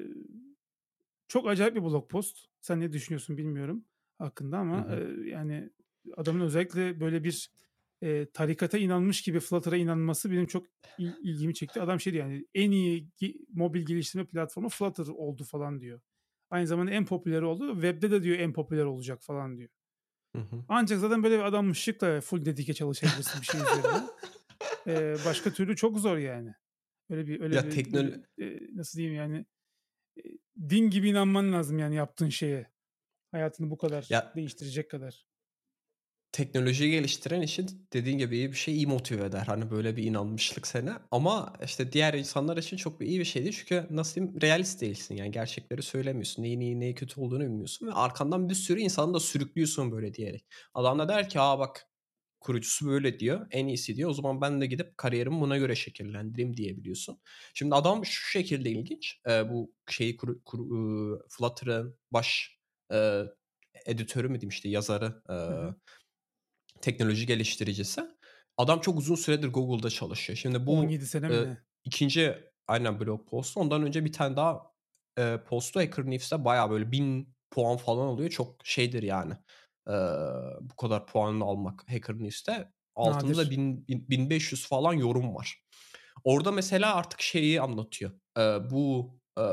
çok 1.28 1.48
acayip 1.48 1.76
bir 1.76 1.82
blog 1.82 2.10
post. 2.10 2.38
Sen 2.60 2.80
ne 2.80 2.92
düşünüyorsun 2.92 3.38
bilmiyorum 3.38 3.84
hakkında 4.18 4.58
ama 4.58 4.88
hı 4.88 4.96
hı. 4.96 5.24
E, 5.26 5.30
yani 5.30 5.70
adamın 6.16 6.40
özellikle 6.40 7.00
böyle 7.00 7.24
bir 7.24 7.50
e, 8.02 8.26
tarikata 8.30 8.78
inanmış 8.78 9.22
gibi 9.22 9.40
Flutter'a 9.40 9.76
inanması 9.76 10.30
benim 10.30 10.46
çok 10.46 10.66
il, 10.98 11.12
ilgimi 11.22 11.54
çekti. 11.54 11.82
Adam 11.82 12.00
şey 12.00 12.12
diyor 12.12 12.26
yani 12.26 12.46
en 12.54 12.70
iyi 12.70 13.08
mobil 13.54 13.86
geliştirme 13.86 14.26
platformu 14.26 14.68
Flutter 14.68 15.06
oldu 15.06 15.44
falan 15.44 15.80
diyor. 15.80 16.00
Aynı 16.50 16.66
zamanda 16.66 16.90
en 16.90 17.04
popüler 17.04 17.42
oldu. 17.42 17.72
Web'de 17.74 18.10
de 18.10 18.22
diyor 18.22 18.38
en 18.38 18.52
popüler 18.52 18.84
olacak 18.84 19.22
falan 19.22 19.58
diyor. 19.58 19.70
Hı 20.36 20.42
hı. 20.42 20.64
Ancak 20.68 21.00
zaten 21.00 21.22
böyle 21.22 21.38
bir 21.38 21.44
adammışlıkla 21.44 22.20
full 22.20 22.44
dedike 22.44 22.74
çalışabilirsin 22.74 23.40
bir 23.40 23.46
şey 23.46 23.60
üzerine. 23.60 24.08
ee, 24.86 25.16
başka 25.24 25.52
türlü 25.52 25.76
çok 25.76 25.98
zor 25.98 26.16
yani. 26.16 26.54
Öyle 27.10 27.26
bir 27.26 27.40
öyle 27.40 27.56
ya 27.56 27.66
bir 27.66 27.70
teknoloji 27.70 28.22
e, 28.38 28.76
nasıl 28.76 28.98
diyeyim 28.98 29.16
yani 29.16 29.46
din 30.68 30.90
gibi 30.90 31.08
inanman 31.08 31.52
lazım 31.52 31.78
yani 31.78 31.94
yaptığın 31.96 32.28
şeye. 32.28 32.70
Hayatını 33.32 33.70
bu 33.70 33.78
kadar 33.78 34.06
ya, 34.10 34.32
değiştirecek 34.36 34.90
kadar. 34.90 35.26
teknolojiyi 36.32 36.90
geliştiren 36.90 37.42
için 37.42 37.88
dediğin 37.92 38.18
gibi 38.18 38.36
iyi 38.36 38.50
bir 38.50 38.56
şey 38.56 38.74
iyi 38.74 38.86
motive 38.86 39.24
eder. 39.24 39.44
Hani 39.46 39.70
böyle 39.70 39.96
bir 39.96 40.04
inanmışlık 40.04 40.66
seni. 40.66 40.90
Ama 41.10 41.52
işte 41.64 41.92
diğer 41.92 42.14
insanlar 42.14 42.56
için 42.56 42.76
çok 42.76 43.00
bir 43.00 43.06
iyi 43.06 43.20
bir 43.20 43.24
şey 43.24 43.42
değil. 43.42 43.56
Çünkü 43.58 43.86
nasıl 43.90 44.14
diyeyim 44.14 44.40
realist 44.42 44.80
değilsin. 44.80 45.16
Yani 45.16 45.30
gerçekleri 45.30 45.82
söylemiyorsun. 45.82 46.42
Neyin 46.42 46.60
iyi 46.60 46.80
neyi 46.80 46.94
kötü 46.94 47.20
olduğunu 47.20 47.40
bilmiyorsun. 47.44 47.86
Ve 47.86 47.92
arkandan 47.92 48.48
bir 48.48 48.54
sürü 48.54 48.80
insanı 48.80 49.14
da 49.14 49.20
sürüklüyorsun 49.20 49.92
böyle 49.92 50.14
diyerek. 50.14 50.44
Adam 50.74 50.98
da 50.98 51.08
der 51.08 51.28
ki 51.28 51.40
aa 51.40 51.58
bak 51.58 51.86
kurucusu 52.40 52.86
böyle 52.86 53.18
diyor. 53.18 53.46
En 53.50 53.66
iyisi 53.66 53.96
diyor. 53.96 54.10
O 54.10 54.12
zaman 54.12 54.40
ben 54.40 54.60
de 54.60 54.66
gidip 54.66 54.98
kariyerimi 54.98 55.40
buna 55.40 55.58
göre 55.58 55.74
şekillendireyim 55.74 56.56
diyebiliyorsun. 56.56 57.20
Şimdi 57.54 57.74
adam 57.74 58.04
şu 58.04 58.30
şekilde 58.30 58.70
ilginç. 58.70 59.20
E, 59.28 59.50
bu 59.50 59.74
şeyi 59.90 60.16
kuru, 60.16 60.44
kuru, 60.44 60.64
e, 60.64 61.28
Flutter'ın 61.28 61.98
baş 62.10 62.58
e, 62.92 63.22
editörü 63.86 64.28
mü 64.28 64.40
diyeyim 64.40 64.48
işte 64.48 64.68
yazarı 64.68 65.22
e, 65.30 65.36
teknoloji 66.80 67.26
geliştiricisi. 67.26 68.02
Adam 68.56 68.80
çok 68.80 68.98
uzun 68.98 69.14
süredir 69.14 69.48
Google'da 69.48 69.90
çalışıyor. 69.90 70.36
Şimdi 70.36 70.66
bu 70.66 70.78
17 70.78 71.06
sene 71.06 71.28
mi 71.28 71.34
e, 71.34 71.44
ne? 71.44 71.58
ikinci 71.84 72.38
aynen 72.68 73.00
blog 73.00 73.28
postu. 73.28 73.60
Ondan 73.60 73.82
önce 73.82 74.04
bir 74.04 74.12
tane 74.12 74.36
daha 74.36 74.72
e, 75.18 75.38
postu 75.48 75.80
Hacker 75.80 76.06
News'te 76.06 76.44
baya 76.44 76.70
böyle 76.70 76.92
bin 76.92 77.34
puan 77.50 77.76
falan 77.76 78.06
alıyor. 78.06 78.30
Çok 78.30 78.66
şeydir 78.66 79.02
yani. 79.02 79.34
E, 79.90 79.94
bu 80.60 80.76
kadar 80.76 81.06
puanını 81.06 81.44
almak 81.44 81.84
Hacker 81.90 82.18
News'te. 82.18 82.72
Altında 82.94 83.50
bin, 83.50 83.86
bin- 83.88 84.08
1500 84.08 84.66
falan 84.66 84.92
yorum 84.92 85.34
var. 85.34 85.62
Orada 86.24 86.52
mesela 86.52 86.94
artık 86.94 87.20
şeyi 87.20 87.60
anlatıyor. 87.60 88.10
E, 88.38 88.70
bu 88.70 89.16
e, 89.38 89.44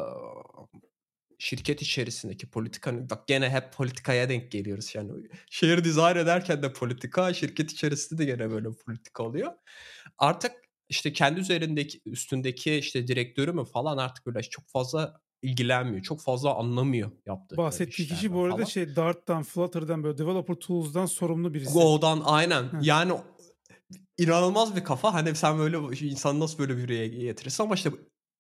şirket 1.40 1.82
içerisindeki 1.82 2.50
politikanın 2.50 3.10
bak 3.10 3.28
gene 3.28 3.50
hep 3.50 3.74
politikaya 3.74 4.30
denk 4.30 4.52
geliyoruz 4.52 4.96
yani. 4.96 5.12
Şehir 5.50 5.84
dizayn 5.84 6.18
ederken 6.18 6.64
de 6.64 6.74
politika, 6.74 7.34
şirket 7.34 7.72
içerisinde 7.72 8.22
de 8.22 8.26
gene 8.26 8.52
böyle 8.52 8.68
politika 8.86 9.24
oluyor. 9.24 9.54
Artık 10.18 10.52
işte 10.90 11.14
kendi 11.14 11.40
üzerindeki 11.40 12.02
üstündeki 12.06 12.76
işte 12.76 13.08
direktörü 13.08 13.52
mü 13.54 13.66
falan 13.66 13.98
artık 13.98 14.26
böyle 14.26 14.42
çok 14.42 14.70
fazla 14.70 15.22
ilgilenmiyor. 15.42 16.04
Çok 16.04 16.22
fazla 16.22 16.56
anlamıyor 16.56 17.12
yaptığı 17.26 17.58
Bahsettiği 17.58 18.08
kişi 18.08 18.34
bu 18.34 18.44
arada 18.44 18.56
falan. 18.56 18.66
şey 18.66 18.96
Dart'tan, 18.96 19.44
Flutter'dan 19.44 20.04
böyle 20.04 20.18
developer 20.18 20.56
tools'dan 20.56 21.06
sorumlu 21.06 21.54
birisi. 21.54 21.74
Go'dan 21.74 22.22
aynen. 22.26 22.64
Hı. 22.64 22.80
Yani 22.82 23.14
inanılmaz 24.18 24.76
bir 24.76 24.84
kafa. 24.84 25.14
Hani 25.14 25.36
sen 25.36 25.58
böyle 25.58 25.78
insan 26.08 26.40
nasıl 26.40 26.60
böyle 26.60 26.78
bir 26.78 26.90
yere 26.90 27.08
getirirsin 27.08 27.64
ama 27.64 27.76
işte 27.76 27.92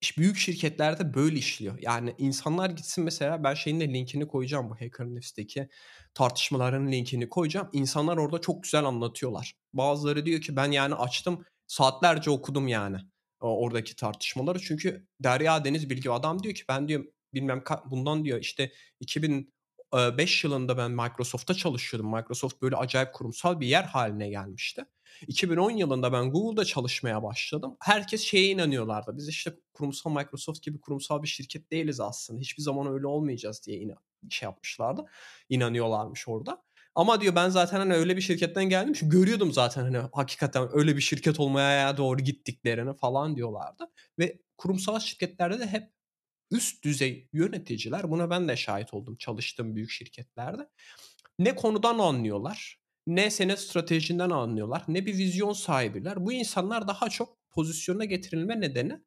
iş- 0.01 0.17
büyük 0.17 0.37
şirketlerde 0.37 1.13
böyle 1.13 1.37
işliyor. 1.37 1.77
Yani 1.81 2.15
insanlar 2.17 2.69
gitsin 2.69 3.03
mesela 3.03 3.43
ben 3.43 3.53
şeyin 3.53 3.79
de 3.79 3.93
linkini 3.93 4.27
koyacağım 4.27 4.69
bu 4.69 4.75
Hacker 4.75 5.05
News'teki 5.05 5.69
tartışmaların 6.13 6.91
linkini 6.91 7.29
koyacağım. 7.29 7.69
İnsanlar 7.73 8.17
orada 8.17 8.41
çok 8.41 8.63
güzel 8.63 8.85
anlatıyorlar. 8.85 9.53
Bazıları 9.73 10.25
diyor 10.25 10.41
ki 10.41 10.55
ben 10.55 10.71
yani 10.71 10.95
açtım 10.95 11.45
saatlerce 11.67 12.31
okudum 12.31 12.67
yani 12.67 12.97
oradaki 13.39 13.95
tartışmaları. 13.95 14.59
Çünkü 14.59 15.07
Derya 15.19 15.65
Deniz 15.65 15.89
Bilgi 15.89 16.11
adam 16.11 16.43
diyor 16.43 16.55
ki 16.55 16.63
ben 16.69 16.87
diyor 16.87 17.05
bilmem 17.33 17.63
bundan 17.85 18.25
diyor 18.25 18.39
işte 18.39 18.71
2005 18.99 20.43
yılında 20.43 20.77
ben 20.77 20.91
Microsoft'ta 20.91 21.53
çalışıyordum. 21.53 22.15
Microsoft 22.15 22.61
böyle 22.61 22.75
acayip 22.75 23.13
kurumsal 23.13 23.59
bir 23.59 23.67
yer 23.67 23.83
haline 23.83 24.29
gelmişti. 24.29 24.85
2010 25.27 25.71
yılında 25.71 26.13
ben 26.13 26.31
Google'da 26.31 26.65
çalışmaya 26.65 27.23
başladım. 27.23 27.77
Herkes 27.81 28.21
şeye 28.21 28.47
inanıyorlardı. 28.47 29.17
Biz 29.17 29.27
işte 29.27 29.53
kurumsal 29.73 30.11
Microsoft 30.11 30.61
gibi 30.61 30.79
kurumsal 30.79 31.23
bir 31.23 31.27
şirket 31.27 31.71
değiliz 31.71 31.99
aslında. 31.99 32.39
Hiçbir 32.39 32.63
zaman 32.63 32.87
öyle 32.93 33.07
olmayacağız 33.07 33.61
diye 33.65 33.95
şey 34.29 34.47
yapmışlardı. 34.47 35.05
İnanıyorlarmış 35.49 36.27
orada. 36.27 36.66
Ama 36.97 37.21
diyor 37.21 37.35
ben 37.35 37.49
zaten 37.49 37.77
hani 37.77 37.93
öyle 37.93 38.17
bir 38.17 38.21
şirketten 38.21 38.69
geldim. 38.69 38.93
Çünkü 38.93 39.17
görüyordum 39.17 39.53
zaten 39.53 39.83
hani 39.83 39.97
hakikaten 40.13 40.69
öyle 40.73 40.95
bir 40.95 41.01
şirket 41.01 41.39
olmaya 41.39 41.97
doğru 41.97 42.21
gittiklerini 42.21 42.95
falan 42.95 43.35
diyorlardı. 43.35 43.83
Ve 44.19 44.39
kurumsal 44.57 44.99
şirketlerde 44.99 45.59
de 45.59 45.67
hep 45.67 45.91
üst 46.51 46.83
düzey 46.83 47.29
yöneticiler 47.33 48.11
buna 48.11 48.29
ben 48.29 48.47
de 48.47 48.55
şahit 48.55 48.93
oldum 48.93 49.15
çalıştığım 49.17 49.75
büyük 49.75 49.91
şirketlerde. 49.91 50.69
Ne 51.39 51.55
konudan 51.55 51.99
anlıyorlar, 51.99 52.79
ne 53.07 53.31
senin 53.31 53.55
stratejinden 53.55 54.29
anlıyorlar, 54.29 54.83
ne 54.87 55.05
bir 55.05 55.17
vizyon 55.17 55.53
sahibiler. 55.53 56.25
Bu 56.25 56.33
insanlar 56.33 56.87
daha 56.87 57.09
çok 57.09 57.37
pozisyona 57.51 58.05
getirilme 58.05 58.61
nedeni 58.61 58.99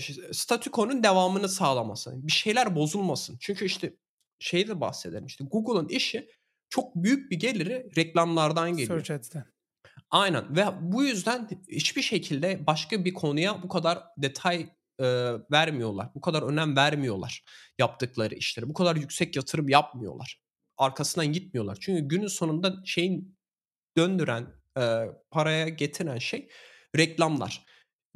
ş- 0.00 0.32
statükonun 0.32 1.02
devamını 1.02 1.48
sağlaması. 1.48 2.26
Bir 2.26 2.32
şeyler 2.32 2.76
bozulmasın. 2.76 3.36
Çünkü 3.40 3.64
işte 3.64 3.96
şeyi 4.38 4.68
de 4.68 4.80
bahsedelim 4.80 5.26
işte 5.26 5.44
Google'ın 5.44 5.88
işi 5.88 6.28
çok 6.70 6.94
büyük 6.94 7.30
bir 7.30 7.38
geliri 7.38 7.90
reklamlardan 7.96 8.70
geliyor. 8.70 8.88
Search 8.88 9.10
Ads'ten. 9.10 9.44
Aynen 10.10 10.56
ve 10.56 10.64
bu 10.80 11.04
yüzden 11.04 11.48
hiçbir 11.68 12.02
şekilde 12.02 12.66
başka 12.66 13.04
bir 13.04 13.14
konuya 13.14 13.62
bu 13.62 13.68
kadar 13.68 13.98
detay 14.18 14.68
e, 14.98 15.04
vermiyorlar. 15.52 16.08
Bu 16.14 16.20
kadar 16.20 16.42
önem 16.42 16.76
vermiyorlar 16.76 17.44
yaptıkları 17.78 18.34
işleri. 18.34 18.68
Bu 18.68 18.74
kadar 18.74 18.96
yüksek 18.96 19.36
yatırım 19.36 19.68
yapmıyorlar. 19.68 20.40
Arkasından 20.76 21.26
gitmiyorlar. 21.26 21.78
Çünkü 21.80 22.08
günün 22.08 22.26
sonunda 22.26 22.74
şeyin 22.84 23.38
döndüren, 23.96 24.46
e, 24.78 25.04
paraya 25.30 25.68
getiren 25.68 26.18
şey 26.18 26.48
reklamlar. 26.96 27.64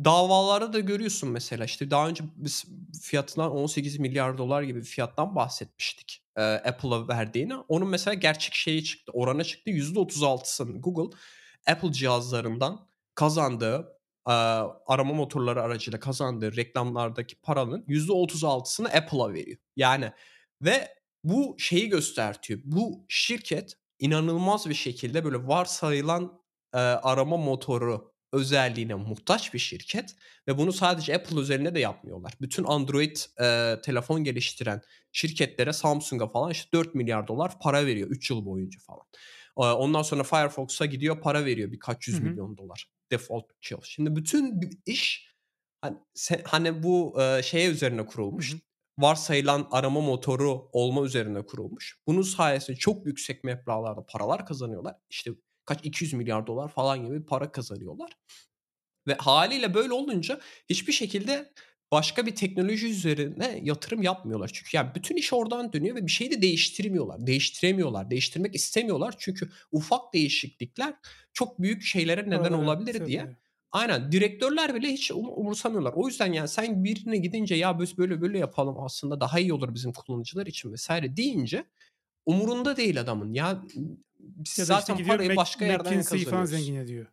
Davaları 0.05 0.73
da 0.73 0.81
görüyorsun 0.81 1.31
mesela 1.31 1.65
işte 1.65 1.91
daha 1.91 2.09
önce 2.09 2.25
biz 2.37 2.65
fiyatından 3.03 3.51
18 3.51 3.99
milyar 3.99 4.39
dolar 4.39 4.63
gibi 4.63 4.81
bir 4.81 4.85
fiyattan 4.85 5.37
bahsetmiştik 5.37 6.23
e, 6.37 6.43
Apple'a 6.43 7.09
verdiğini. 7.09 7.57
Onun 7.57 7.89
mesela 7.89 8.15
gerçek 8.15 8.55
şeyi 8.55 8.85
çıktı, 8.85 9.13
oranı 9.15 9.45
çıktı. 9.45 9.71
%36'sını 9.71 10.81
Google 10.81 11.17
Apple 11.67 11.93
cihazlarından 11.93 12.89
kazandığı 13.15 13.99
e, 14.29 14.33
arama 14.87 15.15
motorları 15.15 15.63
aracıyla 15.63 16.01
kazandığı 16.01 16.57
reklamlardaki 16.57 17.37
paranın 17.37 17.85
%36'sını 17.89 18.97
Apple'a 18.97 19.33
veriyor. 19.33 19.59
Yani 19.77 20.13
ve 20.63 20.89
bu 21.25 21.57
şeyi 21.59 21.89
göstertiyor. 21.89 22.61
Bu 22.65 23.05
şirket 23.09 23.77
inanılmaz 23.99 24.69
bir 24.69 24.75
şekilde 24.75 25.25
böyle 25.25 25.47
varsayılan 25.49 26.41
e, 26.75 26.79
arama 26.79 27.37
motoru 27.37 28.12
özelliğine 28.33 28.95
muhtaç 28.95 29.55
bir 29.55 29.59
şirket 29.59 30.17
ve 30.49 30.59
bunu 30.59 30.73
sadece 30.73 31.15
Apple 31.15 31.41
üzerine 31.41 31.75
de 31.75 31.81
yapmıyorlar. 31.81 32.33
Bütün 32.41 32.65
Android 32.65 33.17
e, 33.41 33.81
telefon 33.81 34.25
geliştiren 34.25 34.83
şirketlere 35.13 35.73
Samsung'a 35.73 36.29
falan 36.29 36.51
işte 36.51 36.73
4 36.73 36.95
milyar 36.95 37.29
dolar 37.29 37.59
para 37.61 37.87
veriyor 37.87 38.09
3 38.11 38.31
yıl 38.31 38.47
boyunca 38.47 38.81
falan. 38.81 39.03
E, 39.59 39.75
Ondan 39.75 40.03
sonra 40.03 40.23
Firefox'a 40.23 40.87
gidiyor 40.87 41.21
para 41.21 41.45
veriyor 41.45 41.73
birkaç 41.73 42.09
yüz 42.09 42.17
Hı 42.17 42.21
hı. 42.21 42.25
milyon 42.25 42.57
dolar 42.57 42.89
default 43.11 43.45
chill. 43.61 43.77
Şimdi 43.83 44.17
bütün 44.17 44.61
iş 44.87 45.29
hani, 45.81 45.97
se- 46.17 46.43
hani 46.45 46.83
bu 46.83 47.23
e, 47.23 47.43
şeye 47.43 47.71
üzerine 47.71 48.07
kurulmuş. 48.07 48.53
Hı 48.53 48.57
hı. 48.57 48.61
Varsayılan 48.99 49.69
arama 49.71 50.01
motoru 50.01 50.69
olma 50.73 51.05
üzerine 51.05 51.47
kurulmuş. 51.47 51.99
Bunun 52.07 52.23
sayesinde 52.23 52.77
çok 52.77 53.07
yüksek 53.07 53.45
meblağlarda 53.45 54.07
paralar 54.07 54.47
kazanıyorlar. 54.47 54.95
İşte 55.11 55.31
kaç 55.65 55.85
200 55.85 56.13
milyar 56.13 56.47
dolar 56.47 56.69
falan 56.69 57.07
gibi 57.07 57.27
para 57.27 57.53
kazanıyorlar. 57.53 58.13
Ve 59.07 59.15
haliyle 59.15 59.75
böyle 59.75 59.93
olunca 59.93 60.41
hiçbir 60.69 60.93
şekilde 60.93 61.53
başka 61.93 62.27
bir 62.27 62.35
teknoloji 62.35 62.89
üzerine 62.89 63.61
yatırım 63.63 64.03
yapmıyorlar. 64.03 64.51
Çünkü 64.55 64.77
yani 64.77 64.91
bütün 64.95 65.17
iş 65.17 65.33
oradan 65.33 65.73
dönüyor 65.73 65.97
ve 65.97 66.07
bir 66.07 66.11
şeyi 66.11 66.31
de 66.31 66.43
değiştirmiyorlar. 66.43 67.27
Değiştiremiyorlar. 67.27 68.11
Değiştirmek 68.11 68.55
istemiyorlar. 68.55 69.15
Çünkü 69.19 69.51
ufak 69.73 70.15
değişiklikler 70.15 70.95
çok 71.33 71.63
büyük 71.63 71.83
şeylere 71.83 72.23
neden 72.27 72.39
Paralara 72.43 72.65
olabilir 72.65 72.93
sebep 72.93 73.07
diye. 73.07 73.37
Aynen 73.73 74.13
direktörler 74.13 74.75
bile 74.75 74.93
hiç 74.93 75.11
um- 75.11 75.35
umursamıyorlar. 75.35 75.93
O 75.93 76.09
yüzden 76.09 76.33
yani 76.33 76.49
sen 76.49 76.85
birine 76.85 77.17
gidince 77.17 77.55
ya 77.55 77.81
biz 77.81 77.99
böyle 77.99 78.21
böyle 78.21 78.39
yapalım 78.39 78.81
aslında 78.81 79.21
daha 79.21 79.41
iyi 79.41 79.53
olur 79.53 79.75
bizim 79.75 79.93
kullanıcılar 79.93 80.47
için 80.47 80.73
vesaire 80.73 81.17
deyince 81.17 81.65
umurunda 82.27 82.77
değil 82.77 83.01
adamın. 83.01 83.33
Ya 83.33 83.63
biz 84.23 84.59
Ya 84.59 84.63
işte 84.63 84.65
zaten 84.65 84.97
gidiyor 84.97 85.17
parayı 85.17 85.31
Mac- 85.31 85.37
başka 85.37 85.65
yerden 85.65 85.93
McKinsey'yi 85.93 86.25
falan 86.25 86.45
zengin 86.45 86.75
ediyor. 86.75 87.07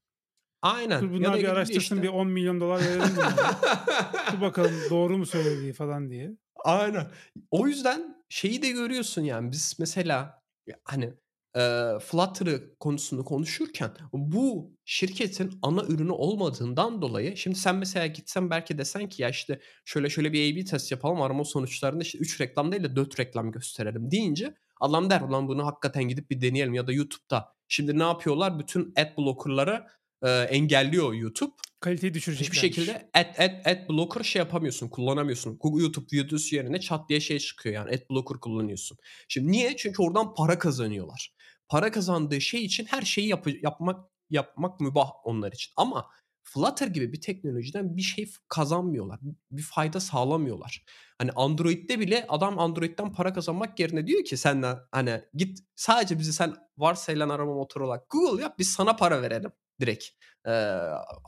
Aynen. 0.61 1.01
Dur 1.01 1.05
Ya 1.05 1.11
da 1.11 1.13
bunlar 1.13 1.39
bir 1.39 1.47
araştırsın 1.47 1.95
işte. 1.95 2.03
bir 2.03 2.07
10 2.07 2.27
milyon 2.27 2.61
dolar 2.61 2.79
verelim. 2.79 3.01
Dur 4.33 4.41
bakalım 4.41 4.75
doğru 4.89 5.17
mu 5.17 5.25
söylediği 5.25 5.73
falan 5.73 6.09
diye. 6.09 6.31
Aynen. 6.63 7.07
O 7.51 7.67
yüzden 7.67 8.23
şeyi 8.29 8.61
de 8.61 8.69
görüyorsun 8.69 9.21
yani 9.21 9.51
biz 9.51 9.75
mesela 9.79 10.43
hani 10.83 11.13
e, 11.55 11.91
Flutter'ı 12.01 12.75
konusunu 12.79 13.25
konuşurken 13.25 13.91
bu 14.13 14.73
şirketin 14.85 15.59
ana 15.61 15.83
ürünü 15.83 16.11
olmadığından 16.11 17.01
dolayı 17.01 17.37
şimdi 17.37 17.57
sen 17.59 17.75
mesela 17.75 18.07
gitsen 18.07 18.49
belki 18.49 18.77
desen 18.77 19.09
ki 19.09 19.21
ya 19.21 19.29
işte 19.29 19.59
şöyle 19.85 20.09
şöyle 20.09 20.33
bir 20.33 20.53
A-B 20.53 20.65
test 20.65 20.91
yapalım 20.91 21.21
arama 21.21 21.43
sonuçlarında 21.43 22.03
işte 22.03 22.17
3 22.17 22.41
reklam 22.41 22.71
değil 22.71 22.83
de 22.83 22.95
4 22.95 23.19
reklam 23.19 23.51
gösterelim 23.51 24.11
deyince 24.11 24.55
adam 24.79 25.09
der 25.09 25.21
ulan 25.21 25.47
bunu 25.47 25.65
hakikaten 25.65 26.03
gidip 26.03 26.29
bir 26.29 26.41
deneyelim 26.41 26.73
ya 26.73 26.87
da 26.87 26.91
YouTube'da. 26.91 27.53
Şimdi 27.67 27.99
ne 27.99 28.03
yapıyorlar? 28.03 28.59
Bütün 28.59 28.93
ad 28.97 29.17
blocker'ları 29.17 29.87
e, 30.23 30.29
engelliyor 30.29 31.13
YouTube. 31.13 31.53
Kaliteyi 31.79 32.13
düşüreceklermiş. 32.13 32.63
Hiçbir 32.63 32.83
şekilde 32.83 33.09
ad, 33.13 33.35
ad, 33.37 33.65
ad 33.65 33.89
blocker 33.89 34.23
şey 34.23 34.39
yapamıyorsun, 34.39 34.87
kullanamıyorsun. 34.89 35.59
YouTube 35.73 36.17
videosu 36.17 36.55
yerine 36.55 36.79
çat 36.79 37.09
diye 37.09 37.19
şey 37.19 37.39
çıkıyor 37.39 37.75
yani 37.75 37.89
ad 37.89 38.09
blocker 38.11 38.39
kullanıyorsun. 38.39 38.97
Şimdi 39.27 39.51
niye? 39.51 39.75
Çünkü 39.77 40.01
oradan 40.03 40.33
para 40.33 40.59
kazanıyorlar. 40.59 41.33
para 41.69 41.91
kazandığı 41.91 42.41
şey 42.41 42.65
için 42.65 42.85
her 42.85 43.01
şeyi 43.01 43.27
yap- 43.27 43.63
yapmak 43.63 44.09
yapmak 44.29 44.79
mübah 44.79 45.11
onlar 45.23 45.51
için. 45.51 45.73
Ama 45.77 46.05
Flutter 46.53 46.87
gibi 46.87 47.13
bir 47.13 47.21
teknolojiden 47.21 47.97
bir 47.97 48.01
şey 48.01 48.31
kazanmıyorlar. 48.47 49.19
Bir 49.51 49.61
fayda 49.61 49.99
sağlamıyorlar. 49.99 50.85
Hani 51.17 51.31
Android'de 51.31 51.99
bile 51.99 52.25
adam 52.29 52.59
Android'den 52.59 53.13
para 53.13 53.33
kazanmak 53.33 53.79
yerine 53.79 54.07
diyor 54.07 54.23
ki 54.23 54.37
senden 54.37 54.77
hani 54.91 55.21
git 55.33 55.59
sadece 55.75 56.19
bizi 56.19 56.33
sen 56.33 56.55
varsayılan 56.77 57.29
arama 57.29 57.53
motoru 57.53 57.85
olarak 57.85 58.09
Google 58.09 58.41
yap 58.41 58.59
biz 58.59 58.71
sana 58.71 58.95
para 58.95 59.21
verelim 59.21 59.51
direkt 59.81 60.05
e, 60.45 60.51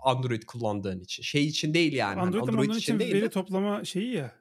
Android 0.03 0.43
kullandığın 0.43 0.99
için. 0.99 1.23
Şey 1.23 1.48
için 1.48 1.73
değil 1.73 1.93
yani. 1.93 2.22
Android, 2.22 2.41
hani 2.41 2.52
Android 2.52 2.69
için, 2.69 2.80
için 2.80 2.99
değil 2.99 3.14
veri 3.14 3.22
de. 3.22 3.30
toplama 3.30 3.85
şeyi 3.85 4.15
ya. 4.15 4.35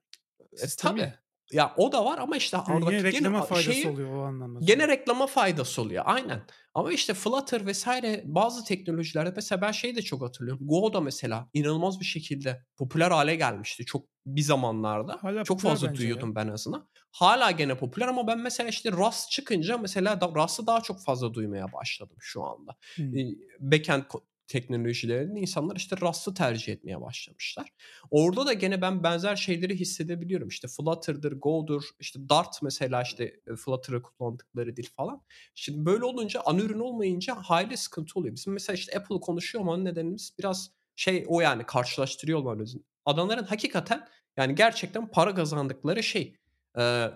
E, 0.53 0.67
tabii. 0.79 1.15
Ya 1.53 1.75
o 1.77 1.93
da 1.93 2.05
var 2.05 2.19
ama 2.19 2.37
işte 2.37 2.57
yani 2.69 2.85
yine 2.85 3.03
reklama 3.03 3.39
gene 3.39 3.47
faydası 3.47 3.73
şeyi, 3.73 3.89
oluyor 3.89 4.17
o 4.17 4.23
anlamda. 4.23 4.61
Gene 4.63 4.89
reklama 4.89 5.27
faydası 5.27 5.83
oluyor 5.83 6.03
aynen. 6.07 6.43
Ama 6.75 6.93
işte 6.93 7.15
Flutter 7.15 7.67
vesaire 7.67 8.23
bazı 8.25 8.65
teknolojilerde 8.65 9.33
mesela 9.37 9.61
ben 9.61 9.73
şeyi 9.73 9.97
de 9.97 10.03
çok 10.03 10.23
hatırlıyorum. 10.23 10.67
Go 10.67 10.93
da 10.93 11.01
mesela 11.01 11.49
inanılmaz 11.55 12.01
bir 12.01 12.05
şekilde 12.05 12.65
popüler 12.77 13.11
hale 13.11 13.35
gelmişti 13.35 13.85
çok 13.85 14.07
bir 14.27 14.41
zamanlarda. 14.41 15.19
Hala 15.21 15.45
çok 15.45 15.61
fazla 15.61 15.95
duyuyordum 15.95 16.29
ya. 16.29 16.35
ben 16.35 16.47
en 16.47 16.53
azından. 16.53 16.89
Hala 17.13 17.51
gene 17.51 17.77
popüler 17.77 18.09
ama 18.09 18.27
ben 18.27 18.39
mesela 18.39 18.69
işte 18.69 18.93
Rust 18.93 19.31
çıkınca 19.31 19.79
mesela 19.79 20.21
da, 20.21 20.33
Rust'ı 20.35 20.67
daha 20.67 20.81
çok 20.81 21.03
fazla 21.05 21.35
duymaya 21.35 21.73
başladım 21.73 22.17
şu 22.21 22.45
anda. 22.45 22.77
Hmm. 22.95 23.13
Backend 23.61 24.03
teknolojilerini 24.51 25.41
insanlar 25.41 25.77
işte 25.77 25.97
Rust'ı 26.01 26.35
tercih 26.35 26.73
etmeye 26.73 27.01
başlamışlar. 27.01 27.73
Orada 28.11 28.47
da 28.47 28.53
gene 28.53 28.83
ben 28.83 29.03
benzer 29.03 29.37
şeyleri 29.37 29.81
hissedebiliyorum. 29.81 30.49
İşte 30.49 30.69
Flutter'dır, 30.69 31.33
Go'dur, 31.33 31.83
işte 32.01 32.29
Dart 32.29 32.63
mesela 32.63 33.03
işte 33.03 33.25
e, 33.25 33.57
Flutter'ı 33.57 34.03
kullandıkları 34.03 34.77
dil 34.77 34.87
falan. 34.97 35.23
Şimdi 35.55 35.87
böyle 35.87 36.05
olunca 36.05 36.41
ana 36.45 36.61
ürün 36.61 36.81
olmayınca 36.81 37.35
hayli 37.35 37.77
sıkıntı 37.77 38.19
oluyor. 38.19 38.35
Bizim 38.35 38.53
mesela 38.53 38.75
işte 38.75 38.99
Apple 38.99 39.21
konuşuyor 39.21 39.65
ama 39.65 39.77
nedenimiz 39.77 40.35
biraz 40.39 40.71
şey 40.97 41.25
o 41.29 41.41
yani 41.41 41.65
karşılaştırıyor 41.67 42.39
olmanız. 42.39 42.77
Adamların 43.05 43.45
hakikaten 43.45 44.09
yani 44.37 44.55
gerçekten 44.55 45.11
para 45.11 45.35
kazandıkları 45.35 46.03
şey. 46.03 46.37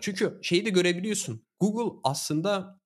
Çünkü 0.00 0.38
şeyi 0.42 0.66
de 0.66 0.70
görebiliyorsun. 0.70 1.46
Google 1.60 2.00
aslında 2.04 2.80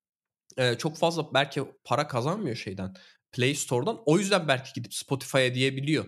çok 0.78 0.96
fazla 0.96 1.34
belki 1.34 1.62
para 1.84 2.08
kazanmıyor 2.08 2.56
şeyden. 2.56 2.94
Play 3.32 3.54
Store'dan. 3.54 4.02
O 4.06 4.18
yüzden 4.18 4.48
belki 4.48 4.72
gidip 4.74 4.94
Spotify'a 4.94 5.54
diyebiliyor. 5.54 6.04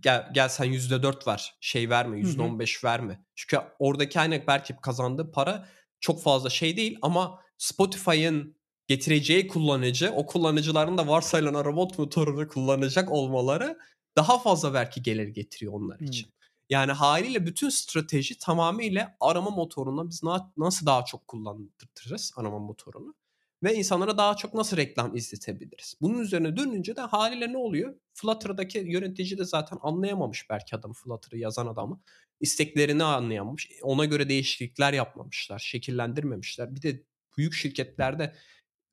Gel, 0.00 0.30
gel 0.34 0.48
sen 0.48 0.64
%4 0.64 1.26
ver. 1.26 1.54
Şey 1.60 1.90
verme. 1.90 2.16
Hı 2.16 2.20
hı. 2.20 2.26
%15 2.26 2.84
verme. 2.84 3.24
Çünkü 3.34 3.58
oradaki 3.78 4.18
hani 4.18 4.44
belki 4.46 4.76
kazandığı 4.82 5.30
para 5.32 5.68
çok 6.00 6.22
fazla 6.22 6.50
şey 6.50 6.76
değil 6.76 6.98
ama 7.02 7.40
Spotify'ın 7.58 8.56
getireceği 8.88 9.48
kullanıcı, 9.48 10.12
o 10.12 10.26
kullanıcıların 10.26 10.98
da 10.98 11.08
varsayılan 11.08 11.54
araba 11.54 11.84
motorunu 11.96 12.48
kullanacak 12.48 13.10
olmaları 13.12 13.78
daha 14.16 14.38
fazla 14.38 14.74
belki 14.74 15.02
gelir 15.02 15.28
getiriyor 15.28 15.72
onlar 15.72 16.00
için. 16.00 16.28
Yani 16.70 16.92
haliyle 16.92 17.46
bütün 17.46 17.68
strateji 17.68 18.38
tamamıyla 18.38 19.16
arama 19.20 19.50
motoruna 19.50 20.08
biz 20.08 20.22
na- 20.22 20.52
nasıl 20.56 20.86
daha 20.86 21.04
çok 21.04 21.28
kullandırırız 21.28 22.32
arama 22.36 22.58
motorunu 22.58 23.14
ve 23.62 23.74
insanlara 23.74 24.18
daha 24.18 24.36
çok 24.36 24.54
nasıl 24.54 24.76
reklam 24.76 25.16
izletebiliriz. 25.16 25.94
Bunun 26.00 26.18
üzerine 26.18 26.56
dönünce 26.56 26.96
de 26.96 27.00
haliyle 27.00 27.52
ne 27.52 27.56
oluyor? 27.56 27.94
Flutter'daki 28.14 28.78
yönetici 28.78 29.38
de 29.38 29.44
zaten 29.44 29.78
anlayamamış 29.82 30.50
belki 30.50 30.76
adam 30.76 30.92
Flutter'ı 30.92 31.38
yazan 31.38 31.66
adamı. 31.66 32.00
isteklerini 32.40 33.04
anlayamamış. 33.04 33.70
Ona 33.82 34.04
göre 34.04 34.28
değişiklikler 34.28 34.92
yapmamışlar, 34.92 35.58
şekillendirmemişler. 35.58 36.74
Bir 36.74 36.82
de 36.82 37.02
büyük 37.38 37.54
şirketlerde 37.54 38.34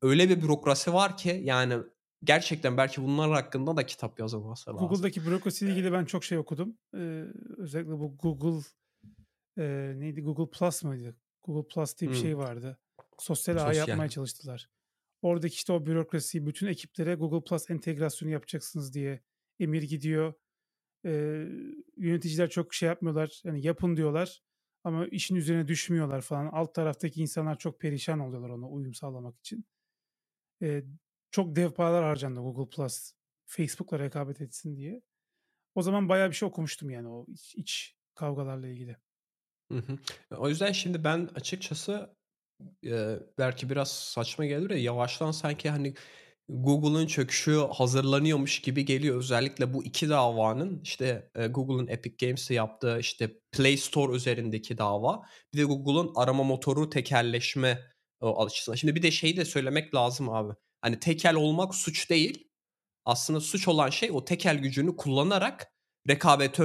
öyle 0.02 0.30
bir 0.30 0.42
bürokrasi 0.42 0.94
var 0.94 1.18
ki 1.18 1.42
yani 1.44 1.74
gerçekten 2.24 2.78
belki 2.78 3.04
bunlar 3.04 3.32
hakkında 3.32 3.78
da 3.78 3.86
kitap 3.86 4.20
yazılması 4.20 4.70
lazım. 4.70 4.88
Google'daki 4.88 5.26
bürokrasiyle 5.26 5.72
ilgili 5.72 5.92
ben 5.92 6.06
çok 6.06 6.24
şey 6.24 6.38
okudum. 6.38 6.78
Ee, 6.96 7.24
özellikle 7.58 7.92
bu 8.00 8.18
Google 8.18 8.66
e, 9.58 9.94
neydi 10.00 10.22
Google 10.22 10.50
Plus 10.60 10.84
mıydı? 10.84 11.16
Google 11.44 11.68
Plus 11.68 11.98
diye 11.98 12.12
bir 12.12 12.16
Hmm. 12.16 12.22
şey 12.22 12.38
vardı. 12.38 12.78
Sosyal 13.22 13.58
ağ 13.58 13.60
Sosyal. 13.60 13.88
yapmaya 13.88 14.10
çalıştılar. 14.10 14.70
Oradaki 15.22 15.54
işte 15.54 15.74
o 15.74 15.86
bürokrasiyi 15.86 16.46
bütün 16.46 16.68
ekiplere 16.68 17.16
Google 17.16 17.44
Plus 17.44 17.70
entegrasyonu 17.70 18.32
yapacaksınız 18.32 18.94
diye 18.94 19.24
emir 19.60 19.84
gidiyor. 19.84 20.34
Ee, 21.06 21.46
yöneticiler 21.98 22.50
çok 22.50 22.74
şey 22.74 22.90
yapmıyorlar. 22.90 23.42
Yani 23.44 23.66
yapın 23.66 23.96
diyorlar 23.96 24.42
ama 24.84 25.08
işin 25.08 25.36
üzerine 25.36 25.68
düşmüyorlar 25.68 26.22
falan. 26.22 26.46
Alt 26.48 26.76
taraftaki 26.76 27.22
insanlar 27.22 27.58
çok 27.58 27.80
perişan 27.80 28.20
oluyorlar 28.20 28.50
ona 28.50 28.68
uyum 28.70 28.94
sağlamak 28.94 29.40
için. 29.40 29.66
Ee, 30.62 30.84
çok 31.32 31.56
dev 31.56 31.72
paralar 31.72 32.04
harcandı 32.04 32.40
Google 32.40 32.76
Plus 32.76 33.12
Facebook'la 33.46 34.00
rekabet 34.00 34.42
etsin 34.42 34.78
diye. 34.78 35.02
O 35.76 35.82
zaman 35.82 36.10
bayağı 36.10 36.30
bir 36.30 36.36
şey 36.36 36.48
okumuştum 36.48 36.90
yani 36.90 37.08
o 37.08 37.26
iç, 37.28 37.56
iç 37.56 37.96
kavgalarla 38.16 38.68
ilgili. 38.68 38.98
Hı 39.72 39.78
hı. 39.78 39.98
O 40.38 40.50
yüzden 40.50 40.72
şimdi 40.72 41.04
ben 41.04 41.30
açıkçası 41.36 42.16
e, 42.86 43.20
belki 43.38 43.70
biraz 43.70 43.92
saçma 43.92 44.46
gelir 44.46 44.70
ya 44.70 44.78
yavaştan 44.78 45.32
sanki 45.32 45.70
hani 45.70 45.94
Google'ın 46.50 47.08
çöküşü 47.08 47.68
hazırlanıyormuş 47.74 48.62
gibi 48.62 48.86
geliyor. 48.86 49.18
Özellikle 49.18 49.74
bu 49.74 49.84
iki 49.84 50.10
davanın 50.10 50.82
işte 50.84 51.32
e, 51.36 51.48
Google'ın 51.48 51.88
Epic 51.88 52.26
Games'te 52.26 52.54
yaptığı 52.54 53.00
işte 53.00 53.40
Play 53.52 53.78
Store 53.78 54.16
üzerindeki 54.16 54.78
dava 54.78 55.22
bir 55.54 55.60
de 55.60 55.64
Google'ın 55.64 56.12
arama 56.16 56.44
motoru 56.44 56.90
tekelleşme 56.90 57.80
o 58.22 58.46
açısından. 58.46 58.76
Şimdi 58.76 58.96
bir 58.96 59.02
de 59.02 59.12
şeyi 59.12 59.38
de 59.38 59.46
söylemek 59.46 59.96
lazım 59.96 60.30
abi. 60.30 60.54
Hani 60.82 61.00
tekel 61.00 61.36
olmak 61.36 61.76
suç 61.76 62.10
değil. 62.10 62.50
Aslında 63.06 63.40
suç 63.40 63.68
olan 63.68 63.90
şey 63.90 64.12
o 64.12 64.26
tekel 64.26 64.58
gücünü 64.58 64.96
kullanarak 64.96 65.74
rekabeti 66.10 66.64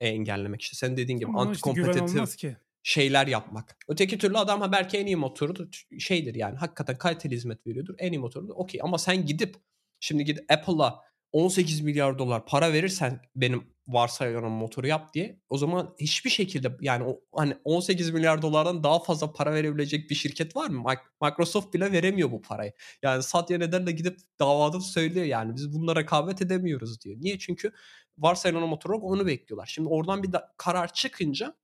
engellemek. 0.00 0.62
İşte 0.62 0.76
senin 0.76 0.96
dediğin 0.96 1.18
gibi 1.18 1.30
ona 1.30 1.52
işte 1.52 2.66
şeyler 2.82 3.26
yapmak. 3.26 3.76
Öteki 3.88 4.18
türlü 4.18 4.38
adam 4.38 4.60
ha 4.60 4.72
belki 4.72 4.98
en 4.98 5.06
iyi 5.06 5.16
motoru 5.16 5.68
şeydir 5.98 6.34
yani 6.34 6.56
hakikaten 6.56 6.98
kaliteli 6.98 7.34
hizmet 7.34 7.66
veriyordur. 7.66 7.94
En 7.98 8.12
iyi 8.12 8.18
motoru 8.18 8.48
da 8.48 8.52
okey 8.52 8.80
ama 8.84 8.98
sen 8.98 9.26
gidip 9.26 9.56
şimdi 10.00 10.24
gidip 10.24 10.52
Apple'a 10.52 11.00
18 11.32 11.80
milyar 11.80 12.18
dolar 12.18 12.46
para 12.46 12.72
verirsen 12.72 13.20
benim 13.36 13.64
varsayılan 13.86 14.50
motoru 14.50 14.86
yap 14.86 15.14
diye 15.14 15.40
o 15.48 15.58
zaman 15.58 15.94
hiçbir 16.00 16.30
şekilde 16.30 16.76
yani 16.80 17.04
o, 17.04 17.20
hani 17.34 17.56
18 17.64 18.10
milyar 18.10 18.42
dolardan 18.42 18.84
daha 18.84 18.98
fazla 19.02 19.32
para 19.32 19.54
verebilecek 19.54 20.10
bir 20.10 20.14
şirket 20.14 20.56
var 20.56 20.68
mı? 20.68 20.82
Mic- 20.88 21.30
Microsoft 21.30 21.74
bile 21.74 21.92
veremiyor 21.92 22.30
bu 22.30 22.42
parayı. 22.42 22.72
Yani 23.02 23.22
Satya 23.22 23.60
Nadella 23.60 23.86
de 23.86 23.92
gidip 23.92 24.18
davada 24.40 24.80
söylüyor 24.80 25.26
yani 25.26 25.56
biz 25.56 25.72
bunlara 25.72 26.00
rekabet 26.00 26.42
edemiyoruz 26.42 27.00
diyor. 27.00 27.16
Niye? 27.20 27.38
Çünkü 27.38 27.72
varsayılan 28.18 28.68
motor 28.68 28.90
onu 28.90 29.26
bekliyorlar. 29.26 29.66
Şimdi 29.66 29.88
oradan 29.88 30.22
bir 30.22 30.30
karar 30.56 30.92
çıkınca 30.92 31.54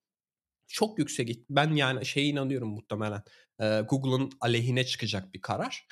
çok 0.69 0.99
yüksek. 0.99 1.39
Ben 1.51 1.73
yani 1.73 2.07
şeye 2.07 2.27
inanıyorum 2.27 2.69
muhtemelen. 2.69 3.23
Ee, 3.61 3.81
Google'ın 3.89 4.31
aleyhine 4.41 4.87
çıkacak 4.87 5.35
bir 5.35 5.41
karar. 5.41 5.87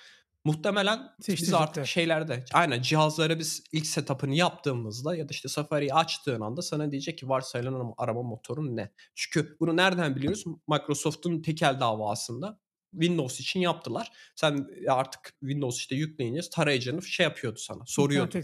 Muhtemelen 0.44 0.98
biz 1.18 1.26
Seçtirecekler. 1.26 1.62
artık 1.62 1.86
şeylerde 1.86 2.44
aynen 2.52 2.82
cihazlara 2.82 3.38
biz 3.38 3.62
ilk 3.72 3.86
setup'ını 3.86 4.34
yaptığımızda 4.34 5.16
ya 5.16 5.28
da 5.28 5.30
işte 5.30 5.48
Safari'yi 5.48 5.94
açtığın 5.94 6.40
anda 6.40 6.62
sana 6.62 6.90
diyecek 6.90 7.18
ki 7.18 7.28
varsayılan 7.28 7.94
arama, 7.98 8.22
motorun 8.22 8.76
ne? 8.76 8.90
Çünkü 9.14 9.56
bunu 9.60 9.76
nereden 9.76 10.16
biliyoruz? 10.16 10.44
Microsoft'un 10.68 11.42
tekel 11.42 11.80
davasında 11.80 12.60
Windows 12.92 13.40
için 13.40 13.60
yaptılar. 13.60 14.12
Sen 14.36 14.66
artık 14.88 15.34
Windows 15.40 15.78
işte 15.78 15.94
yükleyince 15.96 16.40
tarayıcını 16.52 17.02
şey 17.02 17.24
yapıyordu 17.24 17.58
sana. 17.58 17.82
Soruyordu. 17.86 18.38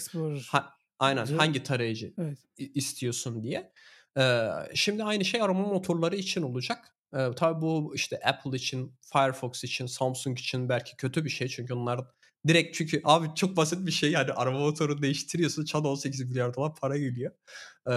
Ha, 0.49 0.75
aynen 0.99 1.27
hangi 1.27 1.63
tarayıcı 1.63 2.15
Evet. 2.19 2.39
istiyorsun 2.59 3.43
diye. 3.43 3.73
Şimdi 4.75 5.05
aynı 5.05 5.25
şey 5.25 5.43
arama 5.43 5.69
motorları 5.69 6.17
için 6.17 6.43
olacak. 6.43 6.95
Ee, 7.15 7.29
tabii 7.37 7.61
bu 7.63 7.93
işte 7.95 8.21
Apple 8.25 8.57
için, 8.57 8.95
Firefox 9.01 9.65
için, 9.65 9.87
Samsung 9.87 10.39
için 10.39 10.69
belki 10.69 10.97
kötü 10.97 11.25
bir 11.25 11.31
şey. 11.31 11.49
Çünkü 11.49 11.75
onlar 11.75 12.01
direkt 12.49 12.77
çünkü 12.77 13.01
abi 13.05 13.29
çok 13.35 13.57
basit 13.57 13.87
bir 13.87 13.93
şey 13.93 14.11
yani 14.11 14.33
arama 14.33 14.59
motorunu 14.59 15.03
değiştiriyorsun. 15.03 15.65
Çat 15.65 15.87
18 15.87 16.21
milyar 16.29 16.55
dolar 16.55 16.75
para 16.75 16.99
geliyor. 16.99 17.33
Ee, 17.89 17.93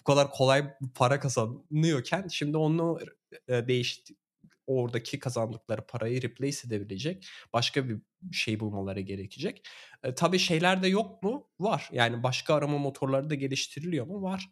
bu 0.00 0.04
kadar 0.04 0.30
kolay 0.30 0.74
para 0.94 1.20
kazanıyorken 1.20 2.28
şimdi 2.28 2.56
onu 2.56 2.98
e, 3.48 3.68
değişti 3.68 4.14
oradaki 4.66 5.18
kazandıkları 5.18 5.86
parayı 5.86 6.22
replace 6.22 6.58
edebilecek 6.66 7.26
başka 7.52 7.88
bir 7.88 8.00
şey 8.32 8.60
bulmaları 8.60 9.00
gerekecek. 9.00 9.68
E, 10.04 10.14
tabii 10.14 10.38
şeyler 10.38 10.82
de 10.82 10.88
yok 10.88 11.22
mu? 11.22 11.48
Var. 11.60 11.88
Yani 11.92 12.22
başka 12.22 12.54
arama 12.54 12.78
motorları 12.78 13.30
da 13.30 13.34
geliştiriliyor 13.34 14.06
mu? 14.06 14.22
Var. 14.22 14.48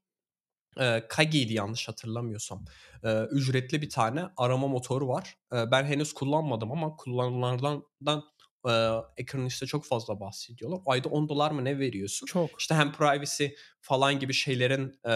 E, 0.81 1.07
Kagi'ydi 1.09 1.55
yanlış 1.55 1.89
hatırlamıyorsam. 1.89 2.65
E, 3.05 3.23
ücretli 3.23 3.83
bir 3.83 3.91
tane 3.91 4.25
arama 4.37 4.69
motoru 4.69 5.09
var. 5.09 5.35
E, 5.53 5.71
ben 5.71 5.85
henüz 5.85 6.13
kullanmadım 6.13 6.73
ama 6.73 6.97
kullananlardan 6.97 7.85
e, 8.69 8.73
Economist'te 9.17 9.67
çok 9.67 9.85
fazla 9.85 10.21
bahsediyorlar. 10.21 10.81
Ayda 10.87 11.09
10 11.09 11.29
dolar 11.29 11.51
mı 11.51 11.65
ne 11.65 11.79
veriyorsun? 11.79 12.27
Çok. 12.27 12.51
İşte 12.61 12.75
hem 12.75 12.93
privacy 12.93 13.47
falan 13.81 14.19
gibi 14.19 14.33
şeylerin 14.33 15.01
e, 15.07 15.13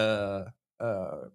e, 0.81 0.87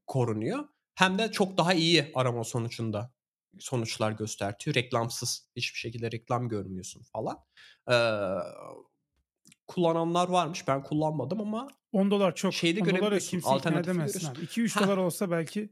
korunuyor. 0.07 0.65
Hem 0.95 1.19
de 1.19 1.33
çok 1.33 1.57
daha 1.59 1.75
iyi 1.75 2.11
arama 2.15 2.45
sonucunda 2.45 3.13
sonuçlar 3.59 4.13
göstertiyor. 4.13 4.75
Reklamsız 4.75 5.51
hiçbir 5.57 5.79
şekilde 5.79 6.11
reklam 6.11 6.49
görmüyorsun 6.49 7.03
falan. 7.03 7.39
Eee, 7.91 8.37
kullananlar 9.71 10.29
varmış. 10.29 10.69
Ben 10.69 10.83
kullanmadım 10.83 11.41
ama 11.41 11.69
$10 11.93 12.35
çok. 12.35 12.55
şeyi 12.55 12.77
de 12.77 12.81
$10'a 12.81 12.85
görebiliyorsun. 12.85 13.31
kimseyi 13.31 13.59
ikna 13.59 13.81
edemezsin 13.81 14.27
abi. 14.29 14.39
$2-3 14.39 14.81
Hah. 14.81 14.99
olsa 14.99 15.31
belki 15.31 15.71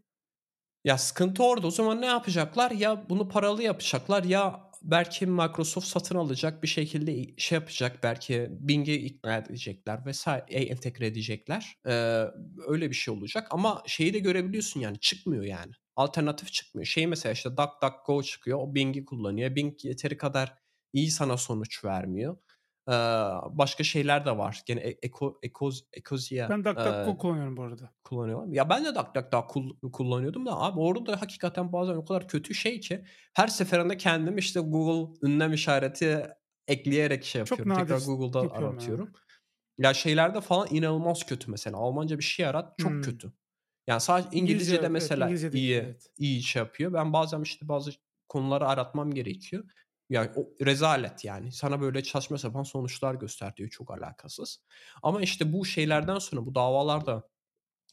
Ya 0.85 0.99
sıkıntı 0.99 1.43
orada. 1.45 1.67
O 1.67 1.71
zaman 1.71 2.01
ne 2.01 2.07
yapacaklar? 2.07 2.71
Ya 2.71 3.07
bunu 3.09 3.29
paralı 3.29 3.63
yapacaklar 3.63 4.25
ya 4.25 4.71
belki 4.83 5.27
Microsoft 5.27 5.87
satın 5.87 6.17
alacak 6.17 6.63
bir 6.63 6.69
şekilde 6.69 7.35
şey 7.37 7.57
yapacak. 7.57 8.03
Belki 8.03 8.49
Bing'i 8.51 8.95
ikna 8.95 9.37
edecekler 9.37 10.07
vesaire 10.07 10.45
entegre 10.49 11.07
edecekler. 11.07 11.77
Ee, 11.87 12.25
öyle 12.67 12.91
bir 12.91 12.95
şey 12.95 13.15
olacak 13.15 13.49
ama 13.51 13.83
şeyi 13.87 14.15
de 14.15 14.19
görebiliyorsun 14.19 14.81
yani 14.81 15.01
çıkmıyor 15.01 15.45
yani. 15.45 15.73
Alternatif 15.97 16.53
çıkmıyor. 16.53 16.87
Şey 16.87 17.07
mesela 17.07 17.33
işte 17.33 17.51
DuckDuckGo 17.51 18.23
çıkıyor. 18.23 18.59
O 18.59 18.75
Bing'i 18.75 19.05
kullanıyor. 19.05 19.55
Bing 19.57 19.85
yeteri 19.85 20.17
kadar 20.17 20.55
iyi 20.93 21.11
sana 21.11 21.37
sonuç 21.37 21.85
vermiyor. 21.85 22.37
Ee, 22.89 22.93
başka 23.51 23.85
şeyler 23.85 24.27
de 24.27 24.39
var. 24.39 24.63
Gene 24.67 24.81
e- 24.81 24.99
Eko, 25.03 25.39
Ekoz, 25.43 25.85
Ecosia 25.93 26.49
ben 26.49 26.61
e, 26.61 26.65
DuckDuckGo 26.65 27.19
kullanıyorum 27.19 27.57
bu 27.57 27.63
arada. 27.63 27.91
kullanıyorlar. 28.05 28.49
Ya 28.55 28.69
ben 28.69 28.85
de 28.85 28.95
DuckDuckGo 28.95 29.47
kul- 29.47 29.91
kullanıyordum 29.93 30.47
da 30.47 30.61
abi 30.61 30.81
orada 30.81 31.07
da 31.13 31.21
hakikaten 31.23 31.73
bazen 31.73 31.95
o 31.95 32.05
kadar 32.05 32.29
kötü 32.29 32.55
şey 32.55 32.81
ki 32.81 33.05
her 33.35 33.49
seferinde 33.49 33.97
kendim 33.97 34.39
işte 34.39 34.61
Google 34.61 35.27
ünlem 35.29 35.53
işareti 35.53 36.27
ekleyerek 36.69 37.25
şey 37.25 37.45
Çok 37.45 37.59
yapıyorum. 37.59 37.87
Tekrar 37.87 38.01
Google'da 38.07 38.39
yapıyorum 38.39 38.65
yani. 38.67 38.75
aratıyorum. 38.75 39.13
Ya 39.79 39.95
şeylerde 39.95 40.41
falan 40.41 40.69
inanılmaz 40.71 41.27
kötü 41.27 41.51
mesela. 41.51 41.77
Almanca 41.77 42.19
bir 42.19 42.25
şey 42.25 42.47
arat 42.47 42.79
çok 42.79 42.91
Hmm. 42.93 43.03
kötü. 43.03 43.33
Yani 43.87 44.01
sadece 44.01 44.29
İngilizce 44.29 44.53
İngilizce'de 44.55 44.81
evet, 44.81 44.91
mesela 44.91 45.25
İngilizce 45.27 45.53
değil, 45.53 45.65
iyi 45.65 45.75
evet. 45.77 46.07
iyi 46.19 46.43
şey 46.43 46.61
yapıyor. 46.63 46.93
Ben 46.93 47.13
bazen 47.13 47.43
işte 47.43 47.69
bazı 47.69 47.91
konuları 48.29 48.69
aratmam 48.69 49.15
gerekiyor. 49.15 49.65
Yani 50.11 50.31
o 50.37 50.65
rezalet 50.67 51.25
yani. 51.25 51.53
Sana 51.53 51.81
böyle 51.81 52.05
saçma 52.05 52.39
sapan 52.39 52.63
sonuçlar 52.63 53.15
gösteriyor 53.15 53.71
çok 53.71 53.91
alakasız. 53.91 54.61
Ama 55.03 55.23
işte 55.23 55.53
bu 55.53 55.65
şeylerden 55.65 56.19
sonra 56.19 56.47
bu 56.47 56.55
davalar 56.55 57.07
da 57.07 57.29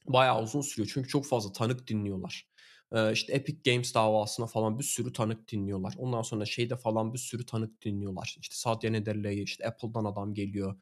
bayağı 0.07 0.43
uzun 0.43 0.61
sürüyor. 0.61 0.91
Çünkü 0.93 1.09
çok 1.09 1.25
fazla 1.25 1.51
tanık 1.51 1.87
dinliyorlar. 1.87 2.49
Ee, 2.91 3.11
işte 3.11 3.33
Epic 3.33 3.71
Games 3.71 3.95
davasına 3.95 4.47
falan 4.47 4.79
bir 4.79 4.83
sürü 4.83 5.13
tanık 5.13 5.51
dinliyorlar. 5.51 5.93
Ondan 5.97 6.21
sonra 6.21 6.45
şeyde 6.45 6.77
falan 6.77 7.13
bir 7.13 7.19
sürü 7.19 7.45
tanık 7.45 7.81
dinliyorlar. 7.81 8.35
İşte 8.41 8.55
Satya 8.55 8.93
Nadela'yı 8.93 9.43
işte 9.43 9.67
Apple'dan 9.67 10.05
adam 10.05 10.33
geliyor 10.33 10.75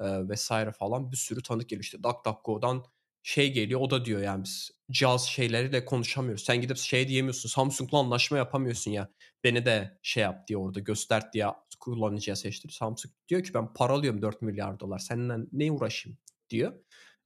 e, 0.00 0.28
vesaire 0.28 0.72
falan 0.72 1.12
bir 1.12 1.16
sürü 1.16 1.42
tanık 1.42 1.68
geliyor. 1.68 1.84
İşte 1.84 2.02
DuckDuckGo'dan 2.02 2.84
şey 3.28 3.52
geliyor 3.52 3.80
o 3.80 3.90
da 3.90 4.04
diyor 4.04 4.20
yani 4.20 4.44
biz 4.44 4.70
cihaz 4.90 5.26
şeyleriyle 5.26 5.84
konuşamıyoruz. 5.84 6.44
Sen 6.44 6.60
gidip 6.60 6.76
şey 6.76 7.08
diyemiyorsun 7.08 7.48
Samsung'la 7.48 7.98
anlaşma 7.98 8.38
yapamıyorsun 8.38 8.90
ya. 8.90 9.08
Beni 9.44 9.66
de 9.66 9.98
şey 10.02 10.22
yap 10.22 10.48
diye 10.48 10.56
orada 10.58 10.80
göster 10.80 11.32
diye 11.32 11.46
kullanıcıya 11.80 12.36
seçtir. 12.36 12.70
Samsung 12.70 13.14
diyor 13.28 13.42
ki 13.42 13.54
ben 13.54 13.72
para 13.74 13.92
alıyorum 13.92 14.22
4 14.22 14.42
milyar 14.42 14.80
dolar. 14.80 14.98
Seninle 14.98 15.34
ne 15.52 15.72
uğraşayım 15.72 16.18
diyor. 16.50 16.72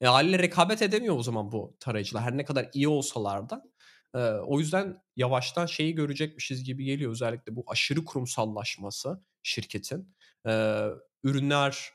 E, 0.00 0.06
haliyle 0.06 0.38
rekabet 0.38 0.82
edemiyor 0.82 1.16
o 1.16 1.22
zaman 1.22 1.52
bu 1.52 1.76
tarayıcılar. 1.80 2.22
Her 2.22 2.36
ne 2.36 2.44
kadar 2.44 2.68
iyi 2.74 2.88
olsalar 2.88 3.50
da. 3.50 3.62
E, 4.14 4.18
o 4.22 4.58
yüzden 4.58 5.02
yavaştan 5.16 5.66
şeyi 5.66 5.94
görecekmişiz 5.94 6.64
gibi 6.64 6.84
geliyor. 6.84 7.12
Özellikle 7.12 7.56
bu 7.56 7.64
aşırı 7.66 8.04
kurumsallaşması 8.04 9.24
şirketin. 9.42 10.14
E, 10.46 10.84
ürünler 11.24 11.92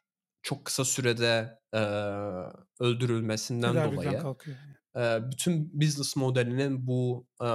çok 0.47 0.65
kısa 0.65 0.85
sürede 0.85 1.59
e, 1.73 1.79
öldürülmesinden 2.79 3.73
Tedavülden 3.73 3.95
dolayı 3.95 4.19
kalkıyor. 4.19 4.57
e, 4.95 5.31
bütün 5.31 5.81
business 5.81 6.15
modelinin 6.15 6.87
bu 6.87 7.27
e, 7.41 7.45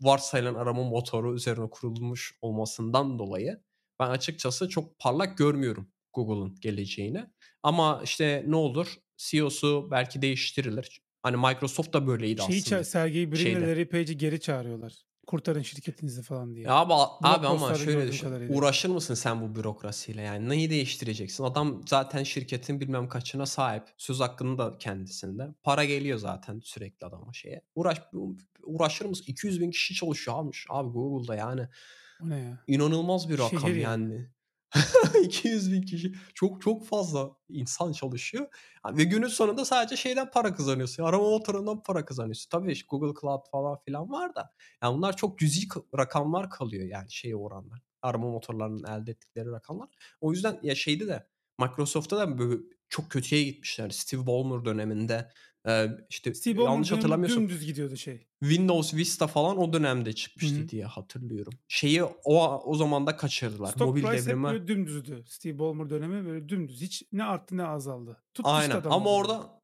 varsayılan 0.00 0.54
arama 0.54 0.82
motoru 0.82 1.34
üzerine 1.34 1.70
kurulmuş 1.70 2.38
olmasından 2.40 3.18
dolayı 3.18 3.62
ben 4.00 4.10
açıkçası 4.10 4.68
çok 4.68 4.98
parlak 4.98 5.38
görmüyorum 5.38 5.92
Google'ın 6.12 6.54
geleceğini. 6.60 7.26
Ama 7.62 8.00
işte 8.04 8.44
ne 8.46 8.56
olur 8.56 8.94
CEO'su 9.16 9.88
belki 9.90 10.22
değiştirilir. 10.22 11.00
Hani 11.22 11.36
Microsoft 11.36 11.92
da 11.92 12.06
böyleydi 12.06 12.42
Şeyi 12.42 12.60
aslında. 12.60 12.84
Sergey 12.84 13.32
Brin'le 13.32 13.36
şeyde. 13.36 13.60
Larry 13.60 13.88
Page'i 13.88 14.16
geri 14.16 14.40
çağırıyorlar. 14.40 15.07
Kurtarın 15.28 15.62
şirketinizi 15.62 16.22
falan 16.22 16.54
diye. 16.54 16.66
Ya 16.66 16.74
abi, 16.74 16.92
abi 17.22 17.46
ama 17.46 17.74
şöyle 17.74 18.08
düşün. 18.08 18.26
kadarıyla. 18.26 18.56
Uğraşır 18.56 18.88
mısın 18.88 19.14
sen 19.14 19.40
bu 19.40 19.54
bürokrasiyle? 19.54 20.22
Yani 20.22 20.48
neyi 20.48 20.70
değiştireceksin? 20.70 21.44
Adam 21.44 21.82
zaten 21.86 22.22
şirketin 22.22 22.80
bilmem 22.80 23.08
kaçına 23.08 23.46
sahip. 23.46 23.82
Söz 23.96 24.20
hakkını 24.20 24.58
da 24.58 24.78
kendisinde. 24.78 25.54
Para 25.62 25.84
geliyor 25.84 26.18
zaten 26.18 26.60
sürekli 26.64 27.06
adama 27.06 27.32
şeye. 27.32 27.62
Uğraş, 27.74 27.98
uğraşır 28.62 29.04
mısın? 29.04 29.24
200 29.28 29.60
bin 29.60 29.70
kişi 29.70 29.94
çalışıyor 29.94 30.36
abi, 30.40 30.50
abi 30.68 30.92
Google'da 30.92 31.34
yani. 31.34 31.68
O 32.24 32.28
ne 32.28 32.38
ya? 32.38 32.58
İnanılmaz 32.66 33.28
bir 33.28 33.38
rakam 33.38 33.60
Şehir 33.60 33.76
yani. 33.76 34.14
yani. 34.14 34.30
200 35.24 35.72
bin 35.72 35.82
kişi. 35.82 36.12
Çok 36.34 36.62
çok 36.62 36.86
fazla 36.86 37.30
insan 37.48 37.92
çalışıyor. 37.92 38.46
Ve 38.92 39.04
günün 39.04 39.26
sonunda 39.28 39.64
sadece 39.64 39.96
şeyden 39.96 40.30
para 40.30 40.54
kazanıyorsun. 40.54 41.02
Arama 41.02 41.30
motorundan 41.30 41.82
para 41.82 42.04
kazanıyorsun. 42.04 42.48
Tabii 42.50 42.72
işte 42.72 42.86
Google 42.90 43.20
Cloud 43.20 43.50
falan 43.50 43.78
filan 43.84 44.10
var 44.10 44.34
da. 44.34 44.54
Yani 44.82 44.96
bunlar 44.96 45.16
çok 45.16 45.38
cüzi 45.38 45.66
ka- 45.68 45.98
rakamlar 45.98 46.50
kalıyor 46.50 46.86
yani 46.86 47.12
şeye 47.12 47.36
oranla. 47.36 47.74
Arama 48.02 48.30
motorlarının 48.30 48.84
elde 48.84 49.10
ettikleri 49.10 49.50
rakamlar. 49.50 49.88
O 50.20 50.32
yüzden 50.32 50.58
ya 50.62 50.74
şeyde 50.74 51.08
de 51.08 51.26
Microsoft'ta 51.60 52.18
da 52.18 52.38
böyle 52.38 52.62
çok 52.88 53.10
kötüye 53.10 53.42
gitmişler. 53.42 53.90
Steve 53.90 54.26
Ballmer 54.26 54.64
döneminde 54.64 55.30
e, 55.68 55.88
işte 56.08 56.32
Ballmer 56.56 56.70
yanlış 56.70 56.92
hatırlamıyorsam 56.92 57.42
dümdüz 57.42 57.66
gidiyordu 57.66 57.96
şey. 57.96 58.26
Windows 58.40 58.94
Vista 58.94 59.26
falan 59.26 59.58
o 59.58 59.72
dönemde 59.72 60.12
çıkmıştı 60.12 60.56
Hı 60.58 60.62
hı. 60.62 60.68
diye 60.68 60.84
hatırlıyorum. 60.84 61.52
Şeyi 61.68 62.04
o 62.04 62.62
o 62.64 62.74
zaman 62.74 63.06
da 63.06 63.16
kaçırdılar. 63.16 63.68
Stock 63.68 63.80
Mobil 63.80 64.02
price 64.02 64.16
hep 64.16 64.26
devrimi. 64.26 64.44
böyle 64.44 64.68
dümdüzdü. 64.68 65.24
Steve 65.26 65.58
Ballmer 65.58 65.90
dönemi 65.90 66.26
böyle 66.26 66.48
dümdüz. 66.48 66.80
Hiç 66.80 67.02
ne 67.12 67.24
arttı 67.24 67.56
ne 67.56 67.64
azaldı. 67.64 68.22
İşte 68.38 68.48
Aynen. 68.48 68.82
Ama 68.84 69.10
orada. 69.10 69.32
orada 69.32 69.58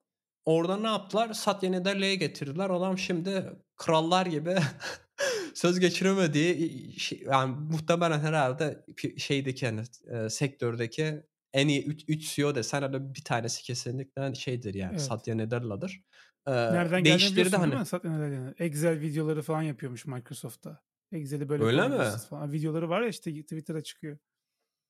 orada 0.45 0.77
ne 0.77 0.87
yaptılar? 0.87 1.33
Satya 1.33 1.73
Nadella'ya 1.73 2.15
getirdiler. 2.15 2.71
Adam 2.71 2.99
şimdi 2.99 3.53
krallar 3.77 4.27
gibi 4.27 4.57
söz 5.55 5.81
geçiremediği 5.81 6.93
şey, 7.01 7.23
yani 7.31 7.57
muhtemelen 7.71 8.21
herhalde 8.21 8.85
şeydeki 9.19 9.67
hani 9.67 9.81
e, 10.11 10.29
sektördeki 10.31 11.23
en 11.55 11.69
iyi 11.69 11.87
3 12.09 12.35
CEO 12.35 12.55
desen 12.55 12.79
herhalde 12.79 13.15
bir 13.15 13.25
tanesi 13.25 13.63
kesinlikle 13.63 14.35
şeydir 14.35 14.75
yani 14.75 14.91
Evet. 14.91 15.03
Satya 15.03 15.39
Nadella'dır. 15.39 16.03
Ee, 16.47 16.53
Nereden 16.53 17.05
değiştirdi 17.05 17.57
hani. 17.57 17.71
değil 17.71 17.81
mi? 17.81 17.87
Satya 17.87 18.13
Nadela'nın? 18.13 18.55
Excel 18.59 19.01
videoları 19.01 19.43
falan 19.43 19.63
yapıyormuş 19.63 20.07
Microsoft'ta. 20.07 20.81
Excel'i 21.13 21.49
böyle 21.49 21.65
Öyle 21.65 21.89
mi? 21.89 22.05
falan. 22.31 22.53
Videoları 22.53 22.89
var 22.89 23.03
ya 23.03 23.09
işte 23.09 23.43
Twitter'a 23.43 23.83
çıkıyor. 23.83 24.19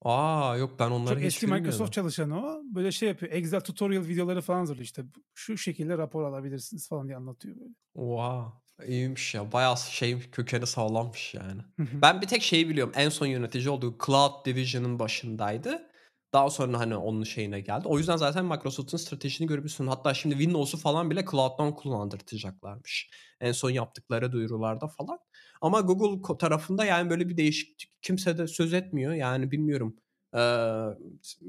Aa 0.02 0.56
yok 0.56 0.78
ben 0.78 0.90
onları 0.90 1.14
Çok 1.14 1.22
hiç 1.22 1.34
eski. 1.34 1.46
Microsoft 1.46 1.92
çalışanı 1.92 2.46
o. 2.46 2.62
Böyle 2.74 2.92
şey 2.92 3.08
yapıyor. 3.08 3.32
Excel 3.32 3.60
tutorial 3.60 4.02
videoları 4.08 4.40
falan 4.42 4.58
hazırlıyor 4.58 4.84
işte. 4.84 5.04
Şu 5.34 5.56
şekilde 5.58 5.98
rapor 5.98 6.22
alabilirsiniz 6.24 6.88
falan 6.88 7.06
diye 7.06 7.16
anlatıyor 7.16 7.56
böyle. 7.56 7.74
Oha. 7.94 8.52
İyiymiş 8.86 9.34
ya. 9.34 9.52
Bayağı 9.52 9.76
şey 9.78 10.20
kökeni 10.30 10.66
sağlammış 10.66 11.34
yani. 11.34 11.62
Ben 11.78 12.20
bir 12.20 12.26
tek 12.26 12.42
şeyi 12.42 12.68
biliyorum. 12.68 12.92
En 12.96 13.08
son 13.08 13.26
yönetici 13.26 13.68
olduğu 13.68 13.98
Cloud 14.06 14.46
Division'ın 14.46 14.98
başındaydı. 14.98 15.90
Daha 16.34 16.50
sonra 16.50 16.78
hani 16.78 16.96
onun 16.96 17.24
şeyine 17.24 17.60
geldi. 17.60 17.88
O 17.88 17.98
yüzden 17.98 18.16
zaten 18.16 18.44
Microsoft'un 18.44 18.98
stratejisini 18.98 19.46
görmüşsün. 19.46 19.86
Hatta 19.86 20.14
şimdi 20.14 20.34
Windows'u 20.34 20.78
falan 20.78 21.10
bile 21.10 21.24
Cloud'dan 21.30 21.74
kullandırtacaklarmış. 21.74 23.10
En 23.40 23.52
son 23.52 23.70
yaptıkları 23.70 24.32
duyurularda 24.32 24.88
falan. 24.88 25.18
Ama 25.60 25.80
Google 25.80 26.38
tarafında 26.38 26.84
yani 26.84 27.10
böyle 27.10 27.28
bir 27.28 27.36
değişiklik 27.36 28.02
kimse 28.02 28.38
de 28.38 28.46
söz 28.46 28.72
etmiyor. 28.72 29.12
Yani 29.12 29.50
bilmiyorum. 29.50 29.96
Ee, 30.36 30.84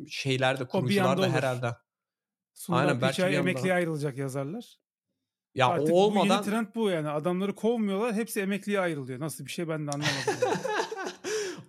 şeyler 0.08 0.60
de 0.60 0.64
O 0.64 0.66
bir 0.66 0.72
kurucular 0.72 1.18
da 1.18 1.30
herhalde. 1.30 1.72
Sundar 2.54 2.80
Aynen, 2.80 3.02
belki 3.02 3.22
bir 3.22 3.34
emekliye 3.34 3.74
ayrılacak 3.74 4.18
yazarlar. 4.18 4.78
Ya 5.56 5.68
Artık 5.68 5.90
o 5.90 5.92
bu 5.92 6.04
olmadan 6.04 6.36
yeni 6.36 6.46
trend 6.46 6.68
bu 6.76 6.90
yani. 6.90 7.10
Adamları 7.10 7.56
kovmuyorlar. 7.56 8.14
Hepsi 8.14 8.42
emekliye 8.42 8.80
ayrılıyor. 8.80 9.20
Nasıl 9.20 9.46
bir 9.46 9.52
şey 9.52 9.68
ben 9.68 9.88
de 9.88 9.92
anlamadım. 9.92 10.60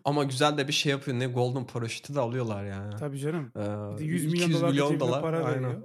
Ama 0.06 0.24
güzel 0.24 0.58
de 0.58 0.68
bir 0.68 0.72
şey 0.72 0.90
yapıyor. 0.90 1.18
Ne 1.18 1.26
Golden 1.26 1.66
Parachute'u 1.66 2.16
da 2.16 2.22
alıyorlar 2.22 2.64
yani. 2.64 2.96
Tabii 2.96 3.18
canım. 3.18 3.52
Ee, 3.56 3.60
Bir 3.60 3.98
de 3.98 4.04
100 4.04 4.26
milyon 4.26 4.46
200 4.48 4.60
dolar, 4.62 4.70
milyon 4.70 5.00
dolar, 5.00 5.22
para 5.22 5.44
aynen. 5.44 5.64
veriyor. 5.64 5.82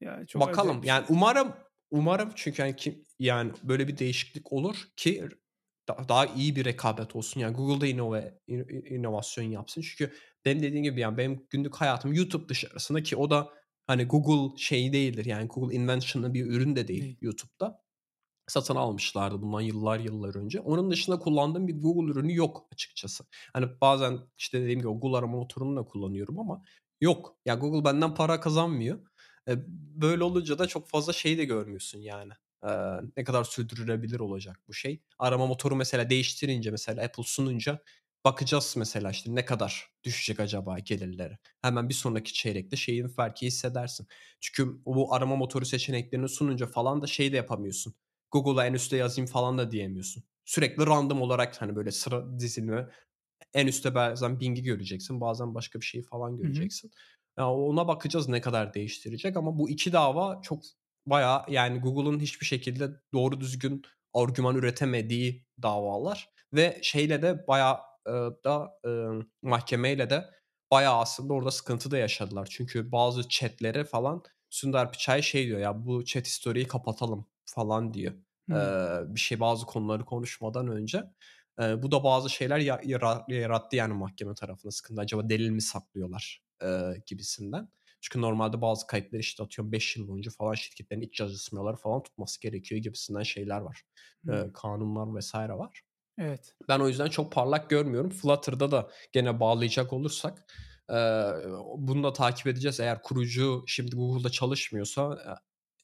Yani 0.00 0.26
çok 0.26 0.42
Bakalım 0.42 0.68
acayip 0.70 0.84
yani 0.86 1.06
şey. 1.06 1.16
umarım 1.16 1.48
umarım 1.90 2.30
çünkü 2.34 2.62
yani 2.62 2.76
kim 2.76 3.04
yani 3.18 3.52
böyle 3.62 3.88
bir 3.88 3.98
değişiklik 3.98 4.52
olur 4.52 4.76
ki 4.96 5.28
da- 5.88 6.06
daha 6.08 6.26
iyi 6.26 6.56
bir 6.56 6.64
rekabet 6.64 7.16
olsun. 7.16 7.40
Yani 7.40 7.54
Google'da 7.56 7.86
inove, 7.86 8.38
in- 8.46 8.94
inovasyon 8.94 9.44
yapsın. 9.44 9.80
Çünkü 9.82 10.12
benim 10.44 10.62
dediğim 10.62 10.82
gibi 10.82 11.00
yani 11.00 11.16
benim 11.16 11.46
günlük 11.50 11.74
hayatım 11.76 12.12
YouTube 12.12 12.48
dışarısında 12.48 13.02
ki 13.02 13.16
o 13.16 13.30
da 13.30 13.48
hani 13.86 14.04
Google 14.04 14.56
şeyi 14.58 14.92
değildir. 14.92 15.24
Yani 15.24 15.48
Google 15.48 15.74
Invention'lı 15.76 16.34
bir 16.34 16.46
ürün 16.46 16.76
de 16.76 16.88
Değil. 16.88 17.16
YouTube'da. 17.20 17.82
Satın 18.48 18.76
almışlardı 18.76 19.42
bundan 19.42 19.60
yıllar 19.60 20.00
yıllar 20.00 20.34
önce. 20.34 20.60
Onun 20.60 20.90
dışında 20.90 21.18
kullandığım 21.18 21.68
bir 21.68 21.80
Google 21.82 22.12
ürünü 22.12 22.34
yok 22.34 22.68
açıkçası. 22.72 23.24
Hani 23.52 23.66
bazen 23.80 24.18
işte 24.38 24.60
dediğim 24.62 24.78
gibi 24.80 24.88
Google 24.88 25.18
arama 25.18 25.36
motorunu 25.38 25.76
da 25.76 25.84
kullanıyorum 25.84 26.38
ama 26.38 26.64
yok. 27.00 27.36
Ya 27.46 27.54
Google 27.54 27.84
benden 27.84 28.14
para 28.14 28.40
kazanmıyor. 28.40 28.98
E, 29.48 29.52
böyle 30.00 30.24
olunca 30.24 30.58
da 30.58 30.66
çok 30.66 30.88
fazla 30.88 31.12
şey 31.12 31.38
de 31.38 31.44
görmüyorsun 31.44 31.98
yani. 31.98 32.32
Ee, 32.64 32.68
ne 33.16 33.24
kadar 33.24 33.44
sürdürülebilir 33.44 34.20
olacak 34.20 34.60
bu 34.68 34.74
şey. 34.74 35.02
Arama 35.18 35.46
motoru 35.46 35.76
mesela 35.76 36.10
değiştirince 36.10 36.70
mesela 36.70 37.04
Apple 37.04 37.22
sununca 37.26 37.82
bakacağız 38.24 38.74
mesela 38.76 39.10
işte 39.10 39.34
ne 39.34 39.44
kadar 39.44 39.90
düşecek 40.04 40.40
acaba 40.40 40.78
gelirleri. 40.78 41.38
Hemen 41.62 41.88
bir 41.88 41.94
sonraki 41.94 42.32
çeyrekte 42.34 42.76
şeyin 42.76 43.08
farkı 43.08 43.46
hissedersin. 43.46 44.06
Çünkü 44.40 44.80
bu 44.86 45.14
arama 45.14 45.36
motoru 45.36 45.64
seçeneklerini 45.66 46.28
sununca 46.28 46.66
falan 46.66 47.02
da 47.02 47.06
şey 47.06 47.32
de 47.32 47.36
yapamıyorsun. 47.36 47.94
Google'a 48.30 48.66
en 48.66 48.74
üstte 48.74 48.96
yazayım 48.96 49.30
falan 49.30 49.58
da 49.58 49.70
diyemiyorsun. 49.70 50.24
Sürekli 50.44 50.86
random 50.86 51.22
olarak 51.22 51.62
hani 51.62 51.76
böyle 51.76 51.90
sıra 51.90 52.38
dizilme 52.38 52.88
en 53.54 53.66
üstte 53.66 53.94
bazen 53.94 54.40
Bing'i 54.40 54.62
göreceksin. 54.62 55.20
Bazen 55.20 55.54
başka 55.54 55.80
bir 55.80 55.84
şeyi 55.84 56.04
falan 56.04 56.36
göreceksin. 56.36 56.88
Hı 56.88 56.92
hı. 56.92 57.44
Yani 57.44 57.52
ona 57.52 57.88
bakacağız 57.88 58.28
ne 58.28 58.40
kadar 58.40 58.74
değiştirecek 58.74 59.36
ama 59.36 59.58
bu 59.58 59.70
iki 59.70 59.92
dava 59.92 60.40
çok 60.42 60.62
bayağı 61.06 61.44
yani 61.48 61.80
Google'un 61.80 62.20
hiçbir 62.20 62.46
şekilde 62.46 62.90
doğru 63.14 63.40
düzgün 63.40 63.82
argüman 64.14 64.56
üretemediği 64.56 65.46
davalar 65.62 66.30
ve 66.52 66.78
şeyle 66.82 67.22
de 67.22 67.46
bayağı 67.48 67.78
e, 68.06 68.12
da 68.44 68.78
e, 68.84 68.90
mahkemeyle 69.42 70.10
de 70.10 70.24
bayağı 70.70 70.98
aslında 70.98 71.32
orada 71.32 71.50
sıkıntı 71.50 71.90
da 71.90 71.98
yaşadılar. 71.98 72.48
Çünkü 72.50 72.92
bazı 72.92 73.28
chatlere 73.28 73.84
falan 73.84 74.22
Sundar 74.50 74.92
Pichai 74.92 75.22
şey 75.22 75.46
diyor 75.46 75.60
ya 75.60 75.86
bu 75.86 76.04
chat 76.04 76.26
historiyi 76.26 76.66
kapatalım 76.66 77.26
falan 77.48 77.94
diyor. 77.94 78.14
Hmm. 78.46 78.56
Ee, 78.56 79.14
bir 79.14 79.20
şey 79.20 79.40
bazı 79.40 79.66
konuları 79.66 80.04
konuşmadan 80.04 80.68
önce. 80.68 81.04
Ee, 81.60 81.82
bu 81.82 81.90
da 81.90 82.04
bazı 82.04 82.30
şeyler 82.30 82.58
yarattı 83.28 83.76
yani 83.76 83.94
mahkeme 83.94 84.34
tarafına 84.34 84.70
sıkıntı. 84.70 85.00
Acaba 85.00 85.28
delil 85.28 85.50
mi 85.50 85.62
saklıyorlar 85.62 86.42
e, 86.62 86.68
gibisinden. 87.06 87.68
Çünkü 88.00 88.20
normalde 88.20 88.60
bazı 88.60 88.86
kayıtları 88.86 89.20
işte 89.20 89.42
atıyorum 89.42 89.72
5 89.72 89.96
yıl 89.96 90.08
boyunca 90.08 90.30
falan 90.30 90.54
şirketlerin 90.54 91.00
iç 91.00 91.20
yazışmaları 91.20 91.76
falan 91.76 92.02
tutması 92.02 92.40
gerekiyor 92.40 92.82
gibisinden 92.82 93.22
şeyler 93.22 93.60
var. 93.60 93.82
Hmm. 94.24 94.34
Ee, 94.34 94.52
kanunlar 94.52 95.14
vesaire 95.14 95.52
var. 95.52 95.82
Evet. 96.18 96.54
Ben 96.68 96.80
o 96.80 96.88
yüzden 96.88 97.08
çok 97.08 97.32
parlak 97.32 97.70
görmüyorum. 97.70 98.10
Flutter'da 98.10 98.70
da 98.70 98.90
gene 99.12 99.40
bağlayacak 99.40 99.92
olursak 99.92 100.44
e, 100.90 100.96
bunu 101.76 102.04
da 102.04 102.12
takip 102.12 102.46
edeceğiz. 102.46 102.80
Eğer 102.80 103.02
kurucu 103.02 103.64
şimdi 103.66 103.96
Google'da 103.96 104.30
çalışmıyorsa 104.30 105.18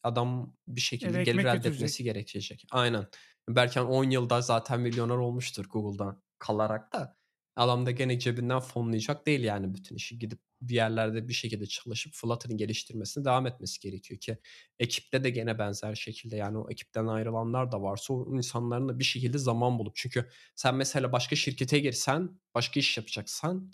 adam 0.05 0.57
bir 0.69 0.81
şekilde 0.81 1.17
evet, 1.17 1.27
gelir 1.27 1.45
elde 1.45 1.69
etmesi 1.69 2.05
gerekecek. 2.05 2.67
Aynen. 2.71 3.07
Belki 3.49 3.81
10 3.81 4.11
yılda 4.11 4.41
zaten 4.41 4.81
milyoner 4.81 5.17
olmuştur 5.17 5.65
Google'dan 5.65 6.23
kalarak 6.39 6.93
da. 6.93 7.17
Adam 7.57 7.87
da 7.87 7.91
gene 7.91 8.19
cebinden 8.19 8.61
fonlayacak 8.61 9.27
değil 9.27 9.45
yani 9.45 9.75
bütün 9.75 9.97
işi. 9.97 10.19
Gidip 10.19 10.41
bir 10.61 10.75
yerlerde 10.75 11.29
bir 11.29 11.33
şekilde 11.33 11.67
çalışıp 11.67 12.13
Flutter'ın 12.15 12.57
geliştirmesine 12.57 13.25
devam 13.25 13.47
etmesi 13.47 13.81
gerekiyor 13.81 14.21
ki 14.21 14.39
ekipte 14.79 15.25
de 15.25 15.31
gene 15.31 15.59
benzer 15.59 15.95
şekilde 15.95 16.37
yani 16.37 16.59
o 16.59 16.71
ekipten 16.71 17.07
ayrılanlar 17.07 17.73
da 17.73 17.83
varsa 17.83 18.15
o 18.15 18.37
insanların 18.37 18.89
da 18.89 18.99
bir 18.99 19.05
şekilde 19.05 19.39
zaman 19.39 19.79
bulup 19.79 19.97
çünkü 19.97 20.29
sen 20.55 20.75
mesela 20.75 21.13
başka 21.13 21.37
şirkete 21.37 21.79
girsen 21.79 22.41
başka 22.55 22.81
iş 22.81 22.97
yapacaksan 22.97 23.73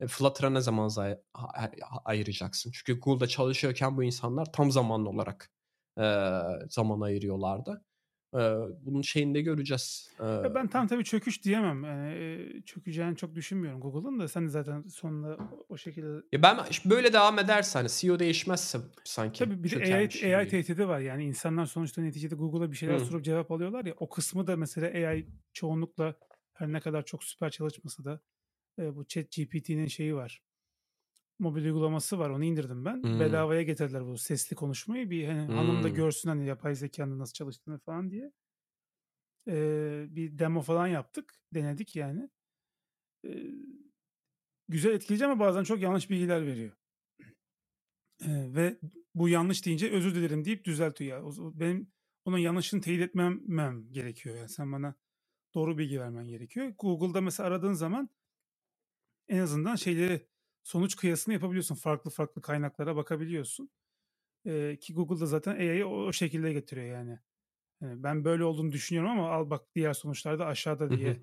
e, 0.00 0.06
Flutter'a 0.06 0.50
ne 0.50 0.60
zaman 0.60 0.90
ayıracaksın? 2.04 2.72
Çünkü 2.74 3.00
Google'da 3.00 3.26
çalışıyorken 3.26 3.96
bu 3.96 4.04
insanlar 4.04 4.52
tam 4.52 4.70
zamanlı 4.70 5.08
olarak 5.08 5.50
e, 5.98 6.40
zaman 6.68 7.00
ayırıyorlardı. 7.00 7.84
E, 8.34 8.40
bunun 8.80 9.02
şeyini 9.02 9.34
de 9.34 9.42
göreceğiz. 9.42 10.10
E, 10.20 10.54
ben 10.54 10.68
tam 10.68 10.86
tabii 10.86 11.04
çöküş 11.04 11.44
diyemem. 11.44 11.84
Yani, 11.84 12.62
çökeceğini 12.66 13.16
çok 13.16 13.34
düşünmüyorum 13.34 13.80
Google'ın 13.80 14.20
da. 14.20 14.28
Sen 14.28 14.44
de 14.44 14.48
zaten 14.48 14.82
sonunda 14.82 15.38
o 15.68 15.76
şekilde... 15.76 16.22
Ya 16.32 16.42
ben 16.42 16.58
böyle 16.84 17.12
devam 17.12 17.38
ederse 17.38 17.78
hani 17.78 17.88
CEO 17.90 18.18
değişmezse 18.18 18.78
sanki 19.04 19.38
Tabii 19.38 19.64
bir 19.64 19.70
de 19.70 19.94
AI, 19.94 20.36
AI 20.36 20.48
tehdidi 20.48 20.88
var. 20.88 21.00
Yani 21.00 21.24
insanlar 21.24 21.66
sonuçta 21.66 22.02
neticede 22.02 22.34
Google'a 22.34 22.70
bir 22.70 22.76
şeyler 22.76 23.00
Hı. 23.00 23.04
sorup 23.04 23.24
cevap 23.24 23.50
alıyorlar 23.50 23.84
ya. 23.84 23.94
O 23.96 24.08
kısmı 24.08 24.46
da 24.46 24.56
mesela 24.56 25.08
AI 25.08 25.26
çoğunlukla 25.52 26.14
her 26.52 26.72
ne 26.72 26.80
kadar 26.80 27.04
çok 27.04 27.24
süper 27.24 27.50
çalışmasa 27.50 28.04
da 28.04 28.20
bu 28.78 29.06
chat 29.06 29.30
GPT'nin 29.30 29.86
şeyi 29.86 30.14
var 30.14 30.42
mobil 31.42 31.64
uygulaması 31.64 32.18
var. 32.18 32.30
Onu 32.30 32.44
indirdim 32.44 32.84
ben. 32.84 33.02
Hmm. 33.02 33.20
Bedavaya 33.20 33.62
getirdiler 33.62 34.06
bu 34.06 34.18
sesli 34.18 34.56
konuşmayı. 34.56 35.10
Bir 35.10 35.28
hani 35.28 35.48
hmm. 35.48 35.54
hanım 35.54 35.82
da 35.82 35.88
görsün 35.88 36.28
hani 36.28 36.46
yapay 36.46 36.74
zekanın 36.74 37.18
nasıl 37.18 37.32
çalıştığını 37.32 37.78
falan 37.78 38.10
diye. 38.10 38.32
Ee, 39.48 40.06
bir 40.08 40.38
demo 40.38 40.62
falan 40.62 40.86
yaptık. 40.86 41.34
Denedik 41.54 41.96
yani. 41.96 42.30
Ee, 43.26 43.44
güzel 44.68 44.92
etkileyici 44.92 45.26
ama 45.26 45.40
bazen 45.40 45.64
çok 45.64 45.80
yanlış 45.80 46.10
bilgiler 46.10 46.46
veriyor. 46.46 46.72
Ee, 48.20 48.54
ve 48.54 48.78
bu 49.14 49.28
yanlış 49.28 49.66
deyince 49.66 49.90
özür 49.90 50.14
dilerim 50.14 50.44
deyip 50.44 50.64
düzeltiyor. 50.64 51.36
Ya. 51.36 51.60
Benim 51.60 51.92
onun 52.24 52.38
yanlışını 52.38 52.80
teyit 52.80 53.02
etmemem 53.02 53.92
gerekiyor. 53.92 54.36
Yani 54.36 54.48
sen 54.48 54.72
bana 54.72 54.94
doğru 55.54 55.78
bilgi 55.78 56.00
vermen 56.00 56.28
gerekiyor. 56.28 56.74
Google'da 56.78 57.20
mesela 57.20 57.46
aradığın 57.46 57.72
zaman 57.72 58.10
en 59.28 59.38
azından 59.38 59.76
şeyleri 59.76 60.31
sonuç 60.62 60.96
kıyasını 60.96 61.34
yapabiliyorsun. 61.34 61.74
Farklı 61.74 62.10
farklı 62.10 62.42
kaynaklara 62.42 62.96
bakabiliyorsun. 62.96 63.70
Ee, 64.46 64.78
ki 64.80 64.94
Google'da 64.94 65.26
zaten 65.26 65.52
AI'yi 65.56 65.84
o, 65.84 65.90
o 65.90 66.12
şekilde 66.12 66.52
getiriyor 66.52 66.86
yani. 66.86 67.18
yani. 67.80 68.02
Ben 68.02 68.24
böyle 68.24 68.44
olduğunu 68.44 68.72
düşünüyorum 68.72 69.10
ama 69.10 69.30
al 69.30 69.50
bak 69.50 69.74
diğer 69.74 69.92
sonuçlarda 69.92 70.46
aşağıda 70.46 70.90
diye. 70.90 71.20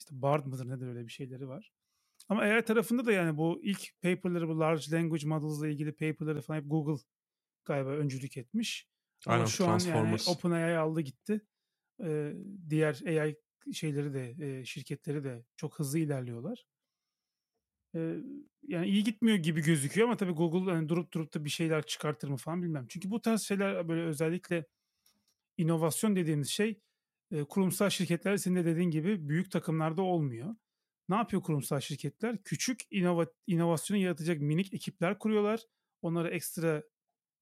işte 0.00 0.22
Bard 0.22 0.46
mıdır 0.46 0.68
nedir 0.68 0.86
öyle 0.86 1.06
bir 1.06 1.12
şeyleri 1.12 1.48
var. 1.48 1.72
Ama 2.28 2.40
AI 2.40 2.64
tarafında 2.64 3.06
da 3.06 3.12
yani 3.12 3.36
bu 3.38 3.60
ilk 3.62 4.02
paper'ları 4.02 4.48
bu 4.48 4.60
large 4.60 4.90
language 4.92 5.26
models 5.26 5.60
ile 5.60 5.72
ilgili 5.72 5.92
paper'ları 5.92 6.40
falan 6.40 6.58
hep 6.58 6.70
Google 6.70 7.02
galiba 7.64 7.90
öncülük 7.90 8.36
etmiş. 8.36 8.88
Ama 9.26 9.34
Aynen, 9.34 9.46
şu 9.46 9.66
an 9.66 9.78
yani 9.78 10.16
OpenAI 10.28 10.76
aldı 10.76 11.00
gitti. 11.00 11.40
Ee, 12.02 12.32
diğer 12.68 13.02
AI 13.06 13.36
şeyleri 13.72 14.14
de 14.14 14.58
e, 14.58 14.64
şirketleri 14.64 15.24
de 15.24 15.44
çok 15.56 15.78
hızlı 15.78 15.98
ilerliyorlar 15.98 16.66
yani 18.68 18.86
iyi 18.86 19.04
gitmiyor 19.04 19.36
gibi 19.36 19.62
gözüküyor 19.62 20.08
ama 20.08 20.16
tabii 20.16 20.32
Google 20.32 20.72
hani 20.72 20.88
durup 20.88 21.12
durup 21.12 21.34
da 21.34 21.44
bir 21.44 21.50
şeyler 21.50 21.82
çıkartır 21.82 22.28
mı 22.28 22.36
falan 22.36 22.62
bilmem. 22.62 22.86
Çünkü 22.88 23.10
bu 23.10 23.20
tarz 23.20 23.42
şeyler 23.42 23.88
böyle 23.88 24.02
özellikle 24.02 24.64
inovasyon 25.56 26.16
dediğimiz 26.16 26.48
şey 26.48 26.80
kurumsal 27.48 27.90
şirketler 27.90 28.36
senin 28.36 28.56
de 28.56 28.64
dediğin 28.64 28.90
gibi 28.90 29.28
büyük 29.28 29.50
takımlarda 29.50 30.02
olmuyor. 30.02 30.54
Ne 31.08 31.16
yapıyor 31.16 31.42
kurumsal 31.42 31.80
şirketler? 31.80 32.42
Küçük 32.44 32.80
inova, 32.90 33.26
inovasyonu 33.46 34.00
yaratacak 34.00 34.40
minik 34.40 34.74
ekipler 34.74 35.18
kuruyorlar. 35.18 35.60
Onlara 36.02 36.30
ekstra 36.30 36.82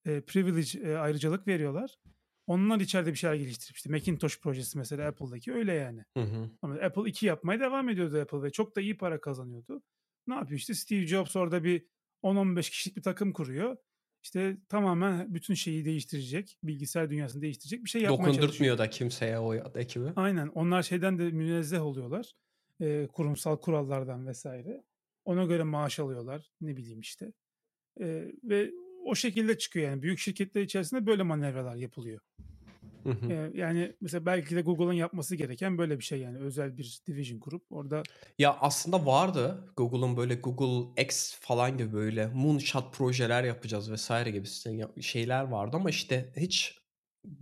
e, 0.05 0.21
privilege, 0.21 0.79
e, 0.79 0.97
ayrıcalık 0.97 1.47
veriyorlar. 1.47 1.99
Onlar 2.47 2.81
içeride 2.81 3.11
bir 3.11 3.17
şeyler 3.17 3.35
geliştirip 3.35 3.77
işte 3.77 3.91
Macintosh 3.91 4.41
projesi 4.41 4.79
mesela 4.79 5.09
Apple'daki 5.09 5.53
öyle 5.53 5.73
yani. 5.73 6.05
Hı 6.17 6.23
hı. 6.23 6.51
Ama 6.63 6.75
Apple 6.75 7.11
2 7.11 7.27
yapmaya 7.27 7.61
devam 7.61 7.89
ediyordu 7.89 8.21
Apple 8.21 8.43
ve 8.43 8.51
çok 8.51 8.77
da 8.77 8.81
iyi 8.81 8.97
para 8.97 9.21
kazanıyordu. 9.21 9.83
Ne 10.27 10.35
yapıyor 10.35 10.59
işte 10.59 10.75
Steve 10.75 11.07
Jobs 11.07 11.37
orada 11.37 11.65
bir 11.65 11.87
10-15 12.23 12.71
kişilik 12.71 12.97
bir 12.97 13.03
takım 13.03 13.33
kuruyor. 13.33 13.77
İşte 14.23 14.57
tamamen 14.69 15.35
bütün 15.35 15.55
şeyi 15.55 15.85
değiştirecek, 15.85 16.59
bilgisayar 16.63 17.11
dünyasını 17.11 17.43
değiştirecek 17.43 17.85
bir 17.85 17.91
şey 17.91 18.03
yapmaya 18.03 18.19
Dokundurtmuyor 18.19 18.49
çalışıyor. 18.49 18.79
da 18.79 18.91
kimseye 18.91 19.39
o 19.39 19.55
ekibi. 19.55 20.13
Aynen. 20.17 20.49
Onlar 20.49 20.83
şeyden 20.83 21.19
de 21.19 21.31
münezzeh 21.31 21.83
oluyorlar. 21.83 22.33
E, 22.81 23.07
kurumsal 23.13 23.57
kurallardan 23.57 24.27
vesaire. 24.27 24.85
Ona 25.25 25.45
göre 25.45 25.63
maaş 25.63 25.99
alıyorlar. 25.99 26.51
Ne 26.61 26.77
bileyim 26.77 27.01
işte. 27.01 27.33
E, 28.01 28.33
ve 28.45 28.71
o 29.05 29.15
şekilde 29.15 29.59
çıkıyor 29.59 29.91
yani. 29.91 30.03
Büyük 30.03 30.19
şirketler 30.19 30.63
içerisinde 30.63 31.07
böyle 31.07 31.23
manevralar 31.23 31.77
yapılıyor. 31.77 32.21
Hı 33.03 33.11
hı. 33.11 33.51
yani 33.55 33.97
mesela 34.01 34.27
belki 34.27 34.57
de 34.57 34.61
Google'ın 34.61 34.93
yapması 34.93 35.37
gereken 35.37 35.79
böyle 35.79 35.99
bir 35.99 36.05
şey 36.05 36.21
yani 36.21 36.39
özel 36.39 36.79
bir 36.79 37.03
division 37.07 37.39
kurup 37.39 37.63
orada 37.71 38.03
Ya 38.39 38.57
aslında 38.61 39.07
vardı 39.07 39.73
Google'ın 39.77 40.17
böyle 40.17 40.35
Google 40.35 41.03
X 41.03 41.35
falan 41.41 41.79
gibi 41.79 41.93
böyle 41.93 42.27
moonshot 42.27 42.95
projeler 42.95 43.45
yapacağız 43.45 43.91
vesaire 43.91 44.31
gibi 44.31 44.47
şeyler 45.03 45.45
vardı 45.45 45.77
ama 45.77 45.91
işte 45.91 46.33
hiç 46.37 46.79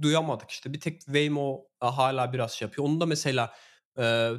duyamadık 0.03 0.51
işte 0.51 0.73
bir 0.73 0.81
tek 0.81 1.01
Waymo 1.01 1.65
hala 1.81 2.33
biraz 2.33 2.53
şey 2.53 2.67
yapıyor. 2.67 2.89
Onu 2.89 3.01
da 3.01 3.07
mesela 3.07 3.53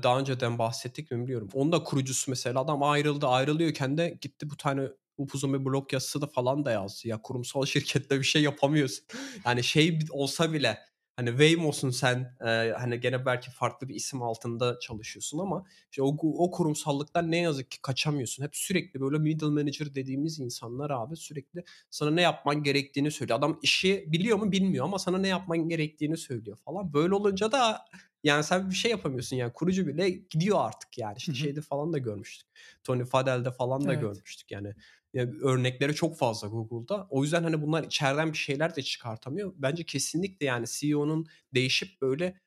daha 0.04 0.20
önceden 0.20 0.58
bahsettik 0.58 1.12
mi 1.12 1.18
bilmiyorum. 1.18 1.50
Onun 1.54 1.72
da 1.72 1.84
kurucusu 1.84 2.32
mesela 2.32 2.62
adam 2.62 2.84
ayrıldı 2.84 3.28
ayrılıyorken 3.28 3.98
de 3.98 4.18
gitti 4.22 4.50
bu 4.50 4.58
tane 4.58 4.88
upuzun 5.18 5.54
bir 5.54 5.66
blog 5.66 5.94
yazısı 5.94 6.22
da 6.22 6.28
falan 6.28 6.66
da 6.66 6.72
yazdı. 6.72 7.08
Ya 7.08 7.22
kurumsal 7.22 7.66
şirkette 7.66 8.20
bir 8.20 8.24
şey 8.24 8.42
yapamıyorsun. 8.42 9.06
Yani 9.46 9.64
şey 9.64 10.00
olsa 10.12 10.54
bile 10.54 10.78
hani 11.22 11.30
Waymo'sun 11.30 11.90
sen 11.90 12.36
e, 12.42 12.74
hani 12.78 13.00
gene 13.00 13.26
belki 13.26 13.52
farklı 13.52 13.90
bir 13.90 13.96
isim 13.96 14.22
altında 14.22 14.80
çalışıyorsun 14.80 15.40
ama 15.40 15.66
işte 15.92 16.04
o, 16.04 16.18
o 16.24 16.52
kurumsallıktan 16.52 17.32
ne 17.32 17.38
yazık 17.38 17.72
ki 17.72 17.82
kaçamıyorsun. 17.82 18.44
Hep 18.44 18.56
sürekli 18.56 19.02
böyle 19.02 19.18
middle 19.18 19.46
manager 19.46 19.96
dediğimiz 19.96 20.40
insanlar 20.40 20.90
abi 20.90 21.16
sürekli 21.16 21.64
sana 21.90 22.12
ne 22.12 22.22
yapman 22.22 22.64
gerektiğini 22.64 23.12
söylüyor. 23.12 23.40
Adam 23.40 23.60
işi 23.62 24.06
biliyor 24.08 24.38
mu 24.38 24.52
bilmiyor 24.52 24.86
ama 24.86 25.00
sana 25.00 25.18
ne 25.18 25.28
yapman 25.28 25.70
gerektiğini 25.70 26.18
söylüyor 26.18 26.58
falan. 26.58 26.94
Böyle 26.94 27.14
olunca 27.14 27.52
da 27.52 27.86
yani 28.24 28.44
sen 28.44 28.70
bir 28.70 28.76
şey 28.76 28.92
yapamıyorsun 28.92 29.36
yani 29.36 29.54
kurucu 29.54 29.88
bile 29.88 30.10
gidiyor 30.10 30.58
artık 30.62 30.98
yani 30.98 31.16
işte 31.18 31.34
şeyde 31.34 31.62
falan 31.62 31.94
da 31.94 31.98
görmüştük. 31.98 32.48
Tony 32.84 33.06
Fadell'de 33.06 33.52
falan 33.52 33.86
da 33.86 33.94
evet. 33.94 34.02
görmüştük 34.02 34.52
Yani 34.52 34.74
örnekleri 35.20 35.96
çok 35.96 36.18
fazla 36.18 36.48
Google'da. 36.48 37.08
O 37.10 37.24
yüzden 37.24 37.44
hani 37.44 37.62
bunlar 37.62 37.84
içeriden 37.84 38.34
bir 38.34 38.38
şeyler 38.38 38.76
de 38.76 38.82
çıkartamıyor. 38.82 39.54
Bence 39.58 39.84
kesinlikle 39.84 40.46
yani 40.46 40.66
CEO'nun 40.70 41.26
değişip 41.54 42.02
böyle 42.02 42.42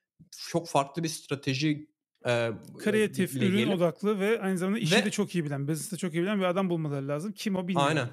çok 0.49 0.69
farklı 0.69 1.03
bir 1.03 1.09
strateji 1.09 1.89
e, 2.27 2.51
Kreatif, 2.79 3.37
ürün 3.37 3.57
gelip, 3.57 3.75
odaklı 3.75 4.21
ve 4.21 4.41
aynı 4.41 4.59
zamanda 4.59 4.79
işi 4.79 4.97
ve, 4.97 5.05
de 5.05 5.11
çok 5.11 5.35
iyi 5.35 5.45
bilen, 5.45 5.69
business'te 5.69 5.97
çok 5.97 6.15
iyi 6.15 6.23
bilen 6.23 6.39
bir 6.39 6.45
adam 6.45 6.71
bulmaları 6.71 7.09
lazım. 7.09 7.33
Kim 7.33 7.57
o 7.57 7.69
bilmiyorum. 7.69 7.89
Aynen. 7.89 8.09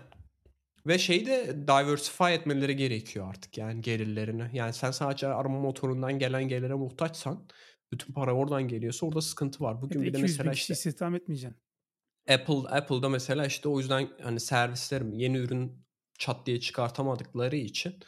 Ve 0.88 0.98
şeyi 0.98 1.26
de 1.26 1.68
diversify 1.68 2.34
etmeleri 2.34 2.76
gerekiyor 2.76 3.30
artık 3.30 3.58
yani 3.58 3.82
gelirlerini. 3.82 4.50
Yani 4.54 4.74
sen 4.74 4.92
sadece 4.92 5.28
arama 5.28 5.60
motorundan 5.60 6.20
gelen 6.20 6.48
gelire 6.48 6.74
muhtaçsan 6.74 7.48
bütün 7.92 8.14
para 8.14 8.34
oradan 8.34 8.68
geliyorsa 8.68 9.06
orada 9.06 9.22
sıkıntı 9.22 9.64
var. 9.64 9.82
Bugün 9.82 10.04
bir 10.04 10.14
de 10.14 10.18
mesela 10.18 10.52
işte 10.52 10.74
istihdam 10.74 11.16
etmeyeceksin. 11.16 11.62
Apple 12.30 12.70
Apple'da 12.70 13.10
mesela 13.10 13.46
işte 13.46 13.70
o 13.70 13.80
yüzden 13.80 14.10
hani 14.24 14.40
servislerim 14.40 15.14
yeni 15.14 15.38
ürün 15.38 15.86
çat 16.20 16.46
diye 16.46 16.60
çıkartamadıkları 16.60 17.56
için 17.56 18.00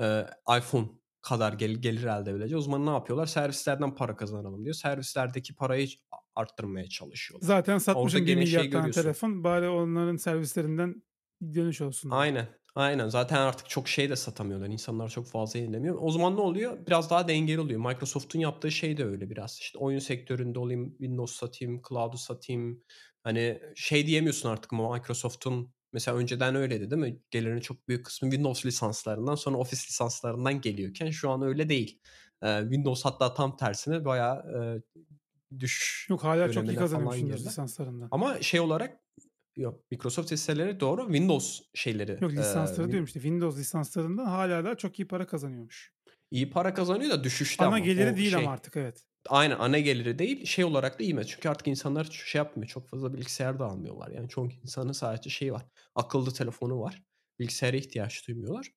e, 0.00 0.26
iPhone 0.58 0.88
kadar 1.22 1.52
gel, 1.52 1.70
gelir 1.70 2.04
elde 2.04 2.30
edebilecek. 2.30 2.58
O 2.58 2.60
zaman 2.60 2.86
ne 2.86 2.90
yapıyorlar? 2.90 3.26
Servislerden 3.26 3.94
para 3.94 4.16
kazanalım 4.16 4.64
diyor. 4.64 4.74
Servislerdeki 4.74 5.54
parayı 5.54 5.88
arttırmaya 6.34 6.88
çalışıyorlar. 6.88 7.46
Zaten 7.46 7.78
satmışım 7.78 8.26
1 8.26 8.36
milyar 8.36 8.60
şey 8.60 8.70
tane 8.70 8.90
telefon. 8.90 9.44
Bari 9.44 9.68
onların 9.68 10.16
servislerinden 10.16 11.02
dönüş 11.54 11.80
olsun. 11.80 12.10
Aynen. 12.10 12.48
Aynen. 12.74 13.08
Zaten 13.08 13.36
artık 13.36 13.68
çok 13.68 13.88
şey 13.88 14.10
de 14.10 14.16
satamıyorlar. 14.16 14.68
İnsanlar 14.68 15.08
çok 15.08 15.26
fazla 15.26 15.58
yenilemiyor. 15.58 15.98
O 16.00 16.10
zaman 16.10 16.36
ne 16.36 16.40
oluyor? 16.40 16.86
Biraz 16.86 17.10
daha 17.10 17.28
dengeli 17.28 17.60
oluyor. 17.60 17.80
Microsoft'un 17.80 18.40
yaptığı 18.40 18.70
şey 18.70 18.96
de 18.96 19.04
öyle 19.04 19.30
biraz. 19.30 19.58
İşte 19.60 19.78
oyun 19.78 19.98
sektöründe 19.98 20.58
olayım, 20.58 20.90
Windows 20.90 21.36
satayım, 21.36 21.82
Cloud'u 21.88 22.18
satayım. 22.18 22.82
Hani 23.24 23.60
şey 23.74 24.06
diyemiyorsun 24.06 24.48
artık 24.48 24.72
ama 24.72 24.92
Microsoft'un 24.92 25.72
mesela 25.92 26.16
önceden 26.16 26.54
öyleydi 26.54 26.90
değil 26.90 27.02
mi? 27.02 27.18
Gelirin 27.30 27.60
çok 27.60 27.88
büyük 27.88 28.06
kısmı 28.06 28.30
Windows 28.30 28.66
lisanslarından 28.66 29.34
sonra 29.34 29.56
Office 29.56 29.82
lisanslarından 29.88 30.60
geliyorken 30.60 31.10
şu 31.10 31.30
an 31.30 31.42
öyle 31.42 31.68
değil. 31.68 32.00
Ee, 32.42 32.60
Windows 32.62 33.04
hatta 33.04 33.34
tam 33.34 33.56
tersine 33.56 34.04
bayağı 34.04 34.36
e, 34.36 34.58
düşüş 35.60 36.06
Yok 36.10 36.24
hala 36.24 36.52
çok 36.52 36.68
iyi 36.68 36.76
kazanıyor 36.76 37.12
Windows 37.12 37.46
lisanslarından. 37.46 38.08
Ama 38.10 38.42
şey 38.42 38.60
olarak 38.60 39.02
Yok 39.56 39.80
Microsoft 39.90 40.30
hisseleri 40.30 40.80
doğru. 40.80 41.04
Windows 41.06 41.60
şeyleri. 41.74 42.18
Yok 42.20 42.32
lisansları 42.32 42.88
e, 42.88 42.90
diyorum 42.90 43.04
işte. 43.04 43.20
Windows 43.20 43.58
lisanslarından 43.58 44.24
hala 44.24 44.64
da 44.64 44.76
çok 44.76 44.98
iyi 44.98 45.08
para 45.08 45.26
kazanıyormuş. 45.26 45.92
İyi 46.30 46.50
para 46.50 46.74
kazanıyor 46.74 47.10
da 47.10 47.24
düşüşte 47.24 47.64
Ana 47.64 47.68
ama. 47.68 47.78
geliri 47.78 48.16
değil 48.16 48.30
şey, 48.30 48.40
ama 48.40 48.52
artık 48.52 48.76
evet. 48.76 49.04
Aynen 49.28 49.58
ana 49.58 49.78
geliri 49.78 50.18
değil. 50.18 50.46
Şey 50.46 50.64
olarak 50.64 50.98
da 50.98 51.04
iyi? 51.04 51.26
Çünkü 51.26 51.48
artık 51.48 51.66
insanlar 51.66 52.04
şey 52.04 52.38
yapmıyor. 52.38 52.68
Çok 52.68 52.88
fazla 52.88 53.14
bilgisayar 53.14 53.58
da 53.58 53.64
almıyorlar. 53.64 54.08
Yani 54.08 54.28
çok 54.28 54.54
insanın 54.54 54.92
sadece 54.92 55.30
şey 55.30 55.52
var. 55.52 55.62
Akıllı 55.94 56.34
telefonu 56.34 56.80
var. 56.80 57.02
Bilgisayara 57.38 57.76
ihtiyaç 57.76 58.28
duymuyorlar. 58.28 58.70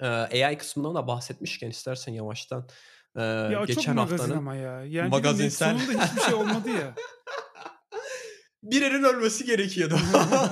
Ee, 0.00 0.06
AI 0.06 0.58
kısmından 0.58 0.94
da 0.94 1.06
bahsetmişken 1.06 1.70
istersen 1.70 2.12
yavaştan 2.12 2.68
e, 3.16 3.22
ya 3.22 3.64
geçen 3.64 3.82
çok 3.82 3.94
magazin 3.94 4.16
haftanın 4.18 4.38
ama 4.38 4.54
ya. 4.54 4.84
Yani 4.84 5.08
magazinsel... 5.08 5.78
sonunda 5.78 6.04
hiçbir 6.04 6.20
şey 6.20 6.34
olmadı 6.34 6.68
ya. 6.70 6.94
birinin 8.62 9.02
ölmesi 9.02 9.44
gerekiyordu. 9.44 9.98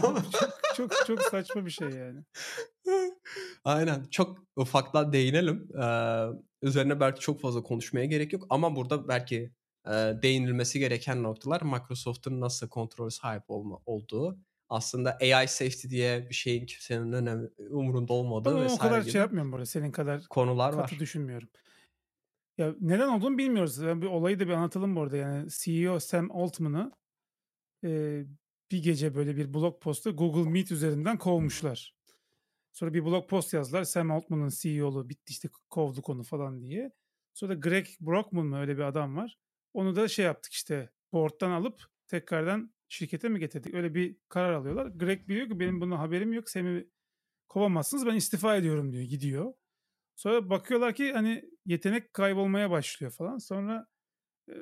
çok, 0.76 0.92
çok 0.92 1.06
çok 1.06 1.22
saçma 1.22 1.66
bir 1.66 1.70
şey 1.70 1.88
yani. 1.88 2.20
Aynen. 3.64 4.04
Çok 4.10 4.44
ufaktan 4.56 5.12
değinelim. 5.12 5.68
Ee, 5.82 6.26
üzerine 6.62 7.00
belki 7.00 7.20
çok 7.20 7.40
fazla 7.40 7.62
konuşmaya 7.62 8.06
gerek 8.06 8.32
yok 8.32 8.46
ama 8.50 8.76
burada 8.76 9.08
belki 9.08 9.52
e, 9.86 9.90
değinilmesi 10.22 10.78
gereken 10.78 11.22
noktalar 11.22 11.62
Microsoft'un 11.62 12.40
nasıl 12.40 12.68
kontrol 12.68 13.10
sahip 13.10 13.42
olma, 13.48 13.78
olduğu. 13.86 14.38
Aslında 14.68 15.18
AI 15.20 15.48
safety 15.48 15.88
diye 15.88 16.28
bir 16.30 16.34
şeyin 16.34 16.66
kimsenin 16.66 17.12
önemli, 17.12 17.48
umurunda 17.70 18.12
olmadığı 18.12 18.54
ben 18.54 18.64
vesaire 18.64 18.74
o 18.74 18.78
kadar 18.78 19.02
şey 19.02 19.20
yapmıyorum 19.20 19.52
burada. 19.52 19.66
Senin 19.66 19.92
kadar 19.92 20.22
konular 20.30 20.72
katı 20.72 20.94
var. 20.94 21.00
düşünmüyorum. 21.00 21.48
Ya 22.58 22.74
neden 22.80 23.08
olduğunu 23.08 23.38
bilmiyoruz. 23.38 23.78
Yani 23.78 24.02
bir 24.02 24.06
olayı 24.06 24.40
da 24.40 24.46
bir 24.46 24.52
anlatalım 24.52 24.96
bu 24.96 25.02
arada. 25.02 25.16
Yani 25.16 25.48
CEO 25.50 26.00
Sam 26.00 26.30
Altman'ı 26.30 26.92
e, 27.84 28.22
bir 28.70 28.82
gece 28.82 29.14
böyle 29.14 29.36
bir 29.36 29.54
blog 29.54 29.82
postu 29.82 30.16
Google 30.16 30.50
Meet 30.50 30.72
üzerinden 30.72 31.18
kovmuşlar. 31.18 31.97
Sonra 32.78 32.94
bir 32.94 33.04
blog 33.04 33.28
post 33.28 33.54
yazdılar. 33.54 33.84
Sam 33.84 34.10
Altman'ın 34.10 34.48
CEO'lu 34.48 35.08
bitti 35.08 35.30
işte 35.30 35.48
kovduk 35.70 36.08
onu 36.08 36.22
falan 36.22 36.60
diye. 36.60 36.92
Sonra 37.34 37.54
Greg 37.54 37.86
Brockman 38.00 38.46
mı 38.46 38.60
öyle 38.60 38.76
bir 38.76 38.82
adam 38.82 39.16
var. 39.16 39.38
Onu 39.74 39.96
da 39.96 40.08
şey 40.08 40.24
yaptık 40.24 40.52
işte 40.52 40.90
board'dan 41.12 41.50
alıp 41.50 41.82
tekrardan 42.06 42.74
şirkete 42.88 43.28
mi 43.28 43.38
getirdik? 43.38 43.74
Öyle 43.74 43.94
bir 43.94 44.16
karar 44.28 44.52
alıyorlar. 44.52 44.86
Greg 44.86 45.28
biliyor 45.28 45.48
ki 45.48 45.60
benim 45.60 45.80
bunun 45.80 45.96
haberim 45.96 46.32
yok. 46.32 46.50
Sam'i 46.50 46.88
kovamazsınız 47.48 48.06
ben 48.06 48.14
istifa 48.14 48.56
ediyorum 48.56 48.92
diyor 48.92 49.04
gidiyor. 49.04 49.54
Sonra 50.16 50.50
bakıyorlar 50.50 50.94
ki 50.94 51.12
hani 51.12 51.50
yetenek 51.66 52.12
kaybolmaya 52.12 52.70
başlıyor 52.70 53.12
falan. 53.12 53.38
Sonra 53.38 53.86
e, 54.48 54.54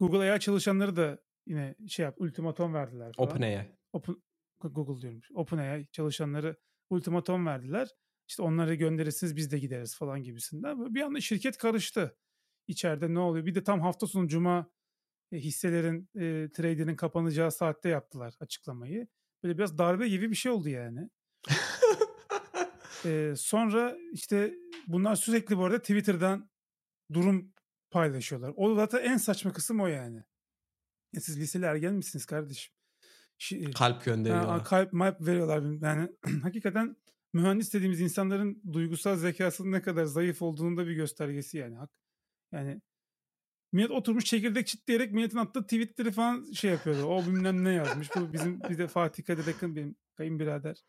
Google 0.00 0.32
AI 0.32 0.40
çalışanları 0.40 0.96
da 0.96 1.22
yine 1.46 1.74
şey 1.88 2.04
yap 2.04 2.20
ultimatom 2.20 2.74
verdiler 2.74 3.12
falan. 3.12 3.28
OpenAI. 3.28 3.76
Open, 3.92 4.16
Google 4.60 5.02
diyorum. 5.02 5.20
OpenAI 5.34 5.86
çalışanları 5.92 6.56
ultimatom 6.92 7.46
verdiler. 7.46 7.88
İşte 8.28 8.42
onları 8.42 8.74
gönderirsiniz 8.74 9.36
biz 9.36 9.52
de 9.52 9.58
gideriz 9.58 9.96
falan 9.96 10.22
gibisinden. 10.22 10.94
Bir 10.94 11.00
anda 11.00 11.20
şirket 11.20 11.56
karıştı. 11.56 12.16
İçeride 12.68 13.14
ne 13.14 13.18
oluyor? 13.18 13.46
Bir 13.46 13.54
de 13.54 13.64
tam 13.64 13.80
hafta 13.80 14.06
sonu 14.06 14.28
cuma 14.28 14.70
e, 15.32 15.36
hisselerin 15.36 16.08
e, 16.14 16.50
trade'inin 16.52 16.96
kapanacağı 16.96 17.52
saatte 17.52 17.88
yaptılar 17.88 18.34
açıklamayı. 18.40 19.08
Böyle 19.42 19.58
biraz 19.58 19.78
darbe 19.78 20.08
gibi 20.08 20.30
bir 20.30 20.36
şey 20.36 20.52
oldu 20.52 20.68
yani. 20.68 21.10
e, 23.04 23.34
sonra 23.36 23.96
işte 24.12 24.54
bunlar 24.86 25.16
sürekli 25.16 25.58
bu 25.58 25.64
arada 25.64 25.78
Twitter'dan 25.78 26.50
durum 27.12 27.52
paylaşıyorlar. 27.90 28.52
O 28.56 28.74
zaten 28.74 29.04
en 29.04 29.16
saçma 29.16 29.52
kısım 29.52 29.80
o 29.80 29.86
yani. 29.86 30.24
Ya 31.12 31.20
siz 31.20 31.40
liseli 31.40 31.64
ergen 31.64 31.94
misiniz 31.94 32.26
kardeşim? 32.26 32.74
Şi, 33.38 33.70
kalp 33.70 34.04
gönderiyorlar. 34.04 34.58
Ha, 34.58 34.62
kalp 34.62 34.92
malp 34.92 35.20
veriyorlar. 35.20 35.62
Yani 35.82 36.08
hakikaten 36.42 36.96
mühendis 37.32 37.74
dediğimiz 37.74 38.00
insanların 38.00 38.62
duygusal 38.72 39.16
zekasının 39.16 39.72
ne 39.72 39.82
kadar 39.82 40.04
zayıf 40.04 40.42
olduğunun 40.42 40.76
da 40.76 40.86
bir 40.86 40.92
göstergesi 40.92 41.58
yani. 41.58 41.76
Hak, 41.76 41.90
yani 42.52 42.80
millet 43.72 43.90
oturmuş 43.90 44.24
çekirdek 44.24 44.66
çitleyerek 44.66 45.12
milletin 45.12 45.38
attığı 45.38 45.62
tweetleri 45.62 46.12
falan 46.12 46.52
şey 46.52 46.70
yapıyordu. 46.70 47.04
O 47.04 47.22
bilmem 47.22 47.64
ne 47.64 47.72
yazmış. 47.72 48.08
Bu 48.16 48.32
bizim 48.32 48.60
bir 48.60 48.78
de 48.78 48.88
Fatih 48.88 49.24
Kadir 49.24 49.46
Akın 49.46 49.76
benim 49.76 49.96
kayınbirader. 50.14 50.82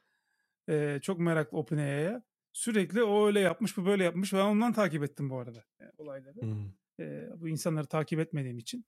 Ee, 0.70 1.00
çok 1.02 1.20
meraklı 1.20 1.58
OpenAI'ya. 1.58 2.24
Sürekli 2.54 3.04
o 3.04 3.28
öyle 3.28 3.40
yapmış, 3.40 3.78
bu 3.78 3.86
böyle 3.86 4.04
yapmış. 4.04 4.34
Ben 4.34 4.40
ondan 4.40 4.74
takip 4.74 5.04
ettim 5.04 5.30
bu 5.30 5.38
arada 5.40 5.64
yani 5.80 5.92
olayları. 5.98 6.42
Hmm. 6.42 6.72
Ee, 7.00 7.30
bu 7.38 7.50
insanları 7.50 7.88
takip 7.88 8.20
etmediğim 8.20 8.58
için. 8.58 8.86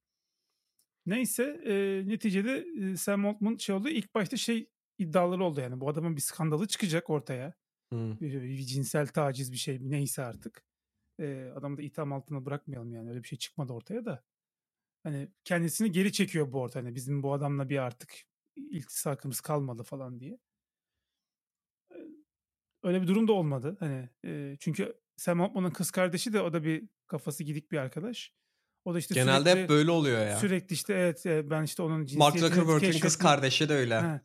Neyse 1.05 1.43
e, 1.65 2.03
neticede 2.07 2.65
e, 2.81 2.97
Sam 2.97 3.25
Altman 3.25 3.57
şey 3.57 3.75
oldu. 3.75 3.89
İlk 3.89 4.15
başta 4.15 4.37
şey 4.37 4.69
iddiaları 4.97 5.43
oldu 5.43 5.61
yani. 5.61 5.79
Bu 5.79 5.89
adamın 5.89 6.15
bir 6.15 6.21
skandalı 6.21 6.67
çıkacak 6.67 7.09
ortaya. 7.09 7.53
Hmm. 7.91 8.19
Bir, 8.19 8.41
bir 8.43 8.63
cinsel 8.63 9.07
taciz 9.07 9.51
bir 9.51 9.57
şey 9.57 9.79
neyse 9.81 10.23
artık. 10.23 10.63
E, 11.19 11.51
adamı 11.55 11.77
da 11.77 11.81
itham 11.81 12.13
altına 12.13 12.45
bırakmayalım 12.45 12.93
yani. 12.93 13.09
Öyle 13.09 13.23
bir 13.23 13.27
şey 13.27 13.37
çıkmadı 13.39 13.73
ortaya 13.73 14.05
da. 14.05 14.23
Hani 15.03 15.29
kendisini 15.43 15.91
geri 15.91 16.11
çekiyor 16.11 16.51
bu 16.51 16.61
ortaya. 16.61 16.79
Hani 16.79 16.95
bizim 16.95 17.23
bu 17.23 17.33
adamla 17.33 17.69
bir 17.69 17.77
artık 17.77 18.13
iltisakımız 18.55 19.41
kalmadı 19.41 19.83
falan 19.83 20.19
diye. 20.19 20.39
Öyle 22.83 23.01
bir 23.01 23.07
durum 23.07 23.27
da 23.27 23.33
olmadı. 23.33 23.77
Hani 23.79 24.09
e, 24.25 24.57
çünkü 24.59 25.01
Sam 25.17 25.41
Altman'ın 25.41 25.71
kız 25.71 25.91
kardeşi 25.91 26.33
de 26.33 26.41
o 26.41 26.53
da 26.53 26.63
bir 26.63 26.89
kafası 27.07 27.43
gidik 27.43 27.71
bir 27.71 27.77
arkadaş. 27.77 28.33
O 28.85 28.93
da 28.93 28.99
işte 28.99 29.13
Genelde 29.13 29.49
sürekli, 29.49 29.61
hep 29.61 29.69
böyle 29.69 29.91
oluyor 29.91 30.27
ya. 30.27 30.37
Sürekli 30.37 30.73
işte 30.73 30.93
evet 30.93 31.25
e, 31.25 31.49
ben 31.49 31.63
işte 31.63 31.81
onun 31.81 32.05
cinsiyetini 32.05 32.19
Mark 32.19 32.39
Zuckerberg'in 32.39 32.99
kız 32.99 33.17
kardeşi 33.17 33.69
de 33.69 33.73
öyle. 33.73 34.01
He, 34.01 34.21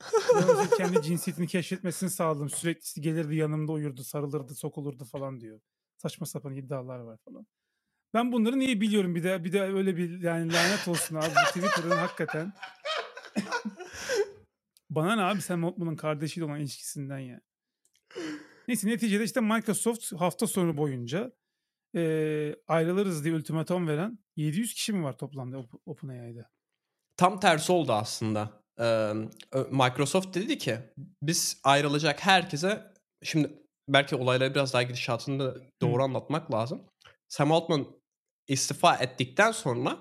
kendi 0.76 1.02
cinsiyetini 1.02 1.46
keşfetmesini 1.46 2.10
sağladım. 2.10 2.50
Sürekli 2.50 2.82
işte 2.82 3.00
gelirdi 3.00 3.36
yanımda 3.36 3.72
uyurdu, 3.72 4.04
sarılırdı, 4.04 4.54
sokulurdu 4.54 5.04
falan 5.04 5.40
diyor. 5.40 5.60
Saçma 5.96 6.26
sapan 6.26 6.54
iddialar 6.54 6.98
var 6.98 7.18
falan. 7.24 7.46
Ben 8.14 8.32
bunları 8.32 8.58
niye 8.58 8.80
biliyorum 8.80 9.14
bir 9.14 9.22
de 9.22 9.44
bir 9.44 9.52
de 9.52 9.62
öyle 9.62 9.96
bir 9.96 10.22
yani 10.22 10.52
lanet 10.52 10.88
olsun 10.88 11.16
abi 11.16 11.34
Twitter'ın 11.48 11.90
hakikaten. 11.90 12.52
Bana 14.90 15.16
ne 15.16 15.22
abi 15.22 15.42
sen 15.42 15.62
bunun 15.62 15.96
kardeşiyle 15.96 16.44
olan 16.44 16.60
ilişkisinden 16.60 17.18
ya. 17.18 17.40
Neyse 18.68 18.88
neticede 18.88 19.24
işte 19.24 19.40
Microsoft 19.40 20.12
hafta 20.12 20.46
sonu 20.46 20.76
boyunca 20.76 21.32
e, 21.96 22.54
ayrılırız 22.68 23.24
diye 23.24 23.34
ultimatom 23.34 23.88
veren 23.88 24.18
700 24.36 24.74
kişi 24.74 24.92
mi 24.92 25.04
var 25.04 25.18
toplamda 25.18 25.58
OpenAI'da? 25.86 26.50
Tam 27.16 27.40
tersi 27.40 27.72
oldu 27.72 27.92
aslında. 27.92 28.60
Ee, 28.80 29.12
Microsoft 29.70 30.34
dedi 30.34 30.58
ki 30.58 30.78
biz 31.22 31.60
ayrılacak 31.64 32.26
herkese 32.26 32.92
şimdi 33.22 33.62
belki 33.88 34.16
olayları 34.16 34.54
biraz 34.54 34.72
daha 34.72 34.82
gidişatını 34.82 35.54
doğru 35.80 36.00
Hı. 36.00 36.04
anlatmak 36.04 36.52
lazım. 36.54 36.82
Sam 37.28 37.52
Altman 37.52 37.86
istifa 38.48 38.96
ettikten 38.96 39.52
sonra 39.52 39.98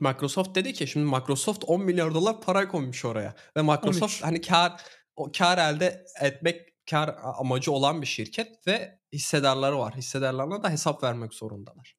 Microsoft 0.00 0.54
dedi 0.54 0.72
ki 0.72 0.86
şimdi 0.86 1.06
Microsoft 1.06 1.64
10 1.64 1.82
milyar 1.82 2.14
dolar 2.14 2.40
para 2.40 2.68
koymuş 2.68 3.04
oraya 3.04 3.34
ve 3.56 3.62
Microsoft 3.62 4.02
13. 4.02 4.22
hani 4.22 4.40
kar 4.40 4.82
o 5.16 5.32
kar 5.38 5.58
elde 5.58 6.04
etmek 6.20 6.75
kar 6.90 7.16
amacı 7.22 7.72
olan 7.72 8.02
bir 8.02 8.06
şirket 8.06 8.66
ve 8.66 8.98
hissedarları 9.12 9.78
var. 9.78 9.94
Hissedarlarına 9.96 10.62
da 10.62 10.70
hesap 10.70 11.02
vermek 11.02 11.34
zorundalar. 11.34 11.96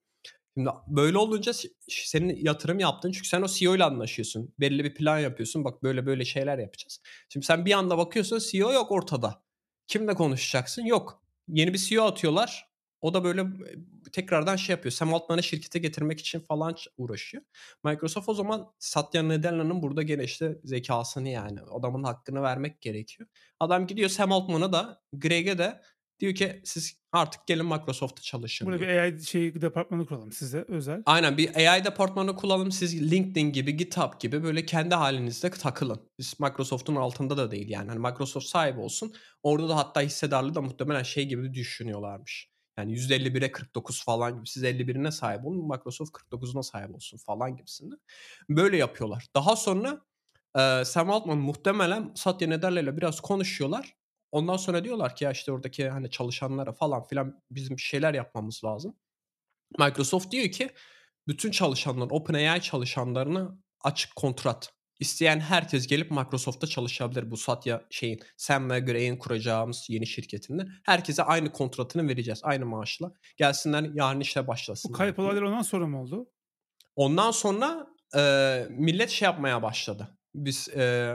Şimdi 0.53 0.69
böyle 0.87 1.17
olunca 1.17 1.51
senin 1.87 2.45
yatırım 2.45 2.79
yaptın 2.79 3.11
çünkü 3.11 3.27
sen 3.27 3.41
o 3.41 3.47
CEO 3.47 3.75
ile 3.75 3.83
anlaşıyorsun. 3.83 4.53
Belli 4.59 4.83
bir 4.83 4.95
plan 4.95 5.19
yapıyorsun. 5.19 5.63
Bak 5.65 5.83
böyle 5.83 6.05
böyle 6.05 6.25
şeyler 6.25 6.57
yapacağız. 6.57 7.01
Şimdi 7.29 7.45
sen 7.45 7.65
bir 7.65 7.73
anda 7.73 7.97
bakıyorsun 7.97 8.39
CEO 8.39 8.71
yok 8.71 8.91
ortada. 8.91 9.43
Kimle 9.87 10.13
konuşacaksın? 10.13 10.85
Yok. 10.85 11.23
Yeni 11.47 11.73
bir 11.73 11.77
CEO 11.77 12.03
atıyorlar. 12.05 12.67
O 13.01 13.13
da 13.13 13.23
böyle 13.23 13.45
tekrardan 14.11 14.55
şey 14.55 14.73
yapıyor. 14.73 14.91
Sam 14.91 15.13
Altman'ı 15.13 15.43
şirkete 15.43 15.79
getirmek 15.79 16.19
için 16.19 16.39
falan 16.39 16.75
uğraşıyor. 16.97 17.43
Microsoft 17.83 18.29
o 18.29 18.33
zaman 18.33 18.67
Satya 18.79 19.27
Nadela'nın 19.27 19.81
burada 19.81 20.03
gene 20.03 20.23
işte 20.23 20.57
zekasını 20.63 21.29
yani 21.29 21.59
adamın 21.61 22.03
hakkını 22.03 22.41
vermek 22.41 22.81
gerekiyor. 22.81 23.29
Adam 23.59 23.87
gidiyor 23.87 24.09
Sam 24.09 24.31
Altman'a 24.31 24.73
da 24.73 25.01
Greg'e 25.13 25.57
de 25.57 25.81
diyor 26.19 26.35
ki 26.35 26.61
siz 26.63 27.01
artık 27.11 27.47
gelin 27.47 27.65
Microsoft'ta 27.65 28.21
çalışın. 28.21 28.67
Burada 28.67 28.79
diyor. 28.79 28.91
bir 28.91 28.97
AI 28.97 29.25
şey 29.25 29.61
departmanı 29.61 30.05
kuralım 30.05 30.31
size 30.31 30.65
özel. 30.67 31.03
Aynen 31.05 31.37
bir 31.37 31.55
AI 31.55 31.83
departmanı 31.83 32.35
kullanın. 32.35 32.69
Siz 32.69 33.11
LinkedIn 33.11 33.51
gibi, 33.51 33.77
GitHub 33.77 34.19
gibi 34.19 34.43
böyle 34.43 34.65
kendi 34.65 34.95
halinizde 34.95 35.49
takılın. 35.49 36.09
Biz 36.19 36.39
Microsoft'un 36.39 36.95
altında 36.95 37.37
da 37.37 37.51
değil 37.51 37.69
yani. 37.69 37.89
Hani 37.89 37.99
Microsoft 37.99 38.45
sahibi 38.45 38.79
olsun. 38.79 39.13
Orada 39.43 39.69
da 39.69 39.75
hatta 39.75 40.01
hissedarlığı 40.01 40.55
da 40.55 40.61
muhtemelen 40.61 41.03
şey 41.03 41.25
gibi 41.25 41.53
düşünüyorlarmış. 41.53 42.56
Yani 42.77 42.93
%51'e 42.93 43.51
49 43.51 44.03
falan 44.03 44.35
gibi. 44.35 44.47
Siz 44.47 44.63
51'ine 44.63 45.11
sahip 45.11 45.45
olun. 45.45 45.67
Microsoft 45.67 46.11
49'una 46.11 46.63
sahip 46.63 46.95
olsun 46.95 47.17
falan 47.17 47.57
gibisinden. 47.57 47.99
Böyle 48.49 48.77
yapıyorlar. 48.77 49.27
Daha 49.35 49.55
sonra 49.55 50.01
e, 50.57 50.85
Sam 50.85 51.11
Altman 51.11 51.37
muhtemelen 51.37 52.11
Satya 52.15 52.49
Nadella 52.49 52.79
ile 52.79 52.97
biraz 52.97 53.19
konuşuyorlar. 53.19 53.95
Ondan 54.31 54.57
sonra 54.57 54.83
diyorlar 54.83 55.15
ki 55.15 55.23
ya 55.23 55.31
işte 55.31 55.51
oradaki 55.51 55.89
hani 55.89 56.09
çalışanlara 56.11 56.73
falan 56.73 57.03
filan 57.03 57.43
bizim 57.51 57.77
bir 57.77 57.81
şeyler 57.81 58.13
yapmamız 58.13 58.63
lazım. 58.63 58.95
Microsoft 59.79 60.31
diyor 60.31 60.51
ki 60.51 60.69
bütün 61.27 61.51
çalışanlar, 61.51 62.07
OpenAI 62.09 62.61
çalışanlarına 62.61 63.57
açık 63.81 64.15
kontrat. 64.15 64.76
İsteyen 64.99 65.39
herkes 65.39 65.87
gelip 65.87 66.11
Microsoft'ta 66.11 66.67
çalışabilir. 66.67 67.31
Bu 67.31 67.37
Satya 67.37 67.81
şeyin 67.89 68.19
Sam 68.37 68.69
ve 68.69 68.79
Gray'in 68.79 69.17
kuracağımız 69.17 69.85
yeni 69.89 70.07
şirketinde. 70.07 70.65
Herkese 70.83 71.23
aynı 71.23 71.51
kontratını 71.51 72.09
vereceğiz. 72.09 72.39
Aynı 72.43 72.65
maaşla. 72.65 73.11
Gelsinler 73.37 73.89
yarın 73.93 74.19
işte 74.19 74.47
başlasın. 74.47 74.89
Bu 74.89 74.97
kayıp 74.97 75.19
olaylar 75.19 75.41
ondan 75.41 75.61
sonra 75.61 75.87
mı 75.87 76.01
oldu? 76.01 76.29
Ondan 76.95 77.31
sonra 77.31 77.87
e, 78.17 78.65
millet 78.69 79.09
şey 79.09 79.25
yapmaya 79.25 79.61
başladı. 79.63 80.17
Biz 80.35 80.69
e, 80.69 81.13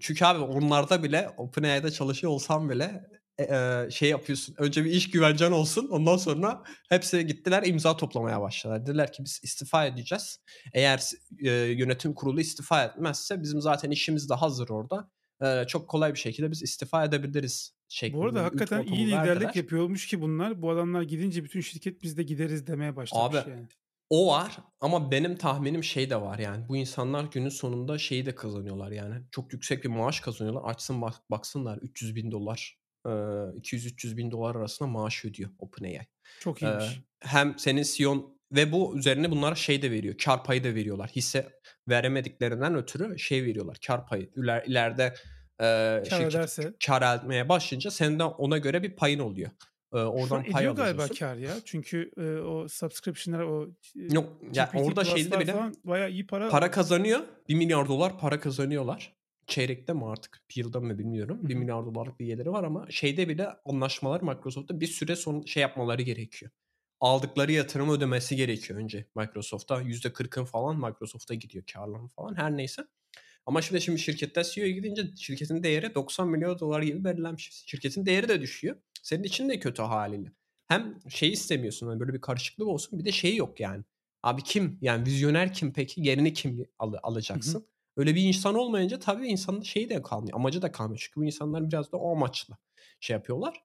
çünkü 0.00 0.24
abi 0.24 0.40
onlarda 0.40 1.02
bile 1.02 1.30
OpenAI'da 1.36 1.90
çalışıyor 1.90 2.32
olsam 2.32 2.70
bile 2.70 3.17
e, 3.40 3.86
şey 3.90 4.10
yapıyorsun. 4.10 4.54
Önce 4.58 4.84
bir 4.84 4.90
iş 4.90 5.10
güvencen 5.10 5.52
olsun. 5.52 5.88
Ondan 5.90 6.16
sonra 6.16 6.62
hepsi 6.88 7.26
gittiler 7.26 7.62
imza 7.66 7.96
toplamaya 7.96 8.40
başladılar. 8.40 8.86
Dediler 8.86 9.12
ki 9.12 9.24
biz 9.24 9.40
istifa 9.42 9.86
edeceğiz. 9.86 10.40
Eğer 10.72 11.10
e, 11.38 11.50
yönetim 11.50 12.14
kurulu 12.14 12.40
istifa 12.40 12.84
etmezse 12.84 13.42
bizim 13.42 13.60
zaten 13.60 13.90
işimiz 13.90 14.30
de 14.30 14.34
hazır 14.34 14.68
orada. 14.68 15.10
E, 15.42 15.66
çok 15.66 15.88
kolay 15.88 16.14
bir 16.14 16.18
şekilde 16.18 16.50
biz 16.50 16.62
istifa 16.62 17.04
edebiliriz 17.04 17.74
şeklinde. 17.88 18.20
Bu 18.20 18.24
arada 18.24 18.44
hakikaten 18.44 18.82
iyi 18.82 19.06
liderlik 19.06 19.56
yapıyormuş 19.56 20.06
ki 20.06 20.20
bunlar. 20.20 20.62
Bu 20.62 20.70
adamlar 20.70 21.02
gidince 21.02 21.44
bütün 21.44 21.60
şirket 21.60 22.02
biz 22.02 22.16
de 22.16 22.22
gideriz 22.22 22.66
demeye 22.66 22.96
başlamış 22.96 23.36
Abi, 23.36 23.50
yani. 23.50 23.66
O 24.10 24.26
var 24.26 24.58
ama 24.80 25.10
benim 25.10 25.36
tahminim 25.36 25.84
şey 25.84 26.10
de 26.10 26.20
var 26.20 26.38
yani 26.38 26.68
bu 26.68 26.76
insanlar 26.76 27.24
günün 27.24 27.48
sonunda 27.48 27.98
şeyi 27.98 28.26
de 28.26 28.34
kazanıyorlar 28.34 28.90
yani 28.90 29.22
çok 29.30 29.52
yüksek 29.52 29.84
bir 29.84 29.88
maaş 29.88 30.20
kazanıyorlar 30.20 30.70
açsın 30.70 31.02
bak, 31.02 31.14
baksınlar 31.30 31.78
300 31.78 32.16
bin 32.16 32.30
dolar 32.30 32.77
200-300 33.04 34.16
bin 34.16 34.30
dolar 34.30 34.54
arasında 34.54 34.88
maaş 34.88 35.24
ödüyor 35.24 35.50
OpenAI. 35.58 36.06
Çok 36.40 36.62
iyiymiş. 36.62 37.00
Hem 37.20 37.58
senin 37.58 37.82
CEO 37.82 38.38
ve 38.52 38.72
bu 38.72 38.98
üzerine 38.98 39.30
bunlara 39.30 39.54
şey 39.54 39.82
de 39.82 39.90
veriyor. 39.90 40.14
Kar 40.24 40.44
payı 40.44 40.64
da 40.64 40.74
veriyorlar. 40.74 41.10
Hisse 41.16 41.48
veremediklerinden 41.88 42.74
ötürü 42.74 43.18
şey 43.18 43.44
veriyorlar. 43.44 43.78
Kar 43.86 44.06
payı. 44.06 44.30
İler, 44.36 44.64
ileride 44.66 45.14
e, 45.60 45.64
kar 46.10 46.20
ederse. 46.20 46.72
kar 46.86 47.16
etmeye 47.16 47.48
başlayınca 47.48 47.90
senin 47.90 48.18
de 48.18 48.24
ona 48.24 48.58
göre 48.58 48.82
bir 48.82 48.96
payın 48.96 49.18
oluyor. 49.18 49.50
E, 49.92 49.96
oradan 49.96 50.42
Şu 50.42 50.52
pay 50.52 50.62
ediyor 50.64 50.76
galiba 50.76 51.08
kar 51.18 51.36
ya. 51.36 51.52
Çünkü 51.64 52.10
e, 52.16 52.22
o 52.22 52.68
subscription'lara 52.68 53.46
o 53.46 53.68
Yok 53.94 54.38
ya 54.52 54.70
yani 54.74 54.84
orada 54.84 55.04
şeyde 55.04 55.40
bile 55.40 55.52
falan 55.52 55.74
bayağı 55.84 56.10
iyi 56.10 56.26
para 56.26 56.48
para 56.48 56.70
kazanıyor. 56.70 57.20
1 57.48 57.54
milyar 57.54 57.88
dolar 57.88 58.18
para 58.18 58.40
kazanıyorlar 58.40 59.17
çeyrekte 59.48 59.92
mi 59.92 60.06
artık 60.06 60.42
yılda 60.54 60.80
mı 60.80 60.98
bilmiyorum. 60.98 61.38
1 61.42 61.54
milyar 61.54 61.86
dolarlık 61.86 62.20
bir 62.20 62.26
geliri 62.26 62.52
var 62.52 62.64
ama 62.64 62.86
şeyde 62.90 63.28
bile 63.28 63.48
anlaşmalar 63.64 64.20
Microsoft'ta 64.20 64.80
bir 64.80 64.86
süre 64.86 65.16
son 65.16 65.42
şey 65.42 65.60
yapmaları 65.60 66.02
gerekiyor. 66.02 66.50
Aldıkları 67.00 67.52
yatırım 67.52 67.90
ödemesi 67.90 68.36
gerekiyor 68.36 68.78
önce 68.78 69.06
Microsoft'ta. 69.16 69.82
%40'ın 69.82 70.44
falan 70.44 70.76
Microsoft'a 70.76 71.34
gidiyor 71.34 71.64
karların 71.72 72.06
falan 72.06 72.34
her 72.34 72.56
neyse. 72.56 72.82
Ama 73.46 73.62
şimdi 73.62 73.80
şimdi 73.80 73.98
şirketten 73.98 74.42
CEO'ya 74.42 74.72
gidince 74.72 75.02
şirketin 75.16 75.62
değeri 75.62 75.94
90 75.94 76.28
milyon 76.28 76.58
dolar 76.58 76.82
gibi 76.82 77.04
belirlenmiş. 77.04 77.50
Şirketin 77.66 78.06
değeri 78.06 78.28
de 78.28 78.40
düşüyor. 78.40 78.76
Senin 79.02 79.22
için 79.22 79.48
de 79.48 79.58
kötü 79.58 79.82
haliyle. 79.82 80.32
Hem 80.68 80.98
şey 81.08 81.32
istemiyorsun 81.32 81.86
hani 81.88 82.00
böyle 82.00 82.12
bir 82.14 82.20
karışıklık 82.20 82.68
olsun 82.68 82.98
bir 82.98 83.04
de 83.04 83.12
şey 83.12 83.36
yok 83.36 83.60
yani. 83.60 83.84
Abi 84.22 84.42
kim 84.42 84.78
yani 84.80 85.06
vizyoner 85.06 85.52
kim 85.52 85.72
peki 85.72 86.00
yerini 86.00 86.32
kim 86.32 86.66
al- 86.78 86.94
alacaksın? 87.02 87.58
Hı 87.58 87.62
hı. 87.62 87.68
Öyle 87.98 88.14
bir 88.14 88.22
insan 88.22 88.54
olmayınca 88.54 88.98
tabii 88.98 89.28
insanın 89.28 89.62
şeyi 89.62 89.90
de 89.90 90.02
kalmıyor. 90.02 90.36
Amacı 90.36 90.62
da 90.62 90.72
kalmıyor. 90.72 90.98
Çünkü 91.04 91.20
bu 91.20 91.24
insanlar 91.24 91.68
biraz 91.68 91.92
da 91.92 91.96
o 91.96 92.16
amaçla 92.16 92.58
şey 93.00 93.14
yapıyorlar. 93.14 93.64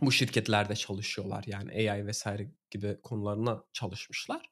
Bu 0.00 0.12
şirketlerde 0.12 0.74
çalışıyorlar 0.74 1.44
yani 1.46 1.90
AI 1.90 2.06
vesaire 2.06 2.50
gibi 2.70 2.98
konularına 3.02 3.64
çalışmışlar. 3.72 4.50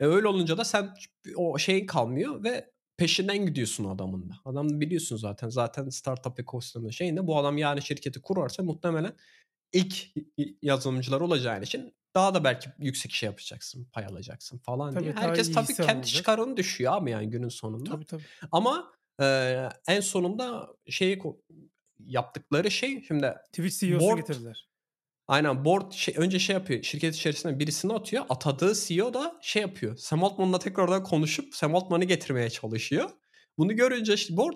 E 0.00 0.06
öyle 0.06 0.28
olunca 0.28 0.58
da 0.58 0.64
sen 0.64 0.94
o 1.36 1.58
şey 1.58 1.86
kalmıyor 1.86 2.44
ve 2.44 2.70
peşinden 2.96 3.46
gidiyorsun 3.46 3.84
adamın 3.84 4.28
da. 4.28 4.34
Adam 4.44 4.80
biliyorsun 4.80 5.16
zaten. 5.16 5.48
Zaten 5.48 5.88
startup 5.88 6.40
ekosistemi 6.40 6.94
şeyinde 6.94 7.26
bu 7.26 7.38
adam 7.38 7.58
yani 7.58 7.82
şirketi 7.82 8.22
kurarsa 8.22 8.62
muhtemelen 8.62 9.16
ilk 9.72 10.06
yazılımcılar 10.62 11.20
olacağın 11.20 11.62
için 11.62 11.94
daha 12.14 12.34
da 12.34 12.44
belki 12.44 12.70
yüksek 12.78 13.12
şey 13.12 13.26
yapacaksın, 13.26 13.88
pay 13.92 14.04
alacaksın 14.06 14.58
falan 14.58 14.94
Tabii, 14.94 15.04
diye. 15.04 15.12
Herkes 15.12 15.52
tabii 15.52 15.66
kendi 15.66 15.92
alacak. 15.92 16.06
çıkarını 16.06 16.56
düşüyor 16.56 16.92
abi 16.92 17.10
yani 17.10 17.30
günün 17.30 17.48
sonunda. 17.48 17.90
Tabii 17.90 18.04
tabii. 18.04 18.22
Ama 18.52 18.92
e, 19.22 19.68
en 19.88 20.00
sonunda 20.00 20.68
şeyi 20.88 21.22
yaptıkları 21.98 22.70
şey 22.70 23.02
şimdi 23.02 23.34
Twitch 23.52 23.80
CEO'su 23.80 24.06
Board- 24.06 24.16
getirdiler. 24.16 24.68
aynen 25.28 25.64
board 25.64 25.92
şey, 25.92 26.14
önce 26.18 26.38
şey 26.38 26.54
yapıyor. 26.54 26.82
Şirket 26.82 27.14
içerisinde 27.14 27.58
birisini 27.58 27.92
atıyor. 27.92 28.24
Atadığı 28.28 28.74
CEO 28.74 29.14
da 29.14 29.38
şey 29.42 29.62
yapıyor. 29.62 29.96
Sam 29.96 30.24
Altman'la 30.24 30.58
tekrardan 30.58 31.02
konuşup 31.02 31.54
Sam 31.54 31.74
Altman'ı 31.74 32.04
getirmeye 32.04 32.50
çalışıyor. 32.50 33.10
Bunu 33.58 33.76
görünce 33.76 34.14
işte 34.14 34.36
board 34.36 34.54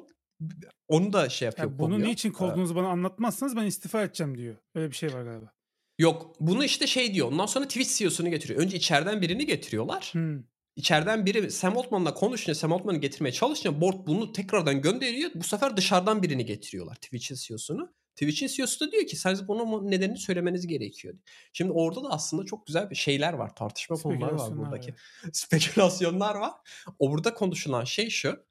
onu 0.88 1.12
da 1.12 1.28
şey 1.28 1.46
yapıyor. 1.46 1.68
Yani 1.68 1.78
bunu 1.78 1.90
kovuyor. 1.94 2.08
niçin 2.08 2.30
Ee, 2.30 2.32
kovduğunuzu 2.32 2.76
bana 2.76 2.88
anlatmazsanız 2.88 3.56
ben 3.56 3.64
istifa 3.64 4.02
edeceğim 4.02 4.38
diyor. 4.38 4.56
Öyle 4.74 4.90
bir 4.90 4.96
şey 4.96 5.14
var 5.14 5.22
galiba. 5.22 5.52
Yok 5.98 6.36
bunu 6.40 6.64
işte 6.64 6.86
şey 6.86 7.14
diyor. 7.14 7.32
Ondan 7.32 7.46
sonra 7.46 7.68
Twitch 7.68 7.98
CEO'sunu 7.98 8.30
getiriyor. 8.30 8.60
Önce 8.60 8.76
içeriden 8.76 9.22
birini 9.22 9.46
getiriyorlar. 9.46 10.10
Hmm. 10.12 10.42
İçeriden 10.76 11.26
biri 11.26 11.50
Sam 11.50 11.78
Altman'la 11.78 12.14
konuşunca 12.14 12.54
Sam 12.54 12.72
Altman'ı 12.72 13.00
getirmeye 13.00 13.32
çalışınca 13.32 13.80
board 13.80 14.06
bunu 14.06 14.32
tekrardan 14.32 14.80
gönderiyor. 14.80 15.30
Bu 15.34 15.44
sefer 15.44 15.76
dışarıdan 15.76 16.22
birini 16.22 16.44
getiriyorlar 16.44 16.94
Twitch'in 16.94 17.34
CEO'sunu. 17.34 17.94
Twitch'in 18.16 18.46
CEO'su 18.46 18.86
da 18.86 18.92
diyor 18.92 19.06
ki 19.06 19.16
siz 19.16 19.48
bunun 19.48 19.90
nedenini 19.90 20.18
söylemeniz 20.18 20.66
gerekiyor. 20.66 21.14
Şimdi 21.52 21.72
orada 21.72 22.04
da 22.04 22.08
aslında 22.10 22.44
çok 22.44 22.66
güzel 22.66 22.90
bir 22.90 22.94
şeyler 22.94 23.32
var. 23.32 23.56
Tartışma 23.56 23.96
konuları 23.96 24.38
var 24.38 24.56
buradaki. 24.56 24.92
var. 24.92 24.98
Spekülasyonlar 25.32 26.34
var. 26.34 26.52
Orada 26.98 27.34
konuşulan 27.34 27.84
şey 27.84 28.10
şu. 28.10 28.46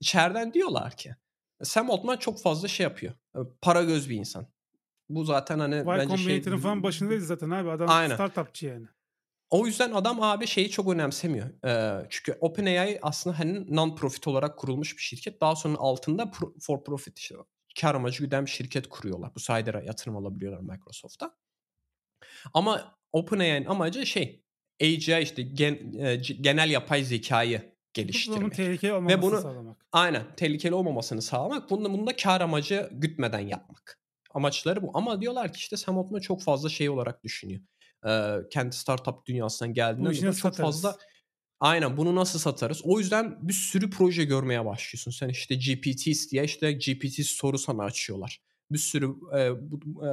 İçeriden 0.00 0.52
diyorlar 0.52 0.96
ki 0.96 1.14
Sam 1.62 1.90
Altman 1.90 2.16
çok 2.16 2.42
fazla 2.42 2.68
şey 2.68 2.84
yapıyor. 2.84 3.14
Para 3.60 3.82
göz 3.82 4.10
bir 4.10 4.16
insan. 4.16 4.46
Bu 5.08 5.24
zaten 5.24 5.58
hani 5.58 5.74
Y 5.74 5.86
bence 5.86 6.16
şey... 6.16 6.16
Combinator'ın 6.16 6.58
falan 6.58 6.82
başındaydı 6.82 7.24
zaten 7.24 7.50
abi. 7.50 7.70
Adam 7.70 7.88
Aynen. 7.90 8.14
startupçı 8.14 8.66
yani. 8.66 8.86
O 9.50 9.66
yüzden 9.66 9.92
adam 9.92 10.22
abi 10.22 10.46
şeyi 10.46 10.70
çok 10.70 10.92
önemsemiyor. 10.92 11.64
Ee, 11.64 12.06
çünkü 12.10 12.38
OpenAI 12.40 12.98
aslında 13.02 13.38
hani 13.38 13.58
non-profit 13.58 14.28
olarak 14.30 14.58
kurulmuş 14.58 14.96
bir 14.96 15.02
şirket. 15.02 15.40
Daha 15.40 15.56
sonra 15.56 15.76
altında 15.78 16.30
for 16.60 16.84
profit 16.84 17.18
işte 17.18 17.34
kar 17.80 17.94
amacı 17.94 18.24
güden 18.24 18.44
bir 18.46 18.50
şirket 18.50 18.88
kuruyorlar. 18.88 19.34
Bu 19.34 19.40
sayede 19.40 19.82
yatırım 19.86 20.16
alabiliyorlar 20.16 20.60
Microsoft'a. 20.60 21.36
Ama 22.54 22.98
OpenAI'nin 23.12 23.66
amacı 23.66 24.06
şey 24.06 24.42
AGI 24.82 25.18
işte 25.22 25.42
gen, 25.42 25.92
e, 25.98 26.16
genel 26.16 26.70
yapay 26.70 27.04
zekayı 27.04 27.58
Bunun 27.58 27.72
geliştirmek. 28.06 28.54
tehlikeli 28.54 28.92
olmamasını 28.92 29.22
bunu- 29.22 29.40
sağlamak. 29.40 29.86
Aynen 29.92 30.22
tehlikeli 30.36 30.74
olmamasını 30.74 31.22
sağlamak. 31.22 31.70
Bunu, 31.70 31.92
bunu 31.92 32.06
da 32.06 32.16
kar 32.16 32.40
amacı 32.40 32.90
gütmeden 32.92 33.40
yapmak. 33.40 34.00
Amaçları 34.36 34.82
bu. 34.82 34.90
Ama 34.94 35.20
diyorlar 35.20 35.52
ki 35.52 35.58
işte 35.58 35.76
Sam 35.76 35.98
Altman 35.98 36.20
çok 36.20 36.42
fazla 36.42 36.68
şey 36.68 36.90
olarak 36.90 37.24
düşünüyor. 37.24 37.60
Ee, 38.06 38.36
kendi 38.50 38.76
startup 38.76 39.26
dünyasından 39.26 39.74
dolayı 39.76 40.20
çok 40.20 40.34
satarız. 40.34 40.82
fazla 40.82 40.96
Aynen 41.60 41.96
bunu 41.96 42.14
nasıl 42.14 42.38
satarız? 42.38 42.80
O 42.84 42.98
yüzden 42.98 43.48
bir 43.48 43.52
sürü 43.52 43.90
proje 43.90 44.24
görmeye 44.24 44.64
başlıyorsun. 44.64 45.10
Sen 45.10 45.28
işte 45.28 45.54
GPTs 45.54 46.30
diye 46.30 46.44
işte 46.44 46.72
GPT 46.72 47.24
soru 47.24 47.58
sana 47.58 47.82
açıyorlar. 47.84 48.40
Bir 48.70 48.78
sürü 48.78 49.06
e, 49.38 49.70
bu, 49.70 50.06
e, 50.06 50.10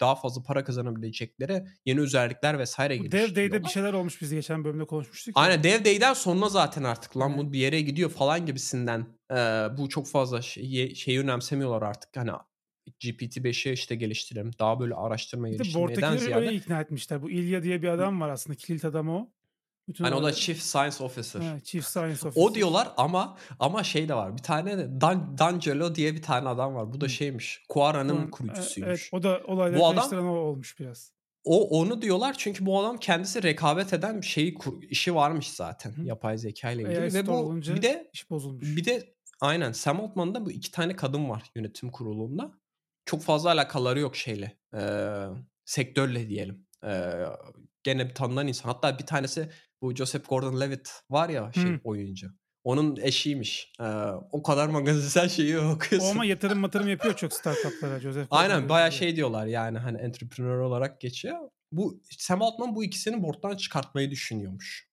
daha 0.00 0.14
fazla 0.14 0.42
para 0.42 0.64
kazanabilecekleri 0.64 1.64
yeni 1.84 2.00
özellikler 2.00 2.58
vesaire 2.58 3.00
Bu 3.00 3.12
Dev. 3.12 3.34
Day'de 3.34 3.64
bir 3.64 3.68
şeyler 3.68 3.92
olmuş 3.92 4.20
biz 4.22 4.32
geçen 4.32 4.64
bölümde 4.64 4.86
konuşmuştuk. 4.86 5.34
Aynen 5.38 5.62
Dev 5.62 5.84
Day'den 5.84 6.14
sonra 6.14 6.48
zaten 6.48 6.84
artık 6.84 7.16
lan 7.16 7.38
bu 7.38 7.52
bir 7.52 7.58
yere 7.58 7.80
gidiyor 7.80 8.10
falan 8.10 8.46
gibisinden. 8.46 9.06
e, 9.30 9.36
bu 9.78 9.88
çok 9.88 10.08
fazla 10.08 10.42
şey, 10.42 10.94
şeyi 10.94 11.20
önemsemiyorlar 11.20 11.82
artık. 11.82 12.16
Hani 12.16 12.30
GPT-5'i 12.90 13.72
işte 13.72 13.94
geliştirelim. 13.94 14.50
Daha 14.58 14.80
böyle 14.80 14.94
araştırma 14.94 15.48
geliştirmeden 15.48 16.16
ziyade. 16.16 16.40
öyle 16.40 16.54
ikna 16.54 16.80
etmişler. 16.80 17.22
Bu 17.22 17.30
İlya 17.30 17.62
diye 17.62 17.82
bir 17.82 17.88
adam 17.88 18.20
var 18.20 18.28
aslında. 18.28 18.56
Kilit 18.56 18.84
adam 18.84 19.08
o. 19.08 19.28
Bütün 19.88 20.04
Hani 20.04 20.14
o 20.14 20.22
da 20.22 20.32
Chief 20.32 20.62
Science 20.62 21.04
Officer. 21.04 21.40
Ha, 21.40 21.60
Chief 21.64 21.84
Science 21.88 22.28
Officer. 22.28 22.42
O 22.42 22.54
diyorlar 22.54 22.88
ama 22.96 23.38
ama 23.58 23.84
şey 23.84 24.08
de 24.08 24.14
var. 24.14 24.36
Bir 24.36 24.42
tane 24.42 24.78
de 24.78 25.00
Dan, 25.00 25.38
D'Angelo 25.38 25.94
diye 25.94 26.14
bir 26.14 26.22
tane 26.22 26.48
adam 26.48 26.74
var. 26.74 26.92
Bu 26.92 27.00
da 27.00 27.08
şeymiş. 27.08 27.64
Quora'nın 27.68 28.16
Ulan, 28.16 28.30
kurucusuymuş. 28.30 28.88
Evet 28.90 29.08
o 29.12 29.22
da 29.22 29.40
olayları 29.46 29.80
Bu 29.80 29.86
adam- 29.86 30.28
o 30.28 30.36
olmuş 30.36 30.80
biraz. 30.80 31.12
O 31.44 31.68
onu 31.80 32.02
diyorlar 32.02 32.34
çünkü 32.38 32.66
bu 32.66 32.80
adam 32.80 32.96
kendisi 32.98 33.42
rekabet 33.42 33.92
eden 33.92 34.20
bir 34.20 34.26
şeyi 34.26 34.54
kur- 34.54 34.82
işi 34.82 35.14
varmış 35.14 35.50
zaten 35.50 35.90
Hı. 35.96 36.02
yapay 36.04 36.38
zeka 36.38 36.70
ile 36.70 36.82
ilgili 36.82 37.00
AI 37.00 37.14
ve 37.14 37.26
bu 37.26 37.32
olunca 37.32 37.74
bir 37.74 37.82
de 37.82 38.10
iş 38.12 38.30
bozulmuş. 38.30 38.76
bir 38.76 38.84
de 38.84 39.14
aynen 39.40 39.72
Sam 39.72 40.00
Altman'da 40.00 40.46
bu 40.46 40.50
iki 40.50 40.70
tane 40.70 40.96
kadın 40.96 41.28
var 41.28 41.42
yönetim 41.54 41.90
kurulunda. 41.90 42.52
Çok 43.06 43.22
fazla 43.22 43.50
alakaları 43.50 44.00
yok 44.00 44.16
şeyle. 44.16 44.58
eee, 44.74 45.26
sektörle 45.64 46.28
diyelim. 46.28 46.66
Eee, 46.84 47.26
gene 47.82 48.08
bir 48.08 48.14
tanınan 48.14 48.46
insan. 48.48 48.68
Hatta 48.68 48.98
bir 48.98 49.06
tanesi 49.06 49.50
bu 49.82 49.94
Joseph 49.94 50.28
Gordon-Levitt 50.28 50.90
var 51.10 51.28
ya 51.28 51.52
şey 51.52 51.72
Hı. 51.72 51.80
oyuncu. 51.84 52.26
Onun 52.64 52.96
eşiymiş. 52.96 53.72
Eee, 53.80 53.86
o 54.32 54.42
kadar 54.42 54.68
magazinsel 54.68 55.28
şeyi 55.38 55.58
o 55.58 55.70
okuyorsun. 55.70 56.10
ama 56.10 56.24
yatırım 56.24 56.58
matırım 56.66 56.88
yapıyor 56.88 57.14
çok 57.16 57.32
startuplara 57.32 58.00
Joseph. 58.00 58.26
Aynen 58.30 58.68
bayağı 58.68 58.92
şey 58.92 59.16
diyorlar 59.16 59.46
yani 59.46 59.78
hani 59.78 59.98
entrepreneur 59.98 60.58
olarak 60.58 61.00
geçiyor. 61.00 61.38
Bu 61.72 62.00
Sam 62.18 62.42
Altman 62.42 62.74
bu 62.76 62.84
ikisini 62.84 63.22
board'dan 63.22 63.56
çıkartmayı 63.56 64.10
düşünüyormuş. 64.10 64.88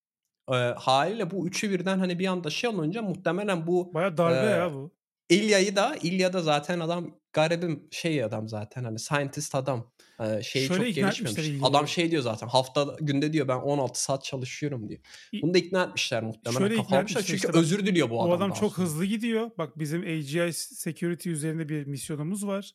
Ee, 0.52 0.54
haliyle 0.78 1.32
bu 1.32 1.48
üçü 1.48 1.70
birden 1.72 2.00
hani 2.00 2.20
bir 2.20 2.28
anda 2.28 2.50
şey 2.50 2.70
olunca 2.70 3.02
muhtemelen 3.02 3.68
bu 3.68 3.94
Bayağı 3.94 4.18
darbe 4.18 4.46
Ee, 4.46 4.50
ya 4.50 4.74
bu. 4.74 4.92
İlya'yı 5.30 5.76
da 5.76 5.96
İlya 6.04 6.34
da 6.34 6.42
zaten 6.42 6.80
adam 6.80 7.20
garibim 7.34 7.88
şey 7.92 8.24
adam 8.24 8.50
zaten 8.50 8.84
hani 8.84 9.00
scientist 9.00 9.56
adam. 9.56 9.94
Ee, 10.20 10.42
şeyi 10.44 10.68
Şöyle 10.68 10.86
çok 10.86 10.96
gelişmemiş. 10.96 11.64
Adam 11.64 11.88
şey 11.88 12.12
diyor 12.12 12.24
zaten 12.24 12.48
hafta 12.48 12.96
günde 13.02 13.34
diyor 13.34 13.48
ben 13.48 13.58
16 13.58 14.04
saat 14.04 14.24
çalışıyorum 14.24 14.90
diyor. 14.90 15.00
Bunu 15.42 15.54
da 15.54 15.58
ikna 15.58 15.84
etmişler 15.84 16.24
muhtemelen. 16.24 16.60
Şöyle 16.60 16.74
ikna 16.74 16.84
Kafalamışlar 16.84 17.22
etmişler 17.22 17.38
çünkü 17.38 17.48
işte 17.48 17.60
özür 17.60 17.86
diliyor 17.86 18.10
bu 18.10 18.20
O 18.20 18.22
adam. 18.24 18.32
adam 18.32 18.50
daha 18.50 18.60
çok 18.60 18.74
sonra. 18.74 18.86
hızlı 18.86 19.06
gidiyor. 19.06 19.52
Bak 19.58 19.80
bizim 19.80 20.02
AGI 20.02 20.54
Security 20.54 21.30
üzerinde 21.30 21.70
bir 21.70 21.86
misyonumuz 21.88 22.48
var. 22.48 22.72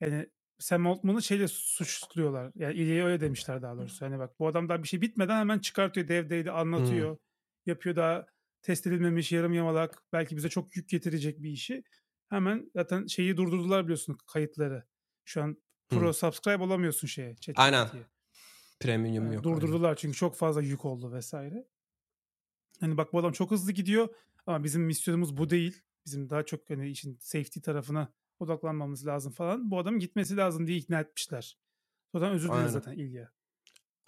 Yani 0.00 0.26
Sam 0.58 0.86
Altman'ı 0.86 1.22
şeyle 1.22 1.48
suçluyorlar. 1.48 2.52
Yani 2.54 2.74
İlya'ya 2.74 3.06
öyle 3.06 3.20
demişler 3.20 3.62
daha 3.62 3.76
doğrusu. 3.76 4.04
Hani 4.06 4.18
bak 4.18 4.38
bu 4.40 4.46
adam 4.46 4.68
daha 4.68 4.82
bir 4.82 4.88
şey 4.88 5.00
bitmeden 5.00 5.38
hemen 5.38 5.58
çıkartıyor. 5.58 6.08
Dev 6.08 6.30
Day'de 6.30 6.50
anlatıyor. 6.50 7.16
Yapıyor 7.66 7.96
daha 7.96 8.26
test 8.68 8.86
edilmemiş 8.86 9.32
yarım 9.32 9.52
yamalak. 9.54 10.02
Belki 10.12 10.36
bize 10.36 10.48
çok 10.48 10.76
yük 10.76 10.88
getirecek 10.88 11.42
bir 11.42 11.50
işi. 11.50 11.84
Hemen 12.28 12.70
zaten 12.74 13.06
şeyi 13.06 13.36
durdurdular 13.36 13.84
biliyorsun 13.84 14.18
kayıtları. 14.26 14.84
Şu 15.24 15.42
an 15.42 15.56
Pro 15.88 16.08
Hı. 16.08 16.12
subscribe 16.12 16.62
olamıyorsun 16.62 17.08
şeye. 17.08 17.36
Aynen. 17.56 17.84
ChatGPT'ye. 17.84 18.06
Premium 18.80 19.14
Yani 19.24 19.34
yok. 19.34 19.46
aynen. 19.46 19.60
durdurdular 19.60 19.96
çünkü 19.96 20.16
çok 20.16 20.36
fazla 20.36 20.62
yük 20.62 20.84
oldu 20.84 21.12
vesaire. 21.12 21.68
Hani 22.80 22.96
bak 22.96 23.12
bu 23.12 23.18
adam 23.18 23.32
çok 23.32 23.50
hızlı 23.50 23.72
gidiyor 23.72 24.08
ama 24.46 24.64
bizim 24.64 24.82
misyonumuz 24.82 25.36
bu 25.36 25.50
değil. 25.50 25.82
Bizim 26.06 26.30
daha 26.30 26.42
çok 26.42 26.70
hani 26.70 26.90
işin 26.90 27.18
safety 27.20 27.60
tarafına 27.60 28.12
odaklanmamız 28.38 29.06
lazım 29.06 29.32
falan. 29.32 29.70
Bu 29.70 29.78
adamın 29.78 29.98
gitmesi 29.98 30.36
lazım 30.36 30.66
diye 30.66 30.78
ikna 30.78 31.00
etmişler. 31.00 31.58
Sonradan 32.12 32.32
özür 32.32 32.50
Aynen. 32.50 32.66
zaten 32.66 32.92
İlya. 32.92 33.32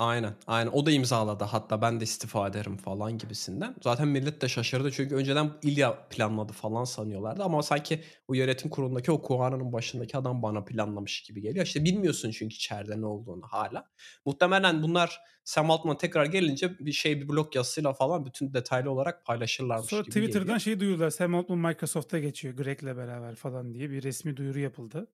Aynen. 0.00 0.34
Aynen. 0.46 0.70
O 0.70 0.86
da 0.86 0.90
imzaladı. 0.90 1.44
Hatta 1.44 1.82
ben 1.82 2.00
de 2.00 2.04
istifa 2.04 2.48
ederim 2.48 2.76
falan 2.76 3.18
gibisinden. 3.18 3.74
Zaten 3.82 4.08
millet 4.08 4.42
de 4.42 4.48
şaşırdı 4.48 4.90
çünkü 4.92 5.14
önceden 5.14 5.50
İlya 5.62 6.08
planladı 6.08 6.52
falan 6.52 6.84
sanıyorlardı 6.84 7.42
ama 7.42 7.62
sanki 7.62 8.00
o 8.28 8.34
yönetim 8.34 8.70
kurulundaki 8.70 9.12
o 9.12 9.22
Kuana'nın 9.22 9.72
başındaki 9.72 10.16
adam 10.16 10.42
bana 10.42 10.64
planlamış 10.64 11.22
gibi 11.22 11.40
geliyor. 11.40 11.66
İşte 11.66 11.84
bilmiyorsun 11.84 12.30
çünkü 12.30 12.54
içeride 12.54 13.00
ne 13.00 13.06
olduğunu 13.06 13.42
hala. 13.50 13.90
Muhtemelen 14.26 14.82
bunlar 14.82 15.20
Sam 15.44 15.70
Altman 15.70 15.98
tekrar 15.98 16.26
gelince 16.26 16.78
bir 16.78 16.92
şey 16.92 17.20
bir 17.20 17.28
blog 17.28 17.56
yazısıyla 17.56 17.92
falan 17.92 18.26
bütün 18.26 18.54
detaylı 18.54 18.90
olarak 18.90 19.24
paylaşırlarmış 19.26 19.90
Sonra 19.90 20.02
gibi 20.02 20.10
Twitter'dan 20.10 20.42
geliyor. 20.44 20.58
şey 20.58 20.80
duyurdular. 20.80 21.10
Sam 21.10 21.34
Altman 21.34 21.58
Microsoft'a 21.58 22.18
geçiyor 22.18 22.54
Greg'le 22.54 22.96
beraber 22.96 23.34
falan 23.34 23.74
diye 23.74 23.90
bir 23.90 24.02
resmi 24.02 24.36
duyuru 24.36 24.58
yapıldı. 24.58 25.08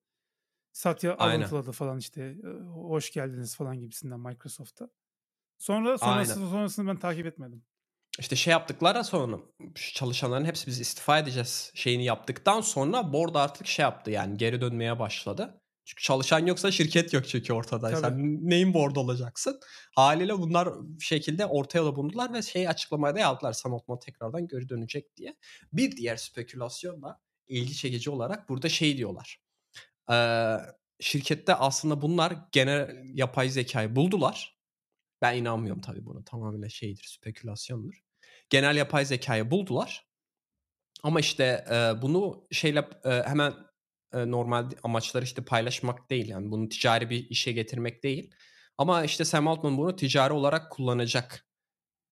Satya 0.77 1.15
Aynen. 1.15 1.39
alıntıladı 1.39 1.71
falan 1.71 1.97
işte 1.97 2.35
hoş 2.73 3.11
geldiniz 3.11 3.55
falan 3.55 3.79
gibisinden 3.79 4.19
Microsoft'a. 4.19 4.89
Sonra 5.57 5.87
Aynen. 5.87 5.97
sonrasını, 6.23 6.49
sonrasını 6.49 6.87
ben 6.87 6.99
takip 6.99 7.25
etmedim. 7.25 7.63
İşte 8.19 8.35
şey 8.35 8.51
yaptıkları 8.51 9.03
sonra 9.03 9.37
şu 9.75 9.93
çalışanların 9.93 10.45
hepsi 10.45 10.67
biz 10.67 10.79
istifa 10.79 11.19
edeceğiz 11.19 11.71
şeyini 11.75 12.05
yaptıktan 12.05 12.61
sonra 12.61 13.13
board 13.13 13.35
artık 13.35 13.67
şey 13.67 13.83
yaptı 13.83 14.11
yani 14.11 14.37
geri 14.37 14.61
dönmeye 14.61 14.99
başladı. 14.99 15.61
Çünkü 15.85 16.03
çalışan 16.03 16.45
yoksa 16.45 16.71
şirket 16.71 17.13
yok 17.13 17.27
çünkü 17.27 17.53
ortada. 17.53 17.89
Tabii. 17.89 18.01
Sen 18.01 18.49
neyin 18.49 18.73
board 18.73 18.95
olacaksın? 18.95 19.59
Haliyle 19.95 20.37
bunlar 20.37 20.69
şekilde 20.99 21.45
ortaya 21.45 21.85
da 21.85 21.95
bulundular 21.95 22.33
ve 22.33 22.41
şey 22.41 22.67
açıklamayı 22.67 23.15
da 23.15 23.19
yaptılar. 23.19 23.53
Sam 23.53 23.73
Altman 23.73 23.99
tekrardan 23.99 24.47
geri 24.47 24.69
dönecek 24.69 25.17
diye. 25.17 25.35
Bir 25.73 25.97
diğer 25.97 26.15
spekülasyon 26.15 27.01
da 27.01 27.21
ilgi 27.47 27.75
çekici 27.75 28.09
olarak 28.09 28.49
burada 28.49 28.69
şey 28.69 28.97
diyorlar. 28.97 29.46
Ee, 30.11 30.57
şirkette 30.99 31.55
aslında 31.55 32.01
bunlar 32.01 32.33
genel 32.51 33.01
yapay 33.13 33.49
zekayı 33.49 33.95
buldular. 33.95 34.57
Ben 35.21 35.37
inanmıyorum 35.37 35.81
tabii 35.81 36.05
buna. 36.05 36.23
Tamamıyla 36.23 36.69
şeydir, 36.69 37.03
spekülasyondur. 37.19 38.03
Genel 38.49 38.75
yapay 38.75 39.05
zekayı 39.05 39.51
buldular. 39.51 40.07
Ama 41.03 41.19
işte 41.19 41.65
e, 41.71 42.01
bunu 42.01 42.47
şeyle 42.51 42.89
e, 43.05 43.09
hemen 43.09 43.53
e, 44.13 44.31
normal 44.31 44.71
amaçları 44.83 45.25
işte 45.25 45.45
paylaşmak 45.45 46.09
değil. 46.09 46.29
Yani 46.29 46.51
bunu 46.51 46.69
ticari 46.69 47.09
bir 47.09 47.29
işe 47.29 47.51
getirmek 47.51 48.03
değil. 48.03 48.35
Ama 48.77 49.03
işte 49.03 49.25
Sam 49.25 49.47
Altman 49.47 49.77
bunu 49.77 49.95
ticari 49.95 50.33
olarak 50.33 50.71
kullanacak 50.71 51.47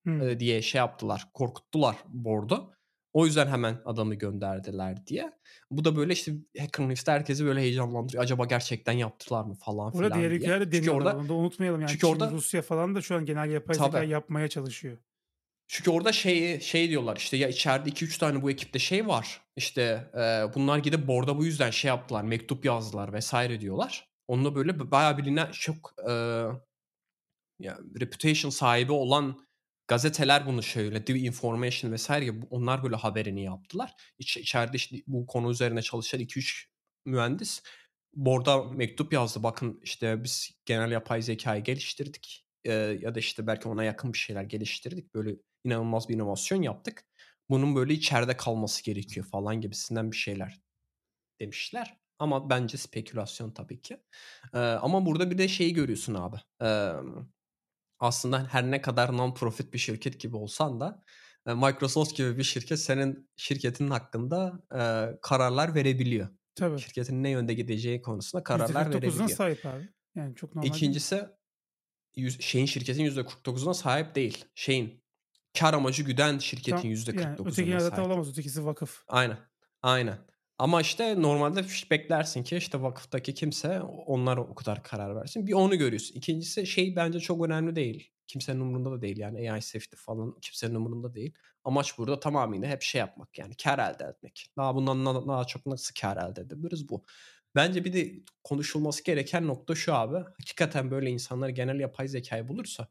Hmm. 0.05 0.21
e, 0.29 0.39
diye 0.39 0.61
şey 0.61 0.79
yaptılar. 0.79 1.29
Korkuttular 1.33 1.95
board'u. 2.07 2.73
O 3.15 3.25
yüzden 3.25 3.47
hemen 3.47 3.81
adamı 3.85 4.15
gönderdiler 4.15 5.07
diye. 5.07 5.31
Bu 5.71 5.85
da 5.85 5.95
böyle 5.95 6.13
işte 6.13 6.33
Hacker 6.59 6.89
News'te 6.89 7.11
herkesi 7.11 7.45
böyle 7.45 7.59
heyecanlandırıyor. 7.59 8.23
Acaba 8.23 8.45
gerçekten 8.45 8.93
yaptılar 8.93 9.43
mı 9.43 9.53
falan 9.53 9.91
filan 9.91 10.13
diğer 10.13 10.29
diye. 10.29 10.39
ülkeler 10.39 10.71
de 10.71 10.77
Çünkü 10.77 10.91
orada 10.91 11.17
Onu 11.17 11.29
da 11.29 11.33
unutmayalım. 11.33 11.81
Yani 11.81 11.89
çünkü 11.89 12.01
Çin, 12.01 12.07
orada- 12.07 12.31
Rusya 12.31 12.61
falan 12.61 12.95
da 12.95 13.01
şu 13.01 13.15
an 13.15 13.25
genel 13.25 13.49
yapay 13.49 13.77
Tabii. 13.77 13.91
zeka 13.91 14.03
yapmaya 14.03 14.47
çalışıyor. 14.47 14.97
Çünkü 15.67 15.91
orada 15.91 16.11
şey 16.11 16.59
şey 16.59 16.89
diyorlar 16.89 17.17
işte 17.17 17.37
ya 17.37 17.47
içeride 17.47 17.89
2-3 17.89 18.17
tane 18.19 18.41
bu 18.41 18.51
ekipte 18.51 18.79
şey 18.79 19.07
var. 19.07 19.41
İşte 19.55 20.11
e, 20.13 20.55
bunlar 20.55 20.77
gidip 20.77 21.07
borda 21.07 21.37
bu 21.37 21.45
yüzden 21.45 21.69
şey 21.71 21.89
yaptılar. 21.89 22.23
Mektup 22.23 22.65
yazdılar 22.65 23.13
vesaire 23.13 23.61
diyorlar. 23.61 24.09
Onunla 24.27 24.55
böyle 24.55 24.91
bayağı 24.91 25.17
bilinen 25.17 25.51
çok 25.51 25.93
e, 26.09 26.11
ya, 27.59 27.77
reputation 27.99 28.49
sahibi 28.49 28.91
olan 28.91 29.44
gazeteler 29.87 30.45
bunu 30.45 30.63
şöyle 30.63 31.05
The 31.05 31.13
Information 31.15 31.91
vesaire 31.91 32.25
gibi 32.25 32.45
onlar 32.49 32.83
böyle 32.83 32.95
haberini 32.95 33.43
yaptılar. 33.43 33.95
İç, 34.19 34.37
içeride 34.37 34.77
işte 34.77 34.97
bu 35.07 35.25
konu 35.25 35.51
üzerine 35.51 35.81
çalışan 35.81 36.19
2-3 36.19 36.65
mühendis 37.05 37.61
borda 38.13 38.63
mektup 38.63 39.13
yazdı. 39.13 39.43
Bakın 39.43 39.79
işte 39.83 40.23
biz 40.23 40.51
genel 40.65 40.91
yapay 40.91 41.21
zekayı 41.21 41.63
geliştirdik. 41.63 42.45
Ee, 42.63 42.73
ya 42.73 43.15
da 43.15 43.19
işte 43.19 43.47
belki 43.47 43.67
ona 43.67 43.83
yakın 43.83 44.13
bir 44.13 44.17
şeyler 44.17 44.43
geliştirdik. 44.43 45.15
Böyle 45.15 45.35
inanılmaz 45.63 46.09
bir 46.09 46.13
inovasyon 46.13 46.61
yaptık. 46.61 47.05
Bunun 47.49 47.75
böyle 47.75 47.93
içeride 47.93 48.37
kalması 48.37 48.83
gerekiyor 48.83 49.25
falan 49.25 49.61
gibisinden 49.61 50.11
bir 50.11 50.17
şeyler 50.17 50.61
demişler. 51.39 51.97
Ama 52.19 52.49
bence 52.49 52.77
spekülasyon 52.77 53.51
tabii 53.51 53.81
ki. 53.81 53.97
Ee, 54.53 54.57
ama 54.59 55.05
burada 55.05 55.31
bir 55.31 55.37
de 55.37 55.47
şeyi 55.47 55.73
görüyorsun 55.73 56.13
abi. 56.13 56.37
Ee, 56.61 56.91
aslında 58.05 58.47
her 58.51 58.71
ne 58.71 58.81
kadar 58.81 59.09
non-profit 59.09 59.73
bir 59.73 59.77
şirket 59.77 60.19
gibi 60.19 60.35
olsan 60.35 60.79
da 60.79 61.03
e, 61.47 61.53
Microsoft 61.53 62.15
gibi 62.15 62.37
bir 62.37 62.43
şirket 62.43 62.79
senin 62.79 63.29
şirketinin 63.37 63.89
hakkında 63.89 64.53
e, 64.73 64.79
kararlar 65.21 65.75
verebiliyor. 65.75 66.29
Tabii. 66.55 66.79
Şirketin 66.79 67.23
ne 67.23 67.29
yönde 67.29 67.53
gideceği 67.53 68.01
konusunda 68.01 68.43
kararlar 68.43 68.85
%49'una 68.85 68.89
verebiliyor. 68.93 69.29
sahip 69.29 69.65
abi. 69.65 69.89
Yani 70.15 70.35
çok 70.35 70.55
normal? 70.55 70.67
İkincisi 70.69 71.25
yüz- 72.15 72.41
şeyin 72.41 72.65
şirketin 72.65 73.05
%49'una 73.05 73.73
sahip 73.73 74.15
değil. 74.15 74.45
Şeyin 74.55 75.03
kar 75.59 75.73
amacı 75.73 76.03
güden 76.03 76.37
şirketin 76.37 76.77
Tam- 76.77 76.91
%49'una 76.91 77.21
yani 77.21 77.37
öteki 77.45 77.79
sahip. 77.95 78.07
olamaz. 78.07 78.29
Ötekisi 78.29 78.65
vakıf. 78.65 79.03
Aynen. 79.07 79.37
Aynen. 79.81 80.17
Ama 80.57 80.81
işte 80.81 81.21
normalde 81.21 81.61
beklersin 81.91 82.43
ki 82.43 82.57
işte 82.57 82.81
vakıftaki 82.81 83.33
kimse 83.33 83.81
onlar 83.81 84.37
o 84.37 84.55
kadar 84.55 84.83
karar 84.83 85.15
versin. 85.15 85.47
Bir 85.47 85.53
onu 85.53 85.77
görüyorsun. 85.77 86.15
İkincisi 86.15 86.67
şey 86.67 86.95
bence 86.95 87.19
çok 87.19 87.45
önemli 87.45 87.75
değil. 87.75 88.11
kimsenin 88.27 88.59
umurunda 88.59 88.91
da 88.91 89.01
değil 89.01 89.17
yani 89.17 89.51
AI 89.51 89.61
safety 89.61 89.95
falan 89.97 90.35
kimsenin 90.41 90.75
umurunda 90.75 91.13
değil. 91.13 91.33
Amaç 91.63 91.97
burada 91.97 92.19
tamamıyla 92.19 92.69
hep 92.69 92.81
şey 92.81 92.99
yapmak 92.99 93.37
yani 93.39 93.55
kar 93.63 93.79
elde 93.79 94.03
etmek. 94.03 94.47
Daha 94.57 94.75
bundan 94.75 95.27
daha 95.27 95.45
çok 95.45 95.65
nasıl 95.65 95.93
kar 96.01 96.17
elde 96.17 96.41
edebiliriz 96.41 96.89
bu. 96.89 97.05
Bence 97.55 97.85
bir 97.85 97.93
de 97.93 98.13
konuşulması 98.43 99.03
gereken 99.03 99.47
nokta 99.47 99.75
şu 99.75 99.93
abi. 99.93 100.15
Hakikaten 100.39 100.91
böyle 100.91 101.09
insanlar 101.09 101.49
genel 101.49 101.79
yapay 101.79 102.07
zekayı 102.07 102.47
bulursa 102.47 102.87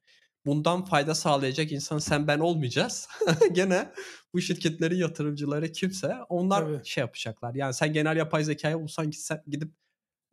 bundan 0.47 0.85
fayda 0.85 1.15
sağlayacak 1.15 1.73
insan 1.73 1.99
sen 1.99 2.27
ben 2.27 2.39
olmayacağız. 2.39 3.09
Gene 3.53 3.93
bu 4.35 4.41
şirketlerin 4.41 4.97
yatırımcıları 4.97 5.73
kimse 5.73 6.15
onlar 6.29 6.61
Tabii. 6.61 6.85
şey 6.85 7.01
yapacaklar. 7.03 7.55
Yani 7.55 7.75
sen 7.75 7.93
genel 7.93 8.17
yapay 8.17 8.45
zekayı 8.45 8.81
bulsan 8.81 9.11
ki 9.11 9.21
sen 9.21 9.43
gidip 9.47 9.73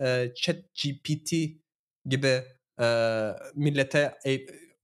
e, 0.02 0.34
chat 0.36 0.56
GPT 0.84 1.34
gibi 2.06 2.44
e, 2.82 2.86
millete 3.56 4.18
e, 4.26 4.40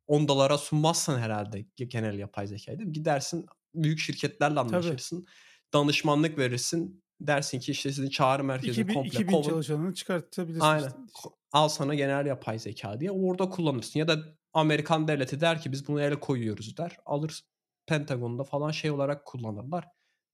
10 0.07 0.27
dolara 0.27 0.57
sunmazsın 0.57 1.19
herhalde 1.19 1.65
genel 1.77 2.19
yapay 2.19 2.47
zekayı 2.47 2.79
değil 2.79 2.87
mi? 2.87 2.93
Gidersin 2.93 3.45
büyük 3.75 3.99
şirketlerle 3.99 4.59
anlaşırsın. 4.59 5.21
Tabii. 5.21 5.31
Danışmanlık 5.73 6.37
verirsin. 6.37 7.03
Dersin 7.21 7.59
ki 7.59 7.71
işte 7.71 7.91
sizin 7.91 8.09
çağrı 8.09 8.43
merkezi 8.43 8.81
2000, 8.81 8.93
komple 8.93 9.09
2000 9.09 9.31
kovun. 9.31 9.49
çalışanını 9.49 9.93
çıkartabilirsin. 9.93 10.59
Aynen. 10.59 10.87
Işte. 10.87 11.29
Al 11.51 11.67
sana 11.67 11.95
genel 11.95 12.25
yapay 12.25 12.59
zeka 12.59 12.99
diye 12.99 13.11
orada 13.11 13.49
kullanırsın. 13.49 13.99
Ya 13.99 14.07
da 14.07 14.36
Amerikan 14.57 15.07
devleti 15.07 15.41
der 15.41 15.61
ki 15.61 15.71
biz 15.71 15.87
bunu 15.87 16.01
ele 16.01 16.19
koyuyoruz 16.19 16.77
der. 16.77 16.97
Alır 17.05 17.43
Pentagon'da 17.87 18.43
falan 18.43 18.71
şey 18.71 18.91
olarak 18.91 19.25
kullanırlar. 19.25 19.85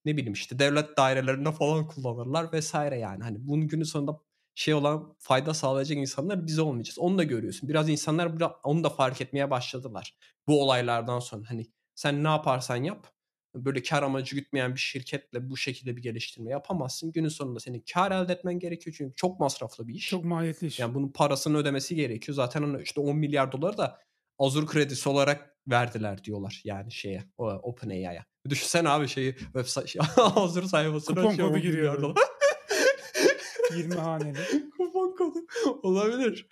Ne 0.05 0.17
bileyim 0.17 0.33
işte 0.33 0.59
devlet 0.59 0.97
dairelerinde 0.97 1.51
falan 1.51 1.87
kullanırlar 1.87 2.53
vesaire 2.53 2.99
yani. 2.99 3.23
Hani 3.23 3.47
bunun 3.47 3.67
günü 3.67 3.85
sonunda 3.85 4.19
şey 4.55 4.73
olan 4.73 5.15
fayda 5.19 5.53
sağlayacak 5.53 5.97
insanlar 5.97 6.47
biz 6.47 6.59
olmayacağız. 6.59 6.99
Onu 6.99 7.17
da 7.17 7.23
görüyorsun. 7.23 7.69
Biraz 7.69 7.89
insanlar 7.89 8.31
onu 8.63 8.83
da 8.83 8.89
fark 8.89 9.21
etmeye 9.21 9.49
başladılar. 9.49 10.17
Bu 10.47 10.63
olaylardan 10.63 11.19
sonra 11.19 11.49
hani 11.49 11.67
sen 11.95 12.23
ne 12.23 12.27
yaparsan 12.27 12.83
yap 12.83 13.07
böyle 13.55 13.83
kar 13.83 14.03
amacı 14.03 14.35
gütmeyen 14.35 14.75
bir 14.75 14.79
şirketle 14.79 15.49
bu 15.49 15.57
şekilde 15.57 15.97
bir 15.97 16.01
geliştirme 16.01 16.51
yapamazsın. 16.51 17.11
Günün 17.11 17.29
sonunda 17.29 17.59
senin 17.59 17.83
kar 17.93 18.11
elde 18.11 18.33
etmen 18.33 18.59
gerekiyor 18.59 18.95
çünkü 18.97 19.15
çok 19.15 19.39
masraflı 19.39 19.87
bir 19.87 19.93
iş. 19.93 20.09
Çok 20.09 20.25
maliyetli 20.25 20.67
iş. 20.67 20.79
Yani 20.79 20.95
bunun 20.95 21.11
parasını 21.11 21.57
ödemesi 21.57 21.95
gerekiyor. 21.95 22.35
Zaten 22.35 22.79
işte 22.79 23.01
10 23.01 23.17
milyar 23.17 23.51
dolar 23.51 23.77
da 23.77 23.99
Azure 24.45 24.65
kredisi 24.65 25.09
olarak 25.09 25.57
verdiler 25.67 26.23
diyorlar 26.23 26.61
yani 26.63 26.91
şeye 26.91 27.23
OpenAI'ya. 27.37 28.25
Düşünsene 28.49 28.89
abi 28.89 29.07
şeyi 29.07 29.35
website 29.35 29.87
şey, 29.87 30.01
Azure 30.17 30.67
sayfasına 30.67 31.15
Kupon 31.15 31.35
şey 31.35 31.45
kodu 31.45 31.57
giriyor. 31.57 32.01
Dolar. 32.01 32.17
20 33.77 33.95
haneli. 33.95 34.69
Kupon 34.77 35.15
kodu 35.15 35.39
olabilir. 35.83 36.47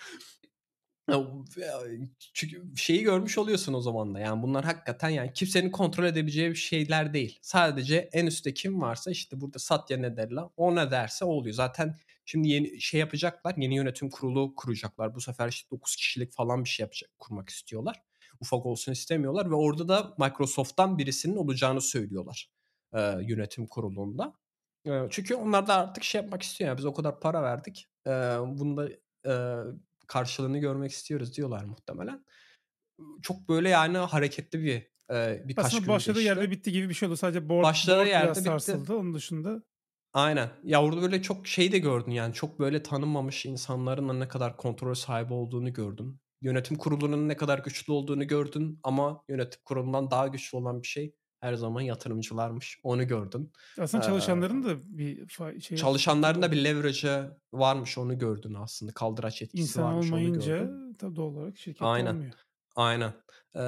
Çünkü 2.34 2.64
şeyi 2.76 3.04
görmüş 3.04 3.38
oluyorsun 3.38 3.74
o 3.74 3.82
zaman 3.82 4.16
da. 4.16 4.20
Yani 4.20 4.44
bunlar 4.44 4.66
hakikaten 4.66 5.10
yani 5.10 5.34
kimsenin 5.34 5.72
kontrol 5.72 6.06
edebileceği 6.06 6.56
şeyler 6.56 7.14
değil. 7.14 7.40
Sadece 7.42 8.10
en 8.14 8.26
üstte 8.26 8.54
kim 8.54 8.82
varsa 8.82 9.12
işte 9.12 9.42
burada 9.42 9.60
Satya 9.60 10.02
Nadella 10.02 10.50
o 10.58 10.76
ne 10.76 10.92
derse 10.92 11.26
o 11.26 11.30
oluyor. 11.30 11.56
Zaten 11.56 11.96
şimdi 12.26 12.50
yeni 12.50 12.82
şey 12.82 13.00
yapacaklar. 13.00 13.54
Yeni 13.58 13.76
yönetim 13.76 14.10
kurulu 14.10 14.56
kuracaklar. 14.56 15.16
Bu 15.16 15.22
sefer 15.22 15.48
işte 15.48 15.70
9 15.72 15.96
kişilik 15.96 16.34
falan 16.34 16.64
bir 16.64 16.70
şey 16.70 16.84
yapacak, 16.84 17.10
kurmak 17.20 17.50
istiyorlar. 17.50 18.02
Ufak 18.40 18.66
olsun 18.66 18.92
istemiyorlar 18.92 19.52
ve 19.52 19.56
orada 19.56 19.88
da 19.88 20.16
Microsoft'tan 20.20 20.98
birisinin 20.98 21.36
olacağını 21.36 21.82
söylüyorlar. 21.82 22.52
E, 22.94 23.00
yönetim 23.22 23.68
kurulunda. 23.68 24.34
E, 24.88 24.92
çünkü 25.10 25.36
onlar 25.36 25.68
da 25.68 25.76
artık 25.76 26.04
şey 26.04 26.22
yapmak 26.22 26.44
istiyor. 26.44 26.68
Yani 26.68 26.78
biz 26.78 26.86
o 26.86 26.94
kadar 26.94 27.20
para 27.20 27.44
verdik. 27.44 27.88
E, 28.08 28.12
bunu 28.48 28.78
da 28.78 28.90
e, 29.28 29.34
karşılığını 30.08 30.58
görmek 30.58 30.92
istiyoruz 30.92 31.38
diyorlar 31.38 31.64
muhtemelen. 31.64 32.26
Çok 33.22 33.50
böyle 33.50 33.70
yani 33.70 33.98
hareketli 33.98 34.64
bir 34.64 34.92
e, 35.16 35.44
birkaç 35.48 35.66
Aslında 35.66 35.80
gün 35.82 35.90
başladığı 35.94 36.20
geçti. 36.20 36.28
yerde 36.28 36.52
bitti 36.52 36.72
gibi 36.72 36.90
bir 36.90 36.94
şey 36.94 37.08
oldu. 37.08 37.18
Sadece 37.18 37.50
board, 37.50 37.64
Başladığı 37.64 37.98
board 37.98 38.08
yerde 38.08 38.26
biraz 38.26 38.38
bitti. 38.38 38.46
sarsıldı. 38.72 38.96
Onun 38.96 39.14
dışında 39.14 39.64
Aynen. 40.14 40.50
Ya 40.64 40.84
orada 40.84 41.02
böyle 41.02 41.22
çok 41.22 41.48
şey 41.48 41.72
de 41.72 41.78
gördün 41.80 42.12
yani 42.12 42.34
çok 42.34 42.60
böyle 42.60 42.84
tanınmamış 42.84 43.46
insanların 43.46 44.20
ne 44.20 44.28
kadar 44.28 44.58
kontrol 44.58 44.94
sahibi 44.94 45.34
olduğunu 45.34 45.74
gördün. 45.74 46.20
Yönetim 46.42 46.78
kurulunun 46.78 47.28
ne 47.28 47.38
kadar 47.38 47.60
güçlü 47.60 47.94
olduğunu 47.94 48.28
gördün 48.28 48.80
ama 48.84 49.24
yönetim 49.30 49.62
kurulundan 49.66 50.12
daha 50.12 50.28
güçlü 50.28 50.58
olan 50.58 50.82
bir 50.82 50.88
şey 50.88 51.16
her 51.40 51.54
zaman 51.54 51.82
yatırımcılarmış. 51.82 52.80
Onu 52.84 53.08
gördün. 53.08 53.52
aslında 53.80 54.04
Ee, 54.04 54.08
çalışanların 54.08 54.64
da 54.64 54.98
bir 54.98 55.28
şey 55.62 55.78
Çalışanların 55.78 56.42
da 56.42 56.52
bir 56.52 56.64
leverage'ı 56.64 57.38
varmış 57.54 57.98
onu 57.98 58.18
gördün 58.18 58.54
aslında. 58.54 58.94
Kaldıraç 58.94 59.42
etkisi 59.42 59.62
insan 59.62 59.84
varmış 59.84 60.08
onu 60.08 60.16
olmayınca 60.16 60.58
gördün. 60.58 60.94
tabii 60.94 61.16
doğal 61.16 61.26
olarak 61.26 61.58
şirket 61.58 61.82
Aynen. 61.82 62.14
olmuyor. 62.14 62.34
Aynen. 62.76 63.14
Ee, 63.56 63.60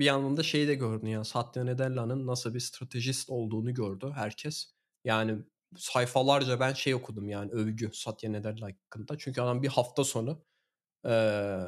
bir 0.00 0.04
yandan 0.04 0.36
da 0.36 0.42
şeyi 0.42 0.68
de 0.68 0.74
gördün 0.74 1.06
yani 1.06 1.24
Satya 1.24 1.66
Nadella'nın 1.66 2.26
nasıl 2.26 2.54
bir 2.54 2.60
stratejist 2.60 3.30
olduğunu 3.30 3.74
gördü 3.74 4.12
herkes. 4.14 4.74
Yani 5.04 5.38
sayfalarca 5.76 6.60
ben 6.60 6.72
şey 6.72 6.94
okudum 6.94 7.28
yani 7.28 7.50
övgü 7.50 7.90
Satya 7.92 8.32
Nadella 8.32 8.66
hakkında. 8.66 9.18
Çünkü 9.18 9.40
adam 9.40 9.62
bir 9.62 9.68
hafta 9.68 10.04
sonu 10.04 10.44
e, 11.06 11.10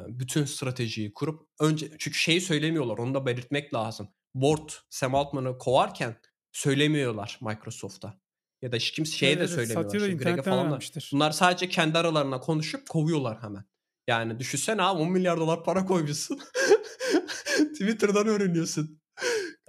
bütün 0.07 0.45
stratejiyi 0.45 1.13
kurup 1.13 1.47
önce 1.59 1.91
çünkü 1.99 2.17
şeyi 2.17 2.41
söylemiyorlar 2.41 2.97
onu 2.97 3.13
da 3.13 3.25
belirtmek 3.25 3.73
lazım. 3.73 4.09
Board 4.35 4.69
Sam 4.89 5.15
Altman'ı 5.15 5.57
kovarken 5.57 6.15
söylemiyorlar 6.51 7.39
Microsoft'a. 7.41 8.19
Ya 8.61 8.71
da 8.71 8.75
hiç 8.75 8.91
kimse 8.91 9.17
şeye 9.17 9.27
Evet, 9.27 9.37
de 9.37 9.43
evet, 9.43 9.53
söylemiyorlar. 9.53 9.99
Da 9.99 10.07
İşte 10.07 10.23
Greg'e 10.23 10.41
falan 10.41 10.71
da. 10.71 10.79
Bunlar 11.11 11.31
sadece 11.31 11.69
kendi 11.69 11.97
aralarına 11.97 12.39
konuşup 12.39 12.89
kovuyorlar 12.89 13.43
hemen. 13.43 13.65
Yani 14.07 14.39
düşünsene 14.39 14.81
abi 14.81 15.01
10 15.01 15.11
milyar 15.11 15.37
dolar 15.37 15.63
para 15.63 15.85
koymuşsun. 15.85 16.39
Twitter'dan 17.73 18.27
öğreniyorsun. 18.27 19.01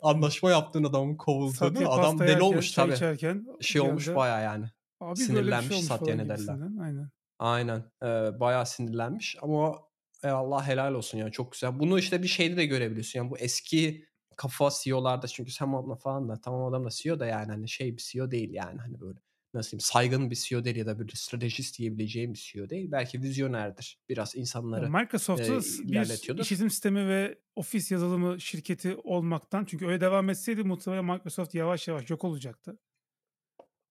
Anlaşma 0.02 0.50
yaptığın 0.50 0.84
adamın 0.84 1.16
kovulduğunu. 1.16 1.90
Adam 1.90 2.18
deli 2.18 2.30
yerken, 2.30 2.44
olmuş 2.44 2.72
çay 2.72 2.84
tabii. 2.84 2.94
içerken 2.94 3.46
Şey 3.60 3.80
olmuş 3.80 4.14
baya 4.14 4.40
yani. 4.40 4.66
Abi 5.00 5.16
şey 5.16 5.26
sinirlenmiş 5.26 5.72
olmuş 5.72 5.86
Satya 5.86 6.18
Nadella. 6.18 6.58
Aynen. 6.82 7.10
Aynen. 7.38 7.84
Ee, 8.02 8.40
bayağı 8.40 8.66
sinirlenmiş 8.66 9.36
ama 9.42 9.78
e, 10.24 10.28
Allah 10.28 10.66
helal 10.66 10.94
olsun 10.94 11.18
yani 11.18 11.32
çok 11.32 11.52
güzel. 11.52 11.78
Bunu 11.78 11.98
işte 11.98 12.22
bir 12.22 12.28
şeyde 12.28 12.56
de 12.56 12.66
görebiliyorsun. 12.66 13.18
Yani 13.18 13.30
bu 13.30 13.38
eski 13.38 14.04
kafa 14.36 14.70
CEO'larda 14.82 15.26
çünkü 15.26 15.50
Sam 15.50 15.74
Altman 15.74 15.96
falan 15.96 16.28
da 16.28 16.40
tamam 16.40 16.64
adam 16.64 16.84
da 16.84 16.90
CEO 16.90 17.20
da 17.20 17.26
yani 17.26 17.52
hani 17.52 17.68
şey 17.68 17.96
bir 17.96 18.02
CEO 18.02 18.30
değil 18.30 18.52
yani 18.52 18.80
hani 18.80 19.00
böyle 19.00 19.18
nasıl 19.54 19.70
diyeyim 19.70 19.80
saygın 19.80 20.30
bir 20.30 20.36
CEO 20.36 20.64
değil 20.64 20.76
ya 20.76 20.86
da 20.86 20.98
bir 20.98 21.12
stratejist 21.16 21.78
diyebileceğim 21.78 22.32
bir 22.32 22.38
CEO 22.38 22.68
değil. 22.68 22.90
Belki 22.92 23.22
vizyonerdir. 23.22 23.98
Biraz 24.08 24.36
insanları 24.36 24.90
Microsoft'ta 24.90 25.54
e, 25.54 25.88
bir 25.88 26.40
işletim 26.40 26.70
sistemi 26.70 27.08
ve 27.08 27.38
ofis 27.56 27.90
yazılımı 27.90 28.40
şirketi 28.40 28.96
olmaktan 28.96 29.64
çünkü 29.64 29.86
öyle 29.86 30.00
devam 30.00 30.30
etseydi 30.30 30.64
muhtemelen 30.64 31.04
Microsoft 31.04 31.54
yavaş 31.54 31.88
yavaş 31.88 32.10
yok 32.10 32.24
olacaktı. 32.24 32.78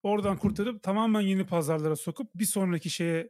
Oradan 0.04 0.38
kurtarıp 0.38 0.84
tamamen 0.84 1.22
yeni 1.22 1.46
pazarlara 1.46 1.96
sokup 1.96 2.36
bir 2.36 2.46
sonraki 2.46 2.90
şeye 2.90 3.30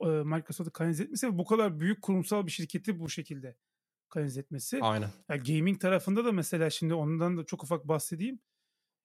e, 0.00 0.06
Microsoft'u 0.06 0.72
kanalize 0.72 1.02
etmesi 1.02 1.26
ve 1.26 1.38
bu 1.38 1.44
kadar 1.44 1.80
büyük 1.80 2.02
kurumsal 2.02 2.46
bir 2.46 2.50
şirketi 2.50 3.00
bu 3.00 3.08
şekilde 3.08 3.56
kanalize 4.08 4.40
etmesi. 4.40 4.78
Aynen. 4.82 5.10
Ya 5.28 5.36
gaming 5.36 5.80
tarafında 5.80 6.24
da 6.24 6.32
mesela 6.32 6.70
şimdi 6.70 6.94
ondan 6.94 7.36
da 7.36 7.44
çok 7.44 7.62
ufak 7.64 7.88
bahsedeyim. 7.88 8.40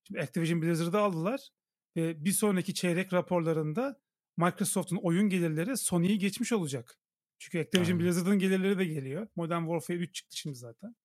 Şimdi 0.04 0.22
Activision 0.22 0.62
Blizzard'ı 0.62 1.00
aldılar 1.00 1.50
ve 1.96 2.26
bir 2.26 2.32
sonraki 2.32 2.74
çeyrek 2.74 3.14
raporlarında 3.14 4.00
Microsoft'un 4.38 4.96
oyun 4.96 5.30
gelirleri 5.30 5.78
Sony'yi 5.78 6.20
geçmiş 6.20 6.54
olacak. 6.54 6.98
Çünkü 7.40 7.60
Activision. 7.60 8.00
Blizzard'ın 8.00 8.40
gelirleri 8.40 8.78
de 8.78 8.86
geliyor. 8.86 9.28
Modern 9.36 9.62
Warfare 9.62 9.98
3 9.98 10.16
çıktı 10.16 10.38
şimdi 10.38 10.56
zaten. 10.56 10.96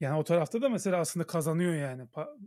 Yani 0.00 0.18
o 0.18 0.24
tarafta 0.24 0.62
da 0.62 0.68
mesela 0.68 0.96
aslında 0.96 1.26
kazanıyor 1.26 1.74
yani. 1.74 2.02
Pa- 2.02 2.38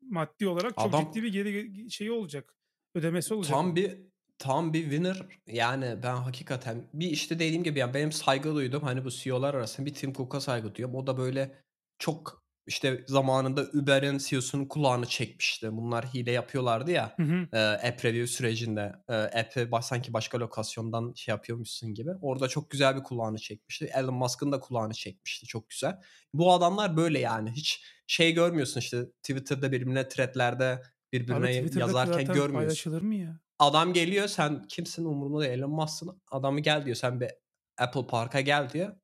maddi 0.00 0.46
olarak 0.48 0.74
çok 0.74 0.86
Adam- 0.86 1.04
ciddi 1.04 1.22
bir 1.22 1.32
geri 1.32 1.90
şeyi 1.90 2.12
olacak. 2.12 2.54
Ödemesi 2.94 3.34
olacak. 3.34 3.52
Tam 3.52 3.76
bir 3.76 3.98
tam 4.38 4.72
bir 4.72 4.82
winner. 4.82 5.26
Yani 5.46 5.98
ben 6.02 6.16
hakikaten 6.16 6.88
bir 6.94 7.10
işte 7.10 7.34
dediğim 7.34 7.64
gibi 7.64 7.78
yani 7.78 7.94
benim 7.94 8.12
saygı 8.12 8.54
duydum. 8.54 8.82
Hani 8.82 9.04
bu 9.04 9.10
CEO'lar 9.10 9.54
arasında 9.54 9.86
bir 9.86 9.94
Tim 9.94 10.12
Cook'a 10.12 10.40
saygı 10.40 10.74
duyuyorum. 10.74 10.96
O 10.96 11.06
da 11.06 11.18
böyle 11.18 11.62
çok 11.98 12.41
işte 12.66 13.04
zamanında 13.08 13.62
Uber'in 13.74 14.18
CEO'sunun 14.18 14.64
kulağını 14.64 15.06
çekmişti. 15.06 15.68
Bunlar 15.72 16.06
hile 16.06 16.30
yapıyorlardı 16.32 16.90
ya. 16.90 17.14
Hı 17.16 17.22
hı. 17.22 17.48
e, 17.52 17.58
app 17.88 18.04
review 18.04 18.26
sürecinde 18.26 18.92
e, 19.08 19.14
app'i 19.14 19.60
ba- 19.60 19.82
sanki 19.82 20.12
başka 20.12 20.38
lokasyondan 20.40 21.12
şey 21.16 21.32
yapıyormuşsun 21.32 21.94
gibi. 21.94 22.10
Orada 22.22 22.48
çok 22.48 22.70
güzel 22.70 22.96
bir 22.96 23.02
kulağını 23.02 23.38
çekmişti. 23.38 23.90
Elon 23.94 24.14
Musk'ın 24.14 24.52
da 24.52 24.60
kulağını 24.60 24.94
çekmişti. 24.94 25.46
Çok 25.46 25.70
güzel. 25.70 25.98
Bu 26.34 26.52
adamlar 26.52 26.96
böyle 26.96 27.18
yani. 27.18 27.50
Hiç 27.50 27.84
şey 28.06 28.32
görmüyorsun 28.32 28.80
işte 28.80 29.04
Twitter'da 29.22 29.72
birbirine 29.72 30.08
threadlerde 30.08 30.64
Abi 30.72 30.82
birbirine 31.12 31.52
Twitter'da 31.52 31.80
yazarken 31.80 32.24
görmüyorsun. 32.24 32.54
paylaşılır 32.54 33.02
mı 33.02 33.14
ya? 33.14 33.40
Adam 33.58 33.92
geliyor 33.92 34.28
sen 34.28 34.62
kimsin 34.62 35.04
umurumda 35.04 35.40
değil 35.42 35.52
Elon 35.52 35.70
Musk'sın. 35.70 36.22
Adamı 36.30 36.60
gel 36.60 36.84
diyor 36.84 36.96
sen 36.96 37.20
bir 37.20 37.30
Apple 37.78 38.06
Park'a 38.06 38.40
gel 38.40 38.70
diyor. 38.70 38.96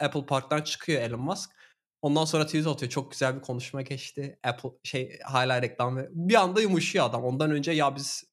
Apple 0.00 0.26
Park'tan 0.26 0.62
çıkıyor 0.62 1.02
Elon 1.02 1.20
Musk. 1.20 1.50
Ondan 2.06 2.24
sonra 2.24 2.46
tweet 2.46 2.66
atıyor. 2.66 2.90
Çok 2.90 3.10
güzel 3.12 3.36
bir 3.36 3.42
konuşma 3.42 3.82
geçti. 3.82 4.38
Apple 4.44 4.70
şey 4.82 5.18
hala 5.24 5.62
reklam 5.62 5.96
ve 5.96 6.08
bir 6.12 6.34
anda 6.34 6.60
yumuşuyor 6.60 7.04
adam. 7.06 7.24
Ondan 7.24 7.50
önce 7.50 7.72
ya 7.72 7.96
biz 7.96 8.24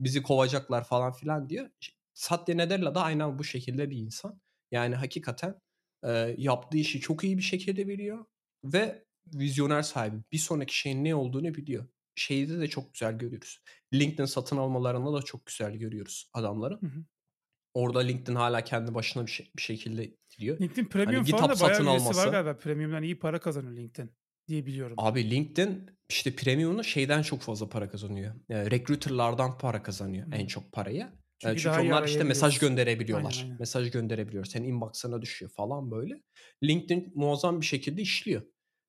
bizi 0.00 0.22
kovacaklar 0.22 0.84
falan 0.84 1.12
filan 1.12 1.48
diyor. 1.48 1.70
Satya 2.14 2.56
Nadella 2.56 2.94
da 2.94 3.02
aynen 3.02 3.38
bu 3.38 3.44
şekilde 3.44 3.90
bir 3.90 3.96
insan. 3.96 4.40
Yani 4.70 4.94
hakikaten 4.94 5.60
Eee, 6.04 6.34
yaptığı 6.38 6.78
işi 6.78 7.00
çok 7.00 7.24
iyi 7.24 7.38
bir 7.38 7.42
şekilde 7.42 7.88
biliyor 7.88 8.24
ve 8.64 9.04
vizyoner 9.34 9.82
sahibi. 9.82 10.16
Bir 10.32 10.38
sonraki 10.38 10.78
şeyin 10.78 11.04
ne 11.04 11.14
olduğunu 11.14 11.54
biliyor. 11.54 11.86
Şeyde 12.14 12.60
de 12.60 12.68
çok 12.68 12.94
güzel 12.94 13.18
görüyoruz. 13.18 13.62
LinkedIn 13.94 14.24
satın 14.24 14.56
almalarında 14.56 15.12
da 15.12 15.22
çok 15.22 15.46
güzel 15.46 15.76
görüyoruz 15.76 16.30
adamları. 16.34 16.74
Hı 16.74 16.86
hı. 16.86 17.04
Orada 17.74 18.00
LinkedIn 18.00 18.34
hala 18.34 18.64
kendi 18.64 18.94
başına 18.94 19.26
bir, 19.26 19.30
şey, 19.30 19.50
bir 19.56 19.62
şekilde 19.62 20.16
gidiyor. 20.40 20.60
LinkedIn 20.60 20.84
Premium 20.84 21.24
Hani 21.24 21.30
falan 21.30 21.48
da 21.50 21.60
bayağı 21.60 21.98
üyesi 21.98 22.16
var 22.16 22.28
galiba. 22.28 22.56
Premium'dan 22.56 23.02
iyi 23.02 23.18
para 23.18 23.40
kazanıyor 23.40 23.76
LinkedIn 23.76 24.10
diye 24.48 24.66
biliyorum. 24.66 24.96
Abi 24.98 25.30
LinkedIn 25.30 25.90
işte 26.08 26.36
premium'unu 26.36 26.84
şeyden 26.84 27.22
çok 27.22 27.40
fazla 27.40 27.68
para 27.68 27.90
kazanıyor. 27.90 28.34
E, 28.48 28.70
recruiter'lardan 28.70 29.58
para 29.58 29.82
kazanıyor 29.82 30.26
Hı. 30.26 30.34
en 30.34 30.46
çok 30.46 30.72
parayı. 30.72 31.02
E, 31.02 31.08
Çünkü 31.38 31.60
Çünkü, 31.60 31.80
onlar 31.80 32.04
işte 32.08 32.24
mesaj 32.24 32.58
gönderebiliyorlar. 32.58 33.32
Aynen, 33.32 33.44
aynen. 33.44 33.58
Mesaj 33.60 33.90
gönderebiliyor. 33.90 34.44
Senin 34.44 34.68
inbox'ına 34.68 35.22
düşüyor 35.22 35.50
falan 35.56 35.90
böyle. 35.90 36.22
LinkedIn 36.64 37.12
muazzam 37.14 37.60
bir 37.60 37.66
şekilde 37.66 38.02
işliyor. 38.02 38.42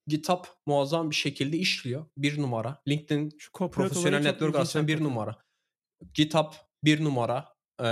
GitHub 0.07 0.45
muazzam 0.65 1.09
bir 1.09 1.15
şekilde 1.15 1.57
işliyor. 1.57 2.05
Bir 2.17 2.41
numara. 2.41 2.81
LinkedIn 2.87 3.29
Şu 3.39 3.51
profesyonel 3.51 4.21
network 4.21 4.55
arasında 4.55 4.87
bir 4.87 5.03
numara. 5.03 5.37
GitHub 6.13 6.53
bir 6.83 7.03
numara. 7.03 7.45
E, 7.83 7.87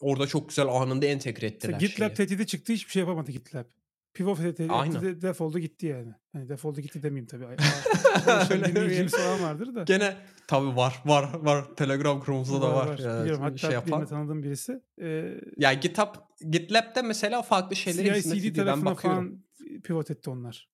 orada 0.00 0.26
çok 0.26 0.48
güzel 0.48 0.66
anında 0.68 1.06
entegre 1.06 1.46
Mesela 1.46 1.56
ettiler 1.56 1.78
GitLab 1.78 2.06
şeyi. 2.06 2.14
tehdidi 2.14 2.46
çıktı 2.46 2.72
hiçbir 2.72 2.92
şey 2.92 3.00
yapamadı 3.00 3.32
GitLab. 3.32 3.64
Pivot 4.14 4.38
tehdidi 4.38 5.22
defoldu 5.22 5.58
gitti 5.58 5.86
yani. 5.86 6.12
Hani 6.32 6.48
defoldu 6.48 6.80
gitti 6.80 7.02
demeyeyim 7.02 7.26
tabii. 7.26 7.46
Ay- 7.46 7.54
aa, 7.54 8.24
Çalışan 8.24 8.52
Öyle 8.62 8.66
dinleyicimiz 8.74 9.12
falan 9.16 9.42
vardır 9.42 9.74
da. 9.74 9.82
Gene 9.82 10.16
tabii 10.48 10.76
var 10.76 11.02
var 11.04 11.34
var. 11.34 11.64
Telegram 11.76 12.20
grubumuzda 12.20 12.62
da 12.62 12.74
var. 12.74 12.98
Ya, 12.98 13.20
Biliyorum 13.20 13.42
hatta 13.42 13.56
şey 13.58 13.70
yapan. 13.70 14.06
tanıdığım 14.06 14.42
birisi. 14.42 14.80
Ee, 15.00 15.34
Ya 15.56 15.72
GitHub, 15.72 16.14
GitLab'de 16.50 17.02
mesela 17.02 17.42
farklı 17.42 17.76
şeylere 17.76 18.16
hizmet 18.16 18.40
CI/CD 18.42 18.56
tarafına 18.56 18.90
bakıyorum. 18.90 19.42
falan 19.64 19.80
pivot 19.82 20.10
etti 20.10 20.30
onlar. 20.30 20.68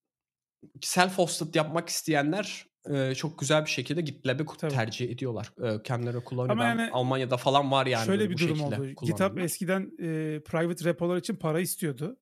Self-hosted 0.80 1.56
yapmak 1.56 1.88
isteyenler 1.88 2.66
e, 2.90 3.14
çok 3.14 3.38
güzel 3.38 3.64
bir 3.64 3.70
şekilde 3.70 4.00
GitLab'ı 4.00 4.46
Tabii. 4.58 4.72
tercih 4.72 5.10
ediyorlar. 5.10 5.52
E, 5.62 5.82
kendileri 5.82 6.20
kullanıyor. 6.24 6.52
Ama 6.52 6.62
Ben 6.62 6.68
yani 6.68 6.90
Almanya'da 6.92 7.36
falan 7.36 7.70
var 7.70 7.86
yani 7.86 8.06
Şöyle 8.06 8.30
bir 8.30 8.38
durum 8.38 8.60
oldu. 8.60 8.86
GitHub 9.02 9.36
eskiden 9.36 9.82
e, 9.98 10.40
private 10.40 10.84
repolar 10.84 11.16
için 11.16 11.36
para 11.36 11.60
istiyordu. 11.60 12.16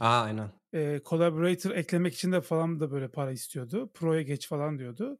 Aa, 0.00 0.22
aynen. 0.22 0.50
E, 0.74 1.00
collaborator 1.04 1.70
eklemek 1.70 2.14
için 2.14 2.32
de 2.32 2.40
falan 2.40 2.80
da 2.80 2.90
böyle 2.90 3.08
para 3.08 3.32
istiyordu. 3.32 3.90
Pro'ya 3.94 4.22
geç 4.22 4.48
falan 4.48 4.78
diyordu. 4.78 5.18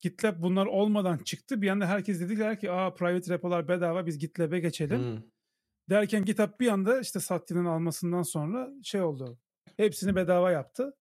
GitLab 0.00 0.42
bunlar 0.42 0.66
olmadan 0.66 1.18
çıktı. 1.18 1.62
Bir 1.62 1.68
anda 1.68 1.86
herkes 1.86 2.20
dediler 2.20 2.60
ki 2.60 2.70
aa 2.70 2.94
private 2.94 3.34
repolar 3.34 3.68
bedava 3.68 4.06
biz 4.06 4.18
GitLab'e 4.18 4.60
geçelim. 4.60 4.98
Hmm. 4.98 5.22
Derken 5.90 6.24
GitHub 6.24 6.60
bir 6.60 6.68
anda 6.68 7.00
işte 7.00 7.20
Satyan'ın 7.20 7.64
almasından 7.64 8.22
sonra 8.22 8.70
şey 8.82 9.02
oldu. 9.02 9.38
Hepsini 9.76 10.16
bedava 10.16 10.50
yaptı. 10.50 10.96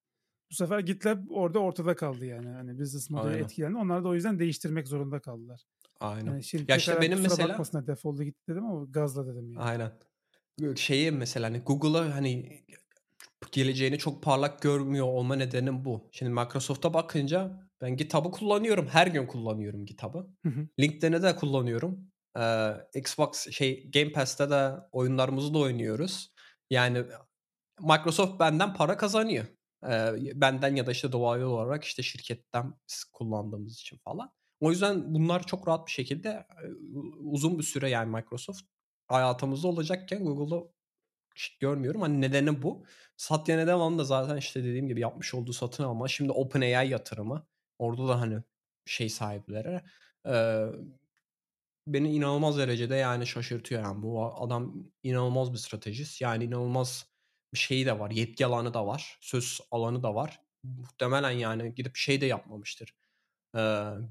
Bu 0.52 0.56
sefer 0.56 0.80
GitLab 0.80 1.20
orada 1.30 1.60
ortada 1.60 1.96
kaldı 1.96 2.26
yani. 2.26 2.50
Hani 2.50 2.80
business 2.80 3.10
modeli 3.10 3.32
Aynen. 3.34 3.44
etkilendi. 3.44 3.78
Onlar 3.78 4.04
da 4.04 4.08
o 4.08 4.14
yüzden 4.16 4.40
değiştirmek 4.40 4.88
zorunda 4.88 5.20
kaldılar. 5.20 5.62
Aynen. 6.00 6.26
Yani 6.32 6.44
şimdi 6.44 6.72
Ya 6.72 6.78
işte 6.78 7.02
benim 7.02 7.22
mesela- 7.22 7.50
bakmasınlar 7.50 7.88
defoldu 7.88 8.24
gitti 8.24 8.42
dedim 8.50 8.66
ama 8.66 8.86
gazla 8.90 9.28
dedim 9.28 9.52
yani. 9.52 9.64
Aynen. 9.64 9.92
Şeyi 10.76 11.12
mesela 11.12 11.48
hani 11.48 11.60
Google'a 11.60 12.16
hani 12.16 12.64
geleceğini 13.52 13.98
çok 13.98 14.24
parlak 14.24 14.62
görmüyor 14.62 15.06
olma 15.08 15.36
nedenim 15.36 15.86
bu. 15.86 16.10
Şimdi 16.12 16.32
Microsoft'a 16.32 16.94
bakınca 16.94 17.70
ben 17.82 17.98
GitHub'ı 17.98 18.32
kullanıyorum. 18.32 18.88
Her 18.88 19.08
gün 19.08 19.28
kullanıyorum 19.28 19.86
GitHub'ı. 19.86 20.28
LinkedIn'e 20.80 21.22
de 21.22 21.36
kullanıyorum. 21.36 22.00
Ee, 22.40 22.72
Xbox 22.96 23.50
şey 23.52 23.92
Game 23.92 24.12
Pass'te 24.12 24.50
de 24.50 24.72
oyunlarımızı 24.92 25.54
da 25.54 25.58
oynuyoruz. 25.58 26.32
Yani 26.70 27.04
Microsoft 27.82 28.40
benden 28.40 28.74
para 28.74 28.98
kazanıyor. 28.98 29.46
Benden 30.34 30.76
ya 30.76 30.88
da 30.88 30.92
işte 30.92 31.12
doğal 31.12 31.42
olarak 31.42 31.84
işte 31.84 32.04
şirketten 32.04 32.74
biz 32.90 33.04
kullandığımız 33.04 33.74
için 33.74 33.98
falan. 33.98 34.32
O 34.60 34.72
yüzden 34.72 35.14
bunlar 35.14 35.46
çok 35.48 35.68
rahat 35.68 35.88
bir 35.88 35.92
şekilde 35.92 36.30
e, 36.30 36.68
uzun 37.20 37.58
bir 37.58 37.64
süre 37.64 37.90
yani 37.90 38.16
Microsoft 38.16 38.62
hayatımızda 39.08 39.68
olacakken 39.68 40.26
Google'ı 40.26 40.72
hiç 41.36 41.58
görmüyorum. 41.58 42.02
Hani 42.02 42.22
nedeni 42.22 42.62
bu. 42.62 42.86
Satya 43.18 43.58
Nadella'nın 43.58 44.00
da 44.00 44.04
zaten 44.04 44.38
işte 44.38 44.64
dediğim 44.64 44.88
gibi 44.88 45.02
yapmış 45.02 45.34
olduğu 45.34 45.54
satın 45.54 45.84
alma. 45.84 46.08
Şimdi 46.08 46.32
OpenAI 46.32 46.90
yatırımı. 46.90 47.48
Orada 47.80 48.08
da 48.08 48.22
hani 48.22 48.44
şey 48.86 49.10
sahipleri. 49.10 49.82
Ee, 50.28 50.66
beni 51.88 52.12
inanılmaz 52.16 52.58
derecede 52.58 52.96
yani 52.96 53.28
şaşırtıyor 53.28 53.84
yani. 53.84 54.04
Bu 54.04 54.26
adam 54.26 54.76
inanılmaz 55.04 55.54
bir 55.54 55.58
stratejist. 55.58 56.22
Yani 56.22 56.44
inanılmaz 56.44 57.09
şeyi 57.54 57.86
de 57.86 58.00
var. 58.00 58.12
Yetki 58.12 58.46
alanı 58.46 58.74
da 58.74 58.88
var. 58.88 59.18
Söz 59.22 59.60
alanı 59.72 60.04
da 60.04 60.16
var. 60.16 60.40
Muhtemelen 60.64 61.32
yani 61.32 61.76
gidip 61.76 61.96
şey 61.96 62.22
de 62.22 62.26
yapmamıştır. 62.26 62.94
Ee, 63.56 63.60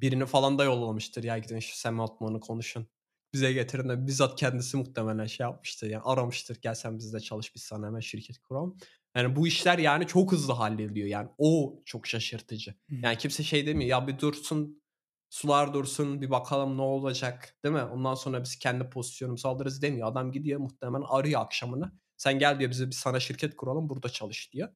birini 0.00 0.26
falan 0.26 0.58
da 0.58 0.64
yollamıştır. 0.64 1.24
Ya 1.24 1.38
gidin 1.38 1.58
şu 1.58 1.76
Sam 1.76 2.00
Altman'ı 2.00 2.40
konuşun. 2.40 2.86
Bize 3.32 3.52
getirin 3.52 3.88
de 3.88 4.06
bizzat 4.06 4.40
kendisi 4.40 4.76
muhtemelen 4.76 5.26
şey 5.26 5.44
yapmıştır. 5.44 5.90
Yani 5.90 6.02
aramıştır. 6.04 6.58
Gel 6.62 6.74
sen 6.74 6.98
bizde 6.98 7.20
çalış 7.20 7.54
biz 7.54 7.62
sana 7.62 7.86
hemen 7.86 8.00
şirket 8.00 8.38
kuralım. 8.38 8.76
Yani 9.16 9.36
bu 9.36 9.46
işler 9.46 9.78
yani 9.78 10.06
çok 10.06 10.32
hızlı 10.32 10.52
hallediyor. 10.52 11.06
Yani 11.08 11.28
o 11.38 11.82
çok 11.84 12.06
şaşırtıcı. 12.06 12.74
Yani 12.90 13.18
kimse 13.18 13.42
şey 13.42 13.66
demiyor. 13.66 13.90
Ya 13.90 14.06
bir 14.08 14.18
dursun 14.18 14.82
sular 15.30 15.74
dursun 15.74 16.20
bir 16.20 16.30
bakalım 16.30 16.76
ne 16.76 16.82
olacak 16.82 17.56
değil 17.64 17.74
mi? 17.74 17.82
Ondan 17.82 18.14
sonra 18.14 18.44
biz 18.44 18.58
kendi 18.58 18.90
pozisyonumuzu 18.90 19.48
alırız 19.48 19.82
demiyor. 19.82 20.08
Adam 20.08 20.32
gidiyor 20.32 20.60
muhtemelen 20.60 21.04
arıyor 21.08 21.40
akşamını. 21.40 21.92
Sen 22.18 22.38
gel 22.38 22.58
diyor 22.58 22.70
bize 22.70 22.86
bir 22.86 22.92
sana 22.92 23.20
şirket 23.20 23.56
kuralım 23.56 23.88
burada 23.88 24.08
çalış 24.08 24.52
diyor. 24.52 24.68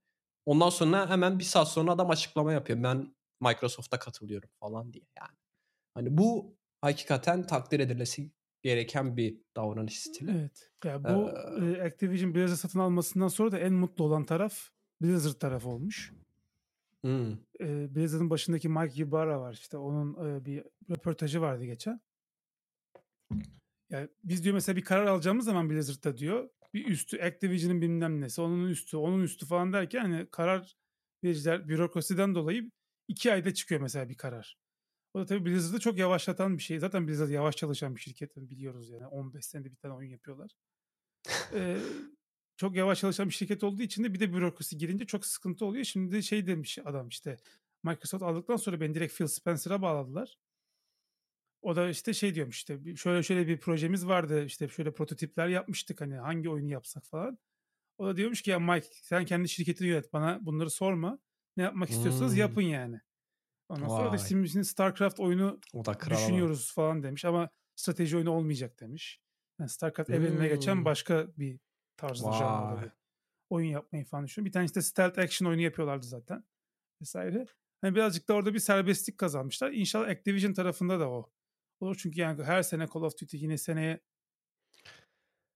Ondan 0.47 0.71
sonra 0.71 1.11
hemen 1.11 1.39
bir 1.39 1.45
saat 1.45 1.69
sonra 1.69 1.93
adam 1.93 2.11
açıklama 2.11 2.53
yapıyor. 2.53 2.83
Ben 2.83 3.15
Microsoft'a 3.41 3.99
katılıyorum 3.99 4.51
falan 4.61 4.93
diye 4.93 5.05
yani. 5.19 5.39
Hani 5.95 6.19
bu 6.19 6.57
hakikaten 6.81 7.47
takdir 7.47 7.81
edilmesi 7.81 8.31
gereken 8.63 9.17
bir 9.17 9.39
davranış 9.57 10.01
stili. 10.01 10.31
Evet. 10.31 10.71
Ya 10.85 11.05
bu 11.05 11.31
Ee, 11.63 11.83
Activision 11.83 12.35
Blizzard 12.35 12.57
satın 12.57 12.79
almasından 12.79 13.29
sonra 13.29 13.53
da 13.53 13.59
en 13.59 13.73
mutlu 13.73 14.05
olan 14.05 14.25
taraf 14.25 14.69
Blizzard 15.03 15.35
tarafı 15.35 15.69
olmuş. 15.69 16.13
Hmm. 17.01 17.33
E, 17.61 17.95
Blizzard'ın 17.95 18.31
başındaki 18.31 18.69
Mike 18.69 19.03
Ybarra 19.03 19.41
var 19.41 19.53
işte 19.53 19.77
onun 19.77 20.37
e, 20.37 20.45
bir 20.45 20.65
röportajı 20.91 21.41
vardı 21.41 21.65
geçen. 21.65 22.01
Yani 23.91 24.09
biz 24.25 24.45
diyor 24.45 24.55
mesela 24.55 24.77
bir 24.77 24.85
karar 24.85 25.07
alacağımız 25.07 25.45
zaman 25.45 25.71
Blizzard'da 25.71 26.17
diyor 26.17 26.49
bir 26.75 26.87
üstü 26.87 27.23
Activision'ın 27.23 27.83
bilmem 27.83 28.21
nesi 28.21 28.41
onun 28.41 28.69
üstü 28.69 28.97
onun 28.97 29.23
üstü 29.23 29.47
falan 29.47 29.73
derken 29.73 30.01
hani 30.01 30.27
karar 30.31 30.77
vericiler 31.25 31.69
bürokrasiden 31.69 32.35
dolayı 32.35 32.71
iki 33.09 33.33
ayda 33.33 33.55
çıkıyor 33.55 33.81
mesela 33.81 34.09
bir 34.09 34.17
karar. 34.17 34.59
O 35.15 35.21
da 35.21 35.27
tabii 35.27 35.45
Blizzard'ı 35.45 35.81
çok 35.81 35.99
yavaşlatan 35.99 36.59
bir 36.59 36.63
şey. 36.63 36.79
Zaten 36.79 37.09
Blizzard 37.09 37.31
yavaş 37.31 37.57
çalışan 37.57 37.97
bir 37.97 38.01
şirket 38.01 38.37
biliyoruz 38.37 38.91
yani 38.91 39.07
15 39.07 39.45
senede 39.45 39.71
bir 39.71 39.77
tane 39.77 39.95
oyun 39.95 40.11
yapıyorlar. 40.11 40.51
Ee, 41.55 41.79
çok 42.57 42.77
yavaş 42.77 43.01
çalışan 43.01 43.29
bir 43.29 43.35
şirket 43.35 43.65
olduğu 43.65 43.83
için 43.83 44.05
de 44.05 44.15
bir 44.15 44.21
de 44.21 44.33
bürokrasi 44.33 44.79
girince 44.79 45.07
çok 45.07 45.27
sıkıntı 45.27 45.67
oluyor. 45.67 45.85
Şimdi 45.85 46.23
şey 46.23 46.47
demiş 46.47 46.79
adam 46.85 47.09
işte 47.09 47.37
Microsoft 47.85 48.23
aldıktan 48.23 48.57
sonra 48.57 48.81
beni 48.81 48.95
direkt 48.95 49.15
Phil 49.15 49.27
Spencer'a 49.27 49.83
bağladılar. 49.83 50.39
O 51.63 51.77
da 51.77 51.89
işte 51.89 52.15
şey 52.15 52.35
diyormuş 52.35 52.57
işte 52.57 52.97
şöyle 52.97 53.23
şöyle 53.23 53.47
bir 53.49 53.61
projemiz 53.61 54.07
vardı 54.07 54.45
işte 54.45 54.69
şöyle 54.69 54.93
prototipler 54.93 55.49
yapmıştık 55.49 56.01
hani 56.01 56.17
hangi 56.17 56.51
oyunu 56.51 56.71
yapsak 56.71 57.05
falan. 57.05 57.39
O 57.99 58.07
da 58.07 58.17
diyormuş 58.17 58.43
ki 58.43 58.51
ya 58.51 58.59
Mike 58.59 58.89
sen 58.93 59.25
kendi 59.25 59.49
şirketini 59.49 59.89
yönet 59.89 60.13
bana 60.13 60.47
bunları 60.47 60.71
sorma. 60.71 61.19
Ne 61.57 61.63
yapmak 61.63 61.91
istiyorsanız 61.91 62.33
Hmm. 62.33 62.41
yapın 62.41 62.63
yani. 62.63 63.01
Ondan 63.69 63.89
sonra 63.89 64.13
da 64.13 64.17
Vay. 64.17 64.19
şimdi 64.19 64.65
StarCraft 64.65 65.21
oyunu 65.21 65.61
O 65.75 65.85
da 65.85 65.99
kral 65.99 66.17
düşünüyoruz 66.17 66.73
falan 66.75 67.03
demiş 67.03 67.25
ama 67.25 67.51
strateji 67.77 68.17
oyunu 68.17 68.31
olmayacak 68.31 68.81
demiş. 68.81 69.21
Yani 69.61 69.69
StarCraft 69.71 70.11
evrenine 70.11 70.49
geçen 70.49 70.77
Hmm. 70.77 70.85
başka 70.85 71.27
bir 71.37 71.61
tarzda 71.97 72.33
janrada 72.33 72.77
Vay. 72.77 72.85
bir 72.85 72.91
oyun 73.51 73.69
yapmayı 73.69 74.05
falan 74.05 74.27
düşünüyor. 74.27 74.47
Bir 74.47 74.53
tane 74.53 74.65
işte 74.67 74.83
stealth 74.83 75.19
action 75.19 75.49
oyunu 75.49 75.63
yapıyorlardı 75.63 76.07
zaten 76.07 76.45
vesaire. 77.01 77.47
Hani 77.81 77.95
birazcık 77.95 78.29
da 78.29 78.35
orada 78.35 78.55
bir 78.55 78.59
serbestlik 78.59 79.19
kazanmışlar. 79.19 79.73
İnşallah 79.73 80.09
Activision 80.09 80.53
tarafında 80.53 81.01
da 81.01 81.11
o 81.11 81.31
olur. 81.83 81.97
Çünkü 82.03 82.21
yani 82.21 82.45
her 82.45 82.63
sene 82.63 82.87
Call 82.95 83.01
of 83.03 83.19
Duty 83.21 83.37
yine 83.37 83.59
seneye 83.59 84.01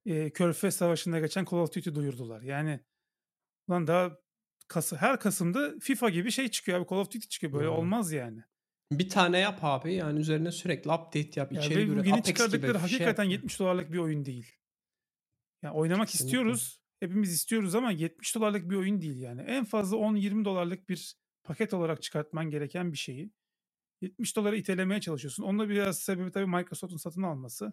e, 0.06 0.30
Körfez 0.30 0.76
Savaşı'nda 0.76 1.20
geçen 1.20 1.44
Call 1.44 1.58
of 1.58 1.74
Duty 1.74 1.94
duyurdular. 1.94 2.42
Yani 2.42 2.80
lan 3.70 3.86
daha 3.86 4.18
Kas- 4.68 4.96
her 4.96 5.20
Kasım'da 5.20 5.74
FIFA 5.80 6.10
gibi 6.10 6.30
şey 6.30 6.48
çıkıyor 6.48 6.78
abi 6.80 6.88
Call 6.90 6.96
of 6.96 7.06
Duty 7.06 7.18
çıkıyor. 7.28 7.52
Böyle 7.52 7.66
Hmm. 7.68 7.74
olmaz 7.76 8.12
yani. 8.12 8.42
Bir 8.92 9.08
tane 9.08 9.38
yap 9.38 9.58
abi 9.62 9.94
yani 9.94 10.20
üzerine 10.20 10.52
sürekli 10.52 10.90
update 10.92 11.30
yap. 11.40 11.52
Ya 11.52 11.60
içeri 11.60 11.86
göre 11.86 12.08
yeni 12.08 12.22
çıkardıkları 12.22 12.72
gibi 12.78 12.88
şey 12.88 12.98
hakikaten 12.98 13.24
yap. 13.24 13.32
70 13.32 13.58
dolarlık 13.60 13.92
bir 13.92 13.98
oyun 13.98 14.24
değil. 14.24 14.52
Yani 15.62 15.74
oynamak 15.74 16.08
Kesinlikle. 16.08 16.26
istiyoruz. 16.26 16.80
Hepimiz 17.00 17.32
istiyoruz 17.32 17.74
ama 17.74 17.90
70 17.90 18.34
dolarlık 18.34 18.70
bir 18.70 18.76
oyun 18.76 19.00
değil 19.00 19.16
yani. 19.20 19.42
En 19.42 19.64
fazla 19.64 19.96
10-20 19.96 20.44
dolarlık 20.44 20.88
bir 20.88 21.16
paket 21.44 21.74
olarak 21.74 22.02
çıkartman 22.02 22.50
gereken 22.50 22.92
bir 22.92 22.98
şeyi 22.98 23.30
70 24.06 24.36
dolara 24.36 24.56
itelemeye 24.56 25.00
çalışıyorsun. 25.00 25.42
Onunla 25.42 25.68
biraz 25.68 25.98
sebebi 25.98 26.30
tabii 26.30 26.46
Microsoft'un 26.46 26.96
satın 26.96 27.22
alması. 27.22 27.72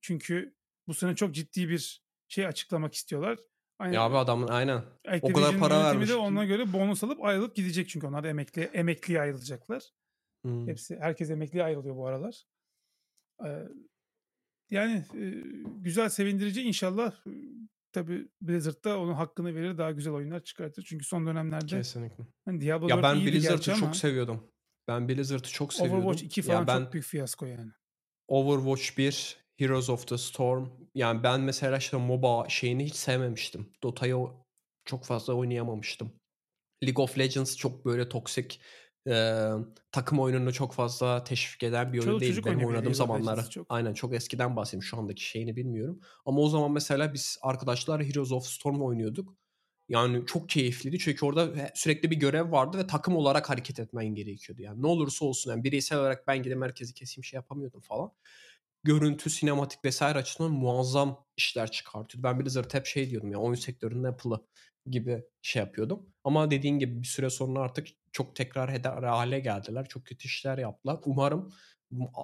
Çünkü 0.00 0.54
bu 0.86 0.94
sene 0.94 1.16
çok 1.16 1.34
ciddi 1.34 1.68
bir 1.68 2.04
şey 2.28 2.46
açıklamak 2.46 2.94
istiyorlar. 2.94 3.38
Aynen. 3.78 3.94
Ya 3.94 4.02
abi 4.02 4.16
adamın 4.16 4.48
aynen. 4.48 4.76
O 4.76 4.82
kadar 5.04 5.16
Activision 5.16 5.58
para 5.58 5.84
vermiş. 5.84 6.08
de 6.08 6.14
ona 6.16 6.44
göre 6.44 6.72
bonus 6.72 7.04
alıp 7.04 7.24
ayrılıp 7.24 7.56
gidecek 7.56 7.88
çünkü 7.88 8.06
onlar 8.06 8.24
da 8.24 8.28
emekli 8.28 8.62
emekliye 8.62 9.20
ayrılacaklar. 9.20 9.82
Hmm. 10.44 10.68
Hepsi 10.68 10.96
herkes 11.00 11.30
emekliye 11.30 11.64
ayrılıyor 11.64 11.96
bu 11.96 12.06
aralar. 12.06 12.44
Ee, 13.46 13.68
yani 14.70 15.04
e, 15.14 15.42
güzel 15.80 16.08
sevindirici 16.08 16.62
inşallah 16.62 17.12
tabii 17.92 18.28
Blizzard 18.42 18.84
da 18.84 19.00
onun 19.00 19.12
hakkını 19.12 19.54
verir 19.54 19.78
daha 19.78 19.90
güzel 19.90 20.12
oyunlar 20.12 20.40
çıkartır. 20.40 20.82
Çünkü 20.82 21.04
son 21.04 21.26
dönemlerde 21.26 21.66
Kesinlikle. 21.66 22.24
hani 22.44 22.60
Diablo 22.60 22.88
Ya 22.88 22.96
4 22.96 23.02
ben 23.02 23.26
Blizzard'ı 23.26 23.72
ama 23.72 23.80
çok 23.80 23.96
seviyordum. 23.96 24.53
Ben 24.88 25.08
Blizzard'ı 25.08 25.48
çok 25.48 25.74
seviyordum. 25.74 26.06
Overwatch 26.06 26.24
2 26.24 26.40
Ya 26.40 26.46
falan 26.46 26.66
ben 26.66 26.84
çok 26.84 26.92
büyük 26.92 27.06
fiyasko 27.06 27.46
yani. 27.46 27.70
Overwatch 28.28 28.98
1, 28.98 29.36
Heroes 29.56 29.90
of 29.90 30.08
the 30.08 30.18
Storm. 30.18 30.68
Yani 30.94 31.22
ben 31.22 31.40
mesela 31.40 31.76
işte 31.76 31.96
MOBA 31.96 32.48
şeyini 32.48 32.84
hiç 32.84 32.94
sevmemiştim. 32.94 33.72
Dota'yı 33.82 34.16
çok 34.84 35.04
fazla 35.04 35.34
oynayamamıştım. 35.34 36.12
League 36.84 37.04
of 37.04 37.18
Legends 37.18 37.56
çok 37.56 37.84
böyle 37.84 38.08
toksik 38.08 38.60
e, 39.08 39.48
takım 39.92 40.20
oyununu 40.20 40.52
çok 40.52 40.72
fazla 40.72 41.24
teşvik 41.24 41.62
eden 41.62 41.92
bir 41.92 41.98
oyun 42.06 42.20
değil. 42.20 42.44
Benim 42.44 42.64
oynadığım. 42.66 42.92
Legends'ı 43.26 43.50
çok. 43.50 43.66
Aynen 43.68 43.94
çok 43.94 44.14
eskiden 44.14 44.56
bahsedeyim. 44.56 44.82
Şu 44.82 44.98
andaki 44.98 45.24
şeyini 45.24 45.56
bilmiyorum. 45.56 46.00
Ama 46.26 46.40
o 46.40 46.48
zaman 46.48 46.72
mesela 46.72 47.14
biz 47.14 47.38
arkadaşlar 47.42 48.04
Heroes 48.04 48.32
of 48.32 48.46
Storm 48.46 48.82
oynuyorduk. 48.82 49.36
Yani 49.88 50.26
çok 50.26 50.48
keyifliydi 50.48 50.98
çünkü 50.98 51.26
orada 51.26 51.70
sürekli 51.74 52.10
bir 52.10 52.16
görev 52.16 52.52
vardı 52.52 52.78
ve 52.78 52.86
takım 52.86 53.16
olarak 53.16 53.50
hareket 53.50 53.80
etmen 53.80 54.06
gerekiyordu. 54.06 54.62
Yani 54.62 54.82
ne 54.82 54.86
olursa 54.86 55.24
olsun 55.24 55.50
yani 55.50 55.64
bireysel 55.64 55.98
olarak 55.98 56.26
ben 56.26 56.42
gidip 56.42 56.58
merkezi 56.58 56.94
keseyim 56.94 57.24
şey 57.24 57.36
yapamıyordum 57.38 57.80
falan. 57.80 58.12
Görüntü, 58.84 59.30
sinematik 59.30 59.84
vesaire 59.84 60.18
açısından 60.18 60.52
muazzam 60.52 61.26
işler 61.36 61.70
çıkartıyordu. 61.70 62.22
Ben 62.28 62.40
Blizzard 62.40 62.74
hep 62.74 62.86
şey 62.86 63.10
diyordum 63.10 63.32
ya 63.32 63.38
oyun 63.38 63.54
sektörünün 63.54 64.04
Apple'ı 64.04 64.40
gibi 64.90 65.24
şey 65.42 65.62
yapıyordum. 65.62 66.06
Ama 66.24 66.50
dediğin 66.50 66.78
gibi 66.78 67.02
bir 67.02 67.06
süre 67.06 67.30
sonra 67.30 67.60
artık 67.60 67.88
çok 68.12 68.36
tekrar 68.36 68.68
eder 68.68 69.02
hale 69.02 69.40
geldiler. 69.40 69.88
Çok 69.88 70.06
kötü 70.06 70.26
işler 70.26 70.58
yaptılar. 70.58 71.00
Umarım 71.04 71.52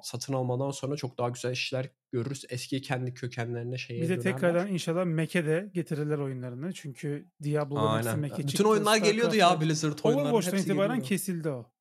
satın 0.02 0.32
almadan 0.32 0.70
sonra 0.70 0.96
çok 0.96 1.18
daha 1.18 1.28
güzel 1.28 1.52
işler 1.52 1.90
görürüz. 2.12 2.44
Eski 2.48 2.82
kendi 2.82 3.14
kökenlerine 3.14 3.78
şeye 3.78 4.00
Bir 4.02 4.08
de 4.08 4.08
dönerler. 4.08 4.32
tekrardan 4.32 4.68
inşallah 4.68 5.04
Mac'e 5.04 5.46
de 5.46 5.70
getirirler 5.74 6.18
oyunlarını. 6.18 6.72
Çünkü 6.72 7.28
Diablo'ların 7.42 7.96
hepsi. 8.06 8.16
Mac'e 8.16 8.32
Bütün 8.38 8.46
çıktı. 8.48 8.68
oyunlar 8.68 8.96
geliyordu 8.96 9.36
ya. 9.36 9.60
Blizzard 9.60 9.98
oyunları 10.02 10.24
Overwatch'tan 10.26 10.58
itibaren 10.60 10.88
geliyordu. 10.88 11.08
kesildi 11.08 11.48
o. 11.50 11.72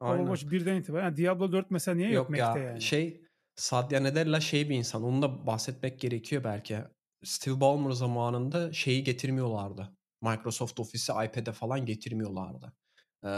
Aynen. 0.00 0.22
Overwatch 0.24 0.54
1'den 0.54 0.76
itibaren. 0.80 1.04
Yani 1.04 1.16
Diablo 1.16 1.52
4 1.52 1.70
mesela 1.70 1.94
niye 1.94 2.10
yok, 2.10 2.30
Yok 2.30 2.38
ya 2.38 2.46
Mac'te 2.48 2.60
yani? 2.60 2.80
şey 2.82 3.22
Satya 3.56 4.02
Nadella 4.02 4.40
şey 4.40 4.70
bir 4.70 4.74
insan. 4.76 5.02
Onu 5.02 5.22
da 5.22 5.46
bahsetmek 5.46 6.00
gerekiyor 6.00 6.44
belki. 6.44 6.78
Steve 7.24 7.60
Ballmer 7.60 7.90
zamanında 7.90 8.72
şeyi 8.72 9.04
getirmiyorlardı. 9.04 9.96
Microsoft 10.22 10.80
Office'i 10.80 11.26
iPad'e 11.26 11.52
falan 11.52 11.86
getirmiyorlardı. 11.86 12.72
Ee, 13.24 13.28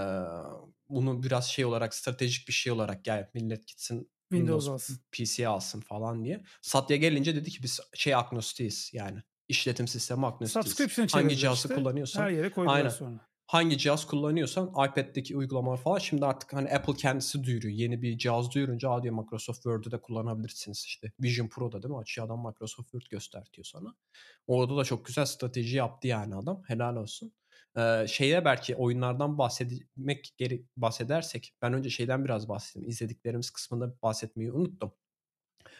bunu 0.89 1.23
biraz 1.23 1.49
şey 1.49 1.65
olarak 1.65 1.95
stratejik 1.95 2.49
bir 2.49 2.53
şey 2.53 2.73
olarak 2.73 3.05
gel 3.05 3.31
millet 3.35 3.67
gitsin 3.69 4.11
Windows 4.31 4.65
Windows 4.65 4.69
alsın. 4.69 5.01
PC 5.13 5.49
alsın 5.49 5.81
falan 5.81 6.25
diye. 6.25 6.45
Satya 6.63 6.97
gelince 6.97 7.37
dedi 7.37 7.51
ki 7.51 7.63
biz 7.63 7.81
şey 7.95 8.15
agnostiyiz 8.15 8.91
yani. 8.93 9.23
işletim 9.49 9.89
sistemi 9.89 10.27
agnostiyiz. 10.27 11.15
Hangi 11.15 11.37
cihazı 11.37 11.69
işte. 11.69 11.75
kullanıyorsan 11.75 12.23
Her 12.23 12.31
yere 12.31 12.51
koydular 12.51 12.77
Aynen. 12.77 12.89
sonra. 12.89 13.29
hangi 13.47 13.79
cihaz 13.79 14.07
kullanıyorsan 14.07 14.69
iPad'deki 14.69 15.37
uygulamalar 15.37 15.77
falan 15.77 15.99
şimdi 15.99 16.27
artık 16.27 16.53
hani 16.53 16.71
Apple 16.75 16.95
kendisi 16.95 17.45
duyuruyor. 17.45 17.75
Yeni 17.75 18.03
bir 18.03 18.19
cihaz 18.19 18.55
duyurunca 18.55 18.91
aa 18.91 19.03
diyor 19.03 19.15
Microsoft 19.15 19.57
Word'ü 19.63 19.91
de 19.91 20.01
kullanabilirsiniz 20.01 20.85
işte. 20.87 21.13
Vision 21.21 21.49
Pro'da 21.49 21.83
değil 21.83 21.95
mi? 21.95 21.99
Açıyor 21.99 22.27
adam 22.27 22.47
Microsoft 22.47 22.91
Word 22.91 23.11
göstertiyor 23.11 23.65
sana. 23.65 23.95
Orada 24.47 24.77
da 24.77 24.85
çok 24.85 25.05
güzel 25.07 25.25
strateji 25.27 25.77
yaptı 25.77 26.09
yani 26.09 26.37
adam. 26.37 26.63
Helal 26.67 26.97
olsun. 26.97 27.33
Ee, 27.79 28.07
şeye 28.09 28.45
belki 28.45 28.77
oyunlardan 28.77 29.39
bahsetmek 29.39 30.35
gerek 30.37 30.67
bahsedersek 30.77 31.55
ben 31.63 31.73
önce 31.73 31.91
şeyden 31.91 32.25
biraz 32.25 32.49
bahsedeyim. 32.49 32.91
İzlediklerimiz 32.91 33.51
kısmında 33.51 33.95
bahsetmeyi 34.03 34.53
unuttum. 34.53 34.93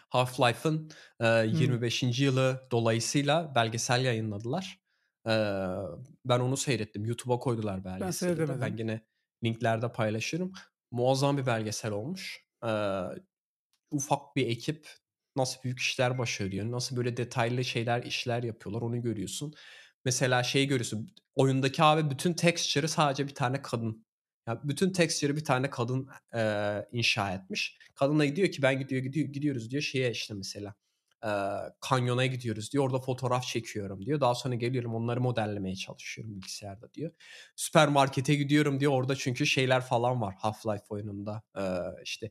Half-Life'ın 0.09 0.91
e, 1.21 1.27
25. 1.47 2.21
yılı 2.21 2.69
dolayısıyla 2.71 3.55
belgesel 3.55 4.05
yayınladılar. 4.05 4.81
Ee, 5.27 5.31
ben 6.25 6.41
onu 6.41 6.57
seyrettim. 6.57 7.05
YouTube'a 7.05 7.39
koydular 7.39 7.85
belgeseli 7.85 8.13
seyredemedim. 8.13 8.61
Ben 8.61 8.77
yine 8.77 9.01
linklerde 9.45 9.93
paylaşırım. 9.93 10.53
Muazzam 10.91 11.39
bir 11.39 11.47
belgesel 11.47 11.93
olmuş. 11.93 12.45
Ee, 12.65 12.69
ufak 13.91 14.37
bir 14.37 14.47
ekip 14.47 14.89
nasıl 15.37 15.63
büyük 15.63 15.79
işler 15.79 16.19
başarıyor, 16.19 16.71
nasıl 16.71 16.97
böyle 16.97 17.17
detaylı 17.17 17.65
şeyler, 17.65 18.03
işler 18.03 18.43
yapıyorlar 18.43 18.83
onu 18.83 19.03
görüyorsun. 19.03 19.55
Mesela 20.05 20.43
şey 20.43 20.67
görüyorsun. 20.67 21.15
Oyundaki 21.35 21.83
abi 21.83 22.11
bütün 22.11 22.35
texture'ı 22.35 22.89
sadece 22.89 23.29
bir 23.29 23.35
tane 23.35 23.63
kadın. 23.63 24.07
Ya 24.47 24.61
bütün 24.65 24.93
texture'ı 24.93 25.37
bir 25.37 25.45
tane 25.45 25.71
kadın 25.71 26.09
e, 26.35 26.43
inşa 26.93 27.33
etmiş. 27.33 27.79
Kadın 27.95 28.19
da 28.19 28.25
gidiyor 28.25 28.49
ki 28.49 28.63
ben 28.63 28.79
gidiyor, 28.79 29.03
gidiyor 29.03 29.29
gidiyoruz 29.29 29.71
diyor 29.71 29.83
şeye 29.83 30.11
işte 30.11 30.35
mesela 30.35 30.75
e, 31.25 31.31
kanyona 31.81 32.27
gidiyoruz 32.27 32.73
diyor. 32.73 32.85
Orada 32.85 32.99
fotoğraf 32.99 33.45
çekiyorum 33.45 34.07
diyor. 34.07 34.21
Daha 34.21 34.35
sonra 34.35 34.55
geliyorum 34.55 34.95
onları 34.95 35.21
modellemeye 35.21 35.77
çalışıyorum 35.77 36.37
bilgisayarda 36.37 36.95
diyor. 36.95 37.11
Süpermarkete 37.57 38.35
gidiyorum 38.35 38.81
diyor. 38.81 38.93
Orada 38.93 39.17
çünkü 39.17 39.47
şeyler 39.47 39.81
falan 39.81 40.21
var 40.21 40.35
Half-Life 40.43 40.87
oyununda. 40.89 41.43
E, 41.57 41.63
işte 42.05 42.31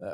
e, 0.00 0.06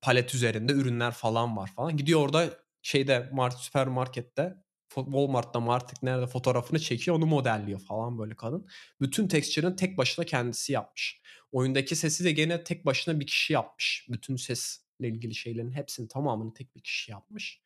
palet 0.00 0.34
üzerinde 0.34 0.72
ürünler 0.72 1.12
falan 1.12 1.56
var 1.56 1.72
falan. 1.76 1.96
Gidiyor 1.96 2.20
orada 2.20 2.50
şeyde 2.82 3.28
mart 3.32 3.54
süpermarkette 3.54 4.54
Walmart'ta 4.94 5.60
mı 5.60 5.72
artık 5.72 6.02
nerede 6.02 6.26
fotoğrafını 6.26 6.78
çekiyor 6.78 7.16
onu 7.16 7.26
modelliyor 7.26 7.80
falan 7.80 8.18
böyle 8.18 8.34
kadın. 8.34 8.66
Bütün 9.00 9.28
texture'ını 9.28 9.76
tek 9.76 9.98
başına 9.98 10.24
kendisi 10.24 10.72
yapmış. 10.72 11.20
Oyundaki 11.52 11.96
sesi 11.96 12.24
de 12.24 12.32
gene 12.32 12.64
tek 12.64 12.86
başına 12.86 13.20
bir 13.20 13.26
kişi 13.26 13.52
yapmış. 13.52 14.06
Bütün 14.10 14.36
sesle 14.36 15.08
ilgili 15.08 15.34
şeylerin 15.34 15.72
hepsini 15.72 16.08
tamamını 16.08 16.54
tek 16.54 16.76
bir 16.76 16.80
kişi 16.80 17.10
yapmış. 17.10 17.62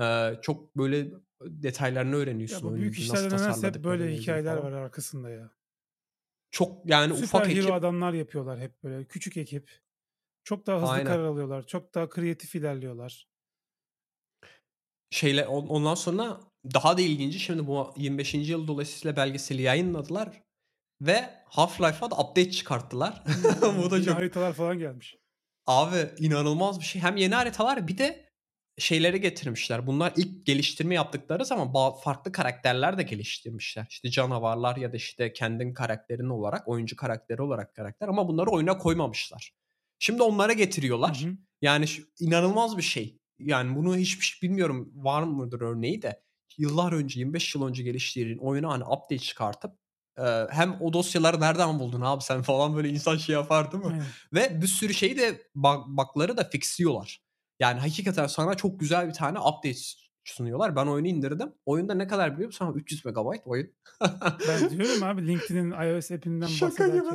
Ee, 0.00 0.34
çok 0.42 0.76
böyle 0.76 1.10
detaylarını 1.42 2.16
öğreniyorsun. 2.16 2.66
Ya 2.66 2.72
bu 2.72 2.76
büyük 2.76 2.98
nasıl 2.98 3.02
işlerde 3.14 3.36
nedense 3.36 3.66
hep 3.66 3.84
böyle 3.84 4.16
hikayeler 4.16 4.58
falan. 4.58 4.72
var 4.72 4.78
arkasında 4.78 5.30
ya. 5.30 5.50
Çok 6.50 6.90
yani 6.90 7.14
Süper 7.14 7.24
ufak 7.24 7.50
ekip 7.50 7.72
adamlar 7.72 8.12
yapıyorlar 8.12 8.60
hep 8.60 8.82
böyle. 8.82 9.04
Küçük 9.04 9.36
ekip. 9.36 9.70
Çok 10.44 10.66
daha 10.66 10.76
hızlı 10.76 10.90
Aynen. 10.92 11.06
karar 11.06 11.24
alıyorlar. 11.24 11.66
Çok 11.66 11.94
daha 11.94 12.08
kreatif 12.08 12.54
ilerliyorlar. 12.54 13.30
şeyle 15.10 15.46
on- 15.46 15.66
ondan 15.66 15.94
sonra 15.94 16.40
daha 16.64 16.98
da 16.98 17.02
ilginci 17.02 17.38
şimdi 17.38 17.66
bu 17.66 17.94
25. 17.96 18.34
yıl 18.34 18.66
dolayısıyla 18.66 19.16
belgeseli 19.16 19.62
yayınladılar 19.62 20.42
ve 21.00 21.30
Half-Life'a 21.44 22.10
da 22.10 22.16
update 22.16 22.50
çıkarttılar. 22.50 23.22
bu 23.62 23.90
da 23.90 23.96
Yeni 23.96 24.06
çok 24.06 24.16
haritalar 24.16 24.52
falan 24.52 24.78
gelmiş. 24.78 25.16
abi 25.66 26.10
inanılmaz 26.18 26.80
bir 26.80 26.84
şey. 26.84 27.02
Hem 27.02 27.16
yeni 27.16 27.34
haritalar 27.34 27.88
bir 27.88 27.98
de 27.98 28.30
şeyleri 28.78 29.20
getirmişler. 29.20 29.86
Bunlar 29.86 30.12
ilk 30.16 30.46
geliştirme 30.46 30.94
yaptıkları 30.94 31.44
zaman 31.44 31.72
farklı 32.04 32.32
karakterler 32.32 32.98
de 32.98 33.02
geliştirmişler. 33.02 33.86
İşte 33.90 34.10
canavarlar 34.10 34.76
ya 34.76 34.92
da 34.92 34.96
işte 34.96 35.32
kendin 35.32 35.74
karakterin 35.74 36.28
olarak, 36.28 36.68
oyuncu 36.68 36.96
karakteri 36.96 37.42
olarak 37.42 37.74
karakter 37.74 38.08
ama 38.08 38.28
bunları 38.28 38.50
oyuna 38.50 38.78
koymamışlar. 38.78 39.52
Şimdi 39.98 40.22
onlara 40.22 40.52
getiriyorlar. 40.52 41.22
Hı 41.22 41.28
hı. 41.28 41.36
Yani 41.62 41.88
şu, 41.88 42.02
inanılmaz 42.20 42.76
bir 42.76 42.82
şey. 42.82 43.18
Yani 43.38 43.76
bunu 43.76 43.96
hiçbir 43.96 44.24
şey 44.24 44.48
bilmiyorum 44.48 44.92
var 44.94 45.22
mıdır 45.22 45.60
örneği 45.60 46.02
de 46.02 46.22
yıllar 46.58 46.92
önce 46.92 47.18
25 47.20 47.54
yıl 47.54 47.66
önce 47.66 47.82
geliştirdiğin 47.82 48.38
oyuna 48.38 48.68
hani 48.68 48.84
update 48.84 49.18
çıkartıp 49.18 49.72
e, 50.18 50.46
hem 50.50 50.76
o 50.80 50.92
dosyaları 50.92 51.40
nereden 51.40 51.78
buldun 51.78 52.00
abi 52.00 52.22
sen 52.22 52.42
falan 52.50 52.76
böyle 52.76 52.88
insan 52.88 53.16
şey 53.16 53.32
yapar 53.32 53.72
değil 53.72 53.84
mi? 53.84 53.90
Aynen. 53.92 54.06
Ve 54.32 54.62
bir 54.62 54.66
sürü 54.66 54.94
şeyi 54.94 55.18
de 55.18 55.42
bug, 55.54 55.86
bug'ları 55.86 56.36
da 56.36 56.44
fixliyorlar. 56.44 57.22
Yani 57.60 57.80
hakikaten 57.80 58.26
sana 58.26 58.54
çok 58.54 58.80
güzel 58.80 59.08
bir 59.08 59.12
tane 59.12 59.38
update 59.38 59.78
sunuyorlar. 60.24 60.76
Ben 60.76 60.86
oyunu 60.86 61.08
indirdim. 61.08 61.52
Oyunda 61.66 61.94
ne 61.94 62.06
kadar 62.06 62.32
biliyor 62.34 62.46
musun? 62.46 62.72
300 62.74 63.04
MB 63.04 63.16
oyun. 63.44 63.72
Ben 64.48 64.70
diyorum 64.70 65.02
abi 65.02 65.26
LinkedIn'in 65.26 65.70
iOS 65.70 66.10
app'inden 66.10 66.46
Şaka 66.46 66.88
gibi. 66.88 67.08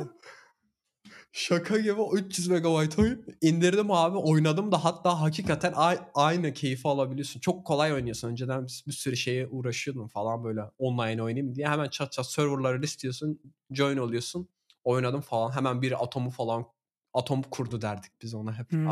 Şaka 1.36 1.78
gibi 1.78 1.92
o 1.92 2.16
300 2.16 2.48
MB 2.48 2.64
oyun. 2.64 3.26
İndirdim 3.40 3.90
abi 3.90 4.18
oynadım 4.18 4.72
da 4.72 4.84
hatta 4.84 5.20
hakikaten 5.20 5.72
aynı 6.14 6.52
keyfi 6.52 6.88
alabiliyorsun. 6.88 7.40
Çok 7.40 7.66
kolay 7.66 7.92
oynuyorsun. 7.92 8.28
Önceden 8.28 8.66
bir, 8.86 8.92
sürü 8.92 9.16
şeye 9.16 9.46
uğraşıyordum 9.46 10.08
falan 10.08 10.44
böyle 10.44 10.60
online 10.78 11.22
oynayayım 11.22 11.54
diye. 11.54 11.68
Hemen 11.68 11.88
çat 11.88 12.12
çat 12.12 12.26
serverları 12.26 12.82
listiyorsun. 12.82 13.40
Join 13.70 13.96
oluyorsun. 13.96 14.48
Oynadım 14.84 15.20
falan. 15.20 15.50
Hemen 15.50 15.82
bir 15.82 16.04
atomu 16.04 16.30
falan 16.30 16.66
atom 17.14 17.42
kurdu 17.42 17.82
derdik 17.82 18.12
biz 18.22 18.34
ona 18.34 18.58
hep. 18.58 18.72
Hmm. 18.72 18.88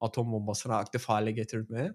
Atom 0.00 0.32
bombasını 0.32 0.76
aktif 0.76 1.04
hale 1.04 1.32
getirmeye. 1.32 1.94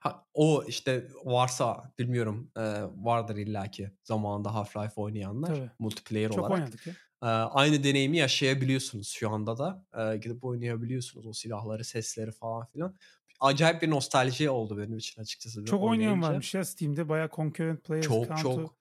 Ha, 0.00 0.26
o 0.34 0.64
işte 0.64 1.08
varsa 1.24 1.92
bilmiyorum 1.98 2.50
e, 2.56 2.62
vardır 2.96 3.36
illaki 3.36 3.90
zamanında 4.04 4.48
Half-Life 4.48 4.94
oynayanlar 4.96 5.48
Tabii. 5.48 5.70
multiplayer 5.78 6.30
Çok 6.30 6.38
olarak. 6.38 6.58
oynadık 6.58 6.86
ya. 6.86 6.94
Aynı 7.20 7.84
deneyimi 7.84 8.16
yaşayabiliyorsunuz 8.16 9.08
şu 9.08 9.30
anda 9.30 9.58
da. 9.58 9.84
Gidip 10.16 10.44
oynayabiliyorsunuz 10.44 11.26
o 11.26 11.32
silahları, 11.32 11.84
sesleri 11.84 12.32
falan 12.32 12.66
filan. 12.66 12.94
acayip 13.40 13.82
bir 13.82 13.90
nostalji 13.90 14.50
oldu 14.50 14.78
benim 14.78 14.98
için 14.98 15.20
açıkçası. 15.22 15.64
Çok 15.64 15.82
oynayan 15.82 16.22
varmış 16.22 16.54
ya 16.54 16.64
Steam'de. 16.64 17.08
Bayağı 17.08 17.28
concurrent 17.30 17.84
players 17.84 18.06
Çok 18.06 18.24
count'u 18.26 18.42
çok. 18.42 18.80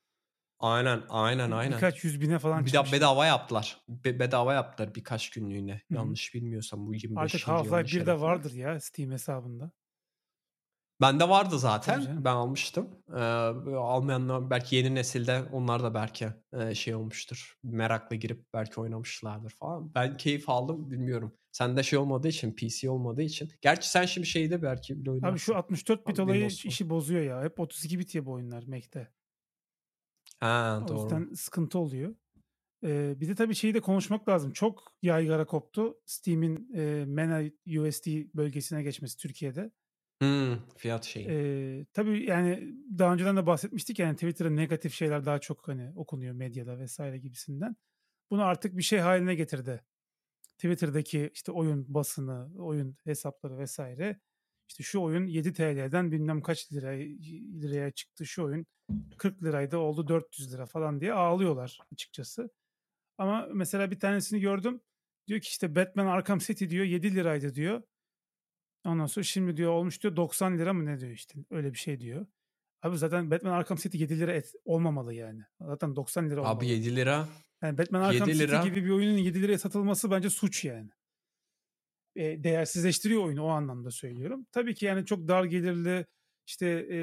Aynen 0.59 1.03
aynen 1.09 1.51
aynen. 1.51 1.75
birkaç 1.75 2.03
yüz 2.03 2.21
bine 2.21 2.39
falan 2.39 2.59
Bir 2.59 2.65
de 2.65 2.71
çıkmış. 2.71 2.93
bedava 2.93 3.25
yaptılar. 3.25 3.77
Be- 3.89 4.19
bedava 4.19 4.53
yaptılar 4.53 4.95
birkaç 4.95 5.29
günlüğüne. 5.29 5.71
Hı 5.71 5.95
hı. 5.95 5.95
Yanlış 5.95 6.33
bilmiyorsam 6.33 6.87
bu 6.87 6.93
25 6.93 7.15
Artık 7.15 7.41
Half-Life 7.47 7.65
yanlış 7.65 7.93
1'de 7.93 8.01
herhalde. 8.01 8.21
vardır 8.21 8.53
ya 8.53 8.79
Steam 8.79 9.11
hesabında. 9.11 9.71
Bende 11.01 11.29
vardı 11.29 11.59
zaten. 11.59 12.25
Ben 12.25 12.31
almıştım. 12.31 12.89
Ee, 13.09 13.19
almayanlar 13.75 14.49
belki 14.49 14.75
yeni 14.75 14.95
nesilde 14.95 15.43
onlar 15.51 15.83
da 15.83 15.93
belki 15.93 16.27
e, 16.53 16.75
şey 16.75 16.95
olmuştur. 16.95 17.57
Merakla 17.63 18.15
girip 18.15 18.53
belki 18.53 18.81
oynamışlardır 18.81 19.49
falan. 19.49 19.93
Ben 19.95 20.17
keyif 20.17 20.49
aldım 20.49 20.91
bilmiyorum. 20.91 21.33
Sende 21.51 21.83
şey 21.83 21.99
olmadığı 21.99 22.27
için 22.27 22.55
PC 22.55 22.89
olmadığı 22.89 23.21
için. 23.21 23.51
Gerçi 23.61 23.89
sen 23.89 24.05
şimdi 24.05 24.27
şeyde 24.27 24.61
belki 24.61 25.01
bile 25.01 25.11
oynarsın. 25.11 25.31
Abi 25.33 25.39
şu 25.39 25.55
64 25.55 26.07
bit 26.07 26.19
Abi 26.19 26.25
olayı 26.25 26.45
işi 26.45 26.89
bozuyor 26.89 27.21
ya. 27.21 27.43
Hep 27.43 27.59
32 27.59 27.99
bit 27.99 28.15
ya 28.15 28.25
bu 28.25 28.31
oyunlar 28.31 28.63
Mac'te. 28.67 29.07
Ha 30.39 30.81
O 30.83 30.87
doğru. 30.87 31.01
yüzden 31.01 31.33
sıkıntı 31.33 31.79
oluyor. 31.79 32.15
Ee, 32.83 33.21
bir 33.21 33.27
de 33.27 33.35
tabii 33.35 33.55
şeyi 33.55 33.73
de 33.73 33.79
konuşmak 33.79 34.29
lazım. 34.29 34.53
Çok 34.53 34.93
yaygara 35.01 35.45
koptu 35.45 35.97
Steam'in 36.05 36.69
e, 36.75 37.05
MENA 37.05 37.41
USD 37.67 38.07
bölgesine 38.35 38.83
geçmesi 38.83 39.17
Türkiye'de. 39.17 39.71
Hmm, 40.21 40.57
fiyat 40.77 41.05
şeyi. 41.05 41.27
Ee, 41.29 41.85
tabii 41.93 42.25
yani 42.25 42.75
daha 42.97 43.13
önceden 43.13 43.37
de 43.37 43.45
bahsetmiştik 43.45 43.99
yani 43.99 44.15
Twitter'da 44.15 44.49
negatif 44.49 44.93
şeyler 44.93 45.25
daha 45.25 45.39
çok 45.39 45.67
hani 45.67 45.91
okunuyor 45.95 46.33
medyada 46.35 46.79
vesaire 46.79 47.17
gibisinden. 47.17 47.75
Bunu 48.31 48.43
artık 48.43 48.77
bir 48.77 48.83
şey 48.83 48.99
haline 48.99 49.35
getirdi. 49.35 49.81
Twitter'daki 50.57 51.31
işte 51.33 51.51
oyun 51.51 51.93
basını, 51.93 52.49
oyun 52.57 52.97
hesapları 53.03 53.57
vesaire. 53.57 54.19
İşte 54.69 54.83
şu 54.83 55.01
oyun 55.01 55.25
7 55.25 55.53
TL'den 55.53 56.11
bilmem 56.11 56.41
kaç 56.41 56.73
lira, 56.73 56.89
liraya 57.61 57.91
çıktı. 57.91 58.25
Şu 58.25 58.43
oyun 58.43 58.65
40 59.17 59.43
liraydı 59.43 59.77
oldu 59.77 60.07
400 60.07 60.53
lira 60.53 60.65
falan 60.65 61.01
diye 61.01 61.13
ağlıyorlar 61.13 61.79
açıkçası. 61.93 62.49
Ama 63.17 63.47
mesela 63.53 63.91
bir 63.91 63.99
tanesini 63.99 64.39
gördüm. 64.39 64.81
Diyor 65.27 65.39
ki 65.41 65.47
işte 65.47 65.75
Batman 65.75 66.05
Arkham 66.05 66.39
City 66.39 66.65
diyor 66.69 66.85
7 66.85 67.15
liraydı 67.15 67.55
diyor. 67.55 67.83
Ondan 68.85 69.05
sonra 69.05 69.23
şimdi 69.23 69.57
diyor 69.57 69.71
olmuş 69.71 70.03
diyor 70.03 70.15
90 70.15 70.57
lira 70.57 70.73
mı 70.73 70.85
ne 70.85 70.99
diyor 70.99 71.11
işte 71.11 71.39
öyle 71.51 71.73
bir 71.73 71.77
şey 71.77 71.99
diyor. 71.99 72.25
Abi 72.81 72.97
zaten 72.97 73.31
Batman 73.31 73.51
Arkham 73.51 73.77
City 73.77 73.97
7 73.97 74.19
lira 74.19 74.33
et, 74.33 74.53
olmamalı 74.65 75.13
yani. 75.13 75.41
Zaten 75.61 75.95
90 75.95 76.29
lira 76.29 76.41
olmalı. 76.41 76.57
Abi 76.57 76.67
7 76.67 76.95
lira. 76.95 77.27
Yani 77.61 77.77
Batman 77.77 78.01
Arkham 78.01 78.29
7 78.29 78.37
City 78.37 78.51
lira. 78.51 78.63
gibi 78.63 78.85
bir 78.85 78.89
oyunun 78.89 79.17
7 79.17 79.41
liraya 79.41 79.57
satılması 79.57 80.11
bence 80.11 80.29
suç 80.29 80.65
yani. 80.65 80.89
E, 82.15 82.43
değersizleştiriyor 82.43 83.23
oyunu 83.23 83.43
o 83.43 83.47
anlamda 83.47 83.91
söylüyorum. 83.91 84.45
Tabii 84.51 84.75
ki 84.75 84.85
yani 84.85 85.05
çok 85.05 85.27
dar 85.27 85.43
gelirli 85.43 86.05
işte 86.47 86.67
e, 86.67 86.99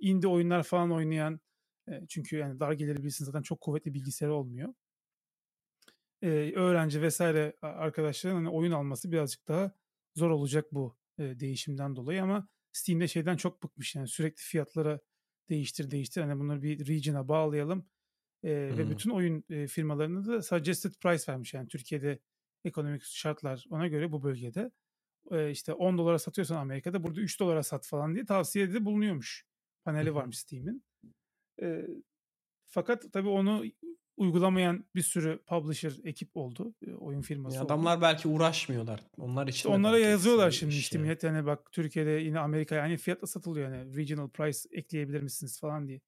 indie 0.00 0.28
oyunlar 0.28 0.62
falan 0.62 0.92
oynayan 0.92 1.40
e, 1.88 2.06
çünkü 2.08 2.36
yani 2.36 2.60
dar 2.60 2.72
gelirli 2.72 3.02
birisinin 3.02 3.26
zaten 3.26 3.42
çok 3.42 3.60
kuvvetli 3.60 3.94
bilgisayarı 3.94 4.34
olmuyor. 4.34 4.74
E, 6.22 6.28
öğrenci 6.56 7.02
vesaire 7.02 7.56
arkadaşların 7.62 8.36
hani 8.36 8.48
oyun 8.48 8.72
alması 8.72 9.12
birazcık 9.12 9.48
daha 9.48 9.72
zor 10.14 10.30
olacak 10.30 10.66
bu 10.72 10.96
e, 11.18 11.40
değişimden 11.40 11.96
dolayı 11.96 12.22
ama 12.22 12.48
Steam'de 12.72 13.08
şeyden 13.08 13.36
çok 13.36 13.62
bıkmış 13.62 13.94
yani 13.94 14.08
sürekli 14.08 14.42
fiyatlara 14.42 15.00
değiştir 15.48 15.90
değiştir 15.90 16.20
hani 16.20 16.40
bunları 16.40 16.62
bir 16.62 16.86
region'a 16.86 17.28
bağlayalım 17.28 17.86
e, 18.42 18.50
ve 18.50 18.82
Hmm. 18.82 18.90
bütün 18.90 19.10
oyun 19.10 19.44
e, 19.50 19.66
firmalarına 19.66 20.26
da 20.26 20.42
suggested 20.42 20.92
price 21.02 21.32
vermiş 21.32 21.54
yani 21.54 21.68
Türkiye'de 21.68 22.18
ekonomik 22.64 23.02
şartlar 23.02 23.64
ona 23.70 23.86
göre 23.86 24.12
bu 24.12 24.22
bölgede 24.22 24.70
e, 25.30 25.50
işte 25.50 25.72
10 25.72 25.98
dolara 25.98 26.18
satıyorsan 26.18 26.56
Amerika'da 26.56 27.02
burada 27.02 27.20
3 27.20 27.40
dolara 27.40 27.62
sat 27.62 27.86
falan 27.86 28.14
diye 28.14 28.24
tavsiyede 28.24 28.84
bulunuyormuş. 28.84 29.44
Paneli 29.84 30.10
hı. 30.10 30.14
varmış 30.14 30.38
Steam'in. 30.38 30.84
E, 31.62 31.86
fakat 32.66 33.12
tabii 33.12 33.28
onu 33.28 33.64
uygulamayan 34.16 34.84
bir 34.94 35.02
sürü 35.02 35.38
publisher 35.46 35.92
ekip 36.04 36.36
oldu. 36.36 36.74
e, 36.86 36.92
oyun 36.92 37.20
firması 37.20 37.56
Ya 37.56 37.62
oldu. 37.62 37.72
adamlar 37.72 38.00
belki 38.02 38.28
uğraşmıyorlar. 38.28 39.00
Onlar 39.18 39.42
için 39.46 39.56
İşte 39.56 39.68
onlara 39.68 39.98
yazıyorlar 39.98 40.50
şimdi 40.50 40.72
iş 40.74 40.80
işte 40.80 40.98
millet 40.98 41.22
yani 41.22 41.46
bak 41.46 41.72
Türkiye'de 41.72 42.10
yine 42.10 42.38
Amerika'ya 42.40 42.82
aynı 42.82 42.96
fiyatla 42.96 43.26
satılıyor 43.26 43.72
yani 43.74 43.96
regional 43.96 44.28
price 44.28 44.58
ekleyebilir 44.72 45.20
misiniz 45.20 45.60
falan 45.60 45.88
diye. 45.88 46.00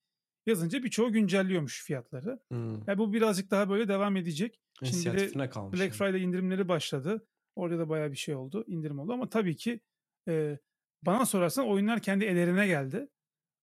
Yazınca 0.46 0.82
birçoğu 0.82 1.12
güncelliyormuş 1.12 1.84
fiyatları. 1.84 2.40
Hmm. 2.48 2.72
Yani 2.86 2.98
bu 2.98 3.12
birazcık 3.12 3.50
daha 3.50 3.68
böyle 3.70 3.88
devam 3.88 4.16
edecek. 4.16 4.60
Şimdi 4.84 5.38
de 5.38 5.50
kalmış. 5.50 5.80
Black 5.80 6.00
yani. 6.00 6.10
Friday 6.10 6.24
indirimleri 6.24 6.68
başladı. 6.68 7.26
Orada 7.56 7.78
da 7.78 7.88
bayağı 7.88 8.10
bir 8.10 8.16
şey 8.16 8.34
oldu. 8.34 8.64
indirim 8.66 8.98
oldu 8.98 9.12
ama 9.12 9.28
tabii 9.28 9.56
ki 9.56 9.80
e, 10.28 10.58
bana 11.02 11.26
sorarsan 11.26 11.68
oyunlar 11.68 12.00
kendi 12.00 12.24
ellerine 12.24 12.66
geldi. 12.66 13.08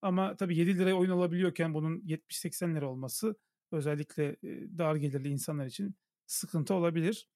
Ama 0.02 0.36
tabii 0.36 0.58
7 0.58 0.78
liraya 0.80 0.94
oyun 0.94 1.12
alabiliyorken 1.12 1.74
bunun 1.74 2.00
70-80 2.00 2.76
lira 2.76 2.90
olması 2.90 3.36
özellikle 3.74 4.36
dar 4.78 4.96
gelirli 4.96 5.30
insanlar 5.30 5.66
için 5.66 5.96
sıkıntı 6.26 6.74
olabilir. 6.74 7.28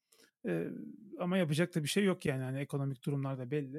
E, 0.47 0.68
ama 1.19 1.38
yapacak 1.38 1.76
da 1.76 1.84
bir 1.84 1.88
şey 1.88 2.03
yok 2.03 2.26
yani. 2.26 2.41
yani 2.41 2.59
ekonomik 2.59 3.03
durumlar 3.05 3.38
da 3.38 3.51
belli. 3.51 3.77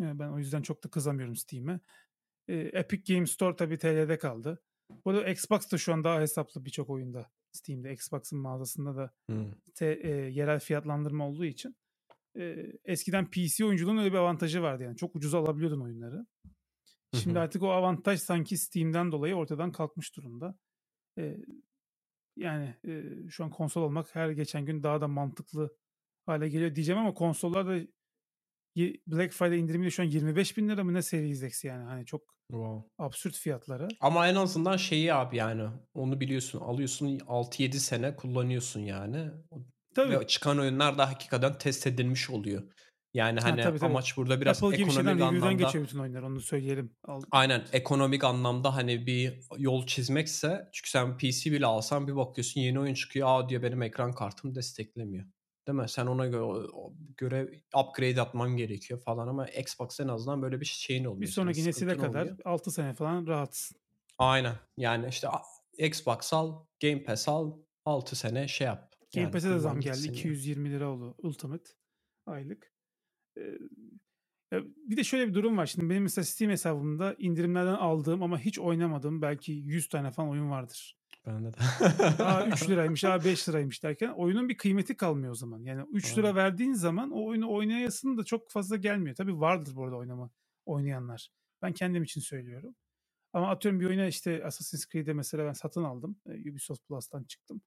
E, 0.00 0.18
ben 0.18 0.28
o 0.28 0.38
yüzden 0.38 0.62
çok 0.62 0.84
da 0.84 0.88
kızamıyorum 0.88 1.36
Steam'e. 1.36 1.80
E, 2.48 2.54
Epic 2.56 3.14
Games 3.14 3.30
Store 3.30 3.56
tabii 3.56 3.78
TL'de 3.78 4.18
kaldı. 4.18 4.62
Bu 5.04 5.10
arada 5.10 5.28
Xbox 5.30 5.72
da 5.72 5.78
şu 5.78 5.92
an 5.92 6.04
daha 6.04 6.20
hesaplı 6.20 6.64
birçok 6.64 6.90
oyunda. 6.90 7.30
Steam'de 7.52 7.92
Xbox'ın 7.92 8.38
mağazasında 8.38 8.96
da 8.96 9.10
Hmm. 9.30 9.50
te- 9.74 10.00
e, 10.02 10.08
yerel 10.10 10.60
fiyatlandırma 10.60 11.28
olduğu 11.28 11.44
için 11.44 11.76
e, 12.38 12.72
eskiden 12.84 13.30
PC 13.30 13.64
oyunculuğun 13.64 13.96
öyle 13.96 14.12
bir 14.12 14.18
avantajı 14.18 14.62
vardı 14.62 14.82
yani 14.82 14.96
çok 14.96 15.16
ucuza 15.16 15.38
alabiliyordun 15.38 15.80
oyunları. 15.80 16.26
Şimdi 17.14 17.38
artık 17.38 17.62
o 17.62 17.70
avantaj 17.70 18.20
sanki 18.20 18.58
Steam'den 18.58 19.12
dolayı 19.12 19.34
ortadan 19.34 19.72
kalkmış 19.72 20.16
durumda. 20.16 20.58
E, 21.18 21.36
yani 22.36 22.74
e, 22.88 23.02
şu 23.30 23.44
an 23.44 23.50
konsol 23.50 23.82
olmak 23.82 24.14
her 24.14 24.30
geçen 24.30 24.64
gün 24.66 24.82
daha 24.82 25.00
da 25.00 25.08
mantıklı 25.08 25.76
hale 26.26 26.48
geliyor 26.48 26.74
diyeceğim 26.74 27.00
ama 27.00 27.14
konsollar 27.14 27.66
da 27.66 27.76
ye- 28.74 28.96
Black 29.06 29.32
Friday 29.32 29.60
indirimiyle 29.60 29.90
şu 29.90 30.02
an 30.02 30.06
25 30.06 30.56
bin 30.56 30.68
lira 30.68 30.84
mı 30.84 30.94
ne 30.94 31.02
Series 31.02 31.42
X 31.42 31.64
yani 31.64 31.84
hani 31.84 32.06
çok 32.06 32.34
Wow. 32.50 32.88
absürt 32.98 33.36
fiyatlara. 33.36 33.88
Ama 34.00 34.28
en 34.28 34.34
azından 34.34 34.76
şeyi 34.76 35.14
abi 35.14 35.36
yani 35.36 35.62
onu 35.94 36.20
biliyorsun 36.20 36.60
alıyorsun 36.60 37.18
6-7 37.18 37.80
sene 37.80 38.16
kullanıyorsun 38.16 38.80
yani. 38.80 39.30
Tabii. 39.94 40.20
Ve 40.20 40.26
çıkan 40.26 40.58
oyunlar 40.58 40.98
da 40.98 41.08
hakikaten 41.10 41.58
test 41.58 41.86
edilmiş 41.86 42.30
oluyor. 42.30 42.62
Yani 43.14 43.40
Ha, 43.40 43.46
hani 43.48 43.62
tabii, 43.62 43.78
tabii. 43.78 43.90
amaç 43.90 44.16
burada 44.16 44.40
biraz 44.40 44.62
Apple 44.62 44.76
gibi 44.76 44.90
şeyden 44.90 45.16
ekonomik 45.16 45.42
anlamda 45.42 45.62
geçiyor 45.64 45.84
bütün 45.84 45.98
oyunlar 45.98 46.22
onu 46.22 46.40
söyleyelim. 46.40 46.96
Al- 47.04 47.22
aynen 47.30 47.64
ekonomik 47.72 48.24
anlamda 48.24 48.74
hani 48.76 49.06
bir 49.06 49.40
yol 49.58 49.86
çizmekse 49.86 50.68
çünkü 50.72 50.90
sen 50.90 51.18
PC 51.18 51.52
bile 51.52 51.66
alsan 51.66 52.08
bir 52.08 52.16
bakıyorsun 52.16 52.60
yeni 52.60 52.80
oyun 52.80 52.94
çıkıyor 52.94 53.28
aa 53.30 53.48
diyor 53.48 53.62
benim 53.62 53.82
ekran 53.82 54.12
kartım 54.12 54.54
desteklemiyor. 54.54 55.24
Değil 55.66 55.78
mi? 55.78 55.88
Sen 55.88 56.06
ona 56.06 56.26
göre, 56.26 56.66
göre 57.16 57.62
upgrade 57.76 58.10
yapman 58.10 58.56
gerekiyor 58.56 59.00
falan 59.00 59.28
ama 59.28 59.48
Xbox 59.48 60.00
en 60.00 60.08
azından 60.08 60.42
böyle 60.42 60.60
bir 60.60 60.66
şeyin 60.66 61.04
oluyor. 61.04 61.20
Bir 61.20 61.26
sonraki 61.26 61.60
nesile 61.60 61.72
sıkıntın 61.90 62.06
kadar 62.12 62.20
olmuyor. 62.20 62.38
6 62.44 62.70
sene 62.70 62.94
falan 62.94 63.26
rahatsın. 63.26 63.76
Aynen. 64.18 64.54
Yani 64.76 65.06
işte 65.08 65.28
Xbox 65.78 66.32
al, 66.32 66.64
Game 66.82 67.02
Pass 67.04 67.28
al, 67.28 67.52
6 67.84 68.16
sene 68.16 68.48
şey 68.48 68.66
yap. 68.66 68.92
Game 69.14 69.22
Yani 69.24 69.32
Pass'e 69.32 69.50
de 69.50 69.58
zam 69.58 69.80
geldi. 69.80 69.84
gitsin 69.94 70.08
yani. 70.08 70.18
220 70.18 70.70
lira 70.70 70.88
oldu 70.88 71.14
Ultimate 71.18 71.70
aylık. 72.26 72.73
Bir 74.62 74.96
de 74.96 75.04
şöyle 75.04 75.28
bir 75.28 75.34
durum 75.34 75.56
var. 75.56 75.66
Şimdi 75.66 75.90
benim 75.90 76.02
mesela 76.02 76.24
Steam 76.24 76.50
hesabımda 76.50 77.14
indirimlerden 77.18 77.74
aldığım 77.74 78.22
ama 78.22 78.38
hiç 78.38 78.58
oynamadığım 78.58 79.22
belki 79.22 79.52
100 79.52 79.88
tane 79.88 80.10
falan 80.10 80.30
oyun 80.30 80.50
vardır. 80.50 80.96
Bende 81.26 81.52
de. 81.52 81.56
Aa 82.24 82.46
3 82.46 82.70
liraymış, 82.70 83.04
aa 83.04 83.24
5 83.24 83.48
liraymış 83.48 83.82
derken 83.82 84.08
oyunun 84.08 84.48
bir 84.48 84.56
kıymeti 84.56 84.96
kalmıyor 84.96 85.32
o 85.32 85.34
zaman. 85.34 85.60
Yani 85.60 85.84
3 85.92 86.18
lira 86.18 86.34
verdiğin 86.34 86.72
zaman 86.72 87.10
o 87.10 87.26
oyunu 87.26 87.52
oynayasın 87.52 88.18
da 88.18 88.24
çok 88.24 88.50
fazla 88.50 88.76
gelmiyor. 88.76 89.16
Tabii 89.16 89.40
vardır 89.40 89.76
bu 89.76 89.84
arada 89.84 89.96
oynama 89.96 90.30
oynayanlar. 90.66 91.28
Ben 91.62 91.72
kendim 91.72 92.02
için 92.02 92.20
söylüyorum. 92.20 92.74
Ama 93.32 93.50
atıyorum 93.50 93.80
bir 93.80 93.86
oyuna 93.86 94.06
işte 94.06 94.44
Assassin's 94.44 94.86
Creed'e 94.86 95.12
mesela 95.12 95.46
ben 95.46 95.52
satın 95.52 95.84
aldım. 95.84 96.16
Ubisoft 96.26 96.88
Plus'tan 96.88 97.24
çıktım. 97.24 97.62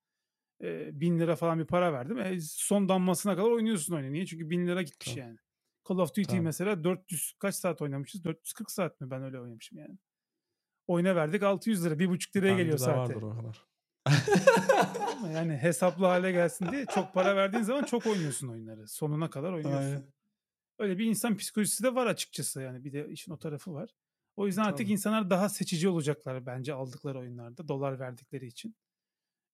E, 0.62 1.00
1000 1.00 1.20
lira 1.20 1.36
falan 1.36 1.60
bir 1.60 1.66
para 1.66 1.94
verdim. 1.94 2.18
E, 2.18 2.40
son 2.42 2.90
damlasına 2.90 3.36
kadar 3.36 3.50
oynuyorsun 3.50 3.96
oyunu. 3.96 4.14
Niye? 4.14 4.26
Çünkü 4.26 4.50
1000 4.50 4.68
lira 4.68 4.82
gitmiş 4.82 5.10
Tabii. 5.10 5.20
yani. 5.20 5.38
Call 5.90 5.98
of 5.98 6.10
Duty 6.10 6.22
Tabii. 6.24 6.42
mesela 6.42 6.84
400 6.84 7.34
kaç 7.40 7.56
saat 7.56 7.82
oynamışız? 7.82 8.24
440 8.24 8.72
saat 8.72 9.02
mi? 9.02 9.12
Ben 9.12 9.24
öyle 9.24 9.40
oynamışım 9.40 9.78
yani. 9.78 9.98
Oyuna 10.88 11.16
verdik 11.16 11.44
600 11.44 11.86
lira. 11.86 11.94
1,5 12.00 12.36
liraya 12.36 12.52
Bende 12.52 12.62
geliyor 12.62 12.78
saate. 12.78 12.98
vardır 12.98 13.22
o 13.22 13.36
kadar. 13.38 13.68
Yani 15.34 15.54
hesaplı 15.58 16.06
hale 16.06 16.32
gelsin 16.32 16.72
diye 16.72 16.86
çok 16.86 17.14
para 17.14 17.36
verdiğin 17.36 17.64
zaman 17.64 17.84
çok 17.84 18.06
oynuyorsun 18.08 18.48
oyunları. 18.48 18.88
Sonuna 18.88 19.30
kadar 19.30 19.54
oynuyorsun. 19.54 19.88
Aynen. 19.88 20.04
Öyle 20.80 20.98
bir 20.98 21.06
insan 21.06 21.38
psikolojisi 21.38 21.84
de 21.84 21.96
var 21.96 22.08
açıkçası 22.08 22.62
yani. 22.62 22.84
Bir 22.84 22.94
de 22.94 23.10
işin 23.10 23.32
o 23.32 23.38
tarafı 23.38 23.74
var. 23.74 23.90
O 24.36 24.48
yüzden 24.48 24.64
artık 24.64 24.90
insanlar 24.90 25.30
daha 25.30 25.50
seçici 25.50 25.90
olacaklar 25.90 26.46
bence 26.46 26.74
aldıkları 26.74 27.20
oyunlarda. 27.20 27.68
Dolar 27.68 28.00
verdikleri 28.00 28.48
için. 28.48 28.76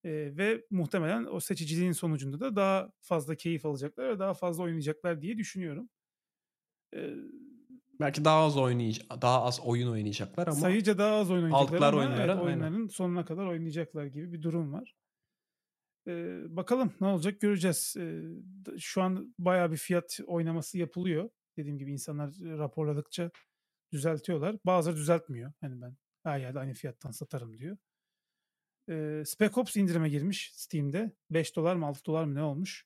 Ee, 0.03 0.09
ve 0.37 0.65
muhtemelen 0.71 1.25
o 1.25 1.39
seçiciliğin 1.39 1.91
sonucunda 1.91 2.39
da 2.39 2.55
daha 2.55 2.91
fazla 3.01 3.35
keyif 3.35 3.65
alacaklar 3.65 4.09
ve 4.09 4.19
daha 4.19 4.33
fazla 4.33 4.63
oynayacaklar 4.63 5.21
diye 5.21 5.37
düşünüyorum. 5.37 5.89
Belki 7.99 8.25
daha 8.25 8.43
az 8.43 8.57
oynayacak, 8.57 9.21
daha 9.21 9.43
az 9.43 9.59
oyun 9.59 9.91
oynayacaklar 9.91 10.47
ama 10.47 10.55
sayıca 10.55 10.97
daha 10.97 11.15
az 11.15 11.31
oyun 11.31 11.43
oynayacaklar 11.43 11.67
aldıkları 11.67 11.95
ama 11.95 11.99
oyunları, 11.99 12.21
evet, 12.21 12.29
aynen. 12.29 12.45
oyunların 12.45 12.87
sonuna 12.87 13.25
kadar 13.25 13.45
oynayacaklar 13.45 14.05
gibi 14.05 14.33
bir 14.33 14.41
durum 14.41 14.73
var. 14.73 14.95
Ee, 16.07 16.41
bakalım 16.47 16.93
ne 17.01 17.07
olacak 17.07 17.41
göreceğiz. 17.41 17.95
Ee, 17.99 18.21
şu 18.79 19.01
an 19.01 19.35
bayağı 19.39 19.71
bir 19.71 19.77
fiyat 19.77 20.19
oynaması 20.27 20.77
yapılıyor. 20.77 21.29
Dediğim 21.57 21.77
gibi 21.77 21.91
insanlar 21.91 22.27
e, 22.27 22.57
raporladıkça 22.57 23.31
düzeltiyorlar. 23.91 24.55
Bazıları 24.65 24.97
düzeltmiyor. 24.97 25.53
Hani 25.61 25.81
ben 25.81 25.97
her 26.23 26.39
yerde 26.39 26.59
aynı 26.59 26.73
fiyattan 26.73 27.11
satarım 27.11 27.57
diyor. 27.57 27.77
Ee, 28.89 29.23
Spec 29.25 29.51
Ops 29.55 29.75
indirime 29.75 30.09
girmiş 30.09 30.51
Steam'de. 30.53 31.11
5 31.29 31.55
dolar 31.55 31.75
mı 31.75 31.85
6 31.85 32.05
dolar 32.05 32.23
mı 32.23 32.35
ne 32.35 32.43
olmuş? 32.43 32.85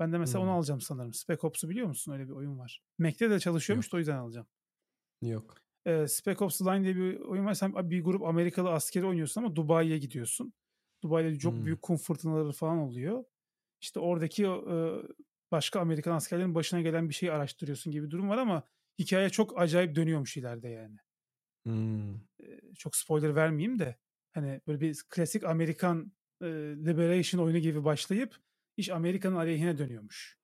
Ben 0.00 0.12
de 0.12 0.18
mesela 0.18 0.42
onu 0.44 0.50
Hmm. 0.50 0.56
alacağım 0.56 0.80
sanırım. 0.80 1.12
Spec 1.14 1.38
Ops'u 1.46 1.68
biliyor 1.68 1.86
musun? 1.86 2.12
Öyle 2.12 2.24
bir 2.28 2.32
oyun 2.32 2.58
var. 2.58 2.82
Mac'te 2.98 3.30
de 3.30 3.40
çalışıyormuş 3.40 3.92
da 3.92 3.96
o 3.96 3.98
yüzden 3.98 4.16
alacağım. 4.16 4.46
yok. 5.22 5.56
Ee, 5.86 6.08
Spec 6.08 6.44
Ops 6.44 6.62
Line 6.62 6.84
diye 6.84 6.96
bir 6.96 7.20
oyun 7.20 7.44
var. 7.46 7.54
Sen 7.54 7.90
bir 7.90 8.04
grup 8.04 8.22
Amerikalı 8.22 8.70
askeri 8.72 9.06
oynuyorsun 9.06 9.40
ama 9.42 9.56
Dubai'ye 9.56 9.98
gidiyorsun. 9.98 10.52
Dubai'de 11.02 11.38
çok 11.38 11.52
Hmm. 11.54 11.64
büyük 11.64 11.82
kum 11.82 11.96
fırtınaları 11.96 12.52
falan 12.52 12.78
oluyor. 12.78 13.24
İşte 13.80 14.00
oradaki 14.00 14.44
e, 14.46 14.72
başka 15.52 15.80
Amerikan 15.80 16.12
askerlerin 16.12 16.54
başına 16.54 16.80
gelen 16.80 17.08
bir 17.08 17.14
şeyi 17.14 17.32
araştırıyorsun 17.32 17.92
gibi 17.92 18.06
bir 18.06 18.10
durum 18.10 18.28
var 18.28 18.38
ama 18.38 18.62
hikaye 18.98 19.30
çok 19.30 19.60
acayip 19.60 19.96
dönüyormuş 19.96 20.36
ileride 20.36 20.68
yani. 20.68 20.96
Hmm. 21.66 22.14
Ee, 22.42 22.60
çok 22.78 22.96
spoiler 22.96 23.34
vermeyeyim 23.36 23.78
de 23.78 23.96
hani 24.32 24.60
böyle 24.66 24.80
bir 24.80 25.02
klasik 25.10 25.44
Amerikan 25.44 26.12
e, 26.42 26.46
Liberation 26.86 27.40
oyunu 27.44 27.58
gibi 27.58 27.84
başlayıp 27.84 28.36
iş 28.76 28.90
Amerika'nın 28.90 29.36
aleyhine 29.36 29.78
dönüyormuş. 29.78 30.38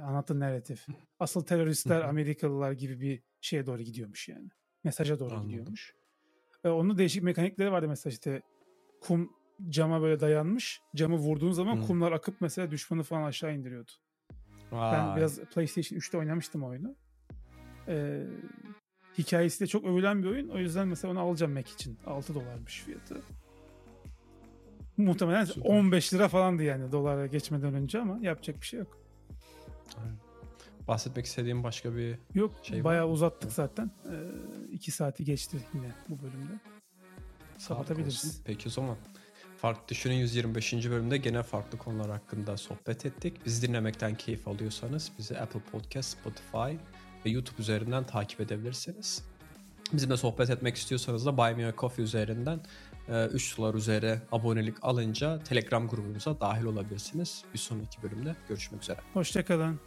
Anlattığın 0.00 0.40
narratif. 0.40 0.86
Asıl 1.18 1.44
teröristler. 1.44 2.00
Amerikalılar 2.00 2.72
gibi 2.72 3.00
bir 3.00 3.22
şeye 3.40 3.66
doğru 3.66 3.82
gidiyormuş 3.82 4.28
yani. 4.28 4.48
Mesaja 4.84 5.18
doğru 5.18 5.30
Anladım. 5.30 5.48
gidiyormuş. 5.48 5.94
E, 6.64 6.68
onun 6.68 6.98
değişik 6.98 7.22
mekanikleri 7.22 7.72
vardı 7.72 7.88
mesela 7.88 8.12
işte 8.12 8.42
kum 9.00 9.32
cama 9.68 10.02
böyle 10.02 10.20
dayanmış. 10.20 10.80
Camı 10.96 11.16
vurduğun 11.16 11.52
zaman 11.52 11.76
Hı. 11.76 11.86
kumlar 11.86 12.12
akıp 12.12 12.40
mesela 12.40 12.70
düşmanı 12.70 13.02
falan 13.02 13.22
aşağı 13.22 13.54
indiriyordu. 13.54 13.90
Ben 14.72 14.78
Vay. 15.08 15.16
biraz 15.16 15.40
PlayStation 15.40 15.98
3'te 15.98 16.18
oynamıştım 16.18 16.64
oyunu. 16.64 16.96
Ee, 17.88 18.26
hikayesi 19.18 19.60
de 19.60 19.66
çok 19.66 19.84
övülen 19.84 20.22
bir 20.22 20.28
oyun. 20.28 20.48
O 20.48 20.58
yüzden 20.58 20.88
mesela 20.88 21.12
onu 21.12 21.20
alacağım 21.20 21.52
Mac 21.52 21.72
için. 21.72 21.98
6 22.06 22.34
dolarmış 22.34 22.82
fiyatı. 22.82 23.22
Muhtemelen 24.96 25.44
Süper. 25.44 25.70
15 25.70 26.14
lira 26.14 26.28
falandı 26.28 26.62
yani 26.62 26.92
dolara 26.92 27.26
geçmeden 27.26 27.74
önce 27.74 28.00
ama 28.00 28.18
yapacak 28.22 28.60
bir 28.60 28.66
şey 28.66 28.78
yok. 28.80 28.98
Aynen. 29.98 30.16
Bahsetmek 30.88 31.26
istediğim 31.26 31.62
başka 31.62 31.96
bir 31.96 32.18
Yok 32.34 32.52
Şey 32.62 32.78
var 32.78 32.84
bayağı 32.84 33.06
mı? 33.06 33.12
uzattık 33.12 33.52
zaten. 33.52 33.90
2 34.72 34.90
saati 34.90 35.24
geçti 35.24 35.56
yine 35.74 35.92
bu 36.08 36.22
bölümde. 36.22 36.52
Kapatabiliriz. 37.68 38.42
Peki 38.44 38.68
o 38.68 38.70
zaman. 38.70 38.96
Farklı 39.56 39.88
Düşünün 39.88 40.14
125. 40.14 40.72
bölümde 40.90 41.16
gene 41.18 41.42
farklı 41.42 41.78
konular 41.78 42.10
hakkında 42.10 42.56
sohbet 42.56 43.06
ettik. 43.06 43.46
Bizi 43.46 43.68
dinlemekten 43.68 44.14
keyif 44.14 44.48
alıyorsanız 44.48 45.12
bizi 45.18 45.38
Apple 45.38 45.60
Podcast, 45.72 46.18
Spotify 46.18 46.76
ve 47.26 47.30
YouTube 47.30 47.62
üzerinden 47.62 48.04
takip 48.04 48.40
edebilirsiniz. 48.40 49.24
Bizimle 49.92 50.16
sohbet 50.16 50.50
etmek 50.50 50.76
istiyorsanız 50.76 51.26
da 51.26 51.36
Buy 51.36 51.54
Me 51.54 51.66
a 51.66 51.72
Coffee 51.76 52.04
üzerinden 52.04 52.60
3 53.08 53.58
dolar 53.58 53.74
üzeri 53.74 54.18
abonelik 54.32 54.76
alınca 54.82 55.38
Telegram 55.38 55.88
grubumuza 55.88 56.40
dahil 56.40 56.64
olabilirsiniz. 56.64 57.44
Bir 57.54 57.58
sonraki 57.58 58.02
bölümde 58.02 58.36
görüşmek 58.48 58.82
üzere. 58.82 58.98
Hoşçakalın. 59.12 59.80